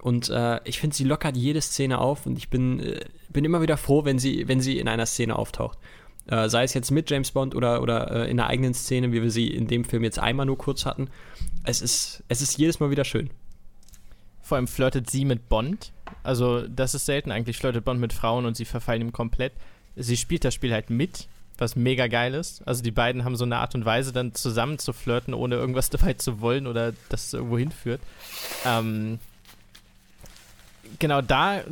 Und 0.01 0.29
äh, 0.29 0.61
ich 0.65 0.79
finde, 0.81 0.95
sie 0.95 1.05
lockert 1.05 1.37
jede 1.37 1.61
Szene 1.61 1.99
auf 1.99 2.27
und 2.27 2.37
ich 2.37 2.51
bin, 2.51 2.79
äh, 2.79 3.01
bin 3.31 3.45
immer 3.45 3.63
wieder 3.63 3.77
froh, 3.77 4.05
wenn 4.05 4.19
sie, 4.19 4.47
wenn 4.49 4.61
sie 4.61 4.79
in 4.79 4.87
einer 4.87 5.07
Szene 5.07 5.35
auftaucht. 5.35 5.79
Äh, 6.27 6.49
sei 6.49 6.65
es 6.65 6.75
jetzt 6.75 6.91
mit 6.91 7.11
James 7.11 7.31
Bond 7.33 7.55
oder, 7.55 7.83
oder 7.83 8.11
äh, 8.11 8.31
in 8.31 8.39
einer 8.39 8.49
eigenen 8.49 8.75
Szene, 8.75 9.13
wie 9.13 9.23
wir 9.23 9.31
sie 9.31 9.49
in 9.49 9.67
dem 9.67 9.85
Film 9.85 10.05
jetzt 10.05 10.19
einmal 10.19 10.47
nur 10.47 10.59
kurz 10.59 10.87
hatten. 10.87 11.09
Es 11.65 11.83
ist, 11.83 12.23
es 12.29 12.43
ist 12.43 12.59
jedes 12.59 12.81
Mal 12.81 12.91
wieder 12.91 13.05
schön. 13.05 13.31
Vor 14.41 14.57
allem 14.57 14.67
flirtet 14.67 15.11
sie 15.11 15.25
mit 15.25 15.49
Bond. 15.49 15.93
Also, 16.23 16.69
das 16.69 16.95
ist 16.95 17.07
selten 17.07 17.31
eigentlich, 17.31 17.57
flirtet 17.57 17.85
Bond 17.85 17.99
mit 17.99 18.13
Frauen 18.13 18.45
und 18.45 18.57
sie 18.57 18.67
verfallen 18.67 19.01
ihm 19.01 19.13
komplett. 19.13 19.53
Sie 19.97 20.17
spielt 20.17 20.45
das 20.45 20.55
Spiel 20.55 20.73
halt 20.73 20.91
mit, 20.91 21.29
was 21.59 21.77
mega 21.77 22.07
geil 22.07 22.35
ist. 22.35 22.67
Also, 22.67 22.83
die 22.83 22.91
beiden 22.91 23.25
haben 23.25 23.37
so 23.37 23.45
eine 23.45 23.59
Art 23.59 23.75
und 23.75 23.85
Weise, 23.85 24.13
dann 24.13 24.35
zusammen 24.35 24.79
zu 24.79 24.93
flirten, 24.93 25.35
ohne 25.35 25.57
irgendwas 25.57 25.91
dabei 25.91 26.15
zu 26.15 26.41
wollen 26.41 26.67
oder 26.67 26.93
dass 27.09 27.27
es 27.27 27.33
irgendwo 27.35 27.59
hinführt. 27.59 28.01
Ähm, 28.65 29.19
genau 30.99 31.21
da, 31.21 31.63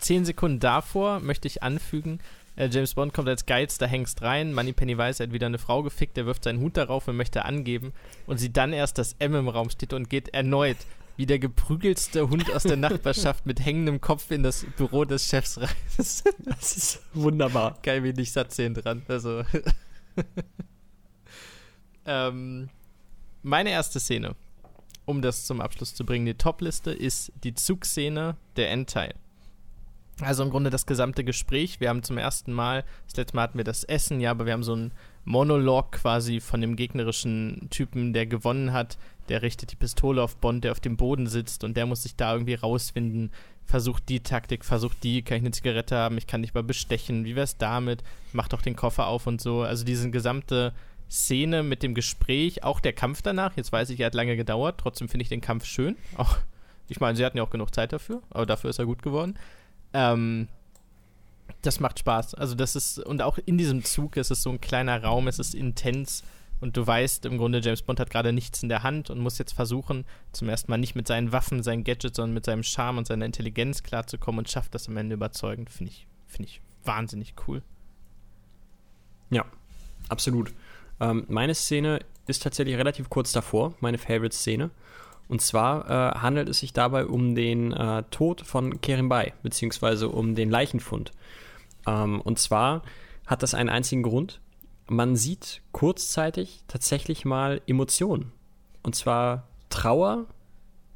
zehn 0.00 0.24
Sekunden 0.24 0.60
davor, 0.60 1.20
möchte 1.20 1.48
ich 1.48 1.62
anfügen, 1.62 2.20
äh, 2.58 2.68
James 2.70 2.94
Bond 2.94 3.14
kommt 3.14 3.28
als 3.28 3.46
geilster 3.46 3.86
Hengst 3.86 4.22
rein. 4.22 4.52
Moneypenny 4.52 4.98
weiß, 4.98 5.20
er 5.20 5.26
hat 5.26 5.32
wieder 5.32 5.46
eine 5.46 5.58
Frau 5.58 5.82
gefickt. 5.82 6.18
Er 6.18 6.26
wirft 6.26 6.44
seinen 6.44 6.60
Hut 6.60 6.76
darauf 6.76 7.06
und 7.08 7.16
möchte 7.16 7.44
angeben. 7.44 7.92
Und 8.26 8.38
sieht 8.38 8.56
dann 8.56 8.72
erst, 8.72 8.98
dass 8.98 9.14
M 9.20 9.34
im 9.34 9.48
Raum 9.48 9.70
steht 9.70 9.92
und 9.92 10.10
geht 10.10 10.34
erneut 10.34 10.76
wie 11.18 11.26
der 11.26 11.40
geprügelste 11.40 12.30
Hund 12.30 12.50
aus 12.54 12.62
der 12.62 12.76
Nachbarschaft 12.76 13.44
mit 13.44 13.58
hängendem 13.58 14.00
Kopf 14.00 14.30
in 14.30 14.44
das 14.44 14.64
Büro 14.76 15.04
des 15.04 15.26
Chefs 15.26 15.58
rein. 15.58 15.68
Das 15.96 16.76
ist 16.76 17.02
wunderbar. 17.12 17.76
Geil, 17.82 18.04
wie 18.04 18.12
nicht 18.12 18.32
Satzszenen 18.32 18.74
dran. 18.74 19.02
Also. 19.08 19.42
ähm, 22.06 22.68
meine 23.42 23.70
erste 23.70 23.98
Szene, 23.98 24.36
um 25.06 25.20
das 25.20 25.44
zum 25.44 25.60
Abschluss 25.60 25.92
zu 25.92 26.06
bringen, 26.06 26.24
die 26.24 26.34
Topliste, 26.34 26.92
ist 26.92 27.32
die 27.42 27.54
Zugszene 27.54 28.36
der 28.54 28.70
Endteil. 28.70 29.12
Also 30.20 30.44
im 30.44 30.50
Grunde 30.50 30.70
das 30.70 30.86
gesamte 30.86 31.24
Gespräch. 31.24 31.80
Wir 31.80 31.88
haben 31.88 32.04
zum 32.04 32.16
ersten 32.16 32.52
Mal, 32.52 32.84
das 33.08 33.16
letzte 33.16 33.34
Mal 33.34 33.42
hatten 33.42 33.58
wir 33.58 33.64
das 33.64 33.82
Essen, 33.82 34.20
ja, 34.20 34.30
aber 34.30 34.46
wir 34.46 34.52
haben 34.52 34.62
so 34.62 34.72
einen 34.72 34.92
Monolog 35.28 35.92
quasi 35.92 36.40
von 36.40 36.62
dem 36.62 36.74
gegnerischen 36.74 37.68
Typen, 37.70 38.12
der 38.14 38.26
gewonnen 38.26 38.72
hat. 38.72 38.96
Der 39.28 39.42
richtet 39.42 39.70
die 39.70 39.76
Pistole 39.76 40.22
auf 40.22 40.36
Bond, 40.36 40.64
der 40.64 40.72
auf 40.72 40.80
dem 40.80 40.96
Boden 40.96 41.26
sitzt 41.26 41.64
und 41.64 41.76
der 41.76 41.84
muss 41.84 42.02
sich 42.02 42.16
da 42.16 42.32
irgendwie 42.32 42.54
rausfinden. 42.54 43.30
Versucht 43.66 44.08
die 44.08 44.20
Taktik, 44.20 44.64
versucht 44.64 45.04
die, 45.04 45.20
kann 45.20 45.36
ich 45.36 45.42
eine 45.42 45.50
Zigarette 45.50 45.96
haben, 45.96 46.16
ich 46.16 46.26
kann 46.26 46.40
dich 46.40 46.54
mal 46.54 46.62
bestechen, 46.62 47.26
wie 47.26 47.36
wär's 47.36 47.58
damit? 47.58 48.02
Mach 48.32 48.48
doch 48.48 48.62
den 48.62 48.74
Koffer 48.74 49.06
auf 49.06 49.26
und 49.26 49.42
so. 49.42 49.60
Also 49.60 49.84
diese 49.84 50.10
gesamte 50.10 50.72
Szene 51.10 51.62
mit 51.62 51.82
dem 51.82 51.94
Gespräch, 51.94 52.64
auch 52.64 52.80
der 52.80 52.94
Kampf 52.94 53.20
danach. 53.20 53.54
Jetzt 53.54 53.70
weiß 53.70 53.90
ich, 53.90 54.00
er 54.00 54.06
hat 54.06 54.14
lange 54.14 54.36
gedauert, 54.36 54.76
trotzdem 54.78 55.10
finde 55.10 55.24
ich 55.24 55.28
den 55.28 55.42
Kampf 55.42 55.66
schön. 55.66 55.96
Auch, 56.16 56.38
ich 56.88 57.00
meine, 57.00 57.16
sie 57.16 57.24
hatten 57.26 57.36
ja 57.36 57.42
auch 57.42 57.50
genug 57.50 57.74
Zeit 57.74 57.92
dafür, 57.92 58.22
aber 58.30 58.46
dafür 58.46 58.70
ist 58.70 58.78
er 58.78 58.86
gut 58.86 59.02
geworden. 59.02 59.38
Ähm, 59.92 60.48
das 61.62 61.80
macht 61.80 61.98
Spaß. 61.98 62.34
Also 62.34 62.54
das 62.54 62.76
ist, 62.76 62.98
und 62.98 63.22
auch 63.22 63.38
in 63.44 63.58
diesem 63.58 63.84
Zug 63.84 64.16
ist 64.16 64.30
es 64.30 64.42
so 64.42 64.50
ein 64.50 64.60
kleiner 64.60 65.02
Raum, 65.02 65.28
es 65.28 65.38
ist 65.38 65.54
intens 65.54 66.22
Und 66.60 66.76
du 66.76 66.86
weißt 66.86 67.24
im 67.26 67.38
Grunde, 67.38 67.60
James 67.60 67.82
Bond 67.82 68.00
hat 68.00 68.10
gerade 68.10 68.32
nichts 68.32 68.62
in 68.62 68.68
der 68.68 68.82
Hand 68.82 69.10
und 69.10 69.20
muss 69.20 69.38
jetzt 69.38 69.52
versuchen, 69.52 70.04
zum 70.32 70.48
ersten 70.48 70.70
Mal 70.70 70.78
nicht 70.78 70.96
mit 70.96 71.06
seinen 71.06 71.32
Waffen, 71.32 71.62
seinen 71.62 71.84
Gadgets, 71.84 72.16
sondern 72.16 72.34
mit 72.34 72.44
seinem 72.44 72.62
Charme 72.62 72.98
und 72.98 73.06
seiner 73.06 73.26
Intelligenz 73.26 73.82
klarzukommen 73.82 74.40
und 74.40 74.50
schafft 74.50 74.74
das 74.74 74.88
am 74.88 74.96
Ende 74.96 75.14
überzeugend. 75.14 75.70
Finde 75.70 75.92
ich, 75.92 76.06
find 76.26 76.48
ich 76.48 76.60
wahnsinnig 76.84 77.34
cool. 77.46 77.62
Ja, 79.30 79.44
absolut. 80.08 80.52
Ähm, 81.00 81.24
meine 81.28 81.54
Szene 81.54 82.00
ist 82.26 82.42
tatsächlich 82.42 82.76
relativ 82.76 83.08
kurz 83.08 83.32
davor, 83.32 83.74
meine 83.80 83.98
Favorite-Szene. 83.98 84.70
Und 85.28 85.42
zwar 85.42 85.84
äh, 86.14 86.18
handelt 86.20 86.48
es 86.48 86.60
sich 86.60 86.72
dabei 86.72 87.06
um 87.06 87.34
den 87.34 87.72
äh, 87.72 88.02
Tod 88.10 88.40
von 88.40 88.80
Kerim 88.80 89.08
Bay, 89.08 89.34
beziehungsweise 89.42 90.08
um 90.08 90.34
den 90.34 90.50
Leichenfund. 90.50 91.12
Ähm, 91.88 92.20
und 92.20 92.38
zwar 92.38 92.82
hat 93.26 93.42
das 93.42 93.54
einen 93.54 93.68
einzigen 93.68 94.02
Grund. 94.02 94.40
Man 94.88 95.16
sieht 95.16 95.62
kurzzeitig 95.72 96.62
tatsächlich 96.68 97.24
mal 97.24 97.60
Emotionen. 97.66 98.32
Und 98.82 98.94
zwar 98.94 99.48
Trauer, 99.70 100.26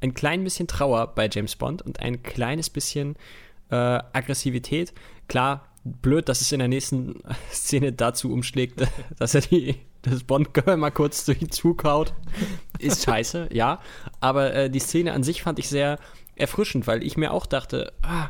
ein 0.01 0.13
klein 0.13 0.43
bisschen 0.43 0.67
Trauer 0.67 1.07
bei 1.13 1.29
James 1.31 1.55
Bond 1.55 1.81
und 1.81 1.99
ein 1.99 2.23
kleines 2.23 2.69
bisschen 2.69 3.15
äh, 3.69 3.75
Aggressivität. 3.75 4.93
Klar, 5.27 5.69
blöd, 5.83 6.27
dass 6.27 6.41
es 6.41 6.51
in 6.51 6.59
der 6.59 6.67
nächsten 6.67 7.21
Szene 7.51 7.93
dazu 7.93 8.31
umschlägt, 8.31 8.81
dass 9.19 9.35
er 9.35 9.41
die 9.41 9.75
das 10.01 10.23
Bond-Girl 10.25 10.75
mal 10.75 10.91
kurz 10.91 11.25
haut. 11.83 12.13
Ist 12.77 13.05
scheiße, 13.05 13.47
ja. 13.53 13.79
Aber 14.19 14.53
äh, 14.53 14.69
die 14.69 14.79
Szene 14.79 15.13
an 15.13 15.23
sich 15.23 15.43
fand 15.43 15.59
ich 15.59 15.69
sehr 15.69 15.97
erfrischend, 16.35 16.87
weil 16.87 17.03
ich 17.03 17.17
mir 17.17 17.31
auch 17.31 17.45
dachte, 17.45 17.93
ah, 18.01 18.29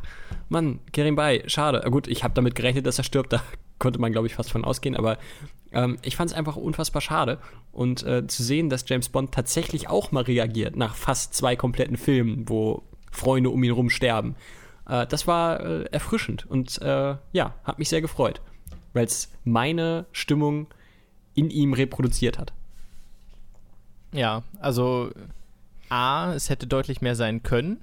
Mann, 0.50 0.80
Kerim 0.92 1.16
Bay, 1.16 1.44
schade. 1.48 1.82
Gut, 1.90 2.08
ich 2.08 2.24
habe 2.24 2.34
damit 2.34 2.56
gerechnet, 2.56 2.86
dass 2.86 2.98
er 2.98 3.04
stirbt, 3.04 3.34
da 3.34 3.42
konnte 3.80 4.00
man, 4.00 4.12
glaube 4.12 4.28
ich, 4.28 4.36
fast 4.36 4.52
von 4.52 4.66
ausgehen, 4.66 4.96
aber 4.96 5.18
ähm, 5.72 5.98
ich 6.04 6.16
fand 6.16 6.32
es 6.32 6.38
einfach 6.38 6.56
unfassbar 6.56 7.02
schade. 7.02 7.40
Und 7.72 8.04
äh, 8.04 8.28
zu 8.28 8.44
sehen, 8.44 8.70
dass 8.70 8.88
James 8.88 9.10
Bond 9.10 9.32
tatsächlich 9.32 9.90
auch 9.90 10.12
mal 10.12 10.24
reagiert 10.24 10.76
nach 10.76 10.96
fast 10.96 11.34
zwei 11.34 11.56
kompletten 11.56 11.98
Filmen, 11.98 12.48
wo 12.48 12.84
Freunde 13.12 13.50
um 13.50 13.64
ihn 13.64 13.72
rum 13.72 13.90
sterben, 13.90 14.36
äh, 14.88 15.08
das 15.08 15.28
war 15.28 15.60
äh, 15.60 15.84
erfrischend 15.86 16.46
und 16.50 16.82
äh, 16.82 17.16
ja, 17.32 17.54
hat 17.64 17.80
mich 17.80 17.90
sehr 17.90 18.02
gefreut, 18.02 18.42
weil 18.94 19.06
es 19.06 19.32
meine 19.44 20.06
Stimmung 20.12 20.68
in 21.34 21.50
ihm 21.50 21.74
reproduziert 21.74 22.38
hat. 22.38 22.54
Ja, 24.12 24.44
also 24.60 25.10
A, 25.94 26.34
es 26.34 26.50
hätte 26.50 26.66
deutlich 26.66 27.02
mehr 27.02 27.16
sein 27.16 27.44
können. 27.44 27.80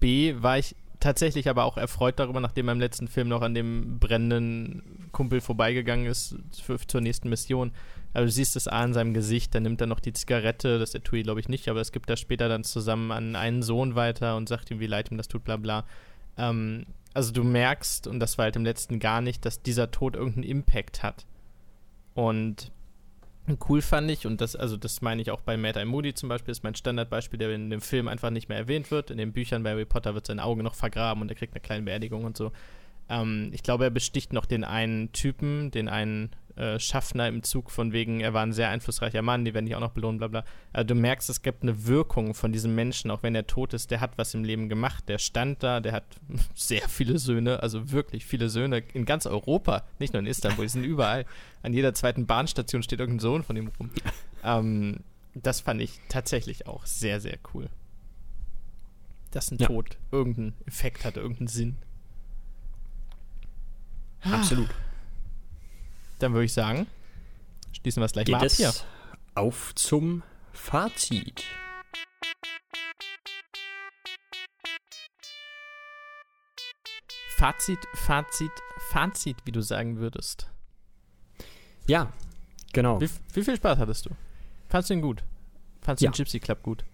B, 0.00 0.34
war 0.38 0.58
ich 0.58 0.76
tatsächlich 1.00 1.48
aber 1.48 1.64
auch 1.64 1.78
erfreut 1.78 2.18
darüber, 2.18 2.40
nachdem 2.40 2.68
im 2.68 2.78
letzten 2.78 3.08
Film 3.08 3.28
noch 3.28 3.40
an 3.40 3.54
dem 3.54 3.98
brennenden 3.98 5.08
Kumpel 5.10 5.40
vorbeigegangen 5.40 6.04
ist 6.04 6.36
für, 6.62 6.78
zur 6.78 7.00
nächsten 7.00 7.30
Mission. 7.30 7.72
Also 8.12 8.26
du 8.26 8.32
siehst 8.32 8.54
es 8.54 8.68
A 8.68 8.84
in 8.84 8.92
seinem 8.92 9.14
Gesicht, 9.14 9.54
dann 9.54 9.62
nimmt 9.62 9.80
er 9.80 9.86
noch 9.86 10.00
die 10.00 10.12
Zigarette, 10.12 10.78
das 10.78 10.90
der 10.90 11.02
Tui 11.02 11.22
glaube 11.22 11.40
ich 11.40 11.48
nicht, 11.48 11.68
aber 11.68 11.80
es 11.80 11.92
gibt 11.92 12.10
er 12.10 12.18
später 12.18 12.50
dann 12.50 12.64
zusammen 12.64 13.12
an 13.12 13.34
einen 13.34 13.62
Sohn 13.62 13.94
weiter 13.94 14.36
und 14.36 14.48
sagt 14.48 14.70
ihm, 14.70 14.78
wie 14.78 14.86
leid 14.86 15.10
ihm 15.10 15.16
das 15.16 15.28
tut, 15.28 15.42
bla 15.42 15.56
bla. 15.56 15.86
Ähm, 16.36 16.84
also 17.14 17.32
du 17.32 17.44
merkst, 17.44 18.08
und 18.08 18.20
das 18.20 18.36
war 18.36 18.44
halt 18.44 18.56
im 18.56 18.64
letzten 18.64 18.98
gar 18.98 19.22
nicht, 19.22 19.46
dass 19.46 19.62
dieser 19.62 19.90
Tod 19.90 20.16
irgendeinen 20.16 20.44
Impact 20.44 21.02
hat. 21.02 21.24
Und 22.14 22.72
cool 23.68 23.82
fand 23.82 24.10
ich, 24.10 24.26
und 24.26 24.40
das, 24.40 24.56
also 24.56 24.76
das 24.76 25.00
meine 25.00 25.22
ich 25.22 25.30
auch 25.30 25.40
bei 25.40 25.56
Mad 25.56 25.78
Eye 25.78 25.84
Moody 25.84 26.14
zum 26.14 26.28
Beispiel, 26.28 26.52
ist 26.52 26.64
mein 26.64 26.74
Standardbeispiel, 26.74 27.38
der 27.38 27.50
in 27.50 27.70
dem 27.70 27.80
Film 27.80 28.08
einfach 28.08 28.30
nicht 28.30 28.48
mehr 28.48 28.58
erwähnt 28.58 28.90
wird. 28.90 29.10
In 29.10 29.18
den 29.18 29.32
Büchern 29.32 29.62
bei 29.62 29.70
Harry 29.70 29.84
Potter 29.84 30.14
wird 30.14 30.26
sein 30.26 30.40
Auge 30.40 30.62
noch 30.62 30.74
vergraben 30.74 31.22
und 31.22 31.30
er 31.30 31.34
kriegt 31.34 31.54
eine 31.54 31.60
kleine 31.60 31.84
Beerdigung 31.84 32.24
und 32.24 32.36
so. 32.36 32.52
Ähm, 33.08 33.50
ich 33.52 33.62
glaube, 33.62 33.84
er 33.84 33.90
besticht 33.90 34.32
noch 34.32 34.46
den 34.46 34.64
einen 34.64 35.12
Typen, 35.12 35.70
den 35.70 35.88
einen 35.88 36.30
äh, 36.56 36.78
Schaffner 36.78 37.28
im 37.28 37.42
Zug 37.42 37.70
von 37.70 37.92
wegen, 37.92 38.20
er 38.20 38.34
war 38.34 38.42
ein 38.42 38.52
sehr 38.52 38.68
einflussreicher 38.68 39.22
Mann, 39.22 39.44
die 39.44 39.54
werden 39.54 39.66
dich 39.66 39.74
auch 39.74 39.80
noch 39.80 39.92
belohnen, 39.92 40.18
bla 40.18 40.28
bla. 40.28 40.44
Also 40.72 40.88
du 40.88 40.94
merkst, 40.94 41.30
es 41.30 41.42
gibt 41.42 41.62
eine 41.62 41.86
Wirkung 41.86 42.34
von 42.34 42.52
diesem 42.52 42.74
Menschen, 42.74 43.10
auch 43.10 43.22
wenn 43.22 43.34
er 43.34 43.46
tot 43.46 43.74
ist, 43.74 43.90
der 43.90 44.00
hat 44.00 44.18
was 44.18 44.34
im 44.34 44.44
Leben 44.44 44.68
gemacht, 44.68 45.08
der 45.08 45.18
stand 45.18 45.62
da, 45.62 45.80
der 45.80 45.92
hat 45.92 46.04
sehr 46.54 46.88
viele 46.88 47.18
Söhne, 47.18 47.62
also 47.62 47.92
wirklich 47.92 48.24
viele 48.26 48.48
Söhne 48.48 48.82
in 48.94 49.04
ganz 49.04 49.26
Europa, 49.26 49.84
nicht 49.98 50.12
nur 50.12 50.20
in 50.20 50.26
Istanbul, 50.26 50.64
die 50.64 50.70
sind 50.70 50.84
überall. 50.84 51.24
An 51.62 51.72
jeder 51.72 51.94
zweiten 51.94 52.26
Bahnstation 52.26 52.82
steht 52.82 53.00
irgendein 53.00 53.20
Sohn 53.20 53.42
von 53.42 53.56
ihm 53.56 53.70
rum. 53.78 53.90
Ähm, 54.42 55.00
das 55.34 55.60
fand 55.60 55.80
ich 55.80 56.00
tatsächlich 56.08 56.66
auch 56.66 56.86
sehr, 56.86 57.20
sehr 57.20 57.38
cool. 57.54 57.68
Dass 59.30 59.50
ein 59.50 59.58
ja. 59.58 59.66
Tod 59.66 59.98
irgendeinen 60.10 60.54
Effekt 60.66 61.04
hatte, 61.04 61.20
irgendeinen 61.20 61.48
Sinn. 61.48 61.76
Absolut. 64.22 64.68
Dann 66.20 66.34
würde 66.34 66.44
ich 66.44 66.52
sagen, 66.52 66.86
schließen 67.72 68.02
wir 68.02 68.04
es 68.04 68.12
gleich 68.12 68.26
Geht 68.26 68.36
mal 68.36 68.44
ab 68.44 68.52
hier. 68.52 68.72
Auf 69.34 69.74
zum 69.74 70.22
Fazit. 70.52 71.42
Fazit, 77.38 77.78
Fazit, 77.94 78.50
Fazit, 78.90 79.36
wie 79.46 79.52
du 79.52 79.62
sagen 79.62 79.96
würdest. 79.96 80.50
Ja, 81.86 82.12
genau. 82.74 83.00
Wie, 83.00 83.08
wie 83.32 83.42
viel 83.42 83.56
Spaß 83.56 83.78
hattest 83.78 84.04
du? 84.04 84.10
Fandest 84.68 84.90
du 84.90 84.94
ihn 84.94 85.00
gut? 85.00 85.24
Fandest 85.80 86.02
du 86.02 86.04
ja. 86.04 86.10
den 86.10 86.16
Gypsy 86.18 86.38
Club 86.38 86.62
gut? 86.62 86.84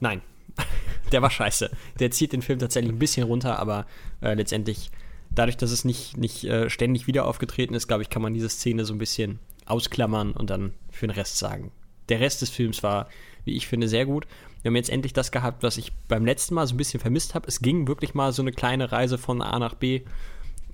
Nein, 0.00 0.22
der 1.12 1.22
war 1.22 1.30
scheiße. 1.30 1.70
Der 2.00 2.10
zieht 2.10 2.32
den 2.32 2.42
Film 2.42 2.58
tatsächlich 2.58 2.92
ein 2.92 2.98
bisschen 2.98 3.28
runter, 3.28 3.60
aber 3.60 3.86
äh, 4.22 4.34
letztendlich 4.34 4.90
dadurch, 5.36 5.56
dass 5.56 5.70
es 5.70 5.84
nicht, 5.84 6.16
nicht 6.16 6.44
äh, 6.44 6.68
ständig 6.68 7.06
wieder 7.06 7.26
aufgetreten 7.26 7.74
ist, 7.74 7.86
glaube 7.86 8.02
ich, 8.02 8.10
kann 8.10 8.22
man 8.22 8.34
diese 8.34 8.48
Szene 8.48 8.84
so 8.84 8.92
ein 8.92 8.98
bisschen 8.98 9.38
ausklammern 9.66 10.32
und 10.32 10.50
dann 10.50 10.74
für 10.90 11.06
den 11.06 11.14
Rest 11.14 11.38
sagen. 11.38 11.70
Der 12.08 12.20
Rest 12.20 12.42
des 12.42 12.50
Films 12.50 12.82
war, 12.82 13.08
wie 13.44 13.56
ich 13.56 13.66
finde, 13.66 13.88
sehr 13.88 14.06
gut. 14.06 14.26
Wir 14.62 14.70
haben 14.70 14.76
jetzt 14.76 14.90
endlich 14.90 15.12
das 15.12 15.30
gehabt, 15.30 15.62
was 15.62 15.76
ich 15.76 15.92
beim 16.08 16.24
letzten 16.24 16.54
Mal 16.54 16.66
so 16.66 16.74
ein 16.74 16.78
bisschen 16.78 17.00
vermisst 17.00 17.34
habe. 17.34 17.46
Es 17.46 17.60
ging 17.60 17.86
wirklich 17.86 18.14
mal 18.14 18.32
so 18.32 18.42
eine 18.42 18.52
kleine 18.52 18.90
Reise 18.90 19.18
von 19.18 19.42
A 19.42 19.58
nach 19.58 19.74
B. 19.74 20.02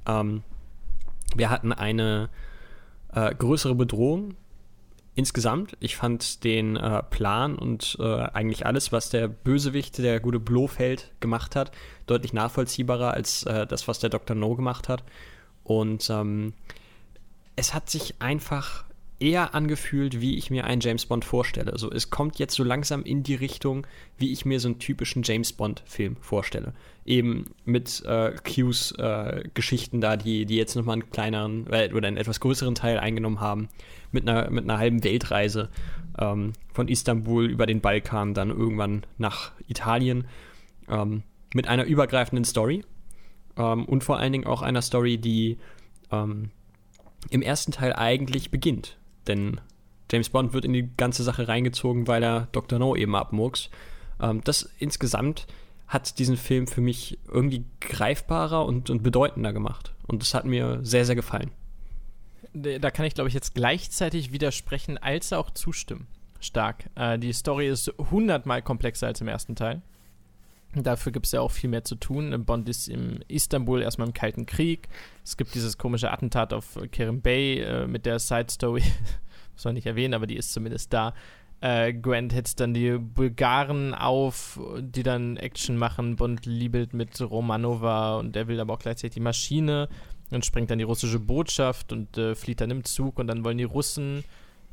Ähm, 0.07 0.43
wir 1.35 1.51
hatten 1.51 1.73
eine 1.73 2.31
äh, 3.13 3.35
größere 3.35 3.75
Bedrohung, 3.75 4.35
insgesamt, 5.15 5.77
ich 5.81 5.97
fand 5.97 6.45
den 6.45 6.77
äh, 6.77 7.03
Plan 7.03 7.57
und 7.57 7.97
äh, 8.01 8.05
eigentlich 8.05 8.67
alles, 8.67 8.93
was 8.93 9.11
der 9.11 9.29
Bösewicht, 9.29 9.99
der 9.99 10.21
gute 10.21 10.41
Blofeld 10.41 11.13
gemacht 11.21 11.57
hat, 11.57 11.71
deutlich 12.07 12.33
nachvollziehbarer 12.33 13.13
als 13.13 13.45
äh, 13.45 13.67
das, 13.67 13.89
was 13.89 13.99
der 13.99 14.11
Dr. 14.11 14.35
No 14.37 14.55
gemacht 14.55 14.89
hat. 14.89 15.05
Und 15.65 16.09
ähm, 16.11 16.55
es 17.57 17.75
hat 17.75 17.91
sich 17.91 18.21
einfach 18.21 18.85
eher 19.23 19.55
angefühlt, 19.55 20.21
wie 20.21 20.37
ich 20.37 20.51
mir 20.51 20.65
einen 20.65 20.81
James 20.81 21.07
Bond 21.07 21.25
vorstelle. 21.25 21.73
Also 21.73 21.91
es 21.91 22.11
kommt 22.11 22.41
jetzt 22.41 22.57
so 22.57 22.65
langsam 22.65 23.05
in 23.05 23.23
die 23.23 23.37
Richtung, 23.37 23.87
wie 24.19 24.33
ich 24.33 24.45
mir 24.45 24.59
so 24.59 24.69
einen 24.69 24.81
typischen 24.81 25.23
James 25.23 25.53
Bond-Film 25.53 26.17
vorstelle. 26.21 26.75
Eben 27.07 27.47
mit 27.65 28.05
äh, 28.05 28.33
Qs 28.43 28.93
äh, 28.99 29.45
Geschichten 29.55 30.01
da, 30.01 30.17
die, 30.17 30.45
die 30.45 30.57
jetzt 30.57 30.75
nochmal 30.75 30.95
einen 30.95 31.11
kleineren 31.11 31.69
oder 31.69 32.09
einen 32.09 32.17
etwas 32.17 32.41
größeren 32.41 32.75
Teil 32.75 32.99
eingenommen 32.99 33.41
haben, 33.41 33.69
mit 34.11 34.29
einer, 34.29 34.51
mit 34.51 34.65
einer 34.65 34.79
halben 34.79 35.05
Weltreise 35.05 35.69
ähm, 36.19 36.53
von 36.73 36.89
Istanbul 36.89 37.47
über 37.47 37.67
den 37.67 37.81
Balkan, 37.81 38.35
dann 38.35 38.51
irgendwann 38.51 39.05
nach 39.19 39.53
Italien, 39.69 40.27
ähm, 40.89 41.23
mit 41.55 41.69
einer 41.69 41.85
übergreifenden 41.85 42.45
Story 42.45 42.85
ähm, 43.57 43.85
und 43.85 44.03
vor 44.03 44.19
allen 44.19 44.33
Dingen 44.33 44.47
auch 44.47 44.63
einer 44.63 44.83
Story, 44.83 45.19
die 45.19 45.59
ähm, 46.11 46.51
im 47.31 47.41
ersten 47.41 47.71
Teil 47.71 47.93
eigentlich 47.93 48.51
beginnt 48.51 48.97
denn 49.27 49.61
James 50.11 50.29
Bond 50.29 50.53
wird 50.53 50.65
in 50.65 50.73
die 50.73 50.91
ganze 50.97 51.23
Sache 51.23 51.49
reingezogen, 51.49 52.07
weil 52.07 52.23
er 52.23 52.49
Dr. 52.53 52.79
No 52.79 52.95
eben 52.97 53.17
abmurks. 53.17 53.71
Ähm, 54.21 54.43
das 54.45 54.71
insgesamt 54.79 55.47
hat 55.89 56.19
diesen 56.19 56.37
Film 56.37 56.67
für 56.67 56.81
mich 56.81 57.19
irgendwie 57.29 57.65
greifbarer 57.81 58.65
und, 58.65 58.89
und 58.91 59.03
bedeutender 59.03 59.53
gemacht. 59.53 59.95
Und 60.07 60.23
das 60.23 60.35
hat 60.35 60.45
mir 60.45 60.81
sehr, 60.83 61.05
sehr 61.05 61.17
gefallen. 61.17 61.51
Da 62.55 62.91
kann 62.91 63.07
ich, 63.07 63.15
glaube 63.15 63.29
ich, 63.29 63.35
jetzt 63.35 63.55
gleichzeitig 63.55 64.33
widersprechen, 64.33 64.99
als 64.99 65.33
auch 65.33 65.51
zustimmen. 65.51 66.07
Stark. 66.41 66.91
Äh, 66.95 67.19
die 67.19 67.33
Story 67.33 67.69
ist 67.69 67.93
hundertmal 68.11 68.63
komplexer 68.63 69.07
als 69.07 69.21
im 69.21 69.29
ersten 69.29 69.55
Teil. 69.55 69.83
Dafür 70.75 71.13
gibt 71.13 71.27
es 71.27 71.33
ja 71.33 71.41
auch 71.41 71.51
viel 71.51 71.69
mehr 71.69 71.85
zu 71.85 71.97
tun. 71.97 72.45
Bond 72.45 72.69
ist 72.69 72.89
in 72.89 73.23
Istanbul 73.29 73.83
erstmal 73.83 74.09
im 74.09 74.15
Kalten 74.15 74.47
Krieg. 74.47 74.89
Es 75.23 75.37
gibt 75.37 75.55
dieses 75.55 75.77
komische 75.77 76.11
Attentat 76.11 76.55
auf 76.55 76.79
Kerim 76.91 77.21
Bay 77.21 77.61
äh, 77.61 77.87
mit 77.87 78.07
der 78.07 78.19
Side 78.19 78.47
Story. 78.51 78.83
Muss 79.53 79.65
man 79.65 79.75
nicht 79.75 79.87
erwähnen, 79.87 80.15
aber 80.15 80.27
die 80.27 80.37
ist 80.37 80.53
zumindest 80.53 80.93
da. 80.93 81.13
Äh, 81.61 81.93
Grant 81.93 82.35
hetzt 82.35 82.59
dann 82.59 82.73
die 82.73 82.97
Bulgaren 82.99 83.95
auf, 83.95 84.59
die 84.81 85.03
dann 85.03 85.37
Action 85.37 85.77
machen. 85.77 86.17
Bond 86.17 86.47
liebelt 86.47 86.95
mit 86.95 87.21
Romanova 87.21 88.17
und 88.17 88.35
er 88.35 88.49
will 88.49 88.59
aber 88.59 88.73
auch 88.73 88.79
gleichzeitig 88.79 89.15
die 89.15 89.21
Maschine. 89.21 89.89
und 90.31 90.47
sprengt 90.47 90.71
dann 90.71 90.79
die 90.79 90.85
russische 90.85 91.21
Botschaft 91.21 91.93
und 91.93 92.17
äh, 92.17 92.35
flieht 92.35 92.63
dann 92.63 92.71
im 92.71 92.85
Zug 92.85 93.19
und 93.19 93.27
dann 93.27 93.45
wollen 93.45 93.59
die 93.59 93.65
Russen 93.65 94.25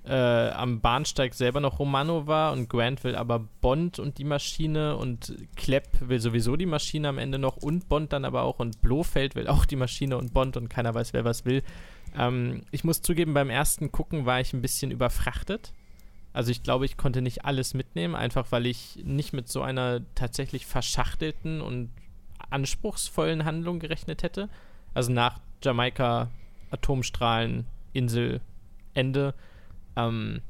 äh, 0.06 0.50
am 0.50 0.82
Bahnsteig 0.82 1.34
selber 1.34 1.60
noch 1.60 1.80
Romano 1.80 2.26
war 2.26 2.54
und 2.54 2.70
Grant 2.70 3.04
will 3.04 3.16
aber 3.16 3.40
Bond 3.62 4.00
und 4.00 4.18
die 4.18 4.24
Maschine 4.24 4.96
und 4.96 5.36
Klepp 5.56 5.88
will 6.00 6.20
sowieso 6.20 6.56
die 6.56 6.66
Maschine 6.66 7.10
am 7.10 7.18
Ende 7.18 7.38
noch 7.38 7.58
und 7.58 7.90
Bond 7.90 8.14
dann 8.14 8.26
aber 8.26 8.44
auch 8.44 8.60
und 8.60 8.82
Blofeld 8.82 9.36
will 9.36 9.48
auch 9.48 9.66
die 9.66 9.76
Maschine 9.76 10.18
und 10.18 10.34
Bond 10.34 10.58
und 10.58 10.70
keiner 10.70 10.94
weiß, 10.94 11.14
wer 11.14 11.26
was 11.26 11.46
will. 11.46 11.64
Ähm, 12.18 12.64
ich 12.72 12.84
muss 12.84 13.02
zugeben, 13.02 13.34
beim 13.34 13.50
ersten 13.50 13.92
Gucken 13.92 14.26
war 14.26 14.40
ich 14.40 14.54
ein 14.54 14.62
bisschen 14.62 14.92
überfrachtet. 14.92 15.74
Also 16.32 16.52
ich 16.52 16.64
glaube, 16.64 16.86
ich 16.86 16.96
konnte 16.96 17.22
nicht 17.22 17.46
alles 17.46 17.74
mitnehmen, 17.74 18.16
einfach 18.16 18.52
weil 18.52 18.66
ich 18.66 19.00
nicht 19.04 19.34
mit 19.34 19.50
so 19.50 19.62
einer 19.62 20.02
tatsächlich 20.16 20.66
verschachtelten 20.66 21.62
und 21.62 21.90
anspruchsvollen 22.50 23.46
Handlung 23.46 23.80
gerechnet 23.80 24.24
hätte. 24.24 24.50
Also 24.94 25.12
nach 25.12 25.40
Jamaika, 25.64 26.30
Atomstrahlen, 26.72 27.66
Insel, 27.94 28.42
Ende. 28.94 29.34
Ähm, 30.08 30.42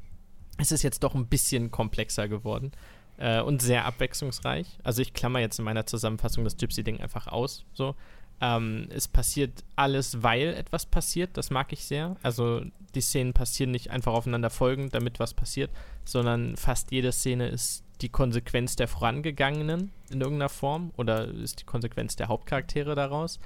es 0.57 0.71
ist 0.71 0.83
jetzt 0.83 1.03
doch 1.03 1.15
ein 1.15 1.27
bisschen 1.27 1.71
komplexer 1.71 2.27
geworden 2.27 2.71
äh, 3.17 3.41
und 3.41 3.61
sehr 3.61 3.85
abwechslungsreich. 3.85 4.67
Also 4.83 5.01
ich 5.01 5.13
klammer 5.13 5.39
jetzt 5.39 5.59
in 5.59 5.65
meiner 5.65 5.85
Zusammenfassung 5.85 6.43
das 6.43 6.57
Gypsy-Ding 6.57 6.99
einfach 6.99 7.27
aus. 7.27 7.65
So. 7.73 7.95
Ähm, 8.41 8.87
es 8.89 9.07
passiert 9.07 9.63
alles, 9.75 10.23
weil 10.23 10.53
etwas 10.53 10.85
passiert. 10.85 11.31
Das 11.33 11.49
mag 11.49 11.71
ich 11.73 11.85
sehr. 11.85 12.15
Also 12.23 12.61
die 12.95 13.01
Szenen 13.01 13.33
passieren 13.33 13.71
nicht 13.71 13.91
einfach 13.91 14.13
aufeinander 14.13 14.49
folgend, 14.49 14.95
damit 14.95 15.19
was 15.19 15.33
passiert, 15.33 15.71
sondern 16.05 16.55
fast 16.55 16.91
jede 16.91 17.11
Szene 17.11 17.49
ist 17.49 17.83
die 18.01 18.09
Konsequenz 18.09 18.77
der 18.77 18.87
vorangegangenen 18.87 19.91
in 20.09 20.21
irgendeiner 20.21 20.49
Form 20.49 20.91
oder 20.95 21.27
ist 21.27 21.59
die 21.59 21.65
Konsequenz 21.65 22.15
der 22.15 22.29
Hauptcharaktere 22.29 22.95
daraus. 22.95 23.39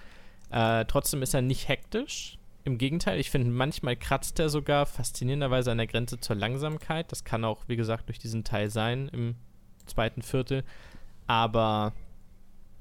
Äh, 0.51 0.85
trotzdem 0.85 1.23
ist 1.23 1.33
er 1.33 1.41
nicht 1.41 1.67
hektisch. 1.67 2.37
Im 2.65 2.77
Gegenteil, 2.77 3.19
ich 3.19 3.29
finde, 3.29 3.49
manchmal 3.49 3.97
kratzt 3.97 4.39
er 4.39 4.49
sogar 4.49 4.85
faszinierenderweise 4.85 5.71
an 5.71 5.77
der 5.77 5.87
Grenze 5.87 6.19
zur 6.19 6.35
Langsamkeit. 6.35 7.11
Das 7.11 7.25
kann 7.25 7.43
auch, 7.43 7.63
wie 7.67 7.75
gesagt, 7.75 8.07
durch 8.07 8.19
diesen 8.19 8.43
Teil 8.43 8.69
sein 8.69 9.09
im 9.09 9.35
zweiten 9.85 10.21
Viertel. 10.21 10.63
Aber 11.27 11.93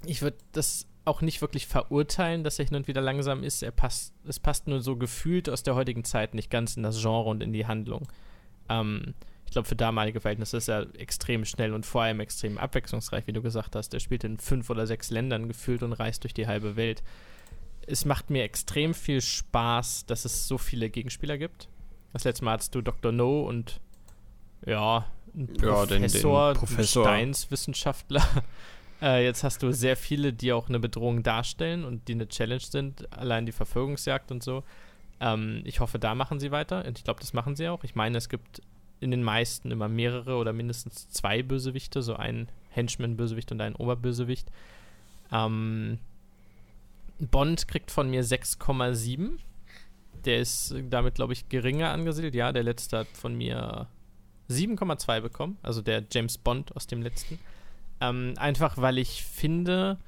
ich 0.07 0.23
würde 0.23 0.39
das 0.53 0.87
auch 1.05 1.21
nicht 1.21 1.41
wirklich 1.41 1.67
verurteilen, 1.67 2.45
dass 2.45 2.59
er 2.59 2.67
hin 2.67 2.77
und 2.77 2.87
wieder 2.87 3.01
langsam 3.01 3.43
ist. 3.43 3.63
Er 3.63 3.73
passt, 3.73 4.15
es 4.25 4.39
passt 4.39 4.69
nur 4.69 4.81
so 4.81 4.97
gefühlt 4.97 5.49
aus 5.49 5.65
der 5.65 5.75
heutigen 5.75 6.05
Zeit 6.05 6.35
nicht 6.35 6.51
ganz 6.51 6.77
in 6.77 6.85
das 6.85 7.01
Genre 7.01 7.29
und 7.29 7.43
in 7.43 7.53
die 7.53 7.67
Handlung. 7.67 8.07
Ähm, 8.69 9.15
ich 9.47 9.53
glaube, 9.53 9.69
für 9.69 9.77
damalige 9.77 10.21
Verhältnisse 10.21 10.57
ist 10.57 10.69
er 10.69 10.87
extrem 10.99 11.45
schnell 11.45 11.75
und 11.75 11.85
vor 11.85 12.03
allem 12.03 12.21
extrem 12.21 12.57
abwechslungsreich, 12.57 13.27
wie 13.27 13.33
du 13.33 13.43
gesagt 13.43 13.75
hast. 13.75 13.93
Er 13.93 14.01
spielt 14.01 14.25
in 14.25 14.39
fünf 14.39 14.71
oder 14.71 14.87
sechs 14.87 15.11
Ländern 15.11 15.49
gefühlt 15.49 15.83
und 15.83 15.93
reist 15.93 16.23
durch 16.23 16.35
die 16.35 16.47
halbe 16.47 16.77
Welt. 16.77 17.03
Es 17.87 18.05
macht 18.05 18.31
mir 18.31 18.45
extrem 18.45 18.95
viel 18.95 19.21
Spaß, 19.21 20.07
dass 20.07 20.25
es 20.25 20.47
so 20.47 20.59
viele 20.59 20.91
Gegenspieler 20.91 21.39
gibt. 21.39 21.69
Das 22.13 22.25
letzte 22.25 22.45
Mal 22.45 22.53
hattest 22.53 22.75
du 22.75 22.83
Dr. 22.83 23.13
No 23.13 23.43
und 23.43 23.81
ja, 24.67 25.07
ein 25.35 25.49
ja, 25.61 25.87
den, 25.87 26.03
den 26.03 26.23
Professor. 26.23 27.05
Steinswissenschaftler. 27.05 28.23
Äh, 29.03 29.25
jetzt 29.25 29.43
hast 29.43 29.65
du 29.65 29.73
sehr 29.73 29.97
viele, 29.97 30.33
die 30.33 30.53
auch 30.53 30.69
eine 30.69 30.79
Bedrohung 30.79 31.25
darstellen 31.25 31.85
und 31.85 32.07
die 32.07 32.13
eine 32.13 32.29
Challenge 32.29 32.61
sind, 32.61 33.13
allein 33.13 33.47
die 33.47 33.53
Verfolgungsjagd 33.53 34.31
und 34.31 34.45
so. 34.45 34.63
Ähm, 35.19 35.63
ich 35.65 35.81
hoffe, 35.81 35.99
da 35.99 36.15
machen 36.15 36.39
sie 36.39 36.53
weiter. 36.53 36.85
Und 36.85 36.99
ich 36.99 37.03
glaube, 37.03 37.19
das 37.19 37.33
machen 37.33 37.57
sie 37.57 37.69
auch. 37.69 37.83
Ich 37.83 37.97
meine, 37.97 38.17
es 38.17 38.29
gibt 38.29 38.63
in 39.01 39.11
den 39.11 39.25
meisten 39.25 39.73
immer 39.73 39.89
mehrere 39.89 40.37
oder 40.37 40.53
mindestens 40.53 41.09
zwei 41.09 41.43
Bösewichte, 41.43 42.01
so 42.01 42.15
ein 42.15 42.49
Henchman-Bösewicht 42.71 43.51
und 43.51 43.61
ein 43.61 43.75
Oberbösewicht. 43.75 44.53
Ähm, 45.33 45.99
Bond 47.31 47.69
kriegt 47.69 47.91
von 47.91 48.11
mir 48.11 48.25
6,7. 48.25 49.39
Der 50.25 50.39
ist 50.39 50.75
damit, 50.91 51.15
glaube 51.15 51.33
ich, 51.33 51.49
geringer 51.49 51.91
angesiedelt. 51.91 52.35
Ja, 52.35 52.53
der 52.53 52.63
letzte 52.63 52.99
hat 52.99 53.09
von 53.09 53.35
mir 53.35 53.89
7,2 54.51 55.21
bekommen. 55.21 55.59
Also 55.63 55.83
der 55.83 56.05
James 56.11 56.39
Bond 56.39 56.75
aus 56.77 56.87
dem 56.87 57.03
letzten. 57.03 57.39
Ähm, 58.01 58.35
einfach 58.37 58.79
weil 58.79 58.99
ich 58.99 59.23
finde, 59.25 59.99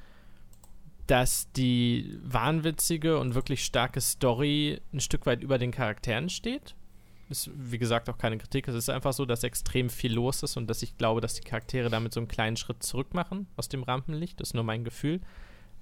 dass 1.07 1.51
die 1.53 2.19
wahnwitzige 2.23 3.19
und 3.19 3.35
wirklich 3.35 3.65
starke 3.65 4.01
Story 4.01 4.81
ein 4.93 5.01
Stück 5.01 5.27
weit 5.27 5.43
über 5.43 5.59
den 5.59 5.70
Charakteren 5.70 6.28
steht. 6.28 6.74
Ist, 7.28 7.51
wie 7.55 7.78
gesagt, 7.78 8.09
auch 8.11 8.19
keine 8.19 8.39
Kritik. 8.39 8.69
Es 8.69 8.74
ist 8.74 8.91
einfach 8.91 9.12
so, 9.12 9.24
dass 9.24 9.45
extrem 9.45 9.91
viel 9.91 10.12
los 10.12 10.43
ist 10.43 10.57
und 10.57 10.69
dass 10.69 10.82
ich 10.82 10.97
glaube, 10.99 11.20
dass 11.20 11.35
die 11.35 11.43
Charaktere 11.43 11.89
damit 11.89 12.12
so 12.12 12.20
einen 12.20 12.28
kleinen 12.28 12.57
Schritt 12.57 12.82
zurück 12.82 13.15
machen 13.15 13.47
aus 13.57 13.69
dem 13.69 13.82
Rampenlicht. 13.82 14.41
Das 14.41 14.49
ist 14.51 14.55
nur 14.55 14.65
mein 14.65 14.85
Gefühl. 14.85 15.20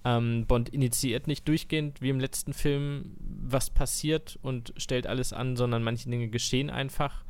Ähm, 0.05 0.47
Bond 0.47 0.69
initiiert 0.71 1.27
nicht 1.27 1.47
durchgehend 1.47 2.01
wie 2.01 2.11
im 2.11 2.21
letzten 2.21 2.53
Film, 2.53 3.17
was 3.21 3.71
passiert 3.71 4.39
und 4.43 4.73
stellt 4.77 5.07
alles 5.07 5.33
an, 5.33 5.57
sondern 5.57 5.85
manche 5.85 6.11
Dinge 6.11 6.29
geschehen 6.29 6.71
einfach 6.71 7.25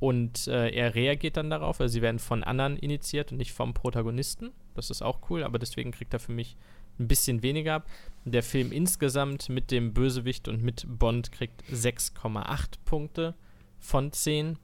und 0.00 0.46
äh, 0.46 0.70
er 0.70 0.94
reagiert 0.94 1.36
dann 1.36 1.50
darauf, 1.50 1.80
also 1.80 1.92
sie 1.92 2.02
werden 2.02 2.20
von 2.20 2.44
anderen 2.44 2.76
initiiert 2.76 3.32
und 3.32 3.38
nicht 3.38 3.52
vom 3.52 3.74
Protagonisten. 3.74 4.52
Das 4.74 4.90
ist 4.90 5.02
auch 5.02 5.28
cool, 5.30 5.42
aber 5.42 5.58
deswegen 5.58 5.90
kriegt 5.90 6.12
er 6.12 6.20
für 6.20 6.32
mich 6.32 6.56
ein 7.00 7.08
bisschen 7.08 7.42
weniger 7.42 7.74
ab. 7.74 7.88
Der 8.24 8.42
Film 8.42 8.70
insgesamt 8.70 9.48
mit 9.48 9.70
dem 9.70 9.92
Bösewicht 9.94 10.46
und 10.48 10.62
mit 10.62 10.86
Bond 10.88 11.32
kriegt 11.32 11.64
6,8 11.64 12.74
Punkte 12.84 13.34
von 13.80 14.12
10. 14.12 14.58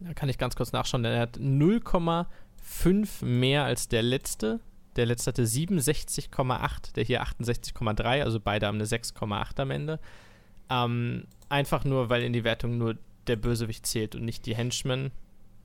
Da 0.00 0.12
kann 0.14 0.28
ich 0.28 0.36
ganz 0.36 0.54
kurz 0.54 0.72
nachschauen, 0.72 1.02
denn 1.02 1.12
er 1.12 1.20
hat 1.20 1.38
0,5 1.38 3.24
mehr 3.24 3.64
als 3.64 3.88
der 3.88 4.02
letzte. 4.02 4.60
Der 4.96 5.06
letzte 5.06 5.28
hatte 5.28 5.44
67,8, 5.44 6.94
der 6.94 7.04
hier 7.04 7.22
68,3, 7.22 8.22
also 8.22 8.40
beide 8.40 8.66
haben 8.66 8.76
eine 8.76 8.84
6,8 8.84 9.60
am 9.60 9.70
Ende. 9.70 10.00
Ähm, 10.70 11.24
einfach 11.48 11.84
nur, 11.84 12.10
weil 12.10 12.22
in 12.22 12.32
die 12.32 12.44
Wertung 12.44 12.78
nur 12.78 12.96
der 13.26 13.36
Bösewicht 13.36 13.86
zählt 13.86 14.14
und 14.14 14.24
nicht 14.24 14.46
die 14.46 14.56
Henchmen. 14.56 15.10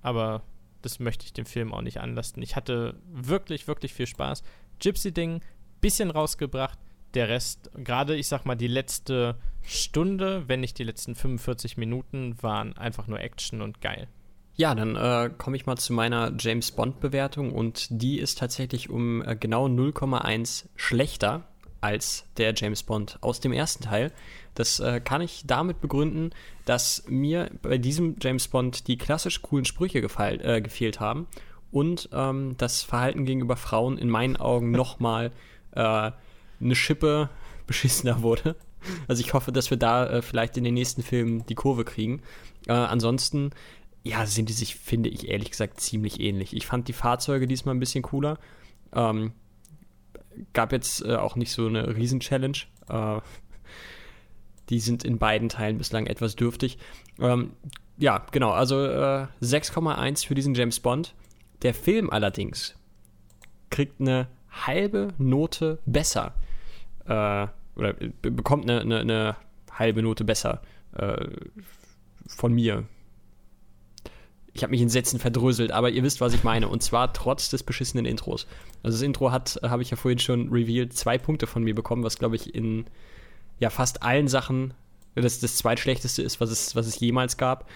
Aber 0.01 0.43
das 0.81 0.99
möchte 0.99 1.25
ich 1.25 1.33
dem 1.33 1.45
Film 1.45 1.73
auch 1.73 1.81
nicht 1.81 1.99
anlasten. 1.99 2.41
Ich 2.43 2.55
hatte 2.55 2.95
wirklich, 3.11 3.67
wirklich 3.67 3.93
viel 3.93 4.07
Spaß. 4.07 4.43
Gypsy-Ding, 4.79 5.41
bisschen 5.81 6.11
rausgebracht. 6.11 6.79
Der 7.13 7.29
Rest, 7.29 7.71
gerade 7.73 8.15
ich 8.15 8.27
sag 8.27 8.45
mal, 8.45 8.55
die 8.55 8.67
letzte 8.67 9.37
Stunde, 9.63 10.47
wenn 10.47 10.59
nicht 10.59 10.77
die 10.77 10.83
letzten 10.83 11.15
45 11.15 11.77
Minuten, 11.77 12.41
waren 12.41 12.77
einfach 12.77 13.07
nur 13.07 13.19
Action 13.19 13.61
und 13.61 13.81
geil. 13.81 14.07
Ja, 14.59 14.73
dann 14.73 14.95
äh, 14.95 15.29
komme 15.37 15.55
ich 15.55 15.67
mal 15.67 15.77
zu 15.77 15.93
meiner 15.93 16.33
James 16.39 16.71
Bond-Bewertung 16.71 17.53
und 17.53 17.87
die 17.91 18.17
ist 18.17 18.39
tatsächlich 18.39 18.89
um 18.89 19.21
äh, 19.21 19.35
genau 19.35 19.67
0,1 19.67 20.65
schlechter 20.75 21.47
als 21.79 22.25
der 22.37 22.55
James 22.55 22.81
Bond 22.81 23.19
aus 23.21 23.39
dem 23.39 23.53
ersten 23.53 23.83
Teil. 23.83 24.11
Das 24.55 24.79
äh, 24.79 24.99
kann 24.99 25.21
ich 25.21 25.43
damit 25.45 25.79
begründen, 25.79 26.31
dass 26.65 27.03
mir 27.07 27.51
bei 27.61 27.77
diesem 27.77 28.15
James 28.19 28.47
Bond 28.47 28.87
die 28.87 28.97
klassisch 28.97 29.43
coolen 29.43 29.65
Sprüche 29.65 30.01
gefeil, 30.01 30.41
äh, 30.43 30.59
gefehlt 30.59 30.99
haben 30.99 31.27
und 31.71 32.09
ähm, 32.11 32.55
das 32.57 32.81
Verhalten 32.81 33.25
gegenüber 33.25 33.57
Frauen 33.57 33.99
in 33.99 34.09
meinen 34.09 34.37
Augen 34.37 34.71
nochmal 34.71 35.31
äh, 35.73 36.11
eine 36.59 36.75
Schippe 36.75 37.29
beschissener 37.67 38.23
wurde. 38.23 38.55
Also 39.07 39.21
ich 39.21 39.33
hoffe, 39.33 39.51
dass 39.51 39.69
wir 39.69 39.77
da 39.77 40.07
äh, 40.07 40.21
vielleicht 40.23 40.57
in 40.57 40.63
den 40.63 40.73
nächsten 40.73 41.03
Filmen 41.03 41.45
die 41.45 41.55
Kurve 41.55 41.83
kriegen. 41.83 42.21
Äh, 42.67 42.73
ansonsten, 42.73 43.51
ja, 44.07 44.25
sind 44.25 44.49
die 44.49 44.53
sich, 44.53 44.75
finde 44.75 45.09
ich 45.09 45.27
ehrlich 45.27 45.51
gesagt, 45.51 45.79
ziemlich 45.79 46.19
ähnlich. 46.19 46.55
Ich 46.55 46.65
fand 46.65 46.87
die 46.87 46.93
Fahrzeuge 46.93 47.47
diesmal 47.47 47.75
ein 47.75 47.79
bisschen 47.79 48.03
cooler. 48.03 48.37
Ähm, 48.93 49.33
gab 50.53 50.71
jetzt 50.71 51.03
äh, 51.03 51.15
auch 51.15 51.35
nicht 51.35 51.51
so 51.51 51.67
eine 51.67 51.95
Riesen-Challenge. 51.95 52.57
Äh, 52.89 53.19
die 54.69 54.79
sind 54.79 55.03
in 55.03 55.17
beiden 55.17 55.49
Teilen 55.49 55.77
bislang 55.77 56.07
etwas 56.07 56.35
dürftig. 56.35 56.77
Ähm, 57.19 57.51
ja, 57.97 58.25
genau, 58.31 58.51
also 58.51 58.83
äh, 58.85 59.27
6,1 59.41 60.27
für 60.27 60.35
diesen 60.35 60.53
James 60.53 60.79
Bond. 60.79 61.15
Der 61.61 61.73
Film 61.73 62.09
allerdings 62.09 62.75
kriegt 63.69 63.99
eine 63.99 64.27
halbe 64.49 65.13
Note 65.17 65.79
besser. 65.85 66.33
Äh, 67.05 67.47
oder 67.75 67.93
bekommt 68.21 68.69
eine, 68.69 68.81
eine, 68.81 68.99
eine, 68.99 69.35
halbe 69.71 70.01
Note 70.01 70.23
besser 70.23 70.61
äh, 70.93 71.27
von 72.27 72.51
mir. 72.51 72.85
Ich 74.57 74.63
habe 74.63 74.71
mich 74.71 74.81
in 74.81 74.89
Sätzen 74.89 75.19
verdröselt, 75.19 75.71
aber 75.71 75.91
ihr 75.91 76.01
wisst, 76.01 76.19
was 76.19 76.33
ich 76.33 76.43
meine. 76.43 76.67
Und 76.67 76.81
zwar 76.81 77.13
trotz 77.13 77.49
des 77.49 77.61
beschissenen 77.61 78.05
Intros. 78.05 78.47
Also 78.81 78.97
das 78.97 79.03
Intro 79.03 79.31
hat, 79.31 79.59
habe 79.61 79.83
ich 79.83 79.91
ja 79.91 79.97
vorhin 79.97 80.17
schon 80.17 80.49
revealed, 80.49 80.93
zwei 80.93 81.19
Punkte 81.19 81.45
von 81.45 81.63
mir 81.63 81.75
bekommen, 81.75 82.03
was 82.03 82.17
glaube 82.17 82.37
ich 82.37 82.55
in 82.55 82.85
ja 83.59 83.69
fast 83.69 84.01
allen 84.01 84.27
Sachen 84.27 84.73
das 85.13 85.39
das 85.39 85.57
zweitschlechteste 85.57 86.23
ist, 86.23 86.41
was 86.41 86.49
es, 86.49 86.75
was 86.75 86.87
es 86.87 86.99
jemals 86.99 87.37
gab 87.37 87.69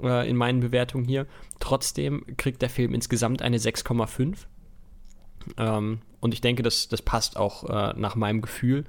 äh, 0.00 0.28
in 0.28 0.36
meinen 0.36 0.60
Bewertungen 0.60 1.04
hier. 1.04 1.26
Trotzdem 1.58 2.24
kriegt 2.36 2.62
der 2.62 2.70
Film 2.70 2.94
insgesamt 2.94 3.42
eine 3.42 3.58
6,5. 3.58 4.36
Ähm, 5.56 5.98
und 6.20 6.32
ich 6.32 6.40
denke, 6.40 6.62
das, 6.62 6.86
das 6.88 7.02
passt 7.02 7.36
auch 7.36 7.64
äh, 7.68 7.92
nach 7.98 8.14
meinem 8.14 8.40
Gefühl. 8.40 8.84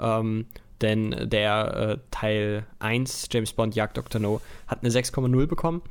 Ähm, 0.00 0.46
denn 0.80 1.28
der 1.28 1.76
äh, 1.76 1.98
Teil 2.10 2.66
1, 2.78 3.28
James 3.30 3.52
Bond 3.52 3.74
Jagd 3.74 3.98
Dr. 3.98 4.20
No, 4.20 4.40
hat 4.66 4.82
eine 4.82 4.90
6,0 4.90 5.46
bekommen. 5.46 5.82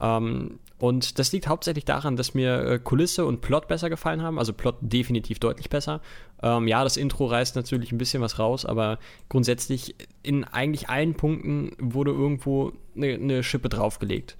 Ähm, 0.00 0.58
und 0.78 1.18
das 1.18 1.32
liegt 1.32 1.48
hauptsächlich 1.48 1.84
daran, 1.84 2.16
dass 2.16 2.34
mir 2.34 2.64
äh, 2.64 2.78
Kulisse 2.78 3.26
und 3.26 3.40
Plot 3.40 3.66
besser 3.66 3.90
gefallen 3.90 4.22
haben. 4.22 4.38
Also 4.38 4.52
Plot 4.52 4.76
definitiv 4.80 5.40
deutlich 5.40 5.70
besser. 5.70 6.00
Ähm, 6.40 6.68
ja, 6.68 6.84
das 6.84 6.96
Intro 6.96 7.26
reißt 7.26 7.56
natürlich 7.56 7.90
ein 7.90 7.98
bisschen 7.98 8.22
was 8.22 8.38
raus, 8.38 8.64
aber 8.64 8.98
grundsätzlich 9.28 9.96
in 10.22 10.44
eigentlich 10.44 10.88
allen 10.88 11.14
Punkten 11.14 11.72
wurde 11.80 12.12
irgendwo 12.12 12.72
eine, 12.94 13.14
eine 13.14 13.42
Schippe 13.42 13.68
draufgelegt. 13.68 14.36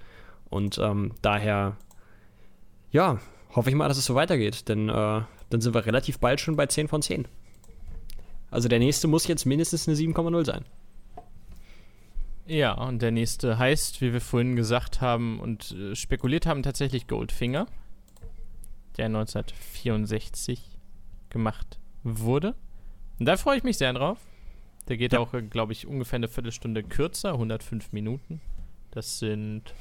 Und 0.49 0.77
ähm, 0.77 1.11
daher, 1.21 1.75
ja, 2.91 3.19
hoffe 3.53 3.69
ich 3.69 3.75
mal, 3.75 3.89
dass 3.89 3.97
es 3.97 4.05
so 4.05 4.15
weitergeht, 4.15 4.69
denn 4.69 4.87
äh, 4.87 5.21
dann 5.49 5.61
sind 5.61 5.73
wir 5.73 5.85
relativ 5.85 6.19
bald 6.19 6.39
schon 6.39 6.55
bei 6.55 6.67
10 6.67 6.87
von 6.87 7.01
10. 7.01 7.27
Also 8.49 8.69
der 8.69 8.79
nächste 8.79 9.07
muss 9.07 9.27
jetzt 9.27 9.45
mindestens 9.45 9.87
eine 9.87 9.97
7,0 9.97 10.45
sein. 10.45 10.65
Ja, 12.49 12.73
und 12.73 13.03
der 13.03 13.11
nächste 13.11 13.59
heißt, 13.59 14.01
wie 14.01 14.11
wir 14.11 14.21
vorhin 14.21 14.55
gesagt 14.55 15.01
haben 15.01 15.39
und 15.39 15.71
äh, 15.71 15.95
spekuliert 15.95 16.47
haben, 16.47 16.63
tatsächlich 16.63 17.05
Goldfinger, 17.05 17.67
der 18.97 19.05
1964 19.05 20.59
gemacht 21.29 21.79
wurde. 22.03 22.55
Und 23.19 23.27
da 23.27 23.37
freue 23.37 23.57
ich 23.57 23.63
mich 23.63 23.77
sehr 23.77 23.93
drauf. 23.93 24.17
Der 24.87 24.97
geht 24.97 25.13
ja. 25.13 25.19
auch, 25.19 25.31
äh, 25.35 25.43
glaube 25.43 25.73
ich, 25.73 25.85
ungefähr 25.85 26.17
eine 26.17 26.27
Viertelstunde 26.27 26.81
kürzer, 26.81 27.33
105 27.33 27.91
Minuten. 27.91 28.41
Das 28.89 29.19
sind 29.19 29.75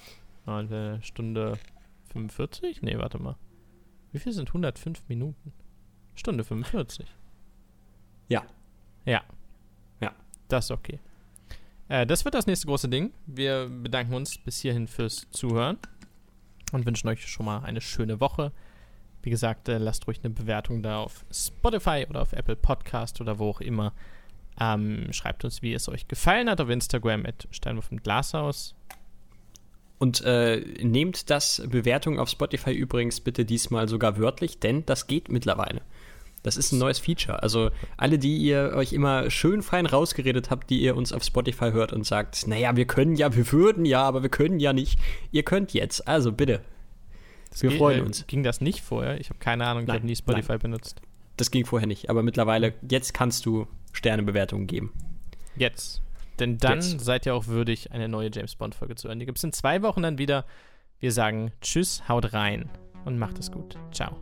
eine 0.45 1.01
Stunde 1.03 1.59
45? 2.13 2.83
Nee, 2.83 2.99
warte 2.99 3.19
mal. 3.19 3.37
Wie 4.13 4.19
viel 4.19 4.33
sind 4.33 4.49
105 4.49 5.09
Minuten? 5.09 5.55
Stunde 6.15 6.45
45. 6.45 7.07
Ja. 8.29 8.45
Ja. 9.07 9.23
Ja. 10.03 10.13
Das 10.49 10.67
ist 10.67 10.71
okay. 10.71 11.01
Äh, 11.89 12.07
das 12.07 12.25
wird 12.25 12.35
das 12.35 12.47
nächste 12.47 12.67
große 12.67 12.89
Ding. 12.89 13.13
Wir 13.27 13.69
bedanken 13.69 14.15
uns 14.15 14.39
bis 14.39 14.61
hierhin 14.61 14.87
fürs 14.87 15.27
Zuhören 15.31 15.79
und 16.73 16.87
wünschen 16.87 17.09
euch 17.09 17.27
schon 17.27 17.47
mal 17.47 17.65
eine 17.65 17.81
schöne 17.81 18.21
Woche. 18.21 18.53
Wie 19.23 19.31
gesagt, 19.31 19.69
äh, 19.69 19.79
lasst 19.79 20.07
ruhig 20.07 20.21
eine 20.23 20.33
Bewertung 20.33 20.83
da 20.83 20.99
auf 20.99 21.25
Spotify 21.33 22.07
oder 22.09 22.23
auf 22.23 22.33
Apple 22.33 22.57
Podcast 22.57 23.21
oder 23.21 23.39
wo 23.39 23.51
auch 23.51 23.61
immer. 23.61 23.93
Ähm, 24.61 25.13
schreibt 25.13 25.45
uns, 25.45 25.63
wie 25.63 25.73
es 25.73 25.89
euch 25.89 26.09
gefallen 26.09 26.51
hat 26.51 26.61
auf 26.61 26.69
Instagram 26.69 27.27
at 27.27 27.49
Steinwurf 27.51 27.91
im 27.91 28.03
Glashaus. 28.03 28.75
Und 29.99 30.21
äh, 30.25 30.61
nehmt 30.83 31.29
das 31.31 31.63
Bewertung 31.67 32.21
auf 32.21 32.29
Spotify 32.29 32.73
übrigens 32.73 33.21
bitte 33.21 33.45
diesmal 33.45 33.89
sogar 33.89 34.17
wörtlich, 34.17 34.61
denn 34.61 34.87
das 34.87 35.09
geht 35.09 35.29
mittlerweile. 35.29 35.83
Das 36.43 36.57
ist 36.57 36.73
ein 36.73 36.79
neues 36.79 36.99
Feature. 36.99 37.43
Also 37.43 37.71
alle, 37.97 38.19
die 38.19 38.37
ihr 38.37 38.73
euch 38.75 38.93
immer 38.93 39.31
schön 39.31 39.63
fein 39.63 39.87
rausgeredet 39.87 40.51
habt, 40.51 40.71
die 40.71 40.81
ihr 40.81 40.97
uns 40.97 41.13
auf 41.13 41.25
Spotify 41.25 41.71
hört 41.73 41.93
und 41.93 42.05
sagt, 42.05 42.47
naja, 42.47 42.77
wir 42.77 42.87
können 42.87 43.17
ja, 43.17 43.35
wir 43.35 43.51
würden 43.53 43.85
ja, 43.85 44.03
aber 44.03 44.23
wir 44.23 44.31
können 44.31 44.61
ja 44.61 44.73
nicht. 44.73 44.99
Ihr 45.33 45.43
könnt 45.43 45.75
jetzt. 45.75 46.07
Also 46.07 46.33
bitte. 46.33 46.61
Das 47.51 47.63
wir 47.63 47.71
freuen 47.73 48.01
äh, 48.01 48.07
uns. 48.07 48.27
Ging 48.27 48.43
das 48.43 48.61
nicht 48.61 48.83
vorher? 48.83 49.21
Ich 49.21 49.31
habe 49.31 49.39
keine 49.39 49.67
Ahnung, 49.67 49.85
ich 49.85 49.91
habe 49.91 50.07
nie 50.07 50.17
Spotify 50.17 50.53
nein. 50.53 50.59
benutzt. 50.61 51.01
Das 51.37 51.51
ging 51.51 51.65
vorher 51.65 51.87
nicht, 51.87 52.11
aber 52.11 52.23
mittlerweile, 52.23 52.75
jetzt 52.89 53.15
kannst 53.15 53.47
du 53.47 53.67
Sternebewertungen 53.93 54.67
geben. 54.67 54.93
Jetzt. 55.57 56.03
Denn 56.39 56.59
dann 56.59 56.81
jetzt. 56.81 57.01
seid 57.01 57.27
ihr 57.27 57.35
auch 57.35 57.47
würdig, 57.47 57.93
eine 57.93 58.09
neue 58.09 58.31
James 58.33 58.55
Bond-Folge 58.55 58.95
zu 58.95 59.09
hören. 59.09 59.19
Die 59.19 59.27
gibt 59.27 59.39
es 59.39 59.45
in 59.45 59.53
zwei 59.53 59.83
Wochen 59.83 60.03
dann 60.03 60.19
wieder. 60.19 60.45
Wir 61.01 61.13
sagen 61.13 61.53
Tschüss, 61.61 62.09
haut 62.09 62.33
rein 62.33 62.69
und 63.05 63.19
macht 63.19 63.39
es 63.39 63.51
gut. 63.51 63.77
Ciao. 63.93 64.17